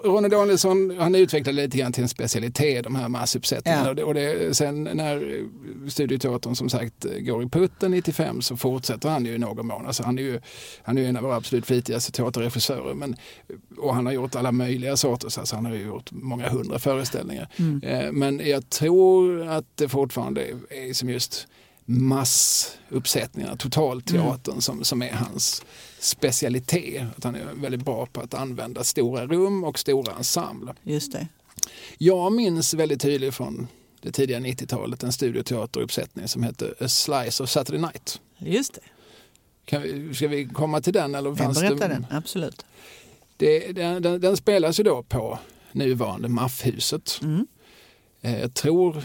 Ronny 0.04 0.28
Danielsson 0.28 0.96
han 0.98 1.14
utvecklade 1.14 1.62
lite 1.62 1.78
grann 1.78 1.92
till 1.92 2.02
en 2.02 2.08
specialitet, 2.08 2.84
de 2.84 2.94
här 2.94 3.08
massuppsättningarna. 3.08 3.84
Ja. 3.84 3.90
Och 3.90 3.96
det, 3.96 4.04
och 4.04 4.14
det, 4.14 4.56
sen 4.56 4.84
när 4.84 5.44
Studioteatern 5.90 6.54
som 6.54 6.68
sagt 6.68 7.06
går 7.20 7.42
i 7.42 7.48
putten 7.48 7.90
95 7.90 8.42
så 8.42 8.56
fortsätter 8.56 9.08
han 9.08 9.26
ju 9.26 9.34
i 9.34 9.38
någon 9.38 9.66
mån. 9.66 9.86
Alltså 9.86 10.02
han 10.02 10.18
är 10.18 10.22
ju 10.22 10.40
han 10.82 10.98
är 10.98 11.02
ju 11.02 11.08
en 11.08 11.16
av 11.16 11.22
våra 11.22 11.36
absolut 11.36 11.66
flitigaste 11.66 12.12
teaterregissörer. 12.12 12.94
Men, 12.94 13.16
och 13.78 13.94
han 13.94 14.06
har 14.06 14.12
gjort 14.12 14.34
alla 14.34 14.52
möjliga 14.52 14.96
sorters, 14.96 15.38
alltså 15.38 15.56
han 15.56 15.66
har 15.66 15.72
ju 15.74 15.86
gjort 15.86 16.10
många 16.10 16.48
hundra 16.48 16.78
föreställningar. 16.78 17.48
mm. 17.56 17.82
Eh, 17.82 18.12
Men 18.12 18.48
jag 18.48 18.70
tror 18.70 19.48
att 19.48 19.64
det 19.74 19.88
fortfarande 19.88 20.46
är 20.70 20.92
som 20.94 21.08
just 21.10 21.46
massuppsättningarna, 21.84 23.56
totalteatern 23.56 24.60
som, 24.60 24.84
som 24.84 25.02
är 25.02 25.12
hans 25.12 25.62
specialitet. 26.00 27.02
Att 27.16 27.24
han 27.24 27.34
är 27.34 27.44
väldigt 27.54 27.84
bra 27.84 28.06
på 28.06 28.20
att 28.20 28.34
använda 28.34 28.84
stora 28.84 29.26
rum 29.26 29.64
och 29.64 29.78
stora 29.78 30.12
ensembler. 30.12 30.74
Just 30.82 31.12
det. 31.12 31.28
Jag 31.98 32.32
minns 32.32 32.74
väldigt 32.74 33.00
tydligt 33.00 33.34
från 33.34 33.68
det 34.00 34.12
tidiga 34.12 34.38
90-talet 34.38 35.02
en 35.02 35.12
studioteateruppsättning 35.12 36.28
som 36.28 36.42
hette 36.42 36.74
A 36.80 36.88
Slice 36.88 37.42
of 37.42 37.50
Saturday 37.50 37.80
Night. 37.80 38.20
Just 38.38 38.74
det. 38.74 38.80
Kan 39.64 39.82
vi, 39.82 40.14
ska 40.14 40.28
vi 40.28 40.48
komma 40.48 40.80
till 40.80 40.92
den? 40.92 41.14
Eller 41.14 41.30
Jag 41.30 41.38
fanns 41.38 41.60
berättar 41.60 41.88
det, 41.88 41.94
den, 41.94 42.06
absolut. 42.10 42.64
Det, 43.36 43.72
den, 43.72 44.02
den, 44.02 44.20
den 44.20 44.36
spelas 44.36 44.80
ju 44.80 44.84
då 44.84 45.02
på 45.02 45.38
nuvarande 45.72 46.28
Maffhuset. 46.28 47.20
Mm. 47.22 47.46
Eh, 48.20 48.40
Jag 48.40 48.54
tror 48.54 49.02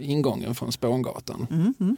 ingången 0.00 0.54
från 0.54 0.72
Spångatan. 0.72 1.46
Mm. 1.50 1.74
Mm. 1.80 1.96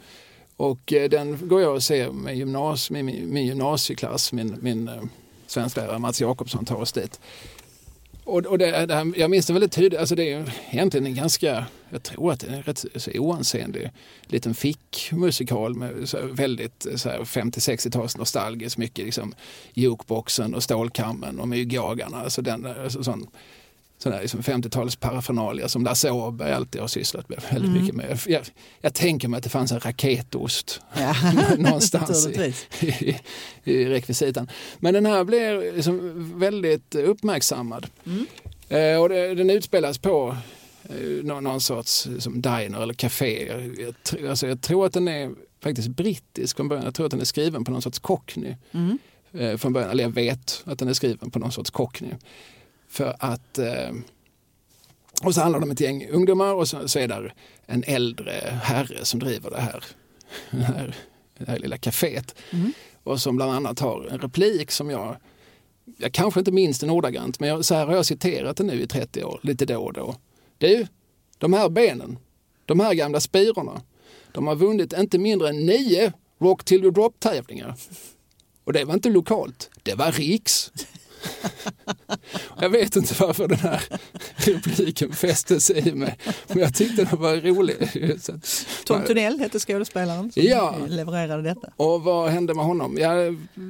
Och 0.56 0.92
eh, 0.92 1.08
den 1.08 1.48
går 1.48 1.62
jag 1.62 1.74
och 1.74 1.82
ser 1.82 2.10
med, 2.10 2.36
gymnas, 2.36 2.90
med 2.90 3.04
min, 3.04 3.32
min 3.32 3.46
gymnasieklass. 3.46 4.32
Min, 4.32 4.56
min 4.60 4.88
eh, 4.88 5.02
svensklärare 5.46 5.98
Mats 5.98 6.20
Jakobsson 6.20 6.64
tar 6.64 6.76
oss 6.76 6.92
dit. 6.92 7.20
Och, 8.24 8.46
och 8.46 8.58
det, 8.58 8.86
det 8.86 8.94
här, 8.94 9.12
jag 9.16 9.30
minns 9.30 9.46
det 9.46 9.52
väldigt 9.52 9.72
tydligt. 9.72 10.00
Alltså 10.00 10.14
det 10.14 10.32
är 10.32 10.52
egentligen 10.70 11.06
en 11.06 11.14
ganska, 11.14 11.66
jag 11.90 12.02
tror 12.02 12.32
att 12.32 12.40
det 12.40 12.46
är 12.46 12.52
en 12.52 12.62
rätt 12.62 12.84
så 12.96 13.10
oansenlig 13.14 13.90
liten 14.26 14.54
fickmusikal 14.54 15.74
med 15.74 16.08
så 16.08 16.16
här 16.16 16.24
väldigt 16.24 16.86
eh, 16.86 16.92
50-60-tals 16.92 18.18
nostalgiskt 18.18 18.78
mycket 18.78 19.04
liksom 19.04 19.34
jukeboxen 19.74 20.54
och 20.54 20.62
stålkammen 20.62 21.40
och 21.40 21.48
myggjagarna. 21.48 22.20
Alltså 22.20 22.42
den, 22.42 22.66
alltså 22.66 23.04
sån, 23.04 23.26
sån 23.98 24.12
liksom 24.12 24.40
50-tals 24.40 24.96
parafernalia 24.96 25.68
som 25.68 25.84
Lasse 25.84 26.10
Åberg 26.10 26.52
alltid 26.52 26.80
har 26.80 26.88
sysslat 26.88 27.28
med 27.28 27.38
väldigt 27.50 27.68
Mm. 27.70 27.82
mycket 27.82 27.94
med. 27.96 28.18
Jag, 28.26 28.42
jag 28.80 28.94
tänker 28.94 29.28
mig 29.28 29.38
att 29.38 29.44
det 29.44 29.50
fanns 29.50 29.72
en 29.72 29.80
raketost 29.80 30.80
Ja, 30.98 31.14
någonstans 31.58 32.26
i, 32.28 32.54
i, 32.80 33.16
i 33.64 33.84
rekvisitan. 33.86 34.50
Men 34.78 34.94
den 34.94 35.06
här 35.06 35.24
blir 35.24 35.72
liksom 35.76 36.32
väldigt 36.40 36.94
uppmärksammad. 36.94 37.86
Mm. 38.06 38.26
Eh, 38.68 39.00
och 39.02 39.08
det, 39.08 39.34
den 39.34 39.50
utspelas 39.50 39.98
på 39.98 40.36
eh, 40.84 41.24
någon, 41.24 41.44
någon 41.44 41.60
sorts 41.60 42.08
som 42.18 42.42
diner 42.42 42.82
eller 42.82 42.94
café. 42.94 43.52
Jag, 43.78 44.28
alltså 44.30 44.46
jag 44.46 44.60
tror 44.60 44.86
att 44.86 44.92
den 44.92 45.08
är 45.08 45.30
faktiskt 45.62 45.88
brittisk 45.88 46.56
från 46.56 46.68
början. 46.68 46.84
Jag 46.84 46.94
tror 46.94 47.06
att 47.06 47.10
den 47.12 47.20
är 47.20 47.24
skriven 47.24 47.64
på 47.64 47.70
någon 47.70 47.82
sorts 47.82 47.98
cockney 47.98 48.54
Mm. 48.72 48.98
eh, 49.32 49.56
från 49.56 49.72
början. 49.72 49.90
Eller 49.90 50.04
jag 50.04 50.10
vet 50.10 50.62
att 50.64 50.78
den 50.78 50.88
är 50.88 50.92
skriven 50.94 51.30
på 51.30 51.38
någon 51.38 51.52
sorts 51.52 51.70
cockney. 51.70 52.10
För 52.94 53.16
att 53.18 53.58
eh, 53.58 53.92
och 55.22 55.34
så 55.34 55.40
handlar 55.40 55.60
det 55.60 55.64
om 55.64 55.70
ett 55.70 55.80
gäng 55.80 56.08
ungdomar 56.08 56.54
och 56.54 56.68
så, 56.68 56.88
så 56.88 56.98
är 56.98 57.08
där 57.08 57.34
en 57.66 57.84
äldre 57.86 58.60
herre 58.62 59.04
som 59.04 59.20
driver 59.20 59.50
det 59.50 59.60
här 59.60 59.84
det 60.50 60.62
här, 60.62 60.96
det 61.38 61.50
här 61.50 61.58
lilla 61.58 61.76
kaféet. 61.76 62.34
Och 63.02 63.20
som 63.20 63.36
bland 63.36 63.52
annat 63.52 63.80
har 63.80 64.06
en 64.10 64.18
replik 64.18 64.70
som 64.70 64.90
jag, 64.90 65.16
jag 65.96 66.12
kanske 66.12 66.40
inte 66.40 66.52
minns 66.52 66.78
den 66.78 66.90
ordagrant, 66.90 67.40
men 67.40 67.48
jag, 67.48 67.64
så 67.64 67.74
här 67.74 67.86
har 67.86 67.94
jag 67.94 68.06
citerat 68.06 68.56
den 68.56 68.66
nu 68.66 68.82
i 68.82 68.86
30 68.86 69.24
år, 69.24 69.40
lite 69.42 69.66
då 69.66 69.78
och 69.78 69.92
då. 69.92 70.16
Du, 70.58 70.86
de 71.38 71.52
här 71.52 71.68
benen, 71.68 72.18
de 72.64 72.80
här 72.80 72.94
gamla 72.94 73.20
spirorna, 73.20 73.82
de 74.32 74.46
har 74.46 74.56
vunnit 74.56 74.92
inte 74.92 75.18
mindre 75.18 75.48
än 75.48 75.66
nio 75.66 76.12
Rock 76.38 76.64
till 76.64 76.82
you 76.82 76.90
drop-tävlingar. 76.90 77.74
Och 78.64 78.72
det 78.72 78.84
var 78.84 78.94
inte 78.94 79.10
lokalt, 79.10 79.70
det 79.82 79.94
var 79.94 80.12
riks. 80.12 80.72
jag 82.60 82.70
vet 82.70 82.96
inte 82.96 83.14
varför 83.20 83.48
den 83.48 83.58
här 83.58 83.82
repliken 84.36 85.12
fäste 85.12 85.60
sig 85.60 85.88
i 85.88 85.92
mig, 85.94 86.18
men 86.48 86.58
jag 86.58 86.74
tyckte 86.74 87.04
den 87.04 87.20
var 87.20 87.36
rolig. 87.36 87.76
Att- 88.12 88.66
Tom 88.86 89.02
Tunell 89.02 89.38
hette 89.38 89.58
skådespelaren 89.58 90.32
som 90.32 90.42
Ja. 90.42 90.74
levererade 90.88 91.42
detta. 91.42 91.68
Och 91.76 92.02
vad 92.02 92.30
hände 92.30 92.54
med 92.54 92.64
honom? 92.64 92.96
Ja, 93.00 93.10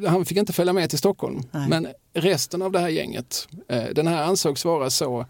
han 0.09 0.25
fick 0.25 0.39
inte 0.39 0.53
följa 0.53 0.73
med 0.73 0.91
till 0.91 0.99
Stockholm. 0.99 1.43
Nej. 1.51 1.69
Men 1.69 1.87
resten 2.15 2.63
av 2.63 2.73
det 2.73 2.79
här 2.79 2.89
gänget, 2.89 3.49
eh, 3.69 3.85
den 3.95 4.07
här 4.07 4.23
ansågs 4.25 4.65
vara 4.65 4.91
så, 4.91 5.27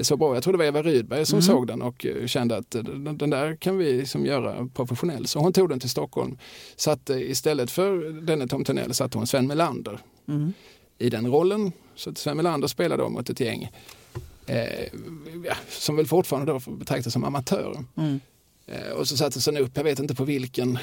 så 0.00 0.16
bra. 0.16 0.34
Jag 0.34 0.42
tror 0.42 0.52
det 0.52 0.58
var 0.58 0.64
Eva 0.64 0.82
Rydberg 0.82 1.26
som 1.26 1.42
såg 1.42 1.66
den 1.66 1.82
och 1.82 2.06
eh, 2.06 2.26
kände 2.26 2.56
att 2.56 2.74
eh, 2.74 2.82
den, 2.82 3.30
där 3.30 3.56
kan 3.56 3.78
vi 3.78 3.92
liksom 3.92 4.26
göra 4.26 4.68
professionell. 4.74 5.26
Så 5.26 5.38
hon 5.38 5.52
tog 5.52 5.68
den 5.68 5.80
till 5.80 5.90
Stockholm. 5.90 6.38
Satte 6.76 7.14
istället 7.14 7.70
för 7.70 8.20
denne 8.26 8.48
Tom 8.48 8.64
Törnell 8.64 8.94
satte 8.94 9.18
hon 9.18 9.26
Sven 9.26 9.46
Melander 9.46 9.98
Mm. 10.28 10.52
I 10.98 11.10
den 11.10 11.26
rollen. 11.26 11.72
Så 11.94 12.10
att 12.10 12.18
Sven 12.18 12.36
Melander 12.36 12.68
spelade 12.68 13.02
då 13.02 13.08
mot 13.08 13.30
ett 13.30 13.40
gäng 13.40 13.70
eh, 14.46 14.92
som 15.68 15.96
väl 15.96 16.06
fortfarande 16.06 16.52
då 16.52 16.70
betraktas 16.70 17.12
som 17.12 17.24
amatörer. 17.24 17.84
Mm. 17.96 18.20
Eh, 18.66 18.90
och 18.90 19.08
så 19.08 19.16
sattes 19.16 19.44
den 19.44 19.56
upp, 19.56 19.70
jag 19.74 19.84
vet 19.84 19.98
inte 19.98 20.14
på 20.14 20.24
vilken 20.24 20.78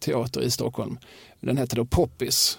teater 0.00 0.40
i 0.40 0.50
Stockholm. 0.50 0.98
Den 1.40 1.56
hette 1.56 1.76
då 1.76 1.84
Poppis 1.84 2.58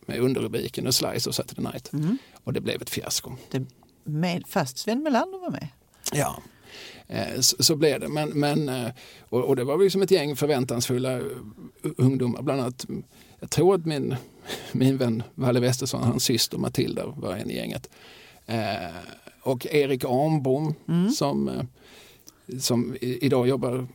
med 0.00 0.20
underrubriken 0.20 0.86
A 0.86 0.92
Slice 0.92 1.30
of 1.30 1.34
Saturday 1.34 1.64
Night. 1.64 1.92
Mm. 1.92 2.18
Och 2.44 2.52
det 2.52 2.60
blev 2.60 2.82
ett 2.82 2.90
fiasko. 2.90 3.32
Det, 3.50 3.66
med, 4.04 4.42
fast 4.46 4.78
Sven 4.78 5.02
Melander 5.02 5.38
var 5.38 5.50
med. 5.50 5.68
Ja, 6.12 6.42
eh, 7.06 7.40
så, 7.40 7.62
så 7.62 7.76
blev 7.76 8.00
det. 8.00 8.08
Men, 8.08 8.28
men, 8.28 8.68
eh, 8.68 8.90
och, 9.20 9.44
och 9.44 9.56
det 9.56 9.64
var 9.64 9.78
liksom 9.78 10.02
ett 10.02 10.10
gäng 10.10 10.36
förväntansfulla 10.36 11.20
ungdomar. 11.82 12.42
Bland 12.42 12.60
annat, 12.60 12.86
jag 13.40 13.50
tror 13.50 13.74
att 13.74 13.86
min, 13.86 14.16
min 14.72 14.96
vän 14.96 15.22
Valle 15.34 15.60
Westesson, 15.60 16.02
hans 16.02 16.24
syster 16.24 16.58
Matilda 16.58 17.06
var 17.06 17.36
en 17.36 17.50
i 17.50 17.56
gänget. 17.56 17.90
Eh, 18.46 18.56
och 19.42 19.66
Erik 19.66 20.04
Arnbom 20.04 20.74
som, 21.16 21.48
eh, 21.48 21.62
som 22.60 22.96
idag 23.00 23.48
jobbar 23.48 23.86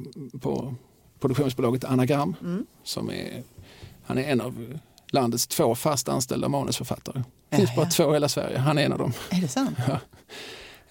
på 0.41 0.75
produktionsbolaget 1.19 1.83
Anagram. 1.83 2.35
Som 2.83 3.09
är, 3.09 3.43
han 4.03 4.17
är 4.17 4.23
en 4.23 4.41
av 4.41 4.79
landets 5.11 5.47
två 5.47 5.75
fast 5.75 6.09
anställda 6.09 6.49
manusförfattare. 6.49 7.23
Det 7.49 7.57
finns 7.57 7.69
Ja, 7.69 7.75
bara 7.75 7.85
ja. 7.85 7.91
två 7.91 8.09
i 8.11 8.13
hela 8.13 8.29
Sverige, 8.29 8.57
han 8.57 8.77
är 8.77 8.85
en 8.85 8.91
av 8.91 8.97
dem. 8.99 9.13
Är 9.31 9.41
det 9.41 9.47
sant? 9.47 9.77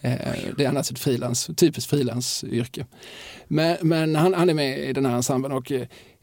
Eh, 0.04 0.18
Det 0.56 0.64
är 0.64 0.68
annars 0.68 0.90
ett 0.90 0.98
frilans, 0.98 1.50
typiskt 1.56 1.90
frilansyrke. 1.90 2.86
Men, 3.48 3.76
men 3.82 4.16
han, 4.16 4.34
han 4.34 4.50
är 4.50 4.54
med 4.54 4.78
i 4.78 4.92
den 4.92 5.06
här 5.06 5.14
ensemblen 5.16 5.52
och, 5.52 5.72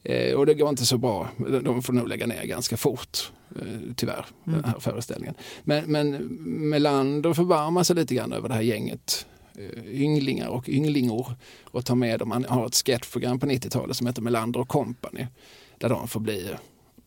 eh, 0.03 0.33
och 0.33 0.45
det 0.45 0.53
går 0.53 0.69
inte 0.69 0.85
så 0.85 0.97
bra. 0.97 1.29
De 1.63 1.83
får 1.83 1.93
nog 1.93 2.07
lägga 2.07 2.27
ner 2.27 2.43
ganska 2.43 2.77
fort, 2.77 3.31
eh, 3.55 3.93
tyvärr, 3.95 4.25
den 4.43 4.63
här 4.63 4.79
föreställningen. 4.79 5.35
Men, 5.63 5.91
men 5.91 6.11
Melander 6.69 7.33
förbarmar 7.33 7.83
sig 7.83 7.95
lite 7.95 8.15
grann 8.15 8.33
över 8.33 8.49
det 8.49 8.55
här 8.55 8.61
gänget 8.61 9.25
eh, 9.57 10.01
ynglingar 10.01 10.47
och 10.47 10.69
ynglingor 10.69 11.35
och 11.63 11.85
tar 11.85 11.95
med 11.95 12.19
dem. 12.19 12.31
Han 12.31 12.45
har 12.45 12.65
ett 12.65 12.75
sketchprogram 12.75 13.39
på 13.39 13.45
90-talet 13.45 13.97
som 13.97 14.07
heter 14.07 14.21
Melander 14.21 14.59
och 14.59 14.69
Company 14.69 15.27
där 15.77 15.89
de 15.89 16.07
får 16.07 16.19
bli 16.19 16.49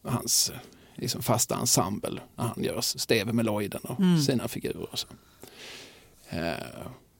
hans 0.03 0.53
liksom 0.95 1.23
fasta 1.23 1.57
ensemble 1.57 2.21
när 2.37 2.45
han 2.45 2.65
gör 2.65 2.81
Steve 2.81 3.33
med 3.33 3.45
Lloyden 3.45 3.81
och 3.83 4.25
sina 4.25 4.49
figurer. 4.49 4.87
Och 4.93 4.99
så. 4.99 5.09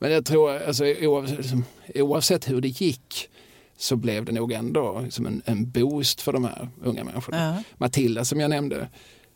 Men 0.03 0.13
jag 0.13 0.25
tror, 0.25 0.51
alltså, 0.51 0.85
oavsett, 0.85 1.39
liksom, 1.39 1.65
oavsett 1.95 2.51
hur 2.51 2.61
det 2.61 2.69
gick 2.69 3.29
så 3.77 3.97
blev 3.97 4.25
det 4.25 4.33
nog 4.33 4.53
ändå 4.53 5.01
liksom 5.05 5.27
en, 5.27 5.43
en 5.45 5.71
boost 5.71 6.21
för 6.21 6.33
de 6.33 6.45
här 6.45 6.69
unga 6.85 7.05
människorna. 7.05 7.55
Ja. 7.57 7.63
Matilda 7.79 8.25
som 8.25 8.41
jag 8.41 8.51
nämnde, 8.51 8.89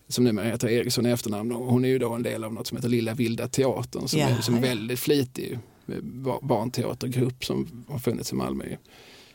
som 0.09 0.25
numera 0.25 0.45
heter 0.47 0.69
Eriksson 0.69 1.07
i 1.07 1.11
efternamn, 1.11 1.51
hon 1.53 1.85
är 1.85 1.89
ju 1.89 1.99
då 1.99 2.13
en 2.13 2.23
del 2.23 2.45
av 2.45 2.53
något 2.55 2.67
som 2.67 2.77
heter 2.77 2.89
Lilla 2.89 3.15
Vilda 3.15 3.49
Teatern 3.49 4.09
som 4.09 4.21
Ja, 4.21 4.29
är 4.29 4.41
som 4.41 4.55
ja. 4.55 4.61
väldigt 4.61 4.99
flitig 4.99 5.59
eh, 5.89 5.95
ba- 6.03 6.41
barnteatergrupp 6.43 7.45
som 7.45 7.85
har 7.89 7.99
funnits 7.99 8.33
i 8.33 8.35
Malmö 8.35 8.65
i 8.65 8.77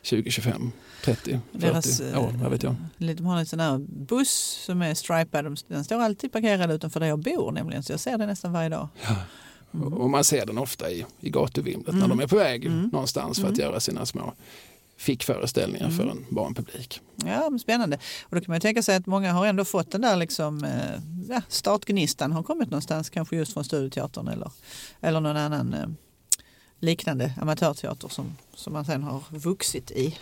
20, 0.04 0.30
25, 0.30 0.70
30, 1.04 1.22
40 1.52 1.66
Deras, 1.66 2.00
år, 2.00 2.32
vad 2.42 2.50
vet 2.50 2.62
jag. 2.62 2.74
De 2.98 3.26
har 3.26 3.38
en 3.38 3.46
sån 3.46 3.60
här 3.60 3.78
buss 3.88 4.62
som 4.66 4.82
är 4.82 4.94
stripad. 4.94 5.44
De- 5.44 5.56
Den 5.68 5.84
står 5.84 5.98
alltid 6.00 6.32
parkerad 6.32 6.70
utanför 6.70 7.00
där 7.00 7.06
jag 7.06 7.18
bor 7.18 7.52
nämligen. 7.52 7.82
Så 7.82 7.92
jag 7.92 8.00
ser 8.00 8.18
den 8.18 8.28
nästan 8.28 8.52
varje 8.52 8.68
dag. 8.68 8.88
Och- 9.70 9.92
Och 9.92 10.10
man 10.10 10.24
ser 10.24 10.46
den 10.46 10.58
ofta 10.58 10.90
i, 10.90 11.04
i 11.20 11.30
gatuvimlet 11.30 11.94
när 11.94 12.08
de 12.08 12.20
är 12.20 12.26
på 12.26 12.36
väg 12.36 12.70
någonstans 12.70 13.40
för 13.40 13.48
att 13.48 13.58
göra 13.58 13.80
sina 13.80 14.06
små 14.06 14.32
fickföreställningar 15.02 15.90
för 15.90 16.06
en 16.06 16.26
barnpublik. 16.28 17.00
Ja, 17.16 17.50
men 17.50 17.58
spännande. 17.58 17.98
Och 18.22 18.34
då 18.34 18.40
kan 18.40 18.44
man 18.48 18.56
ju 18.56 18.60
tänka 18.60 18.82
sig 18.82 18.96
att 18.96 19.06
många 19.06 19.32
har 19.32 19.46
ändå 19.46 19.64
fått 19.64 19.90
den 19.90 20.00
där 20.00 20.16
liksom, 20.16 20.64
eh, 20.64 21.00
ja, 21.28 21.42
startgnistan 21.48 22.32
har 22.32 22.42
kommit 22.42 22.70
någonstans, 22.70 23.10
kanske 23.10 23.36
just 23.36 23.52
från 23.52 23.64
Studioteatern 23.64 24.28
eller, 24.28 24.52
eller 25.00 25.20
någon 25.20 25.36
annan 25.36 25.74
eh, 25.74 25.86
liknande 26.78 27.32
amatörteater 27.40 28.08
som, 28.08 28.36
som 28.54 28.72
man 28.72 28.84
sen 28.84 29.02
har 29.02 29.20
vuxit 29.30 29.90
i. 29.90 30.18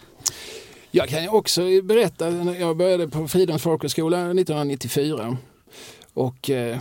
Jag 0.91 1.09
kan 1.09 1.22
ju 1.22 1.28
också 1.28 1.62
berätta, 1.83 2.31
jag 2.31 2.76
började 2.76 3.09
på 3.09 3.28
Fridhems 3.28 3.62
folkhögskola 3.62 4.18
1994 4.18 5.37
och 6.14 6.51
eh, 6.51 6.78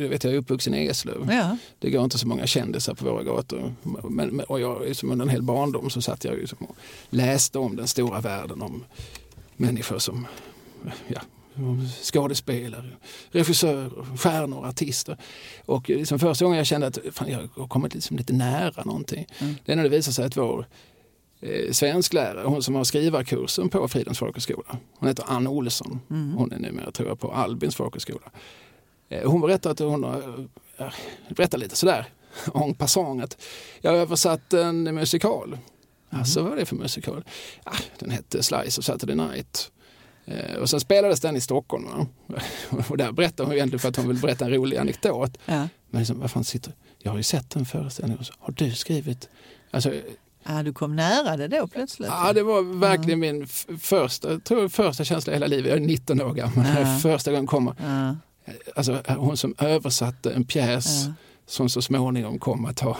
jag 0.00 0.08
vet 0.08 0.24
jag 0.24 0.32
är 0.32 0.38
uppvuxen 0.38 0.74
i 0.74 0.86
Eslöv. 0.86 1.28
Ja, 1.32 1.56
Det 1.78 1.90
går 1.90 2.04
inte 2.04 2.18
så 2.18 2.28
många 2.28 2.46
kändisar 2.46 2.94
på 2.94 3.04
våra 3.04 3.22
gator. 3.22 3.74
Men, 4.10 4.40
och 4.40 4.60
jag, 4.60 4.82
liksom 4.82 5.10
under 5.10 5.24
en 5.24 5.30
hel 5.30 5.42
barndom 5.42 5.90
så 5.90 6.02
satt 6.02 6.24
jag 6.24 6.38
liksom 6.38 6.58
och 6.58 6.76
läste 7.10 7.58
om 7.58 7.76
den 7.76 7.88
stora 7.88 8.20
världen, 8.20 8.62
om 8.62 8.84
människor 9.56 9.98
som 9.98 10.26
ja, 11.08 11.20
skådespelare, 12.02 12.90
regissörer, 13.30 14.16
stjärnor, 14.16 14.66
artister. 14.66 15.16
Och 15.64 15.88
liksom 15.88 16.18
första 16.18 16.44
gången 16.44 16.58
jag 16.58 16.66
kände 16.66 16.86
att 16.86 16.98
fan, 17.12 17.30
jag 17.30 17.48
har 17.54 17.68
kommit 17.68 17.94
liksom 17.94 18.16
lite 18.16 18.32
nära 18.32 18.84
någonting, 18.84 19.26
det 19.64 19.72
är 19.72 19.76
när 19.76 19.82
det 19.82 19.88
visade 19.88 20.14
sig 20.14 20.24
att 20.24 20.36
vår 20.36 20.66
eh, 21.40 21.72
svensklärare, 21.72 22.46
hon 22.46 22.62
som 22.62 22.74
har 22.74 22.84
skrivarkursen 22.84 23.68
på 23.68 23.88
Fridhems 23.88 24.18
folkhögskola, 24.18 24.78
hon 24.98 25.08
heter 25.08 25.24
Ann 25.28 25.46
Olsson. 25.46 26.00
Hon 26.08 26.52
är 26.52 26.58
numera 26.58 26.90
tror 26.90 27.08
jag 27.08 27.20
på 27.20 27.32
Albins 27.32 27.76
folkhögskola. 27.76 28.30
Eh, 29.08 29.30
Hon 29.30 29.40
berättade 29.40 29.72
att 29.72 29.78
hon 29.90 30.04
eh, 30.04 30.88
berättar 31.28 31.58
lite 31.58 31.76
sådär 31.76 32.06
en 32.54 32.74
passant 32.74 33.22
att 33.24 33.42
jag 33.80 33.90
har 33.90 33.98
översatt 33.98 34.52
en 34.52 34.82
musikal. 34.94 35.58
Alltså 36.10 36.42
vad 36.42 36.52
är 36.52 36.56
det 36.56 36.66
för 36.66 36.76
musikal? 36.76 37.24
Ja, 37.64 37.72
den 37.98 38.10
hette 38.10 38.42
Slice 38.42 38.80
of 38.80 38.84
Saturday 38.84 39.16
Night. 39.16 39.70
Eh, 40.24 40.54
och 40.56 40.70
sen 40.70 40.80
spelades 40.80 41.20
den 41.20 41.36
i 41.36 41.40
Stockholm. 41.40 41.84
Va? 42.26 42.40
Och 42.88 42.96
där 42.96 43.12
berättar 43.12 43.44
hon 43.44 43.52
egentligen 43.52 43.80
för 43.80 43.88
att 43.88 43.96
hon 43.96 44.08
vill 44.08 44.16
berätta 44.20 44.44
en 44.44 44.50
rolig 44.52 44.76
anekdot. 44.76 45.38
ja. 45.46 45.68
Men 45.90 46.00
liksom, 46.00 46.20
vad 46.20 46.30
fan 46.30 46.44
sitter, 46.44 46.72
jag 46.98 47.10
har 47.10 47.16
ju 47.16 47.22
sett 47.22 47.50
den 47.50 47.64
föreställningen. 47.64 48.24
Har 48.38 48.52
du 48.56 48.70
skrivit? 48.72 49.28
Alltså, 49.70 49.92
Ah, 50.48 50.62
du 50.62 50.72
kom 50.72 50.96
nära 50.96 51.36
det 51.36 51.48
då 51.48 51.66
plötsligt. 51.66 52.08
Ja, 52.08 52.32
det 52.32 52.42
var 52.42 52.62
verkligen 52.78 53.20
min 53.20 53.42
f- 53.42 53.66
första, 53.80 54.30
jag 54.30 54.44
tror 54.44 54.68
första 54.68 55.04
känsla 55.04 55.32
i 55.32 55.36
hela 55.36 55.46
livet. 55.46 55.66
Jag 55.70 55.76
är 55.76 55.86
19 55.86 56.22
år 56.22 56.32
gammal. 56.34 56.66
Ja. 56.76 56.98
Första 57.02 57.30
gången 57.30 57.46
kommer 57.46 57.74
Ja, 57.80 58.16
alltså, 58.76 59.02
hon 59.08 59.36
som 59.36 59.54
översatte 59.58 60.30
en 60.32 60.44
pjäs 60.44 61.04
som 61.46 61.68
så 61.68 61.82
småningom 61.82 62.38
kom 62.38 62.64
att 62.66 62.80
ha 62.80 62.96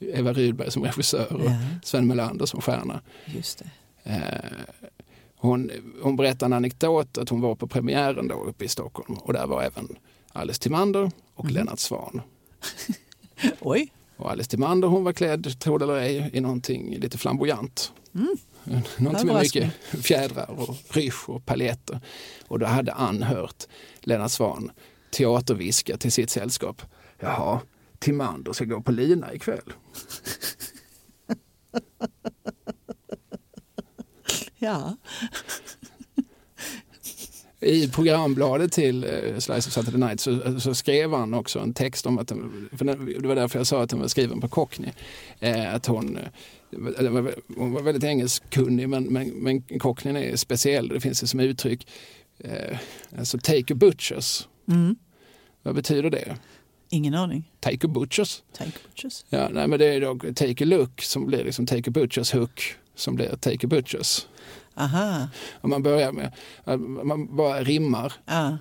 Eva 0.00 0.32
Rydberg 0.32 0.70
som 0.70 0.84
regissör 0.84 1.32
och. 1.32 1.50
Sven 1.84 2.06
Melander 2.06 2.46
som 2.46 2.60
stjärna. 2.60 3.00
just. 3.26 3.62
Eh, 4.02 4.18
hon, 5.36 5.70
hon 6.02 6.16
berättade 6.16 6.46
en 6.46 6.52
anekdot 6.52 7.18
att 7.18 7.28
hon 7.28 7.40
var 7.40 7.54
på 7.54 7.66
premiären 7.66 8.28
då 8.28 8.34
uppe 8.34 8.64
i 8.64 8.68
Stockholm 8.68 9.14
och 9.14 9.32
där 9.32 9.46
var 9.46 9.62
även 9.62 9.88
Alice 10.32 10.60
Timander 10.62 11.10
och 11.34 11.44
Mm. 11.44 11.54
Lennart 11.54 11.78
Swahn. 11.78 12.20
Oj, 13.60 13.92
Och 14.16 14.30
Alice 14.30 14.50
Timander 14.50 14.88
hon 14.88 15.04
var 15.04 15.12
klädd, 15.12 15.60
tro 15.60 15.76
eller 15.76 15.94
ej, 15.94 16.30
i 16.32 16.40
någonting 16.40 16.98
lite 16.98 17.18
flamboyant. 17.18 17.92
Någonting 18.96 19.26
med 19.26 19.42
mycket 19.42 19.72
fjädrar 20.02 20.50
och 20.50 20.76
rysch 20.90 21.28
och 21.28 21.46
paljetter. 21.46 22.00
Och 22.48 22.58
då 22.58 22.66
hade 22.66 22.92
Ann 22.92 23.22
hört 23.22 23.64
Lennart 24.00 24.30
Swahn 24.30 24.70
teaterviska 25.10 25.96
till 25.96 26.12
sitt 26.12 26.30
sällskap. 26.30 26.82
Jaha, 27.18 27.60
Timander 27.98 28.52
ska 28.52 28.64
gå 28.64 28.80
på 28.80 28.92
lina 28.92 29.34
ikväll. 29.34 29.72
ja. 34.58 34.96
I 37.64 37.88
programbladet 37.88 38.72
till 38.72 39.04
uh, 39.04 39.38
Slice 39.38 39.68
of 39.68 39.72
Saturday 39.72 40.00
Night 40.00 40.20
så, 40.20 40.60
så, 40.60 40.74
skrev 40.74 41.12
han 41.12 41.34
också 41.34 41.58
en 41.58 41.74
text 41.74 42.06
om 42.06 42.18
att, 42.18 42.32
för 42.72 42.84
det 43.20 43.28
var 43.28 43.34
därför 43.34 43.58
jag 43.58 43.66
sa 43.66 43.82
att 43.82 43.90
den 43.90 44.00
var 44.00 44.08
skriven 44.08 44.40
på 44.40 44.48
Cockney, 44.48 44.90
eh, 45.40 45.74
att 45.74 45.86
hon 45.86 46.18
hon 47.56 47.72
var 47.72 47.82
väldigt 47.82 48.04
engelskkunnig 48.04 48.88
men, 48.88 49.04
men, 49.04 49.28
men 49.28 49.62
cockneyn 49.62 50.16
är 50.16 50.36
speciell. 50.36 50.88
Det 50.88 51.00
finns 51.00 51.20
det 51.20 51.26
som 51.26 51.40
uttryck. 51.40 51.86
Eh, 52.38 52.78
alltså 53.18 53.38
take 53.38 53.74
a 53.74 53.76
butchers. 53.76 54.48
Mm. 54.68 54.96
Vad 55.62 55.74
betyder 55.74 56.10
det? 56.10 56.36
Ingen 56.90 57.14
aning. 57.14 57.50
Take 57.60 57.86
a 57.86 57.90
butchers. 57.90 58.42
Take 58.52 58.70
butchers. 58.88 59.24
Ja, 59.28 59.48
nej, 59.52 59.68
men 59.68 59.78
det 59.78 59.86
är 59.86 60.00
då 60.00 60.18
take 60.34 60.64
a 60.64 60.66
look 60.66 61.02
som 61.02 61.26
blir 61.26 61.44
liksom 61.44 61.66
take 61.66 61.90
a 61.90 61.92
butchers 61.92 62.34
hook 62.34 62.74
som 62.94 63.14
blir 63.14 63.36
take 63.36 63.66
a 63.66 63.68
butchers. 63.68 64.26
Aha. 64.74 65.28
Om 65.60 65.70
man 65.70 65.82
börjar 65.82 66.12
med, 66.12 66.32
man 67.04 67.36
bara 67.36 67.62
rimmar. 67.62 68.12
Ah. 68.24 68.52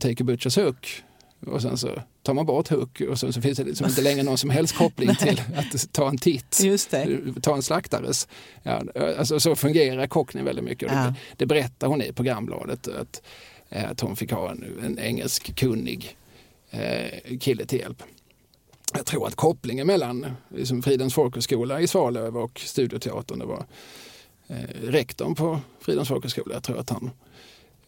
Take 0.00 0.22
a 0.22 0.24
butchers 0.24 0.56
hook 0.56 1.02
och 1.46 1.62
sen 1.62 1.78
så 1.78 2.02
tar 2.22 2.34
man 2.34 2.46
bort 2.46 2.68
hook 2.68 3.00
och 3.00 3.18
sen 3.18 3.32
så 3.32 3.40
finns 3.40 3.58
det 3.58 3.64
liksom 3.64 3.86
inte 3.86 4.02
längre 4.02 4.22
någon 4.22 4.38
som 4.38 4.50
helst 4.50 4.76
koppling 4.76 5.14
till 5.20 5.42
att 5.56 5.92
ta 5.92 6.08
en 6.08 6.18
titt. 6.18 6.60
Just 6.62 6.90
det. 6.90 7.20
Ta 7.42 7.54
en 7.54 7.62
slaktares. 7.62 8.28
Ja, 8.62 8.82
alltså, 9.18 9.40
så 9.40 9.56
fungerar 9.56 10.06
Cockney 10.06 10.44
väldigt 10.44 10.64
mycket. 10.64 10.92
Ja. 10.92 11.04
Det, 11.04 11.14
det, 11.36 11.46
berättar 11.46 11.86
hon 11.86 12.02
i 12.02 12.12
programbladet 12.12 12.88
att, 12.88 13.22
att 13.70 14.00
hon 14.00 14.16
fick 14.16 14.32
ha 14.32 14.50
en, 14.50 14.64
en 14.84 14.98
engelsk 14.98 15.56
kunnig 15.56 16.16
eh, 16.70 17.38
kille 17.40 17.66
till 17.66 17.78
hjälp. 17.78 18.02
Jag 18.94 19.06
tror 19.06 19.26
att 19.26 19.34
kopplingen 19.34 19.86
mellan 19.86 20.26
liksom 20.48 20.82
Fridens 20.82 21.14
folkhögskola 21.14 21.80
i 21.80 21.86
Svalöv 21.86 22.36
och 22.36 22.60
Studioteatern, 22.60 23.38
det 23.38 23.44
var 23.44 23.58
eh, 23.58 23.64
rektorn 24.82 25.34
på 25.34 25.60
Fridens 25.80 26.08
folkhögskola, 26.08 26.54
jag 26.54 26.62
tror 26.62 26.78
att 26.78 26.90
han 26.90 27.10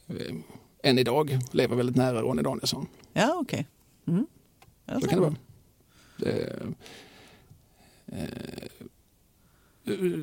eh, 0.09 0.35
än 0.83 0.99
idag 0.99 1.39
lever 1.53 1.77
väldigt 1.77 1.97
nära 1.97 2.23
Ronny 2.23 2.43
Danielsson. 2.43 2.87
Ja, 3.13 3.39
okej. 3.41 3.67
Okay. 4.05 4.15
Mm. 4.15 4.27
Så 5.01 5.09
kan 5.09 5.19
det 5.19 5.25
vara. 5.25 5.37
Det, 6.17 6.63
eh, 8.07 8.62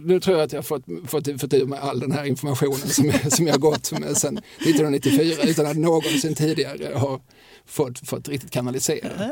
nu 0.05 0.19
tror 0.19 0.37
jag 0.37 0.43
att 0.43 0.53
jag 0.53 0.65
fått, 0.65 0.83
fått, 1.05 1.41
fått 1.41 1.53
ur 1.53 1.65
mig 1.65 1.79
all 1.79 1.99
den 1.99 2.11
här 2.11 2.25
informationen 2.25 2.87
som, 2.87 3.05
jag, 3.05 3.31
som 3.33 3.47
jag 3.47 3.59
gått 3.59 3.91
med 3.91 4.17
sedan 4.17 4.37
1994 4.37 5.43
utan 5.43 5.65
att 5.65 5.77
någonsin 5.77 6.35
tidigare 6.35 6.97
ha 6.97 7.19
fått, 7.65 8.07
fått 8.07 8.29
riktigt 8.29 8.51
kanalisera. 8.51 9.29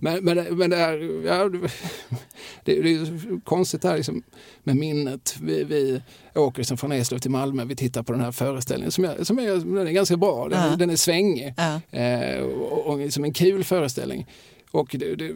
Men, 0.00 0.24
men, 0.24 0.58
men 0.58 0.70
det, 0.70 0.76
är, 0.76 1.26
ja, 1.26 1.48
det, 1.48 1.70
det 2.64 2.92
är 2.92 3.40
konstigt 3.44 3.84
här 3.84 3.96
liksom, 3.96 4.22
med 4.62 4.76
minnet. 4.76 5.36
Vi, 5.42 5.64
vi 5.64 6.02
åker 6.34 6.58
liksom 6.58 6.76
från 6.76 6.92
Eslöv 6.92 7.18
till 7.18 7.30
Malmö, 7.30 7.64
vi 7.64 7.76
tittar 7.76 8.02
på 8.02 8.12
den 8.12 8.20
här 8.20 8.32
föreställningen 8.32 8.92
som, 8.92 9.04
är, 9.04 9.24
som 9.24 9.38
är, 9.38 9.76
den 9.76 9.86
är 9.86 9.92
ganska 9.92 10.16
bra, 10.16 10.48
den, 10.48 10.70
ja. 10.70 10.76
den 10.76 10.90
är 10.90 10.96
svängig 10.96 11.54
ja. 11.56 11.80
eh, 11.98 12.40
och, 12.40 12.86
och 12.86 12.98
liksom 12.98 13.24
en 13.24 13.32
kul 13.32 13.64
föreställning. 13.64 14.26
Och 14.70 14.88
det, 14.98 15.14
det, 15.14 15.28
det 15.28 15.34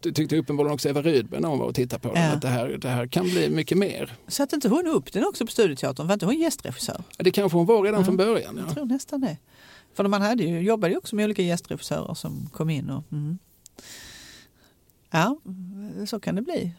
tyckte 0.00 0.36
uppenbarligen 0.36 0.74
också 0.74 0.88
Eva 0.88 1.02
Rydberg 1.02 1.40
när 1.40 1.48
hon 1.48 1.58
var 1.58 1.66
och 1.66 1.74
tittade 1.74 2.00
på 2.00 2.14
den, 2.14 2.22
ja. 2.22 2.32
att 2.32 2.42
det 2.42 2.48
här, 2.48 2.68
det 2.68 2.88
här 2.88 3.06
kan 3.06 3.24
bli 3.24 3.50
mycket 3.50 3.78
mer. 3.78 4.16
Satte 4.28 4.54
inte 4.54 4.68
hon 4.68 4.86
upp 4.86 5.12
den 5.12 5.24
också 5.24 5.46
på 5.46 5.52
Studieteatern? 5.52 6.06
Var 6.06 6.12
inte 6.12 6.26
hon 6.26 6.38
gästregissör? 6.40 7.02
Ja, 7.16 7.24
det 7.24 7.30
kanske 7.30 7.58
hon 7.58 7.66
var 7.66 7.82
redan 7.82 7.94
mm. 7.94 8.04
från 8.04 8.16
början. 8.16 8.56
Ja. 8.56 8.62
Jag 8.66 8.74
tror 8.74 8.86
nästan 8.86 9.20
det. 9.20 9.36
För 9.94 10.08
man 10.08 10.22
hade 10.22 10.44
ju, 10.44 10.60
jobbade 10.60 10.92
ju 10.92 10.98
också 10.98 11.16
med 11.16 11.24
olika 11.24 11.42
gästregissörer 11.42 12.14
som 12.14 12.50
kom 12.52 12.70
in. 12.70 12.90
Och, 12.90 13.04
mm. 13.12 13.38
Ja, 15.10 15.38
så 16.06 16.20
kan 16.20 16.34
det 16.34 16.42
bli. 16.42 16.72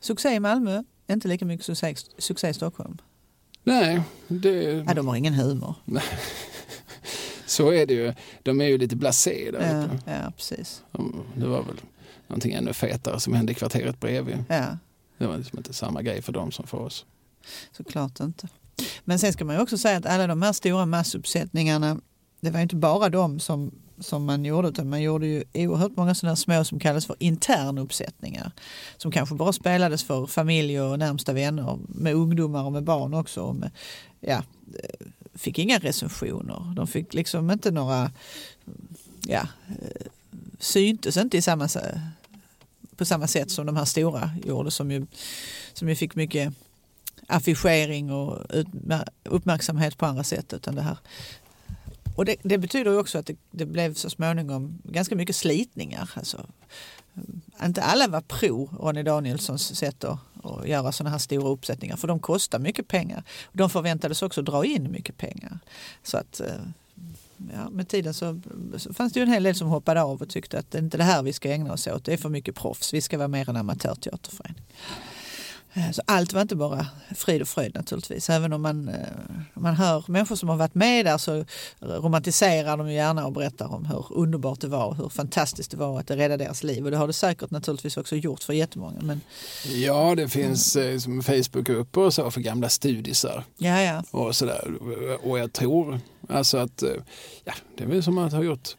Succé 0.00 0.34
i 0.34 0.40
Malmö, 0.40 0.82
inte 1.10 1.28
lika 1.28 1.44
mycket 1.44 1.66
succé, 1.66 1.94
succé 2.18 2.48
i 2.48 2.54
Stockholm. 2.54 2.98
Nej, 3.64 4.02
det... 4.28 4.84
Ja, 4.86 4.94
de 4.94 5.08
har 5.08 5.16
ingen 5.16 5.34
humor. 5.34 5.74
Nej. 5.84 6.02
Så 7.46 7.72
är 7.72 7.86
det 7.86 7.94
ju. 7.94 8.14
De 8.42 8.60
är 8.60 8.64
ju 8.64 8.78
lite 8.78 8.96
blasé 8.96 9.50
där 9.50 9.76
ja, 9.76 9.84
uppe. 9.84 10.12
Ja, 10.12 10.32
precis. 10.36 10.82
Det 11.34 11.46
var 11.46 11.62
väl 11.62 11.76
någonting 12.26 12.52
ännu 12.52 12.72
fetare 12.72 13.20
som 13.20 13.34
hände 13.34 13.52
i 13.52 13.54
kvarteret 13.54 14.00
bredvid. 14.00 14.44
Ja. 14.48 14.78
Det 15.18 15.26
var 15.26 15.36
liksom 15.36 15.58
inte 15.58 15.72
samma 15.72 16.02
grej 16.02 16.22
för 16.22 16.32
dem 16.32 16.52
som 16.52 16.66
för 16.66 16.78
oss. 16.78 17.06
Såklart 17.72 18.20
inte. 18.20 18.48
Men 19.04 19.18
sen 19.18 19.32
ska 19.32 19.44
man 19.44 19.56
ju 19.56 19.62
också 19.62 19.78
säga 19.78 19.98
att 19.98 20.06
alla 20.06 20.26
de 20.26 20.42
här 20.42 20.52
stora 20.52 20.86
massuppsättningarna, 20.86 22.00
det 22.40 22.50
var 22.50 22.60
inte 22.60 22.76
bara 22.76 23.08
de 23.08 23.40
som, 23.40 23.70
som 23.98 24.24
man 24.24 24.44
gjorde, 24.44 24.68
utan 24.68 24.88
man 24.88 25.02
gjorde 25.02 25.26
ju 25.26 25.44
oerhört 25.54 25.96
många 25.96 26.14
sådana 26.14 26.36
små 26.36 26.64
som 26.64 26.78
kallas 26.78 27.06
för 27.06 27.16
internuppsättningar. 27.18 28.52
Som 28.96 29.10
kanske 29.10 29.34
bara 29.34 29.52
spelades 29.52 30.04
för 30.04 30.26
familj 30.26 30.80
och 30.80 30.98
närmsta 30.98 31.32
vänner, 31.32 31.78
med 31.88 32.14
ungdomar 32.14 32.64
och 32.64 32.72
med 32.72 32.84
barn 32.84 33.14
också. 33.14 33.42
Och 33.42 33.56
med, 33.56 33.70
ja, 34.20 34.42
fick 35.34 35.58
inga 35.58 35.78
recensioner. 35.78 36.74
De 36.76 36.86
fick 36.86 37.14
liksom 37.14 37.50
inte 37.50 37.70
några, 37.70 38.10
ja, 39.26 39.48
syntes 40.62 41.16
inte 41.16 41.36
i 41.36 41.42
samma, 41.42 41.68
på 42.96 43.04
samma 43.04 43.26
sätt 43.26 43.50
som 43.50 43.66
de 43.66 43.76
här 43.76 43.84
stora 43.84 44.30
gjorde 44.44 44.70
som 44.70 44.90
ju, 44.90 45.06
som 45.72 45.88
ju 45.88 45.94
fick 45.94 46.14
mycket 46.14 46.54
affischering 47.26 48.12
och 48.12 48.38
uppmärksamhet 49.24 49.98
på 49.98 50.06
andra 50.06 50.24
sätt. 50.24 50.52
Utan 50.52 50.74
det 50.74 50.82
här. 50.82 50.96
Och 52.16 52.24
det, 52.24 52.36
det 52.42 52.58
betyder 52.58 52.98
också 52.98 53.18
att 53.18 53.26
det, 53.26 53.36
det, 53.50 53.66
blev 53.66 53.94
så 53.94 54.10
småningom 54.10 54.78
ganska 54.84 55.14
mycket 55.14 55.36
slitningar. 55.36 56.10
Alltså, 56.14 56.46
inte 57.64 57.82
alla 57.82 58.08
var 58.08 58.20
pro 58.20 58.70
Ronny 58.80 59.02
Danielssons 59.02 59.76
sätt 59.76 60.04
att, 60.04 60.18
att 60.44 60.68
göra 60.68 60.92
sådana 60.92 61.10
här 61.10 61.18
stora 61.18 61.48
uppsättningar 61.48 61.96
för 61.96 62.08
de 62.08 62.18
kostar 62.18 62.58
mycket 62.58 62.88
pengar. 62.88 63.24
De 63.52 63.70
förväntades 63.70 64.22
också 64.22 64.42
dra 64.42 64.64
in 64.64 64.92
mycket 64.92 65.16
pengar. 65.16 65.58
Så 66.02 66.16
att 66.16 66.40
eh, 66.40 66.46
ja, 67.54 67.70
med 67.70 67.88
tiden 67.88 68.14
så, 68.14 68.40
så 68.76 68.94
fanns 68.94 69.12
det 69.12 69.20
ju 69.20 69.24
en 69.24 69.32
hel 69.32 69.42
del 69.42 69.54
som 69.54 69.68
hoppade 69.68 70.02
av 70.02 70.22
och 70.22 70.28
tyckte 70.28 70.58
att 70.58 70.70
det 70.70 70.78
är 70.78 70.82
inte 70.82 70.96
det 70.96 71.04
här 71.04 71.22
vi 71.22 71.32
ska 71.32 71.52
ägna 71.52 71.72
oss 71.72 71.86
åt. 71.86 72.04
Det 72.04 72.12
är 72.12 72.16
för 72.16 72.28
mycket 72.28 72.54
proffs. 72.54 72.94
Vi 72.94 73.00
ska 73.00 73.18
vara 73.18 73.28
mer 73.28 73.48
en 73.48 73.56
amatörteaterförening. 73.56 74.62
Eh, 75.74 75.90
så 75.90 76.02
allt 76.06 76.32
var 76.32 76.42
inte 76.42 76.56
bara 76.56 76.86
frid 77.16 77.42
och 77.42 77.48
fröjd 77.48 77.74
naturligtvis. 77.74 78.30
Även 78.30 78.52
om 78.52 78.62
man, 78.62 78.88
eh, 78.88 78.94
om 79.54 79.62
man 79.62 79.74
hör 79.74 80.04
människor 80.08 80.36
som 80.36 80.48
har 80.48 80.56
varit 80.56 80.74
med 80.74 81.06
där 81.06 81.18
så 81.18 81.44
romantiserar 81.80 82.76
de 82.76 82.92
gärna 82.92 83.26
och 83.26 83.32
berättar 83.32 83.74
om 83.74 83.84
hur 83.84 84.06
underbart 84.10 84.60
det 84.60 84.68
var 84.68 84.86
och 84.86 84.96
hur 84.96 85.08
fantastiskt 85.08 85.70
det 85.70 85.76
var 85.76 86.00
att 86.00 86.06
det 86.06 86.16
räddade 86.16 86.44
deras 86.44 86.62
liv. 86.62 86.84
Och 86.84 86.90
det 86.90 86.96
har 86.96 87.06
det 87.06 87.12
säkert 87.12 87.50
naturligtvis 87.50 87.96
också 87.96 88.16
gjort 88.16 88.42
för 88.42 88.52
jättemånga. 88.52 89.00
Men, 89.02 89.20
ja, 89.74 90.14
det 90.14 90.28
finns 90.28 90.76
mm. 90.76 91.22
Facebookgrupper 91.22 92.00
och 92.00 92.14
så 92.14 92.30
för 92.30 92.40
gamla 92.40 92.68
studisar. 92.68 93.44
Ja, 93.56 93.82
ja. 93.82 94.04
Och, 94.10 94.36
sådär. 94.36 94.72
och 95.22 95.38
jag 95.38 95.52
tror 95.52 96.00
alltså 96.28 96.58
att 96.58 96.82
ja, 97.44 97.52
det 97.76 97.84
är 97.84 97.88
väl 97.88 98.02
som 98.02 98.18
att 98.18 98.32
ha 98.32 98.42
gjort 98.42 98.76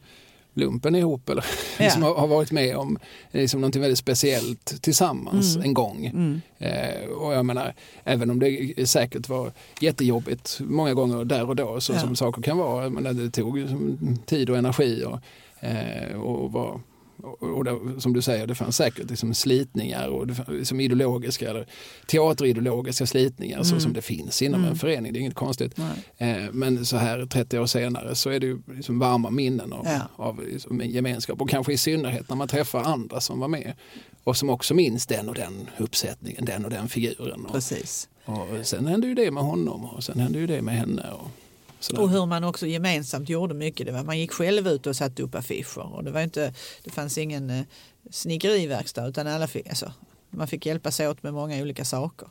lumpen 0.54 0.94
ihop 0.94 1.28
eller 1.28 1.44
ja. 1.78 1.84
liksom 1.84 2.02
har, 2.02 2.26
varit 2.26 2.52
med 2.52 2.76
om 2.76 2.98
liksom 3.30 3.60
någonting 3.60 3.82
väldigt 3.82 3.98
speciellt 3.98 4.82
tillsammans 4.82 5.54
mm. 5.56 5.68
en 5.68 5.74
gång. 5.74 6.06
Mm. 6.06 6.40
Eh, 6.58 7.08
och 7.08 7.34
jag 7.34 7.46
menar, 7.46 7.74
även 8.04 8.30
om 8.30 8.38
det 8.38 8.88
säkert 8.88 9.28
var 9.28 9.52
jättejobbigt 9.80 10.60
många 10.60 10.94
gånger 10.94 11.24
där 11.24 11.48
och 11.48 11.56
då, 11.56 11.80
så 11.80 11.92
ja. 11.92 11.98
som 11.98 12.16
saker 12.16 12.42
kan 12.42 12.58
vara, 12.58 12.90
men 12.90 13.16
det 13.16 13.30
tog 13.30 13.66
tid 14.26 14.50
och 14.50 14.56
energi 14.56 15.04
och, 15.04 15.20
eh, 15.66 16.20
och 16.20 16.52
var 16.52 16.80
och 17.24 17.64
det, 17.64 18.00
som 18.00 18.12
du 18.12 18.22
säger, 18.22 18.46
det 18.46 18.54
fanns 18.54 18.76
säkert 18.76 19.10
liksom 19.10 19.34
slitningar 19.34 20.08
och 20.08 20.26
det 20.26 20.34
liksom 20.48 20.80
ideologiska 20.80 21.50
eller 21.50 21.66
teaterideologiska 22.06 23.06
slitningar 23.06 23.56
mm. 23.56 23.64
så 23.64 23.80
som 23.80 23.92
det 23.92 24.02
finns 24.02 24.42
inom 24.42 24.60
mm. 24.60 24.72
en 24.72 24.78
förening. 24.78 25.12
Det 25.12 25.18
är 25.18 25.20
inget 25.20 25.34
konstigt. 25.34 25.78
Eh, 26.18 26.36
men 26.52 26.86
så 26.86 26.96
här 26.96 27.26
30 27.26 27.58
år 27.58 27.66
senare 27.66 28.14
så 28.14 28.30
är 28.30 28.40
det 28.40 28.46
ju 28.46 28.58
liksom 28.66 28.98
varma 28.98 29.30
minnen 29.30 29.72
av, 29.72 29.86
ja. 29.86 30.00
av 30.16 30.42
liksom 30.42 30.80
gemenskap 30.84 31.40
och 31.40 31.50
kanske 31.50 31.72
i 31.72 31.76
synnerhet 31.76 32.28
när 32.28 32.36
man 32.36 32.48
träffar 32.48 32.82
andra 32.82 33.20
som 33.20 33.40
var 33.40 33.48
med 33.48 33.72
och 34.24 34.36
som 34.36 34.50
också 34.50 34.74
minns 34.74 35.06
den 35.06 35.28
och 35.28 35.34
den 35.34 35.70
uppsättningen, 35.78 36.44
den 36.44 36.64
och 36.64 36.70
den 36.70 36.88
figuren. 36.88 37.46
Och, 37.46 37.52
Precis. 37.52 38.08
och 38.24 38.48
sen 38.62 38.86
hände 38.86 39.06
ju 39.06 39.14
det 39.14 39.30
med 39.30 39.42
honom 39.42 39.84
och 39.84 40.04
sen 40.04 40.20
hände 40.20 40.38
ju 40.38 40.46
det 40.46 40.62
med 40.62 40.74
henne. 40.76 41.10
Och, 41.10 41.30
Sådär. 41.84 42.02
Och 42.02 42.10
hur 42.10 42.26
man 42.26 42.44
också 42.44 42.66
gemensamt 42.66 43.28
gjorde 43.28 43.54
mycket. 43.54 43.86
Det 43.86 43.92
var, 43.92 44.04
man 44.04 44.18
gick 44.18 44.32
själv 44.32 44.68
ut 44.68 44.86
och 44.86 44.96
satte 44.96 45.22
upp 45.22 45.34
affischer 45.34 45.94
och 45.94 46.04
det, 46.04 46.10
var 46.10 46.20
inte, 46.20 46.54
det 46.84 46.90
fanns 46.90 47.18
ingen 47.18 47.50
eh, 47.50 47.64
snickeriverkstad 48.10 49.06
utan 49.06 49.26
alla 49.26 49.46
fick, 49.46 49.68
alltså, 49.68 49.92
man 50.30 50.46
fick 50.46 50.66
hjälpas 50.66 51.00
åt 51.00 51.22
med 51.22 51.34
många 51.34 51.62
olika 51.62 51.84
saker. 51.84 52.28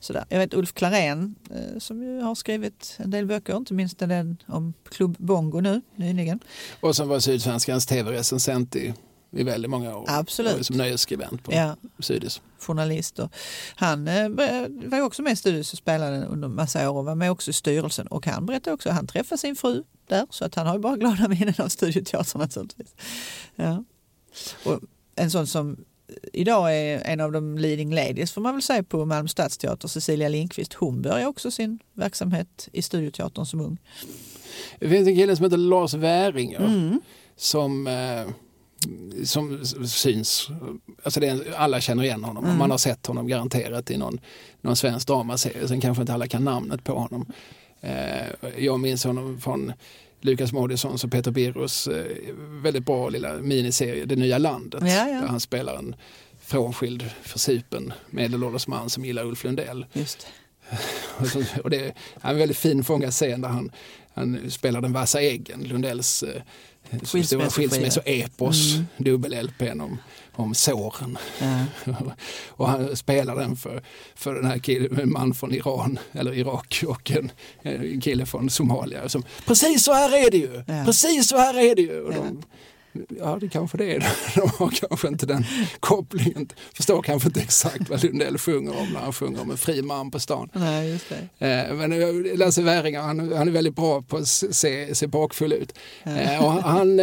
Sådär. 0.00 0.24
Jag 0.28 0.38
vet 0.38 0.54
Ulf 0.54 0.72
Klarén 0.74 1.34
eh, 1.50 1.78
som 1.78 2.02
ju 2.02 2.20
har 2.20 2.34
skrivit 2.34 2.96
en 2.98 3.10
del 3.10 3.26
böcker, 3.26 3.56
inte 3.56 3.74
minst 3.74 3.98
den 3.98 4.36
om 4.46 4.72
Klubb 4.90 5.16
Bongo 5.18 5.60
nu 5.60 5.80
nyligen. 5.96 6.40
Och 6.80 6.96
som 6.96 7.08
var 7.08 7.20
Sydsvenskans 7.20 7.86
tv-recensent 7.86 8.76
i 8.76 8.94
i 9.32 9.42
väldigt 9.42 9.70
många 9.70 9.96
år. 9.96 10.04
Absolut. 10.08 10.66
Som 10.66 10.76
nöjesskribent 10.76 11.44
på 11.44 11.52
ja. 11.52 11.76
Sydis. 11.98 12.40
Journalist. 12.58 13.18
Och 13.18 13.30
han 13.74 14.08
eh, 14.08 14.28
var 14.68 15.00
också 15.00 15.22
med 15.22 15.32
i 15.32 15.36
Sydis 15.36 15.72
och 15.72 15.78
spelade 15.78 16.24
under 16.26 16.48
massa 16.48 16.90
år 16.90 16.98
och 16.98 17.04
var 17.04 17.14
med 17.14 17.30
också 17.30 17.50
i 17.50 17.54
styrelsen. 17.54 18.06
Och 18.06 18.26
han 18.26 18.46
berättade 18.46 18.74
också 18.74 18.88
att 18.88 18.94
han 18.94 19.06
träffade 19.06 19.38
sin 19.38 19.56
fru 19.56 19.82
där 20.08 20.26
så 20.30 20.44
att 20.44 20.54
han 20.54 20.66
har 20.66 20.74
ju 20.74 20.80
bara 20.80 20.96
glada 20.96 21.28
minnen 21.28 21.54
av 21.58 21.68
Studioteatern 21.68 22.40
naturligtvis. 22.40 22.94
Ja. 23.56 23.84
Och 24.64 24.80
en 25.14 25.30
sån 25.30 25.46
som 25.46 25.84
idag 26.32 26.76
är 26.76 27.00
en 27.04 27.20
av 27.20 27.32
de 27.32 27.58
leading 27.58 27.94
ladies 27.94 28.32
får 28.32 28.40
man 28.40 28.54
väl 28.54 28.62
säga 28.62 28.82
på 28.82 29.04
Malmö 29.04 29.28
stadsteater, 29.28 29.88
Cecilia 29.88 30.28
Lindqvist. 30.28 30.74
Hon 30.74 31.02
började 31.02 31.26
också 31.26 31.50
sin 31.50 31.78
verksamhet 31.94 32.68
i 32.72 32.82
Studioteatern 32.82 33.46
som 33.46 33.60
ung. 33.60 33.78
Det 34.78 34.88
finns 34.88 35.08
en 35.08 35.16
kille 35.16 35.36
som 35.36 35.44
heter 35.44 35.56
Lars 35.56 35.94
Väringer 35.94 36.60
Mm. 36.60 37.00
som, 37.36 37.86
eh, 37.86 38.26
som 39.24 39.64
syns. 39.86 40.48
Alltså 41.02 41.22
är, 41.22 41.54
alla 41.56 41.80
känner 41.80 42.04
igen 42.04 42.24
honom. 42.24 42.44
Mm. 42.44 42.58
Man 42.58 42.70
har 42.70 42.78
sett 42.78 43.06
honom 43.06 43.26
garanterat 43.28 43.90
i 43.90 43.96
någon, 43.96 44.20
någon 44.60 44.76
svensk 44.76 45.06
dramaserie. 45.06 45.68
Sen 45.68 45.80
kanske 45.80 46.00
inte 46.00 46.12
alla 46.14 46.26
kan 46.28 46.44
namnet 46.44 46.84
på 46.84 46.94
honom. 46.98 47.26
Eh, 47.80 48.26
jag 48.58 48.80
minns 48.80 49.04
honom 49.04 49.40
från 49.40 49.72
Lukas 50.20 50.52
Moodyssons 50.52 51.04
och 51.04 51.10
Peter 51.12 51.30
Birros 51.30 51.86
eh, 51.88 52.04
väldigt 52.62 52.84
bra 52.86 53.08
lilla 53.08 53.34
miniserie 53.34 54.04
Det 54.04 54.16
nya 54.16 54.38
landet. 54.38 54.80
Ja, 54.82 55.08
ja. 55.08 55.20
Där 55.20 55.26
han 55.26 55.40
spelar 55.40 55.76
en 55.76 55.94
frånskild, 56.40 57.10
försupen 57.22 57.92
medelålders 58.10 58.66
man 58.66 58.90
som 58.90 59.04
gillar 59.04 59.24
Ulf 59.24 59.44
Lundell. 59.44 59.86
Just. 59.92 60.26
Och 61.18 61.26
så- 61.26 61.42
Och 61.64 61.70
det 61.70 61.80
är 61.80 61.92
en 62.30 62.38
väldigt 62.38 62.56
fin 62.56 62.84
fångad 62.84 63.10
scen 63.12 63.40
där 63.40 63.48
han, 63.48 63.70
han 64.14 64.50
spelar 64.50 64.80
den 64.80 64.92
vassa 64.92 65.20
äggen, 65.22 65.62
Lundells 65.64 66.22
eh. 66.22 66.42
Stora 67.24 67.50
skilsmässoepos, 67.50 68.74
Mm. 68.74 68.86
dubbel-LPn 68.96 69.80
om, 69.80 69.98
om 70.32 70.54
såren. 70.54 71.18
Ja. 71.40 71.64
och 72.48 72.68
han 72.68 72.96
spelar 72.96 73.36
den 73.36 73.56
för, 73.56 73.82
för 74.14 74.34
den 74.34 74.44
här 74.44 74.58
killen, 74.58 75.00
en 75.00 75.12
man 75.12 75.34
från 75.34 75.54
Iran 75.54 75.98
eller 76.12 76.34
Irak 76.34 76.84
och 76.86 77.10
en, 77.10 77.32
en 77.62 78.00
kille 78.00 78.26
från 78.26 78.50
Somalia. 78.50 79.08
Som, 79.08 79.24
Precis 79.46 79.84
så 79.84 79.92
här 79.92 80.26
är 80.26 80.30
det 80.30 80.36
ju! 80.38 80.62
Ja. 80.66 80.84
Precis 80.84 81.28
så 81.28 81.36
här 81.36 81.54
är 81.70 81.74
det 81.74 81.82
ju! 81.82 82.00
Och 82.00 82.12
de, 82.14 82.42
ja, 83.18 83.38
det 83.40 83.48
kanske 83.48 83.78
det 83.78 83.94
är. 83.94 83.98
De 84.40 84.48
har 84.58 84.70
kanske 84.70 85.08
inte 85.08 85.26
den 85.26 85.44
kopplingen. 85.80 86.48
Förstår 86.74 87.02
kanske 87.02 87.28
inte 87.28 87.40
exakt 87.40 87.90
vad 87.90 88.04
Lundell 88.04 88.38
sjunger 88.38 88.78
om 88.80 88.92
när 88.92 89.00
han 89.00 89.12
sjunger 89.12 89.40
om 89.40 89.50
en 89.50 89.56
fri 89.56 89.82
man 89.82 90.10
på 90.10 90.20
stan. 90.20 90.48
Nej, 90.52 90.90
just 90.90 91.06
det. 91.38 91.46
Eh, 91.46 91.74
Men 91.74 91.92
eh, 91.92 92.38
Lasse 92.38 92.62
Väringer, 92.62 93.00
han, 93.00 93.32
han 93.32 93.48
är 93.48 93.52
väldigt 93.52 93.76
bra 93.76 94.02
på 94.02 94.16
att 94.16 94.28
se, 94.28 94.94
se 94.94 95.06
bakfull 95.06 95.52
ut. 95.52 95.72
Eh, 96.04 96.44
Och 96.44 96.52
han, 96.52 96.98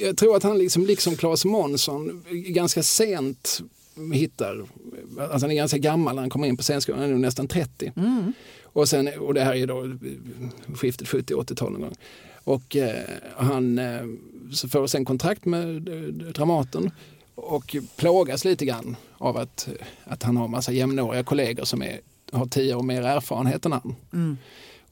jag 0.00 0.16
tror 0.16 0.36
att 0.36 0.42
han 0.42 0.58
liksom, 0.58 0.86
liksom 0.86 1.16
Claes 1.16 1.44
Månsson 1.44 2.24
ganska 2.30 2.82
sent 2.82 3.60
hittar, 4.12 4.64
alltså 5.18 5.38
han 5.46 5.50
är 5.50 5.54
ganska 5.54 5.78
gammal 5.78 6.14
när 6.14 6.22
han 6.22 6.30
kommer 6.30 6.46
in 6.48 6.56
på 6.56 6.62
scenskolan, 6.62 7.00
han 7.00 7.10
är 7.12 7.14
nästan 7.18 7.48
30. 7.48 7.92
Mm. 7.96 8.32
Och, 8.62 8.88
sen, 8.88 9.08
och 9.18 9.34
det 9.34 9.44
här 9.44 9.54
är 9.54 9.66
då 9.66 9.84
skiftet 10.74 11.08
70-80-tal 11.08 11.72
någon 11.72 11.80
gång. 11.80 11.94
Och 12.44 12.76
eh, 12.76 13.04
han 13.36 13.78
eh, 13.78 14.00
så 14.52 14.68
får 14.68 14.86
sen 14.86 15.04
kontrakt 15.04 15.44
med 15.44 15.82
Dramaten 16.34 16.90
och 17.34 17.76
plågas 17.96 18.44
lite 18.44 18.64
grann 18.66 18.96
av 19.18 19.36
att, 19.36 19.68
att 20.04 20.22
han 20.22 20.36
har 20.36 20.48
massa 20.48 20.72
jämnåriga 20.72 21.24
kollegor 21.24 21.64
som 21.64 21.82
är, 21.82 22.00
har 22.32 22.46
tio 22.46 22.74
år 22.74 22.82
mer 22.82 23.02
erfarenhet 23.02 23.66
än 23.66 23.72
han. 23.72 23.94
Mm. 24.12 24.36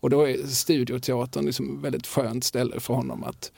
Och 0.00 0.10
då 0.10 0.28
är 0.28 0.46
studioteatern 0.46 1.46
liksom 1.46 1.76
ett 1.76 1.84
väldigt 1.84 2.06
skönt 2.06 2.44
ställe 2.44 2.80
för 2.80 2.94
honom 2.94 3.24
att, 3.24 3.52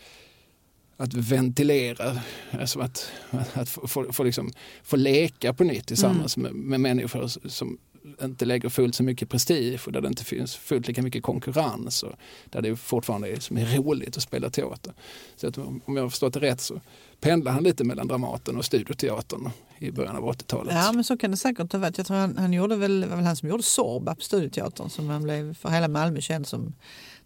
att 0.96 1.14
ventilera, 1.14 2.20
alltså 2.50 2.80
att, 2.80 3.10
att 3.52 3.68
få, 3.68 3.86
få, 3.86 4.12
få, 4.12 4.24
liksom, 4.24 4.50
få 4.82 4.96
leka 4.96 5.54
på 5.54 5.64
nytt 5.64 5.86
tillsammans 5.86 6.36
med, 6.36 6.52
med 6.54 6.80
människor 6.80 7.48
som 7.48 7.78
inte 8.22 8.44
lägger 8.44 8.68
fullt 8.68 8.94
så 8.94 9.02
mycket 9.02 9.28
prestige 9.28 9.80
och 9.86 9.92
där 9.92 10.00
det 10.00 10.08
inte 10.08 10.24
finns 10.24 10.56
fullt 10.56 10.88
lika 10.88 11.02
mycket 11.02 11.22
konkurrens 11.22 12.02
och 12.02 12.12
där 12.44 12.62
det 12.62 12.76
fortfarande 12.76 13.28
är, 13.28 13.40
som 13.40 13.56
är 13.56 13.76
roligt 13.76 14.16
att 14.16 14.22
spela 14.22 14.50
teater. 14.50 14.92
Så 15.36 15.46
att, 15.46 15.58
om 15.58 15.82
jag 15.86 16.02
har 16.02 16.08
förstått 16.10 16.34
det 16.34 16.40
rätt 16.40 16.60
så 16.60 16.80
pendlar 17.20 17.52
han 17.52 17.62
lite 17.62 17.84
mellan 17.84 18.08
Dramaten 18.08 18.56
och 18.56 18.64
Studioteatern 18.64 19.50
i 19.78 19.90
början 19.90 20.16
av 20.16 20.32
80-talet. 20.32 20.74
Ja, 20.74 20.92
men 20.92 21.04
så 21.04 21.16
kan 21.16 21.30
det 21.30 21.36
säkert 21.36 21.72
ha 21.72 21.78
varit. 21.78 21.98
Jag 21.98 22.06
tror 22.06 22.16
han, 22.16 22.38
han 22.38 22.52
gjorde 22.52 22.76
väl, 22.76 23.04
var 23.04 23.16
väl 23.16 23.24
han 23.24 23.36
som 23.36 23.48
gjorde 23.48 23.62
Sorba 23.62 24.14
på 24.14 24.20
Studioteatern 24.20 24.90
som 24.90 25.08
han 25.08 25.22
blev 25.22 25.54
för 25.54 25.68
hela 25.68 25.88
Malmö 25.88 26.20
känd 26.20 26.46
som 26.46 26.74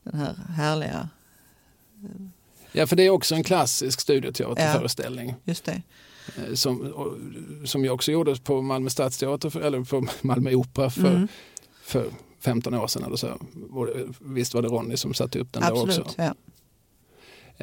den 0.03 0.15
här 0.15 0.35
härliga, 0.57 1.09
Ja, 2.73 2.87
för 2.87 2.97
det 2.97 3.03
är 3.03 3.11
också 3.11 3.35
en 3.35 3.45
klassisk 3.45 4.01
studioteaterföreställning. 4.01 5.35
just 5.45 5.65
det. 5.65 5.83
Eh, 6.39 6.55
som, 6.55 6.93
som 7.65 7.85
ju 7.85 7.91
också 7.91 8.13
gjordes 8.13 8.41
på 8.41 8.63
Malmö 8.63 8.91
stadsteater, 8.91 9.51
för, 9.51 9.61
eller 9.61 9.81
på 9.85 10.07
Malmö 10.27 10.55
opera 10.55 10.91
för, 10.91 11.11
Mm. 11.11 11.29
för 11.83 12.07
15 12.41 12.75
år 12.75 12.87
sedan 12.87 13.05
eller 13.05 13.17
så. 13.17 13.29
Visst 14.21 14.55
var 14.55 14.63
det 14.63 14.69
Ronny 14.69 14.97
som 14.97 15.15
satte 15.15 15.39
upp 15.39 15.53
den 15.53 15.63
då 15.63 15.69
Absolut. 15.69 15.99
också. 15.99 16.15
Ja. 16.23 16.35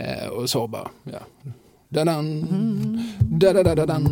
Eh, 0.04 0.28
och 0.28 0.50
så 0.50 0.68
bara, 0.68 0.90
ja. 1.04 1.20
Dadan, 1.90 2.46
dadadadadan. 3.20 4.06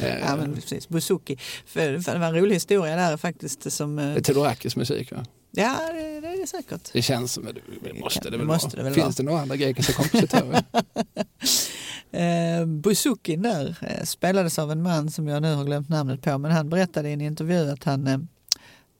Eh, 0.00 0.18
ja, 0.18 0.36
men 0.36 0.54
precis. 0.54 0.88
Buzuki. 0.88 1.36
För, 1.66 1.98
för 2.00 2.12
det 2.12 2.18
var 2.18 2.26
en 2.26 2.34
rolig 2.34 2.54
historia 2.56 2.96
där 2.96 3.16
faktiskt. 3.16 3.72
Som, 3.72 3.98
eh, 3.98 4.04
det 4.04 4.10
är 4.12 4.20
Theodorakis 4.20 4.76
musik 4.76 5.12
va? 5.12 5.24
ja, 5.50 5.78
det, 5.92 6.20
det 6.20 6.28
är 6.28 6.40
det 6.40 6.46
säkert. 6.46 6.90
Det 6.92 7.02
känns 7.02 7.32
som, 7.32 7.44
det 7.44 7.94
måste 8.00 8.30
Det 8.30 8.36
väl 8.36 8.46
måste 8.46 8.68
vara. 8.76 8.76
det 8.76 8.82
väl 8.82 8.94
Finns 8.94 9.04
vara. 9.06 9.14
det 9.16 9.22
några 9.22 9.40
andra 9.40 9.56
grekiska 9.56 9.92
kompositörer? 9.92 10.62
Eh, 12.10 12.66
Buzukin 12.66 13.42
där 13.42 13.78
eh, 13.80 14.04
spelades 14.04 14.58
av 14.58 14.72
en 14.72 14.82
man 14.82 15.10
som 15.10 15.28
jag 15.28 15.42
nu 15.42 15.54
har 15.54 15.64
glömt 15.64 15.88
namnet 15.88 16.22
på. 16.22 16.38
Men 16.38 16.50
han 16.50 16.68
berättade 16.68 17.08
i 17.08 17.12
en 17.12 17.20
intervju 17.20 17.70
att 17.70 17.84
han 17.84 18.06
eh, 18.06 18.18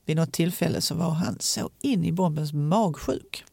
vid 0.06 0.16
något 0.16 0.32
tillfälle 0.32 0.80
så 0.80 0.94
var 0.94 1.10
han 1.10 1.36
så 1.40 1.70
in 1.80 2.04
i 2.04 2.12
bombens 2.12 2.52
magsjuk. 2.52 3.44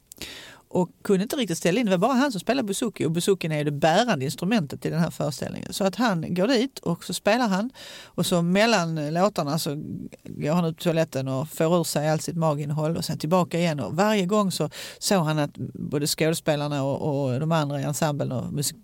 Och 0.67 0.89
kunde 1.01 1.23
inte 1.23 1.35
riktigt 1.35 1.57
ställa 1.57 1.79
in. 1.79 1.85
Det 1.85 1.91
var 1.91 1.97
bara 1.97 2.13
han 2.13 2.31
som 2.31 2.41
spelade 2.41 2.67
buzuki 2.67 3.05
och 3.05 3.11
buzukin 3.11 3.51
är 3.51 3.63
det 3.63 3.71
bärande 3.71 4.25
instrumentet 4.25 4.85
i 4.85 4.89
den 4.89 4.99
här 4.99 5.11
föreställningen. 5.11 5.73
Så 5.73 5.83
att 5.83 5.95
han 5.95 6.33
går 6.33 6.47
dit 6.47 6.79
och 6.79 7.03
så 7.03 7.13
spelar 7.13 7.47
han 7.47 7.69
och 8.03 8.25
så 8.25 8.41
mellan 8.41 9.13
låtarna 9.13 9.59
så 9.59 9.75
går 10.23 10.53
han 10.53 10.65
ut 10.65 10.77
på 10.77 10.83
toaletten 10.83 11.27
och 11.27 11.49
får 11.49 11.79
ur 11.79 11.83
sig 11.83 12.09
allt 12.09 12.21
sitt 12.21 12.35
maginnehåll 12.35 12.97
och 12.97 13.05
sen 13.05 13.17
tillbaka 13.17 13.59
igen. 13.59 13.79
Och 13.79 13.95
varje 13.95 14.25
gång 14.25 14.51
så 14.51 14.69
såg 14.99 15.25
han 15.25 15.39
att 15.39 15.57
både 15.73 16.07
skådespelarna 16.07 16.83
och, 16.83 17.25
och 17.25 17.39
de 17.39 17.51
andra 17.51 17.81
i 17.81 17.83
ensemblen 17.83 18.31
och 18.31 18.53
musik, 18.53 18.77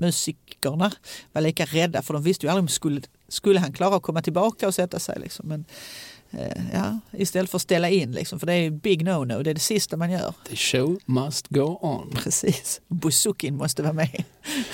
musikerna 0.00 0.90
var 1.32 1.42
lika 1.42 1.64
rädda 1.64 2.02
för 2.02 2.14
de 2.14 2.22
visste 2.22 2.46
ju 2.46 2.50
aldrig 2.50 2.62
om 2.62 2.68
skulle, 2.68 3.00
skulle 3.28 3.60
han 3.60 3.72
klara 3.72 3.96
att 3.96 4.02
komma 4.02 4.22
tillbaka 4.22 4.66
och 4.66 4.74
sätta 4.74 4.98
sig. 4.98 5.20
Liksom. 5.20 5.48
Men, 5.48 5.60
eh, 5.60 5.66
ja, 6.72 7.00
istället 7.12 7.50
för 7.50 7.58
att 7.58 7.62
ställa 7.62 7.88
in, 7.90 8.12
liksom, 8.12 8.40
för 8.40 8.46
det 8.46 8.52
är 8.52 8.60
ju 8.60 8.70
big 8.70 9.08
no-no, 9.08 9.42
det 9.42 9.50
är 9.50 9.54
det 9.54 9.60
sista 9.60 9.96
man 9.96 10.10
gör. 10.10 10.34
The 10.48 10.56
show 10.56 10.98
must 11.06 11.48
go 11.48 11.78
on. 11.80 12.10
Precis, 12.10 12.80
Buzukin 12.88 13.56
måste 13.56 13.82
vara 13.82 13.92
med. 13.92 14.24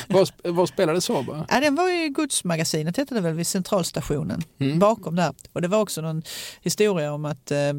Var, 0.09 0.53
var 0.53 0.67
spelade 0.67 1.01
Sorba? 1.01 1.47
Ja, 1.49 1.61
den 1.61 1.75
var 1.75 2.05
i 2.05 2.09
Godsmagasinet, 2.09 2.97
hette 2.97 3.15
det 3.15 3.21
väl, 3.21 3.35
vid 3.35 3.47
Centralstationen. 3.47 4.43
Mm. 4.59 4.79
Bakom 4.79 5.17
där. 5.17 5.35
Och 5.53 5.63
det 5.63 5.69
var 5.69 5.81
också 5.81 6.01
någon 6.01 6.23
historia 6.61 7.13
om 7.13 7.25
att, 7.25 7.51
eh, 7.51 7.73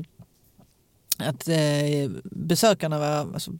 att 1.18 1.48
eh, 1.48 2.12
besökarna 2.24 3.00
var, 3.00 3.34
alltså, 3.34 3.52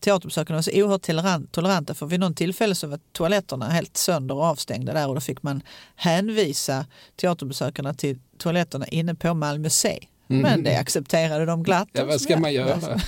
teaterbesökarna 0.00 0.56
var 0.56 0.62
så 0.62 0.70
oerhört 0.74 1.02
tolerant, 1.02 1.52
toleranta 1.52 1.94
för 1.94 2.06
vid 2.06 2.20
någon 2.20 2.34
tillfälle 2.34 2.74
så 2.74 2.86
var 2.86 3.00
toaletterna 3.12 3.68
helt 3.68 3.96
sönder 3.96 4.34
och 4.34 4.44
avstängda 4.44 4.92
där 4.92 5.08
och 5.08 5.14
då 5.14 5.20
fick 5.20 5.42
man 5.42 5.62
hänvisa 5.96 6.86
teaterbesökarna 7.16 7.94
till 7.94 8.18
toaletterna 8.38 8.86
inne 8.86 9.14
på 9.14 9.34
Malmö 9.34 9.70
C. 9.70 10.06
Men 10.28 10.62
det 10.62 10.76
accepterade 10.76 11.46
de 11.46 11.62
glatt. 11.62 11.88
Mm. 11.94 12.08
Ja, 12.08 12.12
vad 12.12 12.20
ska 12.20 12.38
man 12.38 12.52
göra? 12.52 13.00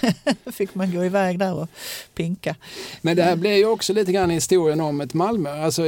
Då 0.44 0.52
fick 0.52 0.74
man 0.74 0.92
gå 0.94 1.04
iväg 1.04 1.38
där 1.38 1.54
och 1.54 1.68
pinka. 2.14 2.56
Men 3.00 3.16
det 3.16 3.22
här 3.22 3.36
blir 3.36 3.56
ju 3.56 3.66
också 3.66 3.92
lite 3.92 4.12
grann 4.12 4.30
historien 4.30 4.80
om 4.80 5.00
ett 5.00 5.14
Malmö. 5.14 5.64
Alltså, 5.64 5.82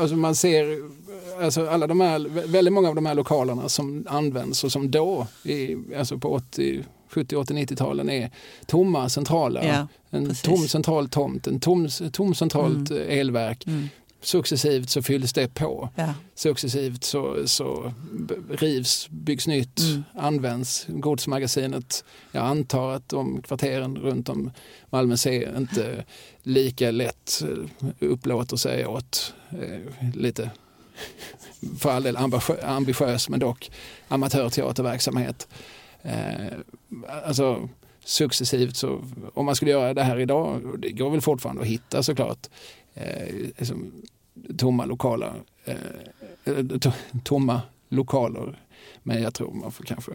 alltså 0.00 0.16
man 0.16 0.34
ser 0.34 0.90
alltså 1.42 1.68
alla 1.68 1.86
de 1.86 2.00
här, 2.00 2.18
väldigt 2.46 2.72
många 2.72 2.88
av 2.88 2.94
de 2.94 3.06
här 3.06 3.14
lokalerna 3.14 3.68
som 3.68 4.06
används 4.08 4.64
och 4.64 4.72
som 4.72 4.90
då, 4.90 5.26
i, 5.42 5.76
alltså 5.98 6.18
på 6.18 6.32
80, 6.32 6.84
70, 7.10 7.36
80, 7.36 7.54
90-talen 7.54 8.10
är 8.10 8.30
tomma 8.66 9.08
centraler. 9.08 9.62
Ja, 9.68 9.86
en 10.10 10.26
precis. 10.28 10.42
tom 10.42 10.68
central 10.68 11.08
tomt, 11.08 11.46
en 11.46 11.60
tom, 11.60 11.88
tom 12.12 12.34
centralt 12.34 12.90
Mm. 12.90 13.02
eh, 13.08 13.18
elverk. 13.18 13.66
Mm. 13.66 13.88
Successivt 14.22 14.90
så 14.90 15.02
fylls 15.02 15.32
det 15.32 15.54
på. 15.54 15.88
Ja. 15.96 16.14
Successivt 16.34 17.04
så, 17.04 17.36
så 17.46 17.92
rivs, 18.50 19.08
byggs 19.10 19.46
nytt, 19.46 19.80
Mm. 19.80 20.02
används. 20.14 20.86
Godsmagasinet, 20.88 22.04
jag 22.32 22.44
antar 22.44 22.92
att 22.92 23.08
de 23.08 23.42
kvarteren 23.42 23.96
runt 23.98 24.28
om 24.28 24.50
Malmö 24.90 25.16
C 25.16 25.48
inte 25.56 26.04
lika 26.42 26.90
lätt 26.90 27.42
eh, 27.42 27.88
upplåter 28.08 28.56
sig 28.56 28.86
åt 28.86 29.34
eh, 29.50 30.08
lite, 30.14 30.50
för 31.78 31.90
all 31.90 32.02
del 32.02 32.16
ambitiö- 32.16 32.64
ambitiös 32.64 33.28
men 33.28 33.40
dock 33.40 33.70
amatörteaterverksamhet. 34.08 35.48
Eh, 36.02 36.58
alltså 37.24 37.68
successivt 38.04 38.76
så, 38.76 39.04
om 39.34 39.46
man 39.46 39.54
skulle 39.54 39.70
göra 39.70 39.94
det 39.94 40.02
här 40.02 40.18
idag, 40.20 40.64
och 40.66 40.78
det 40.78 40.90
går 40.90 41.10
väl 41.10 41.20
fortfarande 41.20 41.62
att 41.62 41.68
hitta 41.68 42.02
såklart, 42.02 42.46
eh, 42.94 43.34
liksom, 43.58 43.92
tomma 44.58 44.84
lokala 44.84 45.34
eh, 45.64 45.74
eh, 46.44 46.52
to- 46.54 46.92
tomma 47.24 47.60
lokaler. 47.88 48.62
Men 49.02 49.22
jag 49.22 49.34
tror 49.34 49.52
man 49.54 49.72
får 49.72 49.84
kanske 49.84 50.12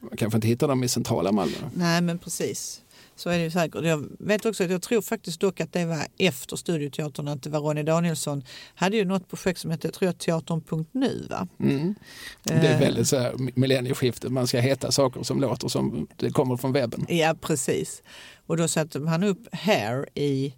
man 0.00 0.16
kanske 0.16 0.36
inte 0.36 0.48
hittar 0.48 0.68
dem 0.68 0.84
i 0.84 0.88
centrala 0.88 1.32
Malmö. 1.32 1.56
Nej 1.74 2.00
men 2.00 2.18
precis. 2.18 2.80
Så 3.16 3.30
är 3.30 3.38
det 3.38 3.44
ju 3.44 3.50
säkert. 3.50 3.84
Jag 3.84 4.06
vet 4.18 4.46
också 4.46 4.64
att 4.64 4.70
jag 4.70 4.82
tror 4.82 5.02
faktiskt 5.02 5.40
dock 5.40 5.60
att 5.60 5.72
det 5.72 5.84
var 5.84 6.06
efter 6.18 6.56
Studioteatern 6.56 7.28
att 7.28 7.42
det 7.42 7.50
var 7.50 7.60
Ronny 7.60 7.82
Danielsson 7.82 8.44
hade 8.74 8.96
ju 8.96 9.04
något 9.04 9.28
projekt 9.28 9.60
som 9.60 9.70
hette 9.70 9.90
tror 9.90 10.06
jag, 10.06 10.18
Teatern.nu 10.18 11.26
va? 11.30 11.48
Mm. 11.60 11.94
Det 12.42 12.52
är 12.52 12.80
väldigt 12.80 13.08
så 13.08 13.18
här 13.18 13.34
millennieskifte, 13.54 14.28
man 14.28 14.46
ska 14.46 14.60
heta 14.60 14.92
saker 14.92 15.22
som 15.22 15.40
låter 15.40 15.68
som 15.68 16.06
det 16.16 16.30
kommer 16.30 16.56
från 16.56 16.72
webben. 16.72 17.06
Ja 17.08 17.34
precis. 17.40 18.02
Och 18.46 18.56
då 18.56 18.68
satte 18.68 19.00
han 19.00 19.24
upp 19.24 19.54
Hair 19.54 20.08
i 20.14 20.54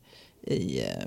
i, 0.47 0.81
eh, 0.81 1.07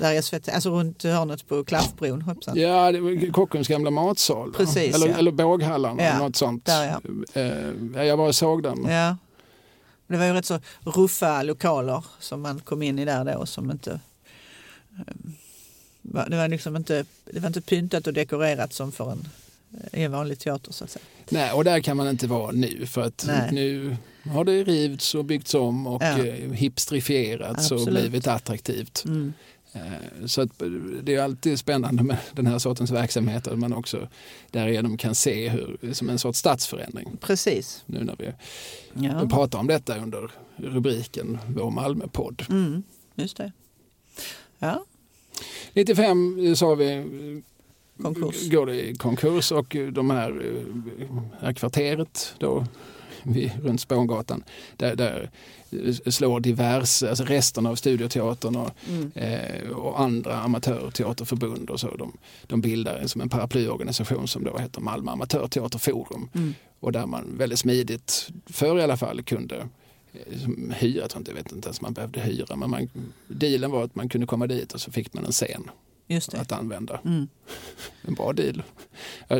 där 0.00 0.22
SVT, 0.22 0.48
alltså 0.48 0.70
runt 0.70 1.02
hörnet 1.02 1.48
på 1.48 1.64
Klaffbron. 1.64 2.22
Hoppsan. 2.22 2.60
Ja, 2.60 2.92
Kockums 3.32 3.68
gamla 3.68 3.90
matsal. 3.90 4.52
Precis, 4.52 4.94
eller, 4.94 5.08
ja. 5.08 5.14
eller 5.14 5.32
båghallarna, 5.32 6.02
Ja, 6.02 6.18
något 6.18 6.36
sånt. 6.36 6.64
där, 6.64 7.00
Eh, 7.32 8.06
jag 8.06 8.16
var 8.16 8.28
och 8.28 8.34
såg 8.34 8.62
den. 8.62 8.86
Ja. 8.88 9.16
Det 10.06 10.16
var 10.16 10.24
ju 10.26 10.32
rätt 10.32 10.44
så 10.46 10.60
ruffa 10.80 11.42
lokaler 11.42 12.04
som 12.20 12.40
man 12.42 12.60
kom 12.60 12.82
in 12.82 12.98
i 12.98 13.04
där 13.04 13.24
då 13.24 13.46
som 13.46 13.70
inte 13.70 14.00
eh, 14.98 15.14
det 16.02 16.36
var 16.36 16.48
liksom 16.48 16.76
inte, 16.76 17.04
det 17.24 17.40
var 17.40 17.46
inte 17.46 17.60
pyntat 17.60 18.06
och 18.06 18.12
dekorerat 18.12 18.72
som 18.72 18.92
för 18.92 19.12
en, 19.12 19.28
i 19.92 20.02
en 20.02 20.12
vanlig 20.12 20.38
teater 20.38 20.72
så 20.72 20.84
att 20.84 20.90
säga. 20.90 21.04
Nej, 21.30 21.52
och 21.52 21.64
där 21.64 21.80
kan 21.80 21.96
man 21.96 22.08
inte 22.08 22.26
vara 22.26 22.52
nu 22.52 22.86
för 22.86 23.02
att 23.02 23.24
Nej. 23.26 23.48
nu 23.52 23.96
har 24.30 24.44
det 24.44 24.64
rivts 24.64 25.14
och 25.14 25.24
byggts 25.24 25.54
om 25.54 25.86
och 25.86 26.02
Ja. 26.02 26.18
eh, 26.26 26.52
hipsterifierats 26.52 27.70
och 27.70 27.78
Absolut. 27.78 28.02
blivit 28.02 28.26
attraktivt. 28.26 29.04
Mm. 29.04 29.32
Eh, 29.76 30.26
Så 30.26 30.48
det 31.02 31.14
är 31.14 31.22
alltid 31.22 31.58
spännande 31.58 32.02
med 32.02 32.16
den 32.32 32.46
här 32.46 32.58
sortens 32.58 32.90
verksamhet 32.90 33.46
att 33.46 33.58
man 33.58 33.72
också 33.72 34.08
därigenom 34.50 34.96
kan 34.96 35.14
se 35.14 35.48
hur, 35.48 35.92
som 35.92 36.08
en 36.08 36.18
sorts 36.18 36.38
stadsförändring. 36.38 37.16
Precis. 37.20 37.82
Nu 37.86 38.04
när 38.04 38.16
vi 38.18 38.32
Ja. 39.06 39.28
pratar 39.28 39.58
om 39.58 39.66
detta 39.66 39.98
under 39.98 40.30
rubriken 40.56 41.38
Vår 41.48 41.70
Malmöpodd. 41.70 42.42
Mm. 42.48 42.82
Just 43.14 43.36
det. 43.36 43.52
Ja, 44.58 44.84
95 45.72 46.56
sa 46.56 46.74
vi 46.74 47.04
Konkurs. 48.02 48.50
går 48.50 48.66
det 48.66 48.88
i 48.88 48.94
konkurs 48.94 49.52
och 49.52 49.76
de 49.92 50.10
här, 50.10 50.30
eh, 51.00 51.06
här 51.40 51.52
kvarteret 51.52 52.34
då 52.38 52.66
vid, 53.22 53.50
runt 53.62 53.80
Spångatan 53.80 54.44
där, 54.76 54.96
där 54.96 55.30
slår 56.06 56.40
diverse, 56.40 57.08
alltså 57.08 57.24
resten 57.24 57.66
av 57.66 57.74
Studioteatern 57.76 58.56
och, 58.56 58.70
Mm. 58.88 59.12
eh, 59.14 59.68
och 59.70 60.00
andra 60.00 60.36
amatörteaterförbund 60.40 61.70
och 61.70 61.80
så. 61.80 61.96
De, 61.96 62.16
de 62.46 62.60
bildar 62.60 62.96
en, 62.96 63.08
som 63.08 63.20
en 63.20 63.28
paraplyorganisation 63.28 64.28
som 64.28 64.44
då 64.44 64.58
heter 64.58 64.80
Malmö 64.80 65.10
Amatörteaterforum 65.12 66.28
Mm. 66.34 66.54
och 66.80 66.92
där 66.92 67.06
man 67.06 67.36
väldigt 67.38 67.58
smidigt, 67.58 68.28
förr 68.46 68.78
i 68.78 68.82
alla 68.82 68.96
fall, 68.96 69.22
kunde 69.22 69.56
eh, 69.56 70.20
liksom 70.32 70.72
hyra, 70.76 71.00
jag 71.00 71.10
tror 71.10 71.20
inte, 71.20 71.30
jag 71.30 71.36
vet 71.36 71.52
inte 71.52 71.68
ens 71.68 71.80
man 71.80 71.92
behövde 71.92 72.20
hyra, 72.20 72.56
men 72.56 72.70
man, 72.70 72.88
dealen 73.28 73.70
var 73.70 73.84
att 73.84 73.94
man 73.94 74.08
kunde 74.08 74.26
komma 74.26 74.46
dit 74.46 74.72
och 74.72 74.80
så 74.80 74.90
fick 74.92 75.14
man 75.14 75.24
en 75.24 75.32
scen 75.32 75.70
att 76.34 76.52
använda. 76.52 77.00
Mm. 77.04 77.28
En 78.08 78.14
bra 78.14 78.32
deal. 78.32 78.62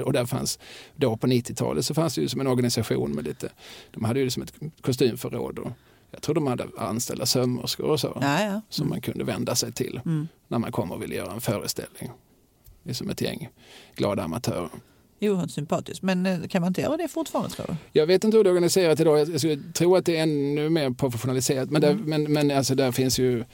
Och 0.05 0.13
där 0.13 0.27
fanns, 0.27 0.59
då 0.97 1.17
på 1.17 1.27
90-talet 1.27 1.87
så 1.87 1.95
fanns 1.95 2.15
det 2.15 2.21
ju 2.21 2.29
som 2.29 2.41
en 2.41 2.47
organisation 2.47 3.13
med 3.13 3.25
lite, 3.25 3.51
de 3.95 4.05
hade 4.05 4.21
ju 4.21 4.31
som 4.31 4.43
ett 4.43 4.53
kostymförråd 4.81 5.59
och 5.59 5.71
jag 6.11 6.23
tror 6.23 6.35
de 6.35 6.47
hade 6.47 6.67
anställda 6.79 7.27
sömmerskor 7.27 7.87
och 7.87 8.01
så 8.01 8.19
Ja, 8.21 8.43
ja. 8.43 8.61
som 8.69 8.89
man 8.89 9.01
kunde 9.01 9.25
vända 9.25 9.55
sig 9.55 9.73
till 9.73 10.01
Mm. 10.05 10.29
när 10.49 10.59
man 10.59 10.73
kom 10.73 10.93
och 10.93 11.03
ville 11.03 11.15
göra 11.15 11.33
en 11.33 11.41
föreställning. 11.41 12.11
Det 12.83 12.91
är 12.91 12.95
som 12.95 13.11
ett 13.11 13.21
gäng 13.21 13.49
glada 13.97 14.23
amatörer. 14.23 14.69
Oerhört 15.21 15.51
sympatiskt. 15.51 16.03
Men 16.03 16.27
eh, 16.27 16.47
kan 16.49 16.61
man 16.63 16.69
inte 16.69 16.81
göra 16.81 16.97
det 16.97 17.09
fortfarande 17.09 17.51
tror 17.51 17.67
du? 17.67 17.75
Jag 17.93 18.07
vet 18.07 18.25
inte 18.25 18.37
hur 18.37 18.45
det 18.45 18.51
är 18.51 18.53
organiserat 18.53 19.01
idag. 19.01 19.19
Jag 19.19 19.41
skulle 19.41 19.63
tro 19.75 19.97
att 19.97 20.05
det 20.07 20.17
är 20.17 20.23
ännu 20.23 20.69
mer 20.71 20.91
professionaliserat. 20.91 21.71
Men, 21.71 21.81
där, 21.81 21.91
Mm. 21.91 22.05
men, 22.05 22.33
men 22.33 22.51
alltså 22.59 22.75
där 22.75 22.93
finns 22.93 23.19
ju... 23.19 23.45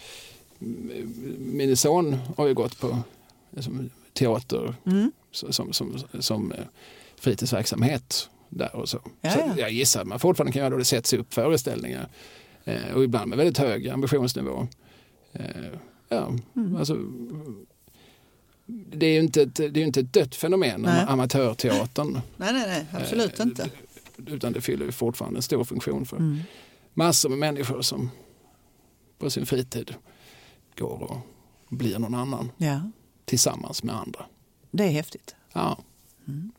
Min 1.39 1.77
son 1.77 2.19
har 2.37 2.47
ju 2.47 2.55
gått 2.55 2.81
på 2.81 2.99
liksom, 3.51 3.91
teater 4.12 4.74
Mm. 4.87 5.12
som, 5.31 5.53
som, 5.53 5.73
som, 5.73 5.99
som 6.20 6.53
eh, 6.53 6.59
fritidsverksamhet 7.20 8.29
där 8.49 8.77
och 8.77 8.89
så. 8.89 8.99
Ja, 9.20 9.31
så 9.31 9.39
ja. 9.39 9.55
jag 9.59 9.70
gissar 9.73 10.01
att 10.01 10.07
man 10.07 10.19
fortfarande 10.20 10.53
kan 10.53 10.61
göra 10.61 10.70
det 10.70 10.74
och 10.74 10.79
det 10.79 10.85
sätts 10.85 11.12
upp 11.12 11.35
föreställningar. 11.35 12.09
Eh, 12.64 12.93
och 12.94 13.05
ibland 13.05 13.28
med 13.28 13.39
väldigt 13.39 13.59
hög 13.59 13.89
ambitionsnivå. 13.89 14.66
Eh, 15.32 15.47
ja, 16.09 16.32
Mm. 16.56 16.76
alltså, 16.76 16.97
det 18.66 19.06
är 19.06 19.12
ju 19.12 19.20
inte 19.20 19.43
ett, 19.43 19.55
det 19.55 19.64
är 19.64 19.78
inte 19.78 20.01
ett 20.01 20.12
dött 20.12 20.34
fenomen, 20.34 20.82
Nej. 20.82 21.05
amatörteatern. 21.09 22.12
Nej, 22.36 22.52
nej, 22.52 22.64
nej. 22.68 22.86
Absolut 23.02 23.40
Eh, 23.40 23.47
inte. 23.47 23.70
Utan 24.26 24.52
det 24.52 24.60
fyller 24.60 24.90
fortfarande 24.90 25.39
en 25.39 25.43
stor 25.43 25.64
funktion 25.64 26.06
för 26.06 26.16
Mm. 26.16 26.39
massor 26.94 27.28
med 27.28 27.39
människor 27.39 27.82
som 27.82 28.10
på 29.18 29.30
sin 29.30 29.47
fritid 29.47 29.94
går 30.78 31.02
och 31.02 31.18
blir 31.76 31.98
någon 31.98 32.14
annan 32.14 32.51
Ja, 32.56 32.90
tillsammans 33.24 33.82
med 33.82 33.94
andra. 33.97 34.26
det 34.70 34.84
är 34.84 34.90
häftigt. 34.90 35.34
Ja. 35.52 35.78
Mm. 36.28 36.52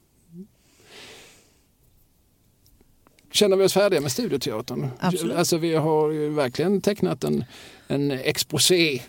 Känner 3.33 3.57
vi 3.57 3.63
oss 3.63 3.73
färdiga 3.73 4.01
med 4.01 4.11
Studioteatern? 4.11 4.89
Absolut. 4.99 5.35
Alltså 5.37 5.57
vi 5.57 5.75
har 5.75 6.11
ju 6.11 6.29
verkligen 6.29 6.81
tecknat 6.81 7.23
en, 7.23 7.43
en 7.87 8.11
exposé 8.11 9.01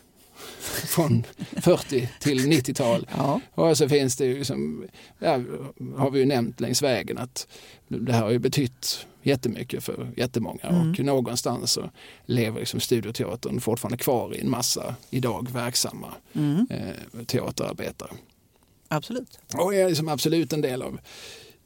från 0.87 1.25
40 1.57 2.09
till 2.21 2.39
90-tal. 2.53 3.07
Ja. 3.17 3.41
Och 3.55 3.79
så 3.79 3.89
finns 3.89 4.17
det 4.17 4.25
ju 4.27 4.45
som, 4.45 4.85
ja, 5.19 5.41
har 5.97 6.11
vi 6.11 6.19
ju 6.19 6.27
nämnt 6.27 6.61
längs 6.61 6.83
vägen 6.83 7.19
att 7.19 7.47
det 7.89 8.13
här 8.13 8.23
har 8.23 8.31
ju 8.31 8.39
betytt 8.39 9.07
jättemycket 9.23 9.85
för 9.85 10.11
jättemånga 10.17 10.61
Mm. 10.63 10.91
och 10.91 10.99
någonstans 11.01 11.73
så 11.73 11.91
lever 12.27 12.61
liksom 12.61 12.81
Studioteatern 12.81 13.61
fortfarande 13.61 13.97
kvar 13.99 14.35
i 14.37 14.41
en 14.41 14.51
massa 14.51 14.95
idag 15.11 15.49
verksamma 15.53 16.15
Mm. 16.33 16.67
eh, 16.71 17.25
teaterarbetare. 17.27 18.11
Absolut. 18.89 19.39
Och 19.55 19.75
är 19.75 19.89
liksom 19.89 20.09
absolut 20.09 20.53
en 20.53 20.61
del 20.61 20.83
av 20.83 20.99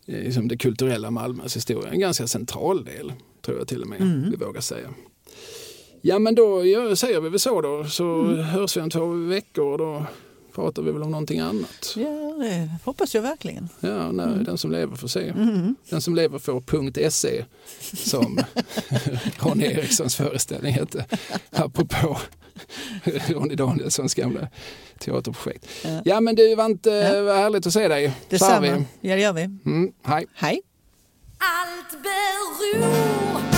liksom 0.09 0.49
det 0.49 0.57
kulturella 0.57 1.11
Malmös 1.11 1.57
historia. 1.57 1.91
En 1.91 2.01
ganska 2.01 2.27
central 2.27 2.85
del, 2.85 3.13
tror 3.43 3.59
jag 3.59 3.69
till 3.69 3.83
och 3.83 3.89
med 3.89 4.01
Mm. 4.01 4.31
vi 4.31 4.37
vågar 4.37 4.61
säga. 4.61 4.89
Ja 6.01 6.19
men 6.19 6.35
då 6.35 6.65
gör, 6.65 6.95
säger 6.95 7.21
vi 7.21 7.29
väl 7.29 7.39
så 7.41 7.61
då, 7.61 7.85
så 7.85 8.05
Mm. 8.21 8.39
hörs 8.39 8.77
vi 8.77 8.81
om 8.81 8.91
två 8.91 9.07
veckor 9.07 9.73
och 9.73 9.79
då 9.79 10.07
pratar 10.59 10.83
vi 10.83 10.93
väl 10.93 11.03
om 11.03 11.11
någonting 11.11 11.41
annat. 11.41 11.95
Ja, 11.97 12.35
det 12.39 12.71
hoppas 12.85 13.15
jag 13.15 13.23
verkligen. 13.23 13.69
Ja, 13.81 14.13
nej, 14.13 14.45
den 14.45 14.59
som 14.59 14.71
lever 14.73 14.97
får 14.97 15.09
se. 15.09 15.29
Mm. 15.29 15.77
Den 15.91 16.01
som 16.01 16.15
lever 16.15 16.39
får 16.39 17.11
.se 17.11 17.45
som 17.95 18.39
Ronny 19.39 19.65
Erikssons 19.65 20.17
föreställning 20.17 20.73
hette. 20.73 21.05
Apropå 21.51 22.19
Ronny 23.05 23.55
Danielssons 23.55 24.15
gamla 24.15 24.49
teaterprojekt. 24.99 25.67
Ja. 25.85 26.03
Ja 26.05 26.21
men 26.21 26.35
du 26.35 26.55
Vante, 26.55 26.91
Ja. 26.91 27.23
vad 27.23 27.37
härligt 27.37 27.67
att 27.67 27.73
se 27.73 27.89
dig. 27.89 28.13
Detsamma. 28.29 28.67
Ja, 29.01 29.15
det 29.15 29.21
gör 29.21 29.33
vi. 29.33 29.43
Mm, 29.43 29.93
hej. 30.03 30.27
Hej. 30.35 30.61
Allt 31.39 32.03
beror 32.03 33.58